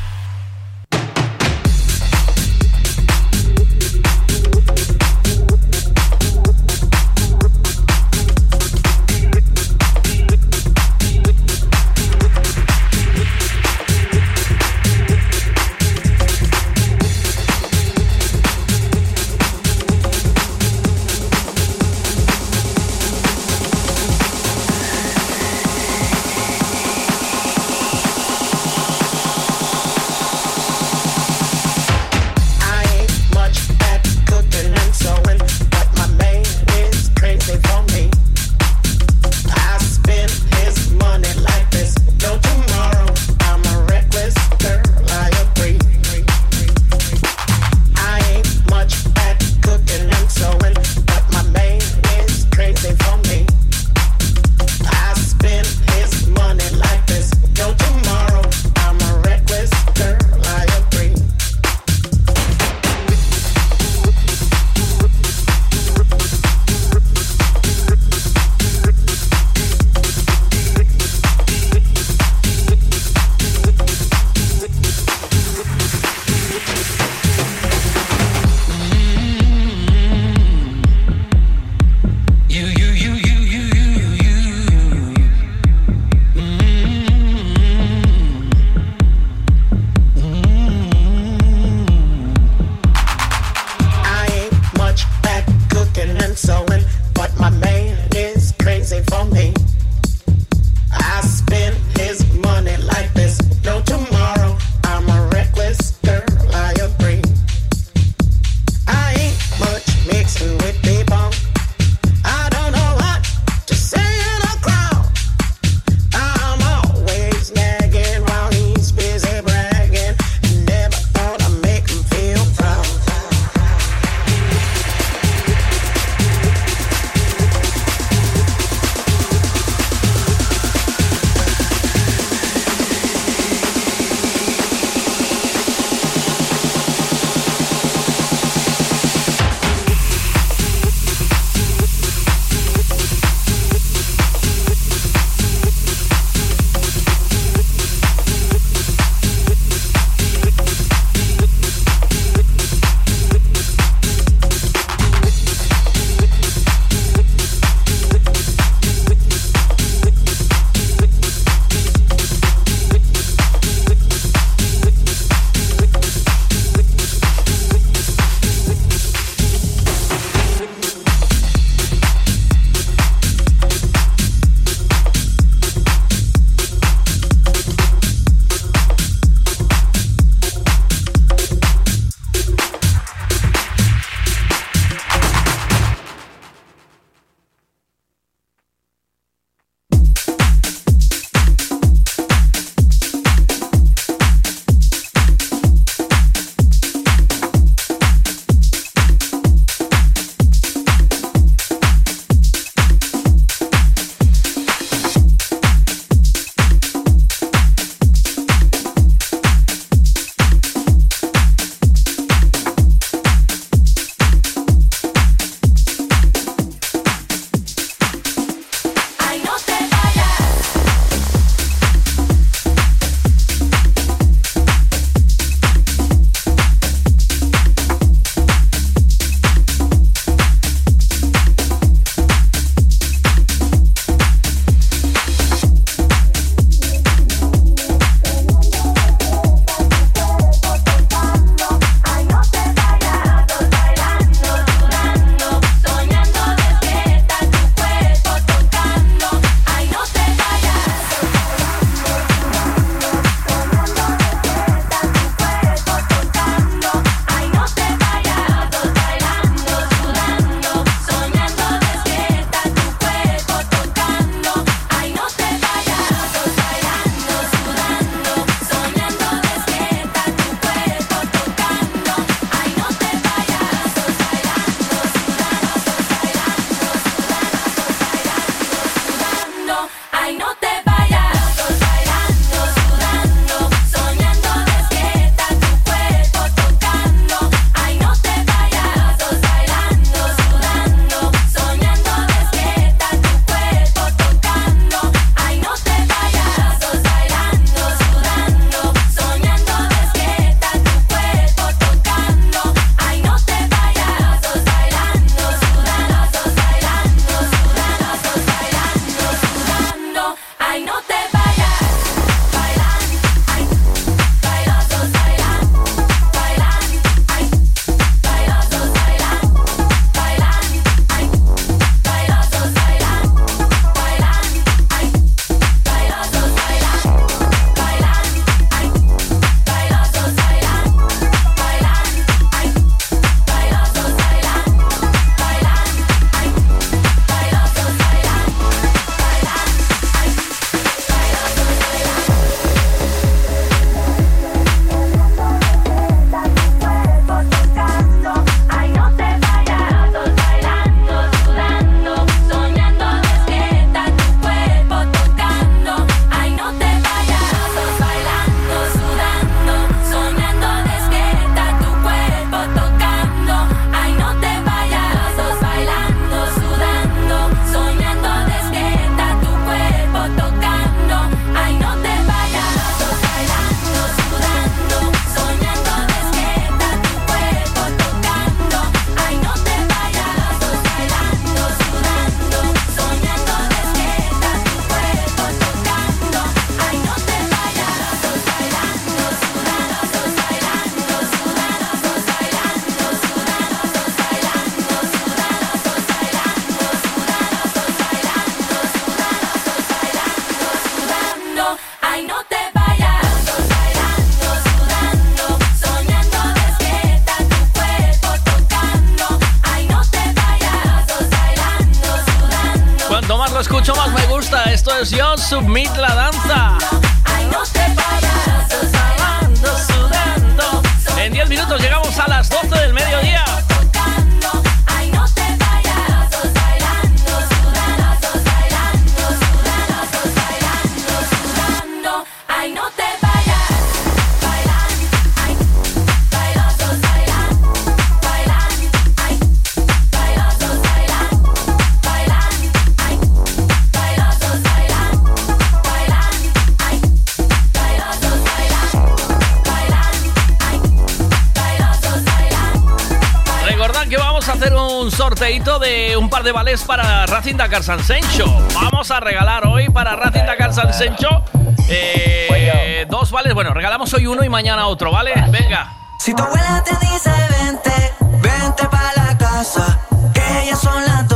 [456.41, 458.45] par de vales para Racing Dakar Sansencho.
[458.73, 461.43] Vamos a regalar hoy para Racing Dakar Sansencho
[461.87, 463.53] eh, dos vales.
[463.53, 465.33] Bueno, regalamos hoy uno y mañana otro, ¿vale?
[465.51, 465.93] Venga.
[466.17, 469.99] Si tu abuela te dice vente, vente para la casa,
[470.33, 471.27] que ellas son las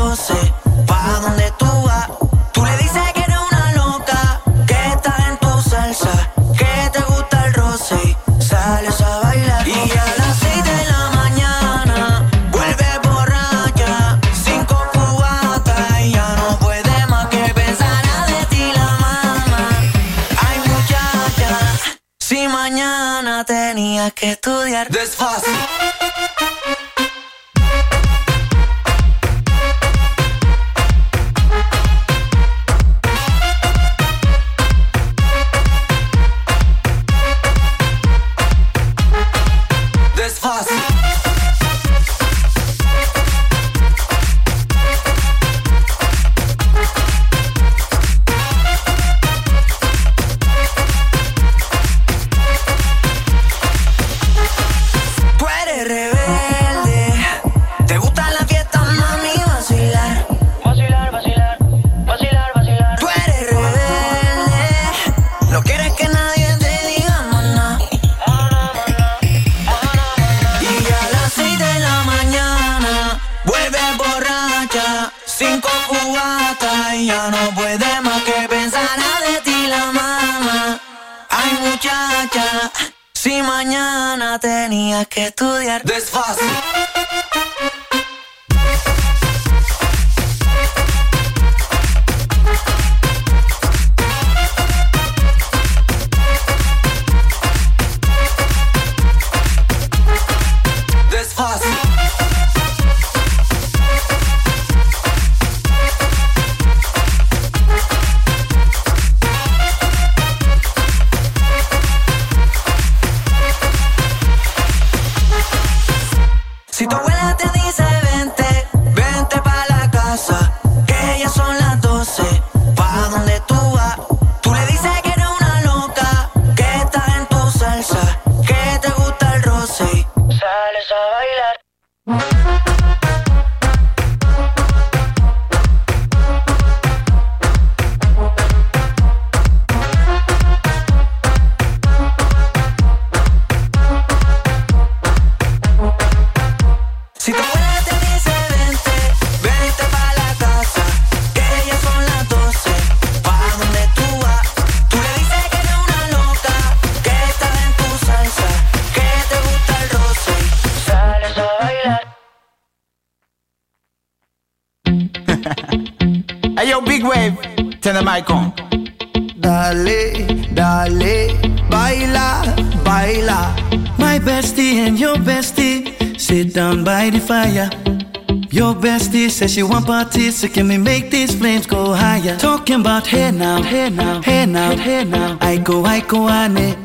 [180.35, 182.37] dancer, can we make these flames go higher?
[182.37, 185.37] Talking about hey now, hey now, hey now, hey now.
[185.39, 186.75] I go, I go, ane.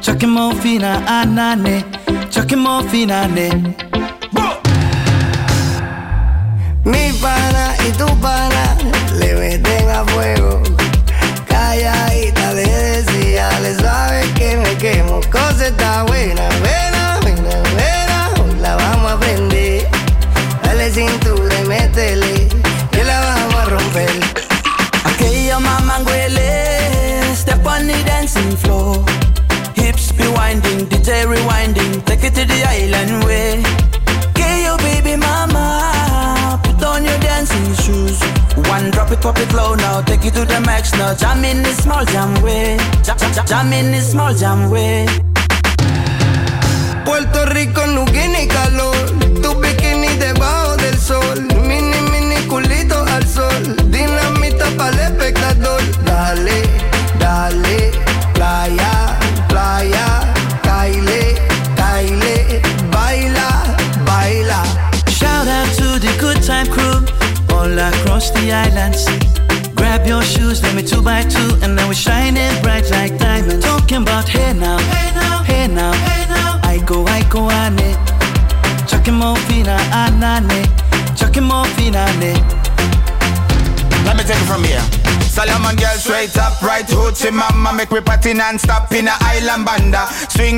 [0.00, 1.84] Chucking more fina, anane.
[2.30, 3.61] Chucking more fina, ne.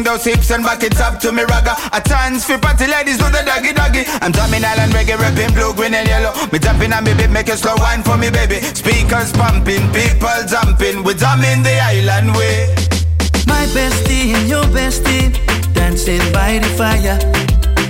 [0.04, 1.74] Swing those hips and back it up to me ragga.
[1.92, 4.04] A chance for party ladies do the doggy doggy.
[4.20, 6.32] I'm drumming island reggae, rapping blue, green and yellow.
[6.52, 8.60] Me jumping on me beat, make a slow wine for me baby.
[8.74, 11.04] Speakers pumping, people jumping.
[11.04, 12.74] We drumming the island way.
[13.46, 15.32] My bestie and your bestie
[15.72, 17.18] dancing by the fire.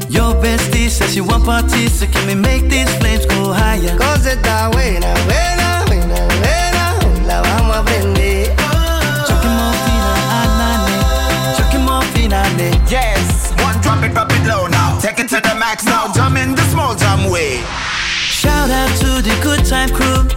[0.09, 3.97] Your bestie says you want parties, so can we make these flames go higher?
[3.99, 8.64] Cause it's está buena, buena, buena, buena, la vamos a prender.
[14.45, 17.63] It, low now Take it to the max now, jump in the small jam way
[18.29, 20.29] Shout out to the good time crew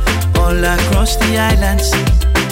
[0.48, 1.92] all across the islands.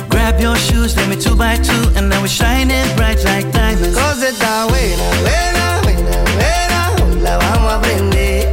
[0.09, 3.95] Grab your shoes, let me two by two, and now we're shining bright like diamonds.
[3.95, 8.51] Cause está buena, buena, buena, buena, la vamos a prender.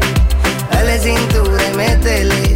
[0.71, 2.52] Dale cintura y métele,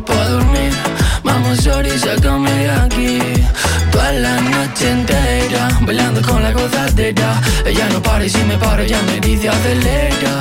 [0.00, 0.72] papá dormir.
[1.22, 3.18] Vamos, sorry, sácame de aquí.
[3.90, 7.40] Toda la noche entera, bailando con la gozadera.
[7.64, 10.34] Ella no para y si me paro, ya me dice acelera.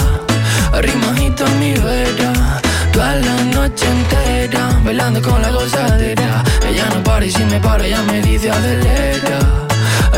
[0.82, 2.62] Rimajito en mi vera.
[2.92, 6.44] Toda la noche entera, bailando con la gozadera.
[6.70, 9.40] Ella no para y si me para, ella me dice acelera.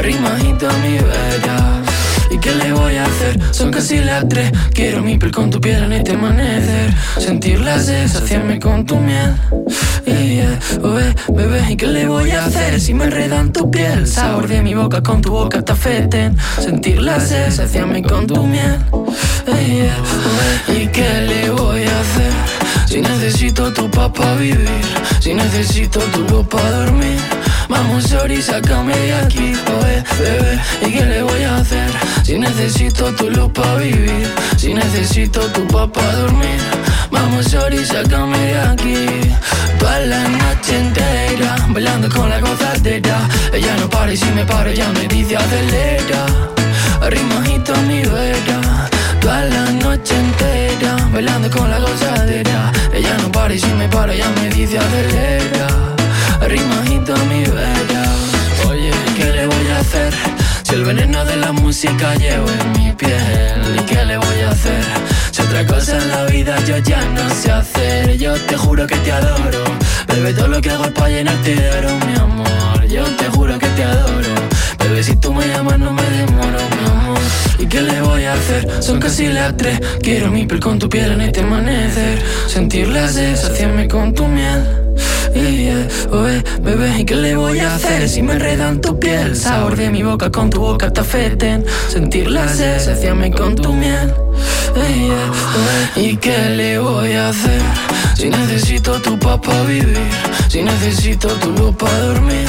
[0.02, 1.07] Rimajito en mi vera.
[2.38, 3.40] ¿Y qué le voy a hacer?
[3.52, 4.52] Son casi las tres.
[4.72, 6.94] Quiero mi piel con tu piel en este amanecer.
[7.18, 9.36] Sentir la sed, saciarme con tu miel.
[10.06, 12.80] Yeah, oh, eh, bebé, ¿y qué le voy a hacer?
[12.80, 16.38] Si me enredan tu piel, sabor de mi boca con tu boca te afecten.
[16.60, 18.78] Sentir la sed, saciarme con tu miel.
[18.86, 19.08] Yeah, oh,
[19.48, 22.32] eh, ¿Y qué le voy a hacer?
[22.88, 24.70] Si necesito tu papá vivir,
[25.20, 27.37] si necesito tu luz para dormir.
[27.70, 30.60] Vamos, sorry, sácame de aquí, oye, bebé.
[30.82, 31.90] ¿Y qué le voy a hacer?
[32.24, 36.60] Si necesito tu luz para vivir, si necesito tu papá dormir.
[37.12, 39.06] Vamos, sorry, sácame de aquí.
[39.80, 43.28] Toda la noche entera, bailando con la gozadera.
[43.54, 46.26] Ella no para y si me paro, ya me dice acelera.
[47.10, 48.90] Rimajito en mi vera.
[49.20, 52.72] Toda la noche entera, bailando con la gozadera.
[52.94, 55.97] Ella no para y si me para, ya me dice acelera.
[56.48, 58.06] Rimajito en mi vera.
[58.69, 60.14] Oye, ¿qué le voy a hacer?
[60.64, 64.51] Si el veneno de la música llevo en mi piel, ¿y qué le voy a
[64.51, 64.82] hacer?
[65.32, 68.95] Si otra cosa en la vida yo ya no sé hacer, yo te juro que
[68.95, 69.64] te adoro.
[70.08, 72.88] Bebé, todo lo que hago es para llenarte de oro, mi amor.
[72.88, 74.30] Yo te juro que te adoro.
[74.80, 77.19] Bebé, si tú me llamas no me demoro, mi amor.
[77.59, 78.82] ¿Y qué le voy a hacer?
[78.82, 79.82] Son casi las tres.
[80.01, 82.24] Quiero mi piel con tu piel en este amanecer.
[82.48, 84.87] Sentir la sed, saciarme con tu miel.
[85.38, 85.88] Yeah,
[86.62, 88.10] bebé, ¿y qué le voy a hacer?
[88.10, 91.64] Si me enredan tu piel, sabor de mi boca con tu boca te afecten.
[91.90, 94.12] Sentir la sed, saciarme con tu miel.
[94.76, 97.62] Oye, ¿y qué le voy a hacer?
[98.16, 99.98] Si necesito tu papá vivir,
[100.50, 102.48] si necesito tu luz para dormir.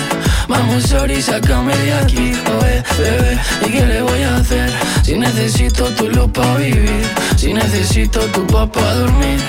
[0.49, 3.39] Vamos, sorry, sácame de aquí, oye, bebé.
[3.67, 4.71] ¿Y qué le voy a hacer?
[5.03, 7.05] Si necesito tu luz para vivir,
[7.37, 9.41] si necesito tu papá dormir.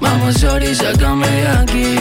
[0.00, 1.96] Vamos, sorry, sácame de aquí.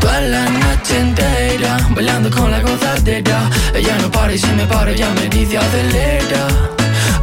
[0.00, 3.50] Toda la noche entera, bailando con la gozadera.
[3.74, 6.46] Ella no para y si me paro, ya me dice acelera.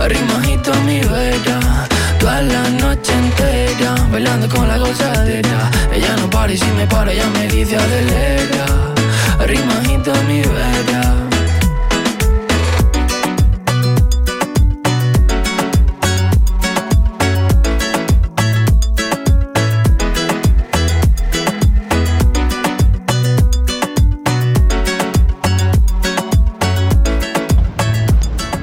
[0.05, 1.87] Rimajito en mi vera.
[2.27, 5.71] Toda la noche entera, bailando con la gozadera.
[5.93, 8.65] Ella no para y si me para, ya me dice acelera.
[9.45, 11.13] Rimajito en mi vera.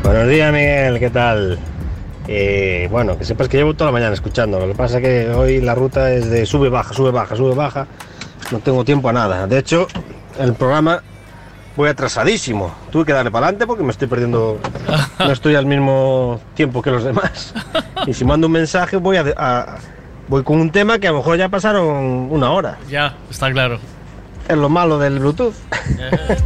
[0.03, 1.59] Buenos días, Miguel, ¿qué tal?
[2.27, 4.59] Eh, bueno, que sepas que llevo toda la mañana escuchando.
[4.59, 7.87] Lo que pasa que hoy la ruta es de sube, baja, sube, baja, sube, baja.
[8.51, 9.47] No tengo tiempo a nada.
[9.47, 9.87] De hecho,
[10.39, 11.03] el programa
[11.77, 12.75] voy atrasadísimo.
[12.91, 14.59] Tuve que darle para adelante porque me estoy perdiendo.
[15.19, 17.53] No estoy al mismo tiempo que los demás.
[18.07, 19.77] Y si mando un mensaje, voy a, a-
[20.29, 22.79] voy con un tema que a lo mejor ya pasaron una hora.
[22.89, 23.79] Ya, está claro.
[24.49, 25.55] Es lo malo del Bluetooth.
[25.99, 26.37] Eh,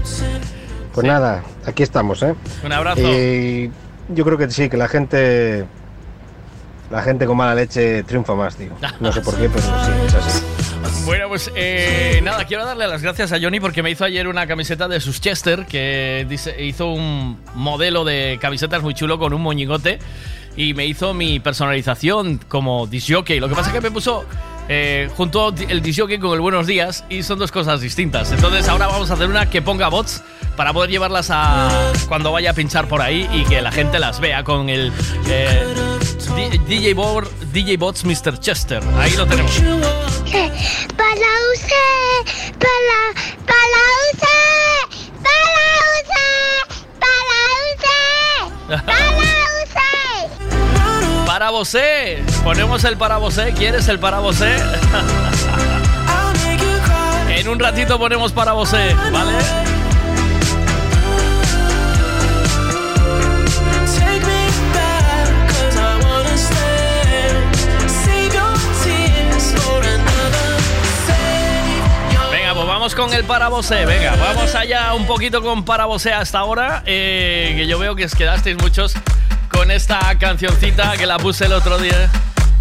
[0.94, 2.34] Pues nada, aquí estamos, ¿eh?
[2.64, 3.00] Un abrazo.
[4.08, 5.64] Yo creo que sí, que la gente.
[6.90, 8.70] La gente con mala leche triunfa más, tío.
[9.00, 10.44] No sé por qué, pero sí, es así.
[11.04, 14.46] Bueno, pues eh, nada, quiero darle las gracias a Johnny porque me hizo ayer una
[14.46, 19.42] camiseta de sus Chester, que dice, hizo un modelo de camisetas muy chulo con un
[19.42, 19.98] moñigote
[20.56, 23.38] y me hizo mi personalización como disjockey.
[23.40, 24.24] Lo que pasa es que me puso
[24.68, 28.32] eh, junto el disjockey con el buenos días y son dos cosas distintas.
[28.32, 30.22] Entonces ahora vamos a hacer una que ponga bots
[30.58, 31.68] para poder llevarlas a
[32.08, 34.92] cuando vaya a pinchar por ahí y que la gente las vea con el
[35.28, 35.64] eh,
[36.66, 38.40] DJ, Bor- DJ Bots Mr.
[38.40, 38.82] Chester.
[38.98, 39.52] Ahí lo tenemos.
[39.52, 39.70] Para
[41.54, 42.24] usted,
[42.58, 43.14] para,
[43.46, 43.80] para
[44.10, 44.82] usted,
[45.22, 45.62] para
[46.00, 46.58] usted,
[46.98, 47.38] para
[47.70, 48.18] usted,
[48.66, 50.26] para usted.
[51.26, 52.18] Para vosé.
[52.42, 53.52] Ponemos el para vosé.
[53.52, 54.56] ¿Quieres el para vosé?
[57.30, 59.34] en un ratito ponemos para vosé, ¿vale?
[72.94, 73.84] Con el para vosé.
[73.84, 76.82] Venga, vamos allá un poquito con para vosé hasta ahora.
[76.86, 78.94] eh, que yo veo que os quedasteis muchos
[79.50, 82.10] con esta cancioncita que la puse el otro día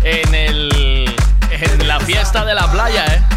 [0.03, 1.15] en el
[1.51, 3.36] en la fiesta de la playa, ¿eh?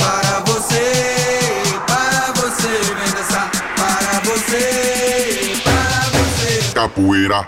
[6.81, 7.47] capoeira.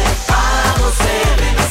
[0.91, 1.70] você,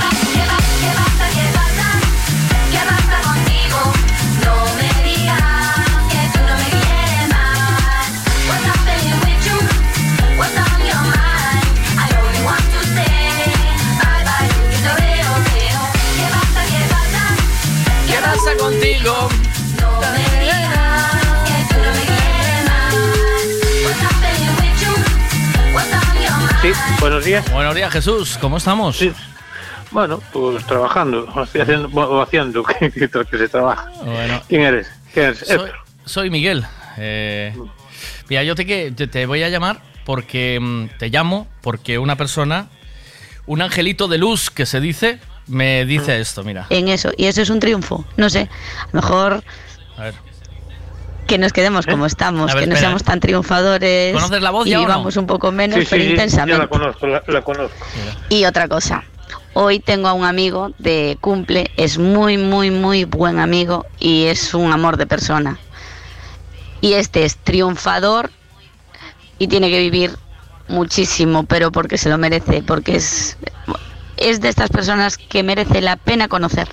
[26.73, 27.51] Sí, buenos días.
[27.51, 28.37] Buenos días, Jesús.
[28.39, 28.97] ¿Cómo estamos?
[28.97, 29.11] Sí.
[29.91, 33.91] Bueno, pues trabajando, haciendo, o haciendo que, se trabaja.
[34.05, 34.41] Bueno.
[34.47, 34.89] ¿Quién eres?
[35.13, 35.45] ¿Quién eres?
[36.05, 36.65] Soy, Miguel.
[36.97, 37.53] Eh,
[38.29, 42.15] mira, yo te, que, te, te voy a llamar porque mm, te llamo porque una
[42.15, 42.69] persona,
[43.47, 46.67] un angelito de luz que se dice, me dice esto, mira.
[46.69, 47.11] en eso.
[47.17, 48.05] Y eso es un triunfo.
[48.15, 49.43] No sé, a lo mejor
[49.97, 50.30] A ver.
[51.31, 54.13] Que nos quedemos como estamos, ver, que no seamos tan triunfadores.
[54.13, 54.87] ¿Conoces la voz y ya o no?
[54.89, 56.57] vamos un poco menos, Sí, sí, pero sí, intensamente.
[56.57, 57.85] la conozco, la, la conozco.
[58.27, 59.05] Y otra cosa,
[59.53, 64.53] Hoy tengo a un amigo de cumple, es muy, muy, muy buen amigo y es
[64.53, 65.57] un amor de persona.
[66.81, 68.29] Y este es triunfador
[69.39, 70.17] y tiene que vivir
[70.67, 73.37] muchísimo, pero porque se lo merece, porque es,
[74.17, 76.69] es de estas personas que merece la pena conocer.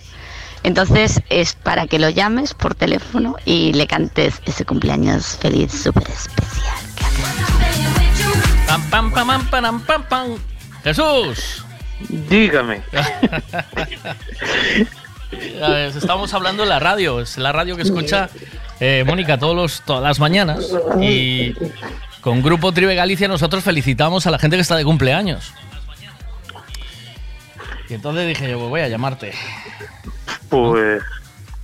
[0.63, 6.09] Entonces es para que lo llames por teléfono y le cantes ese cumpleaños feliz súper
[6.09, 6.77] especial.
[8.67, 10.39] Pam, pam, pam, pam, pam, pam, pam.
[10.85, 11.65] Jesús.
[12.09, 12.83] Dígame.
[15.95, 18.31] Estamos hablando de la radio, es la radio que escucha
[18.81, 20.67] eh, Mónica todos los, todas las mañanas
[21.01, 21.53] y
[22.21, 25.53] con Grupo Tribe Galicia nosotros felicitamos a la gente que está de cumpleaños.
[27.89, 29.33] Y entonces dije yo, voy a llamarte.
[30.49, 31.03] Pues,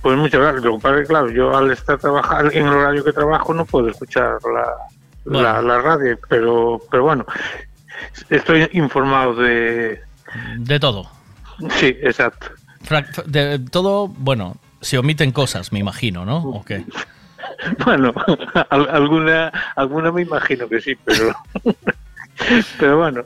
[0.01, 0.63] pues muchas gracias.
[0.63, 4.37] Lo que claro, yo al estar trabajando en el horario que trabajo no puedo escuchar
[4.53, 7.25] la, la, la radio, pero, pero bueno,
[8.29, 10.01] estoy informado de...
[10.57, 11.09] De todo.
[11.77, 12.47] Sí, exacto.
[13.25, 16.37] De todo, bueno, se omiten cosas, me imagino, ¿no?
[16.37, 16.83] ¿O qué?
[17.85, 18.11] Bueno,
[18.69, 21.33] al- alguna, alguna me imagino que sí, pero...
[22.77, 23.23] Pero bueno,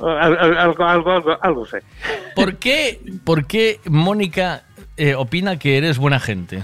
[0.00, 1.82] al- al- algo, algo, algo, algo sé.
[2.34, 4.64] ¿Por qué, por qué Mónica
[5.00, 6.62] eh, opina que eres buena gente?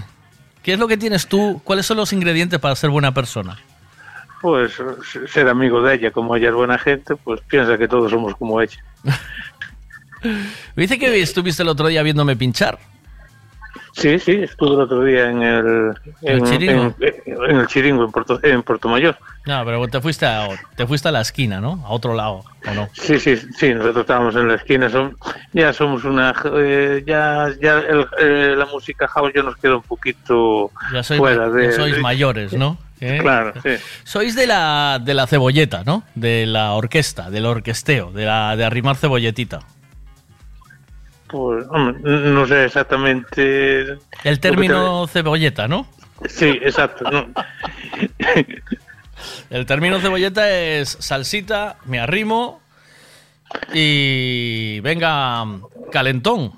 [0.61, 1.59] ¿Qué es lo que tienes tú?
[1.63, 3.57] ¿Cuáles son los ingredientes para ser buena persona?
[4.41, 4.73] Pues
[5.27, 8.61] ser amigo de ella, como ella es buena gente, pues piensa que todos somos como
[8.61, 8.77] ella.
[10.75, 12.77] Dice que estuviste el otro día viéndome pinchar.
[13.93, 16.95] Sí, sí, estuve el otro día en el, ¿El en, Chiringo?
[16.99, 19.17] en- en el Chiringo, en Puerto, en Puerto Mayor.
[19.45, 21.83] No, pero te fuiste a, te fuiste a la esquina, ¿no?
[21.85, 22.89] A otro lado, ¿o no?
[22.93, 25.15] Sí, sí, sí, nosotros estábamos en la esquina, son,
[25.53, 29.83] ya somos una, eh, ya, ya el- eh, la música house ya nos queda un
[29.83, 31.65] poquito Ya sois, fuera de...
[31.67, 32.77] ya sois de- mayores, ¿no?
[32.99, 33.19] ¿Eh?
[33.21, 33.75] Claro, sí.
[34.03, 36.03] Sois de la, de la cebolleta, ¿no?
[36.15, 39.59] De la orquesta, del orquesteo, de, la, de arrimar cebolletita.
[41.27, 43.97] Pues, hombre, no sé exactamente...
[44.23, 45.87] El término cebolleta, ¿no?
[46.25, 47.09] Sí, exacto.
[47.11, 47.27] no.
[49.49, 52.61] El término cebolleta es salsita, me arrimo
[53.73, 55.43] y venga
[55.91, 56.51] calentón.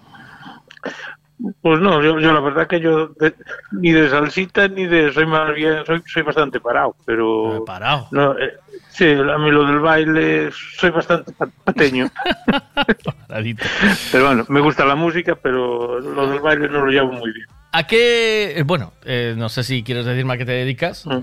[1.61, 3.33] Pues no, yo, yo la verdad que yo de-
[3.71, 8.07] ni de salsita ni de soy más bien soy, soy bastante parado, pero parado.
[8.11, 8.57] No, eh,
[8.99, 12.09] sí, a mí lo del baile soy bastante pa- pateño.
[14.11, 17.45] Pero bueno, me gusta la música, pero lo del baile no lo llevo muy bien.
[17.71, 18.53] ¿A qué?
[18.57, 21.19] eh, Bueno, eh, no sé si quieres decirme a qué te dedicas, Mm.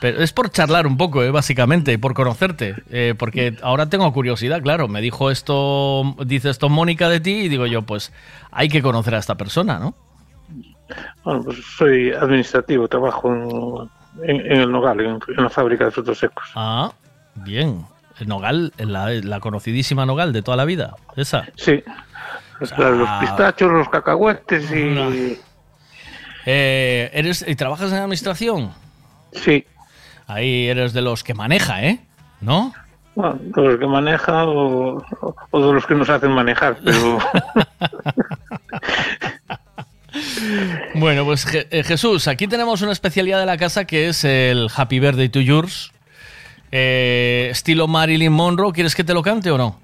[0.00, 4.60] pero es por charlar un poco, eh, básicamente, por conocerte, eh, porque ahora tengo curiosidad,
[4.62, 4.88] claro.
[4.88, 8.12] Me dijo esto, dice esto Mónica de ti y digo yo, pues
[8.50, 9.94] hay que conocer a esta persona, ¿no?
[11.24, 13.88] Bueno, pues soy administrativo, trabajo
[14.22, 16.44] en, en- en el Nogal, en, en la fábrica de frutos secos.
[16.54, 16.92] Ah,
[17.36, 17.84] bien.
[18.20, 21.46] El Nogal, la, la conocidísima Nogal de toda la vida, esa.
[21.56, 21.82] Sí.
[22.60, 22.70] Los
[23.20, 25.38] pistachos, los cacahuetes y...
[26.46, 28.70] Eh, ¿eres, ¿Y trabajas en administración?
[29.32, 29.64] Sí.
[30.26, 31.98] Ahí eres de los que maneja, ¿eh?
[32.40, 32.72] ¿No?
[33.16, 35.04] Bueno, de los que maneja o,
[35.50, 37.18] o- de los que nos hacen manejar, pero...
[40.94, 45.00] Bueno, pues eh, Jesús, aquí tenemos una especialidad de la casa que es el Happy
[45.00, 45.90] Birthday to Yours.
[46.76, 49.78] Eh, estilo Marilyn Monroe, ¿quieres que te lo cante o no?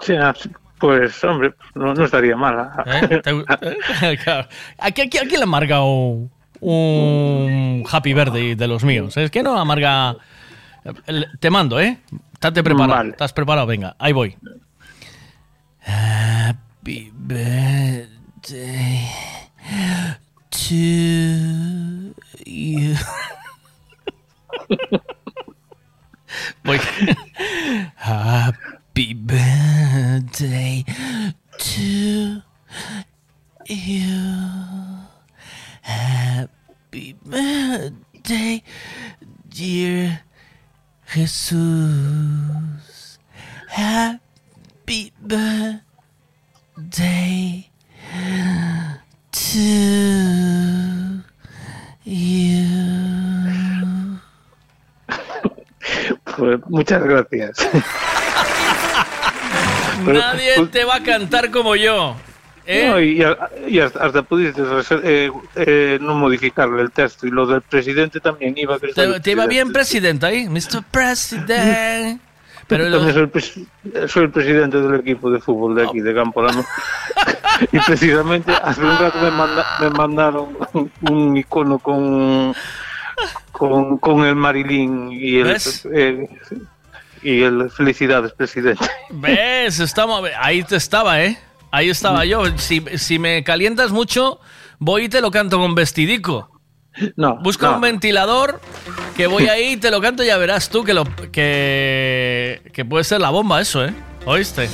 [0.00, 0.34] Sí, ah,
[0.78, 2.58] pues hombre, no, no estaría mal.
[2.58, 2.82] ah.
[2.84, 3.20] ¿Eh?
[3.22, 3.44] ¿Te gu-
[4.02, 4.18] eh?
[4.24, 4.48] Claro.
[4.78, 6.28] Aquí, aquí, aquí le amarga un,
[6.60, 9.16] un Happy Birthday de los míos.
[9.16, 10.16] Es que no amarga...
[11.38, 11.98] Te mando, ¿eh?
[12.32, 12.96] Estate preparado.
[12.96, 13.10] Vale.
[13.10, 13.66] ¿Estás preparado?
[13.68, 14.36] Venga, ahí voy.
[15.80, 19.08] Happy birthday
[20.50, 22.12] to
[22.44, 22.94] you.
[26.64, 26.78] Voy.
[27.96, 30.84] Happy birthday
[31.58, 32.42] to
[33.66, 34.98] you.
[35.82, 38.62] Happy birthday,
[39.48, 40.20] dear
[41.12, 43.18] Jesus.
[43.68, 45.82] Happy birthday
[49.32, 49.60] to
[52.04, 52.96] you.
[56.36, 57.68] Pues muchas gracias.
[60.04, 62.16] Nadie te va a cantar como yo.
[62.66, 62.88] ¿eh?
[62.88, 63.24] No, y,
[63.68, 64.62] y hasta, pudiste
[65.02, 67.26] eh, eh, no modificarle el texto.
[67.26, 70.48] Y lo del presidente también iba a ¿Te, te iba bien, presidente, ahí?
[70.48, 70.82] Mr.
[70.90, 72.20] President.
[72.68, 76.64] Pero soy el, soy el presidente del equipo de fútbol de aquí, de Campolano.
[77.72, 80.48] y precisamente hace un rato me, manda- me mandaron
[81.02, 82.52] un icono con,
[83.52, 85.88] con, con el Marilyn y el, ¿Ves?
[85.92, 86.28] eh,
[87.22, 88.86] y el Felicidades, presidente.
[89.10, 89.80] ¿Ves?
[89.80, 91.38] Estamos, ahí te estaba, ¿eh?
[91.70, 92.44] Ahí estaba yo.
[92.58, 94.40] Si, si me calientas mucho,
[94.78, 96.50] voy y te lo canto con vestidico.
[97.16, 97.36] No.
[97.42, 97.74] Busca no.
[97.74, 98.60] un ventilador
[99.16, 102.84] que voy ahí y te lo canto y ya verás tú que, lo, que, que
[102.86, 103.92] puede ser la bomba eso, ¿eh?
[104.24, 104.68] ¿Oíste?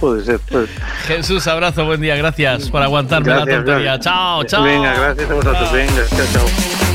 [0.00, 0.82] Puede ser, puede ser.
[1.06, 3.64] Jesús, abrazo, buen día, gracias por aguantarme la tontería.
[3.64, 4.00] gracias.
[4.00, 4.62] Chao, chao.
[4.62, 5.62] Venga, gracias a vosotros.
[5.64, 5.72] Chao.
[5.72, 6.87] Venga, chao, chao.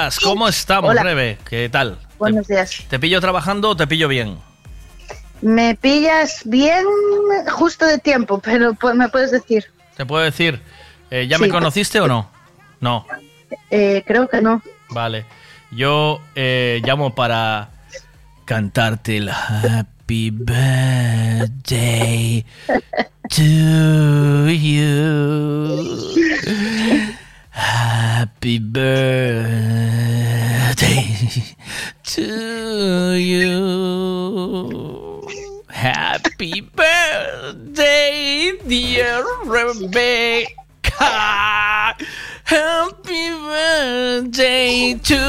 [0.00, 0.20] Días.
[0.20, 1.02] ¿Cómo estamos, Hola.
[1.02, 1.38] Rebe?
[1.48, 1.98] ¿Qué tal?
[2.18, 2.84] Buenos días.
[2.88, 4.38] ¿Te pillo trabajando o te pillo bien?
[5.42, 6.84] Me pillas bien
[7.50, 9.66] justo de tiempo, pero me puedes decir.
[9.96, 10.60] ¿Te puedo decir?
[11.10, 11.42] eh, ¿Ya Sí.
[11.42, 12.30] me conociste o no?
[12.80, 13.06] No.
[13.70, 14.62] Eh, creo que no.
[14.90, 15.24] Vale.
[15.70, 17.70] Yo eh, llamo para
[18.44, 21.74] cantarte el Happy Birthday
[23.28, 26.10] to you.
[27.60, 29.04] Happy birthday
[32.04, 32.22] to
[33.20, 35.28] you.
[35.68, 40.48] Happy birthday, dear Rebecca.
[42.44, 45.20] Happy birthday to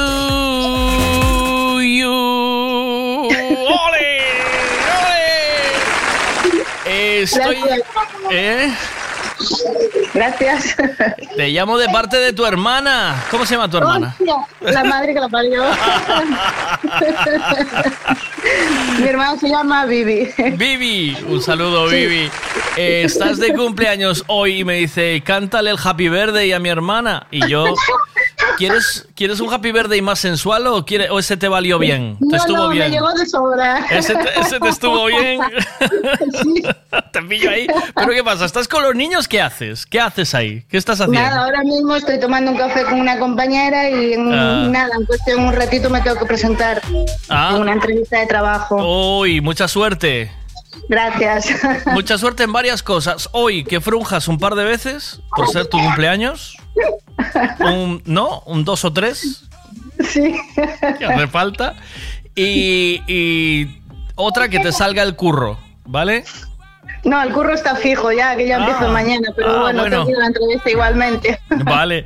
[1.84, 2.16] you.
[3.28, 4.24] ¡Ole!
[4.88, 5.36] ¡Ole!
[6.86, 7.58] Estoy.
[8.32, 8.72] ¿Eh?
[10.14, 10.76] Gracias.
[11.36, 13.24] Te llamo de parte de tu hermana.
[13.32, 14.16] ¿Cómo se llama tu hermana?
[14.20, 15.64] Hostia, la madre que la parió.
[19.00, 20.30] Mi hermana se llama Vivi.
[20.58, 22.30] Vivi, un saludo, Vivi.
[22.76, 27.28] Eh, estás de cumpleaños hoy y me dice, cántale el Happy Birthday a mi hermana.
[27.32, 27.66] Y yo,
[28.58, 32.18] ¿quieres, ¿quieres un Happy Birthday más sensual o, quiere, o ese te valió bien?
[32.20, 32.92] ¿Te No, estuvo no, me bien?
[32.92, 33.86] llegó de sobra.
[33.90, 35.40] ¿Ese te, ese te estuvo bien?
[37.14, 37.68] te pillo ahí.
[37.96, 38.46] ¿Pero qué pasa?
[38.46, 39.28] ¿Estás con los niños?
[39.32, 39.86] ¿Qué haces?
[39.86, 40.66] ¿Qué haces ahí?
[40.70, 41.22] ¿Qué estás haciendo?
[41.22, 44.68] Nada, ahora mismo estoy tomando un café con una compañera y en Ah.
[44.70, 46.82] nada, en cuestión un ratito me tengo que presentar
[47.30, 47.52] Ah.
[47.56, 49.20] en una entrevista de trabajo.
[49.20, 50.30] Uy, mucha suerte.
[50.90, 51.48] Gracias.
[51.94, 53.30] Mucha suerte en varias cosas.
[53.32, 56.58] Hoy que frunjas un par de veces por ser tu cumpleaños.
[57.60, 58.42] Un, ¿No?
[58.46, 59.44] ¿Un dos o tres?
[60.10, 60.36] Sí.
[60.98, 61.76] Que hace falta.
[62.36, 63.82] Y, y
[64.16, 66.24] otra que te salga el curro, ¿vale?
[67.04, 68.60] No, el curro está fijo ya, que ya Ah.
[68.60, 70.02] empiezo mañana, pero Ah, bueno, bueno.
[70.04, 71.40] a la entrevista igualmente.
[71.50, 72.06] Vale.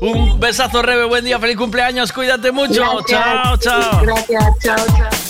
[0.00, 1.04] Un besazo, Rebe.
[1.06, 2.12] Buen día, feliz cumpleaños.
[2.12, 2.82] Cuídate mucho.
[3.06, 3.20] Gracias.
[3.20, 4.00] Chao, chao.
[4.02, 5.25] Gracias, chao, chao.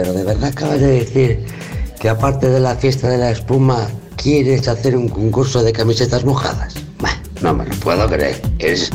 [0.00, 1.44] Pero de verdad acabas de decir
[2.00, 6.74] que aparte de la fiesta de la espuma, quieres hacer un concurso de camisetas mojadas.
[7.00, 8.40] Bah, no me lo puedo creer.
[8.58, 8.90] Eres,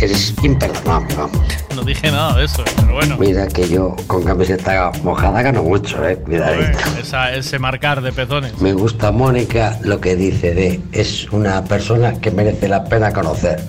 [0.00, 1.38] eres imperdonable, vamos.
[1.76, 3.16] No dije nada de eso, pero bueno.
[3.16, 6.16] Mira que yo con camiseta mojada gano mucho, eh.
[6.16, 6.78] Cuidadito.
[7.00, 8.60] Esa- ese marcar de pezones.
[8.60, 13.60] Me gusta Mónica lo que dice de es una persona que merece la pena conocer.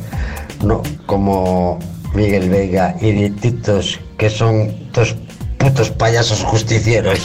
[0.63, 1.77] No como
[2.15, 5.15] Miguel Vega y Dietitos, que son dos
[5.61, 7.19] putos payasos justicieros,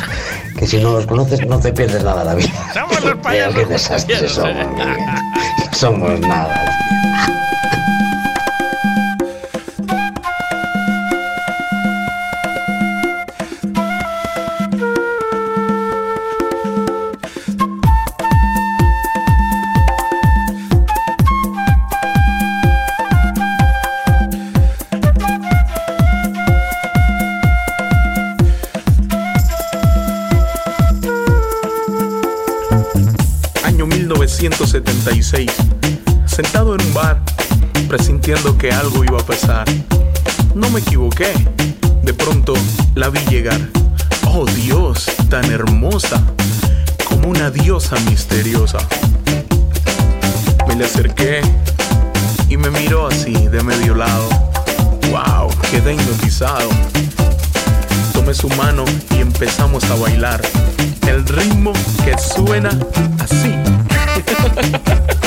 [0.58, 2.52] que si no los conoces no te pierdes nada la vida.
[2.72, 4.96] Somos los Pero qué justicieros, somos, Miguel.
[5.72, 6.85] Somos nada.
[35.06, 35.50] 1976,
[36.26, 37.22] sentado en un bar,
[37.88, 39.64] presintiendo que algo iba a pasar.
[40.54, 41.32] No me equivoqué.
[42.02, 42.54] De pronto
[42.94, 43.60] la vi llegar.
[44.26, 46.20] Oh Dios, tan hermosa,
[47.04, 48.78] como una diosa misteriosa.
[50.66, 51.40] Me le acerqué
[52.48, 54.28] y me miró así de medio lado.
[55.10, 56.68] Wow, quedé hipnotizado.
[58.12, 58.84] Tomé su mano
[59.16, 60.42] y empezamos a bailar.
[61.06, 61.72] El ritmo
[62.04, 62.70] que suena
[63.20, 63.55] así
[64.36, 65.25] ha ha ha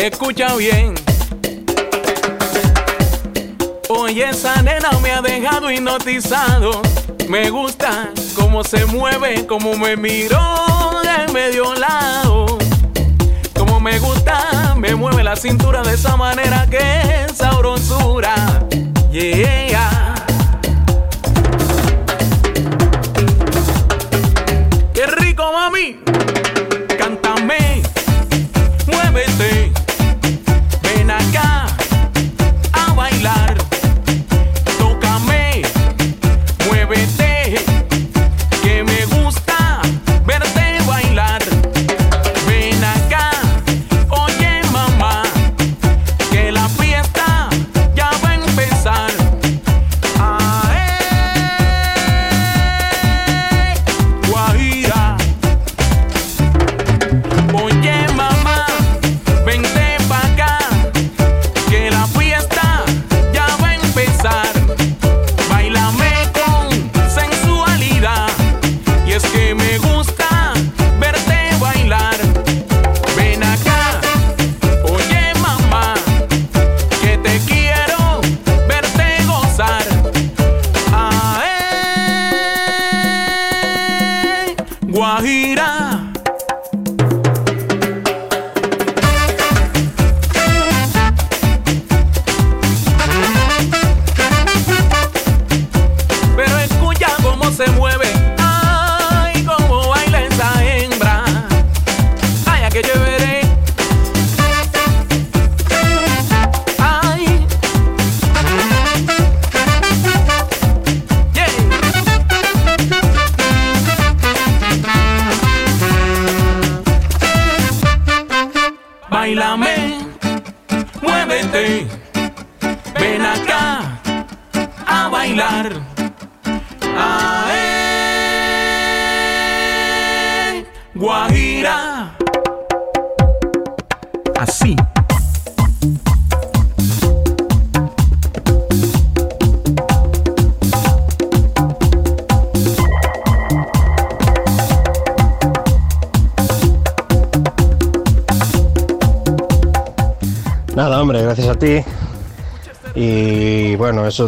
[0.00, 0.94] Escucha bien.
[3.90, 6.80] Oye, esa nena me ha dejado hipnotizado.
[7.28, 10.40] Me gusta cómo se mueve, cómo me miró
[11.02, 12.46] de medio lado.
[13.54, 16.78] Como me gusta, me mueve la cintura de esa manera que
[17.26, 18.34] es sabrosura.
[19.12, 19.89] Yeah.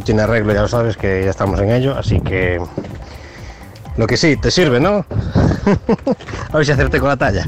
[0.01, 2.61] Tiene arreglo, ya lo sabes que ya estamos en ello, así que
[3.97, 5.05] lo que sí, te sirve, ¿no?
[6.53, 7.45] a ver si acerté con la talla.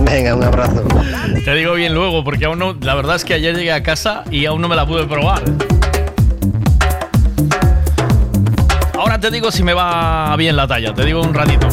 [0.00, 0.82] Venga, un abrazo.
[1.44, 2.74] Te digo bien luego, porque aún no.
[2.80, 5.42] La verdad es que ayer llegué a casa y aún no me la pude probar.
[8.98, 11.68] Ahora te digo si me va bien la talla, te digo un ratito.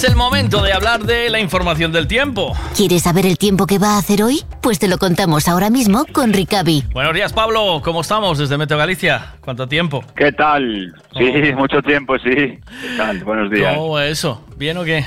[0.00, 2.56] Es el momento de hablar de la información del tiempo.
[2.74, 4.40] ¿Quieres saber el tiempo que va a hacer hoy?
[4.62, 6.84] Pues te lo contamos ahora mismo con Ricavi.
[6.94, 7.82] Buenos días, Pablo.
[7.84, 9.34] ¿Cómo estamos desde Meteo Galicia?
[9.42, 10.02] ¿Cuánto tiempo?
[10.16, 10.94] ¿Qué tal?
[11.18, 12.30] Sí, mucho tiempo, sí.
[12.30, 13.22] ¿Qué tal?
[13.24, 13.74] Buenos días.
[13.76, 14.42] ¿Cómo va eso?
[14.56, 15.04] ¿Bien o qué?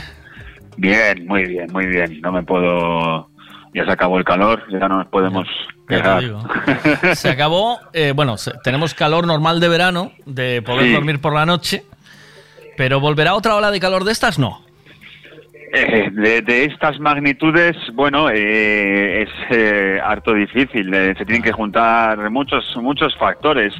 [0.77, 2.21] Bien, muy bien, muy bien.
[2.21, 3.29] No me puedo
[3.73, 5.47] ya se acabó el calor, ya no nos podemos
[5.89, 6.21] Ya te quejar.
[6.21, 6.43] digo.
[7.15, 10.93] Se acabó, eh, bueno, tenemos calor normal de verano, de poder Sí.
[10.93, 11.83] dormir por la noche,
[12.77, 14.37] pero ¿volverá otra ola de calor de estas?
[14.37, 14.62] No.
[15.75, 20.93] Eh, de, de estas magnitudes, bueno, eh, es eh, harto difícil.
[20.93, 23.73] eh, se tienen que juntar muchos muchos factores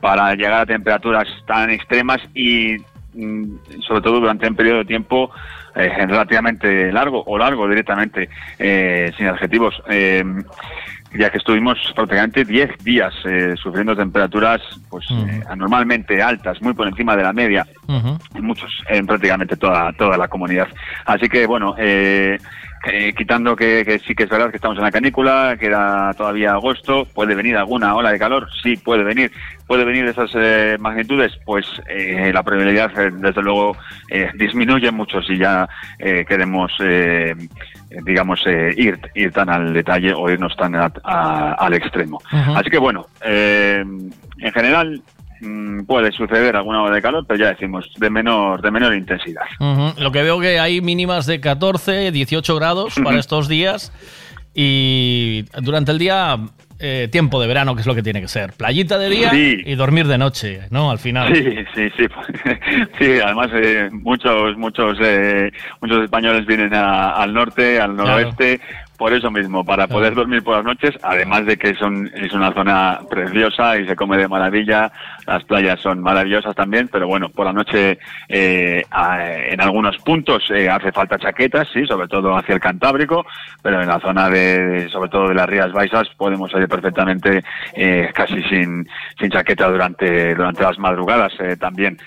[0.00, 2.76] para llegar a temperaturas tan extremas y
[3.12, 3.56] mm,
[3.86, 5.30] sobre todo durante un periodo de tiempo
[5.74, 9.74] eh, relativamente largo o largo directamente, eh, sin adjetivos.
[11.18, 16.88] Ya que estuvimos prácticamente 10 días eh, sufriendo temperaturas pues eh, anormalmente altas, muy por
[16.88, 20.68] encima de la media en muchos, en prácticamente toda, toda la comunidad.
[21.06, 22.38] Así que, bueno, eh,
[22.86, 26.12] eh, quitando que, que sí que es verdad que estamos en la canícula, que era
[26.14, 29.32] todavía agosto, puede venir alguna ola de calor, sí, puede venir.
[29.66, 33.74] Puede venir de esas eh, magnitudes, pues eh, la probabilidad, desde luego,
[34.10, 35.66] eh, disminuye mucho si ya
[35.98, 36.70] eh, queremos,
[38.04, 42.20] digamos, eh, ir, ir tan al detalle o irnos tan a- a- al extremo.
[42.30, 45.02] Así que, bueno, eh, en general,
[45.40, 49.44] mm, puede suceder alguna ola de calor, pero ya decimos, de menor, de menor intensidad.
[49.98, 53.92] Lo que veo que hay mínimas de 14, 18 grados para estos días
[54.54, 56.38] y durante el día
[56.86, 58.52] eh, tiempo de verano, que es lo que tiene que ser.
[58.52, 59.56] Playita de día Sí.
[59.64, 60.90] y dormir de noche, ¿no?
[60.90, 61.34] Al final.
[61.34, 61.42] Sí,
[61.74, 62.06] sí, sí.
[62.98, 68.60] Sí, además eh, muchos, muchos, eh, muchos españoles vienen a- al norte, al noroeste,
[69.04, 72.54] por eso mismo, para poder dormir por las noches, además de que son, es una
[72.54, 74.90] zona preciosa y se come de maravilla,
[75.26, 77.98] las playas son maravillosas también, pero bueno, por la noche
[78.30, 78.82] eh,
[79.50, 83.26] en algunos puntos eh, hace falta chaquetas, sí, sobre todo hacia el Cantábrico,
[83.60, 87.42] pero en la zona de, sobre todo de las Rías Baixas, podemos salir perfectamente
[87.74, 88.88] eh, casi sin,
[89.20, 91.98] sin chaqueta durante, durante las madrugadas eh, también.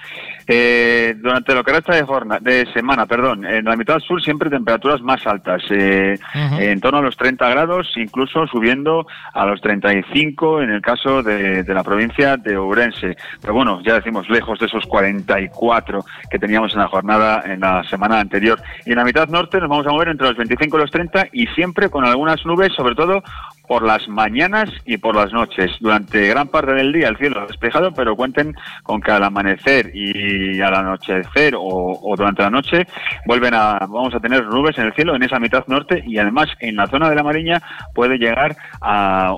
[0.48, 4.50] Eh, durante lo que resta de, jorna- de semana, perdón, en la mitad sur siempre
[4.50, 6.18] temperaturas más altas, eh,
[6.60, 11.64] en torno a los 30 grados, incluso subiendo a los 35 en el caso de,
[11.64, 13.18] de la provincia de Ourense.
[13.42, 17.84] Pero bueno, ya decimos, lejos de esos 44 que teníamos en la jornada en la
[17.84, 18.60] semana anterior.
[18.86, 21.28] Y en la mitad norte nos vamos a mover entre los 25 y los 30
[21.34, 23.22] y siempre con algunas nubes, sobre todo
[23.68, 25.72] por las mañanas y por las noches.
[25.82, 30.37] Durante gran parte del día el cielo despejado, pero cuenten con que al amanecer y
[30.62, 32.88] al anochecer o, o durante la noche
[33.26, 36.48] vuelven a vamos a tener nubes en el cielo en esa mitad norte y además
[36.60, 37.62] en la zona de la Mariña
[37.94, 39.34] puede llegar a,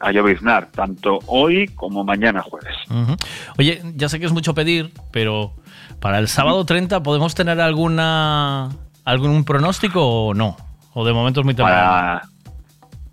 [0.00, 2.76] a lloviznar tanto hoy como mañana jueves.
[2.90, 3.16] Ujú.
[3.58, 5.52] Oye, ya sé que es mucho pedir, pero
[6.00, 8.68] para el sábado 30 podemos tener alguna
[9.04, 10.56] algún pronóstico o no,
[10.94, 11.80] o de momento es muy temprano.
[11.90, 12.22] Para-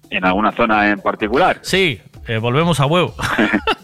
[0.10, 1.60] en alguna zona en particular.
[1.64, 3.14] Sí, eh, volvemos a huevo.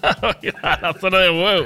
[0.02, 1.66] a la zona de huevo.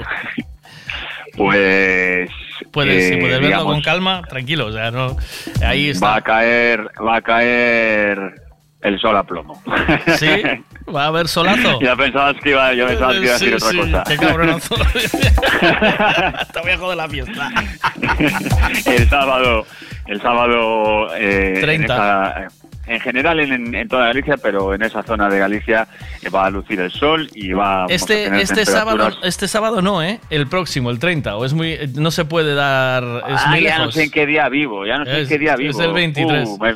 [1.38, 2.30] Pues
[2.72, 5.16] Puedes, eh, si puedes verlo digamos, con calma, tranquilo, o sea, no
[5.64, 6.06] ahí está.
[6.08, 8.34] va a caer va a caer
[8.82, 9.60] el sol a plomo.
[10.16, 10.28] ¿Sí?
[10.94, 11.78] ¿Va a haber solazo?
[11.82, 14.04] Ya pensabas que iba, yo pensaba que iba a Sí, decir otra sí, cosa.
[14.08, 14.74] Qué cabronazo.
[16.52, 17.50] Te voy a joder la fiesta.
[18.86, 19.66] el sábado,
[20.08, 21.94] el sábado eh, En, 30.
[21.94, 22.48] esa-
[22.86, 25.86] en general en, en toda Galicia, pero en esa zona de Galicia
[26.22, 29.28] eh, va a lucir el sol y va vamos a Este, tener este sábado, temperaturas-
[29.28, 30.20] este sábado no, ¿eh?
[30.30, 33.78] El próximo, el 30, o es muy, no se puede dar, es Ah, muy ya
[33.78, 35.82] no sé en qué día vivo, ya no sé en Es- qué día es vivo.
[35.82, 36.48] el 23.
[36.48, 36.66] Uh,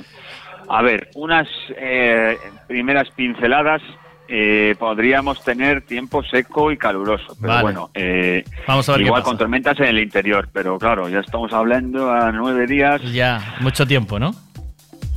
[0.69, 2.37] a ver, unas eh,
[2.69, 3.81] primeras pinceladas
[4.29, 7.63] eh, podríamos tener tiempo seco y caluroso, pero Vale.
[7.63, 11.53] bueno, eh, Vamos a ver igual con tormentas en el interior, pero claro, ya estamos
[11.53, 14.33] hablando a nueve días, Ya, mucho tiempo, ¿no?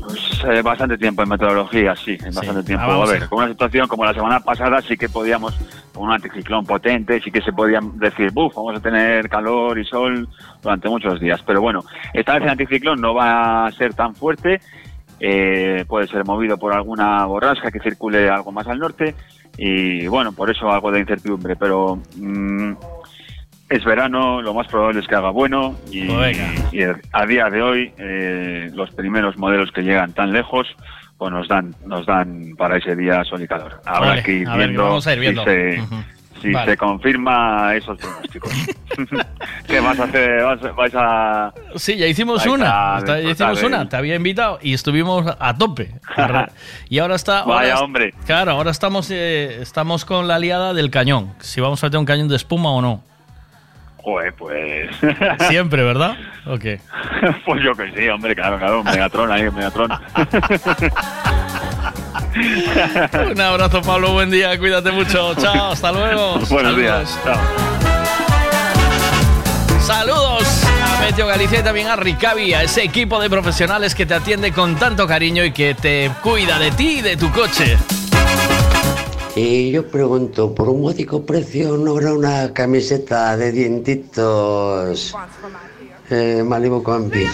[0.03, 2.85] pues, eh, bastante tiempo en meteorología, sí, en bastante tiempo.
[2.88, 5.56] Ah, a ver, a- con una situación como la semana pasada sí que podíamos,
[5.93, 9.85] con un anticiclón potente, sí que se podían decir, buf, vamos a tener calor y
[9.85, 10.27] sol
[10.61, 11.42] durante muchos días.
[11.48, 14.59] Pero bueno, esta vez el anticiclón no va a ser tan fuerte,
[15.19, 19.16] eh, puede ser movido por alguna borrasca que circule algo más al norte
[19.58, 22.00] y bueno, por eso algo de incertidumbre, pero...
[22.18, 22.74] mm,
[23.68, 26.38] es verano, lo más probable es que haga bueno y, Pues
[26.72, 30.68] y a día de hoy eh, los primeros modelos que llegan tan lejos
[31.18, 33.82] pues nos dan nos dan para ese día sol y calor.
[33.85, 35.42] Habrá Vale, que ir a ver, viendo, vamos a ir viendo.
[35.44, 35.84] si, se.
[36.42, 36.72] Si Vale.
[36.72, 38.52] se confirma esos pronósticos.
[39.68, 40.44] ¿Qué vas a hacer?
[40.44, 42.98] ¿Vas, vais a Sí, ya hicimos una.
[43.00, 43.90] Está- ya hicimos de- una.
[43.90, 45.92] Te había invitado y estuvimos a tope.
[46.90, 47.40] Y ahora está.
[47.40, 48.14] ahora Vaya hombre.
[48.26, 51.34] Claro, ahora estamos, eh, estamos con la liada del cañón.
[51.40, 53.04] Si vamos a meter un cañón de espuma o no.
[53.98, 54.96] Joder, pues
[55.50, 56.16] Siempre, ¿verdad?
[56.46, 56.64] Ok.
[57.44, 59.90] pues yo que sí, hombre, claro, claro, Megatron ahí, Megatron.
[62.36, 64.14] Un abrazo, Pablo.
[64.14, 64.58] Buen día.
[64.58, 65.34] Cuídate mucho.
[65.36, 65.72] Chao.
[65.72, 66.34] Hasta luego.
[66.50, 66.78] Buenos Saludos.
[66.78, 67.20] días.
[67.24, 67.40] Chao.
[69.82, 74.16] Saludos a Comercio Galicia y también a Ricavi, a ese equipo de profesionales que te
[74.16, 77.78] atiende con tanto cariño y que te cuida de ti y de tu coche.
[79.36, 85.14] Y yo pregunto, por un módico precio no habrá una camiseta de dientitos
[86.09, 87.25] eh, Malibu Combi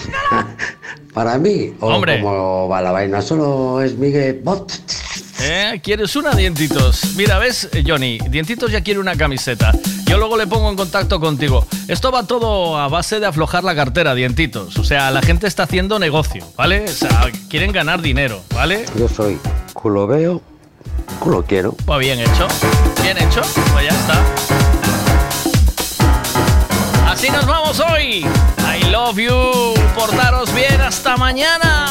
[1.14, 2.20] para mí o Hombre.
[2.20, 4.72] como va la vaina, solo es Miguel Bot.
[5.44, 5.80] ¿Eh?
[5.82, 7.16] ¿Quieres una, Dientitos?
[7.16, 8.18] Mira, ¿ves, Johnny?
[8.30, 9.72] Dientitos ya quiere una camiseta.
[10.06, 11.66] Yo luego le pongo en contacto contigo.
[11.88, 14.78] Esto va todo a base de aflojar la cartera, Dientitos.
[14.78, 16.84] O sea, la gente está haciendo negocio, ¿vale?
[16.84, 18.84] O sea, quieren ganar dinero, ¿vale?
[18.96, 19.36] Yo soy
[19.72, 20.40] culo veo,
[21.18, 21.72] culo quiero.
[21.86, 22.46] Pues bien hecho.
[23.02, 23.40] Bien hecho.
[23.72, 24.22] Pues ya está.
[27.10, 28.24] Así nos vamos hoy.
[28.90, 29.74] Love you.
[29.94, 30.80] Portaros bien.
[30.80, 31.81] Hasta mañana.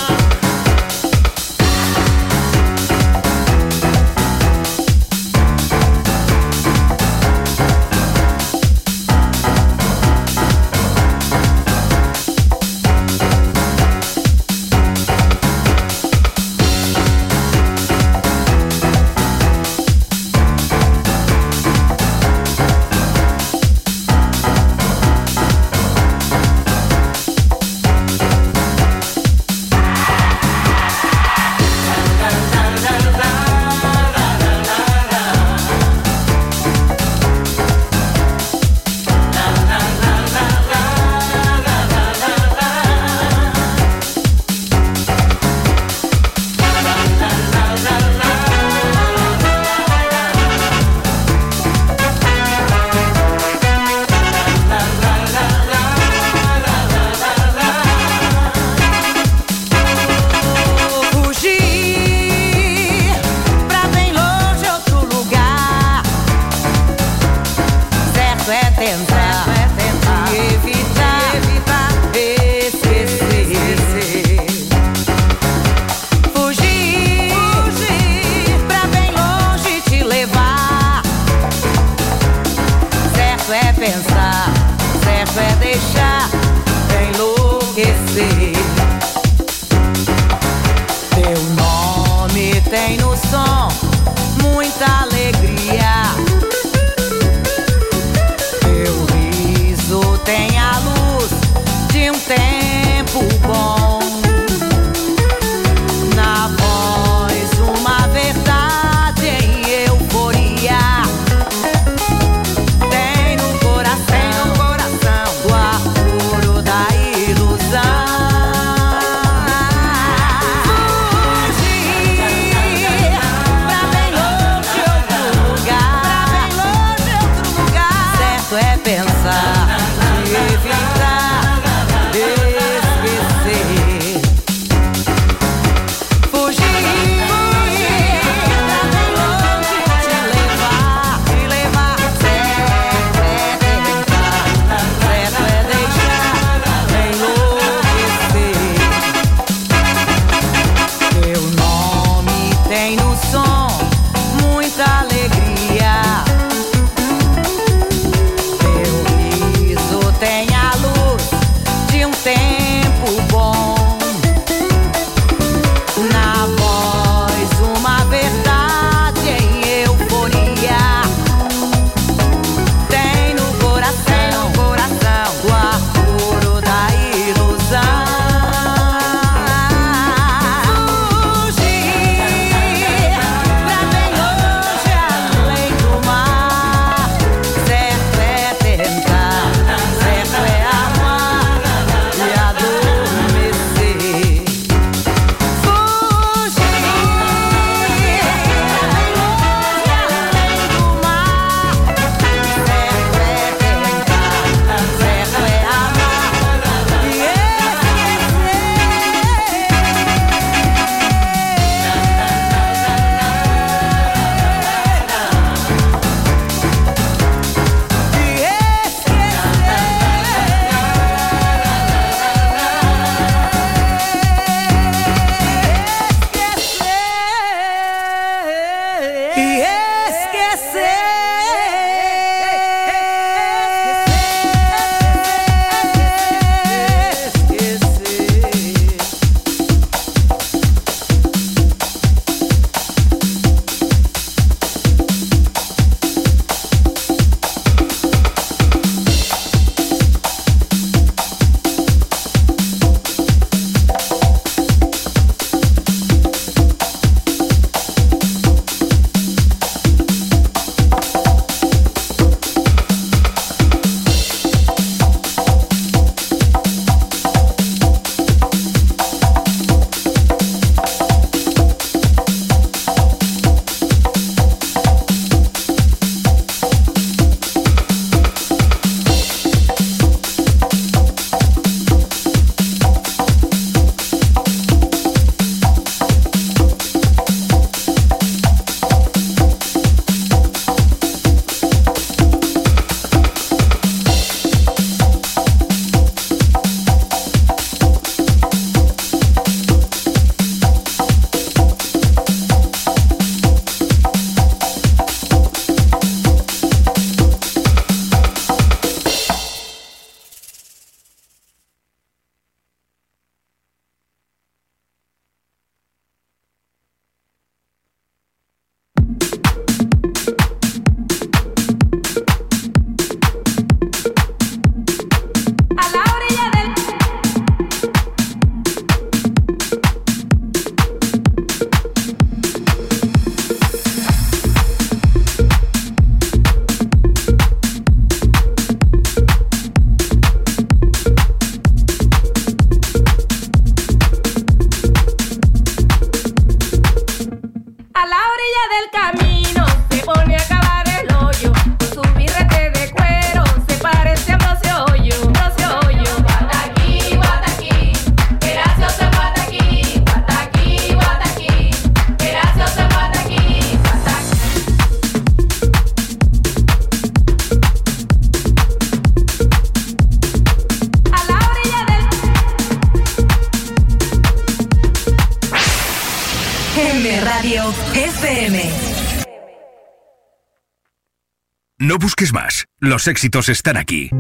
[383.02, 384.12] Los éxitos están aquí.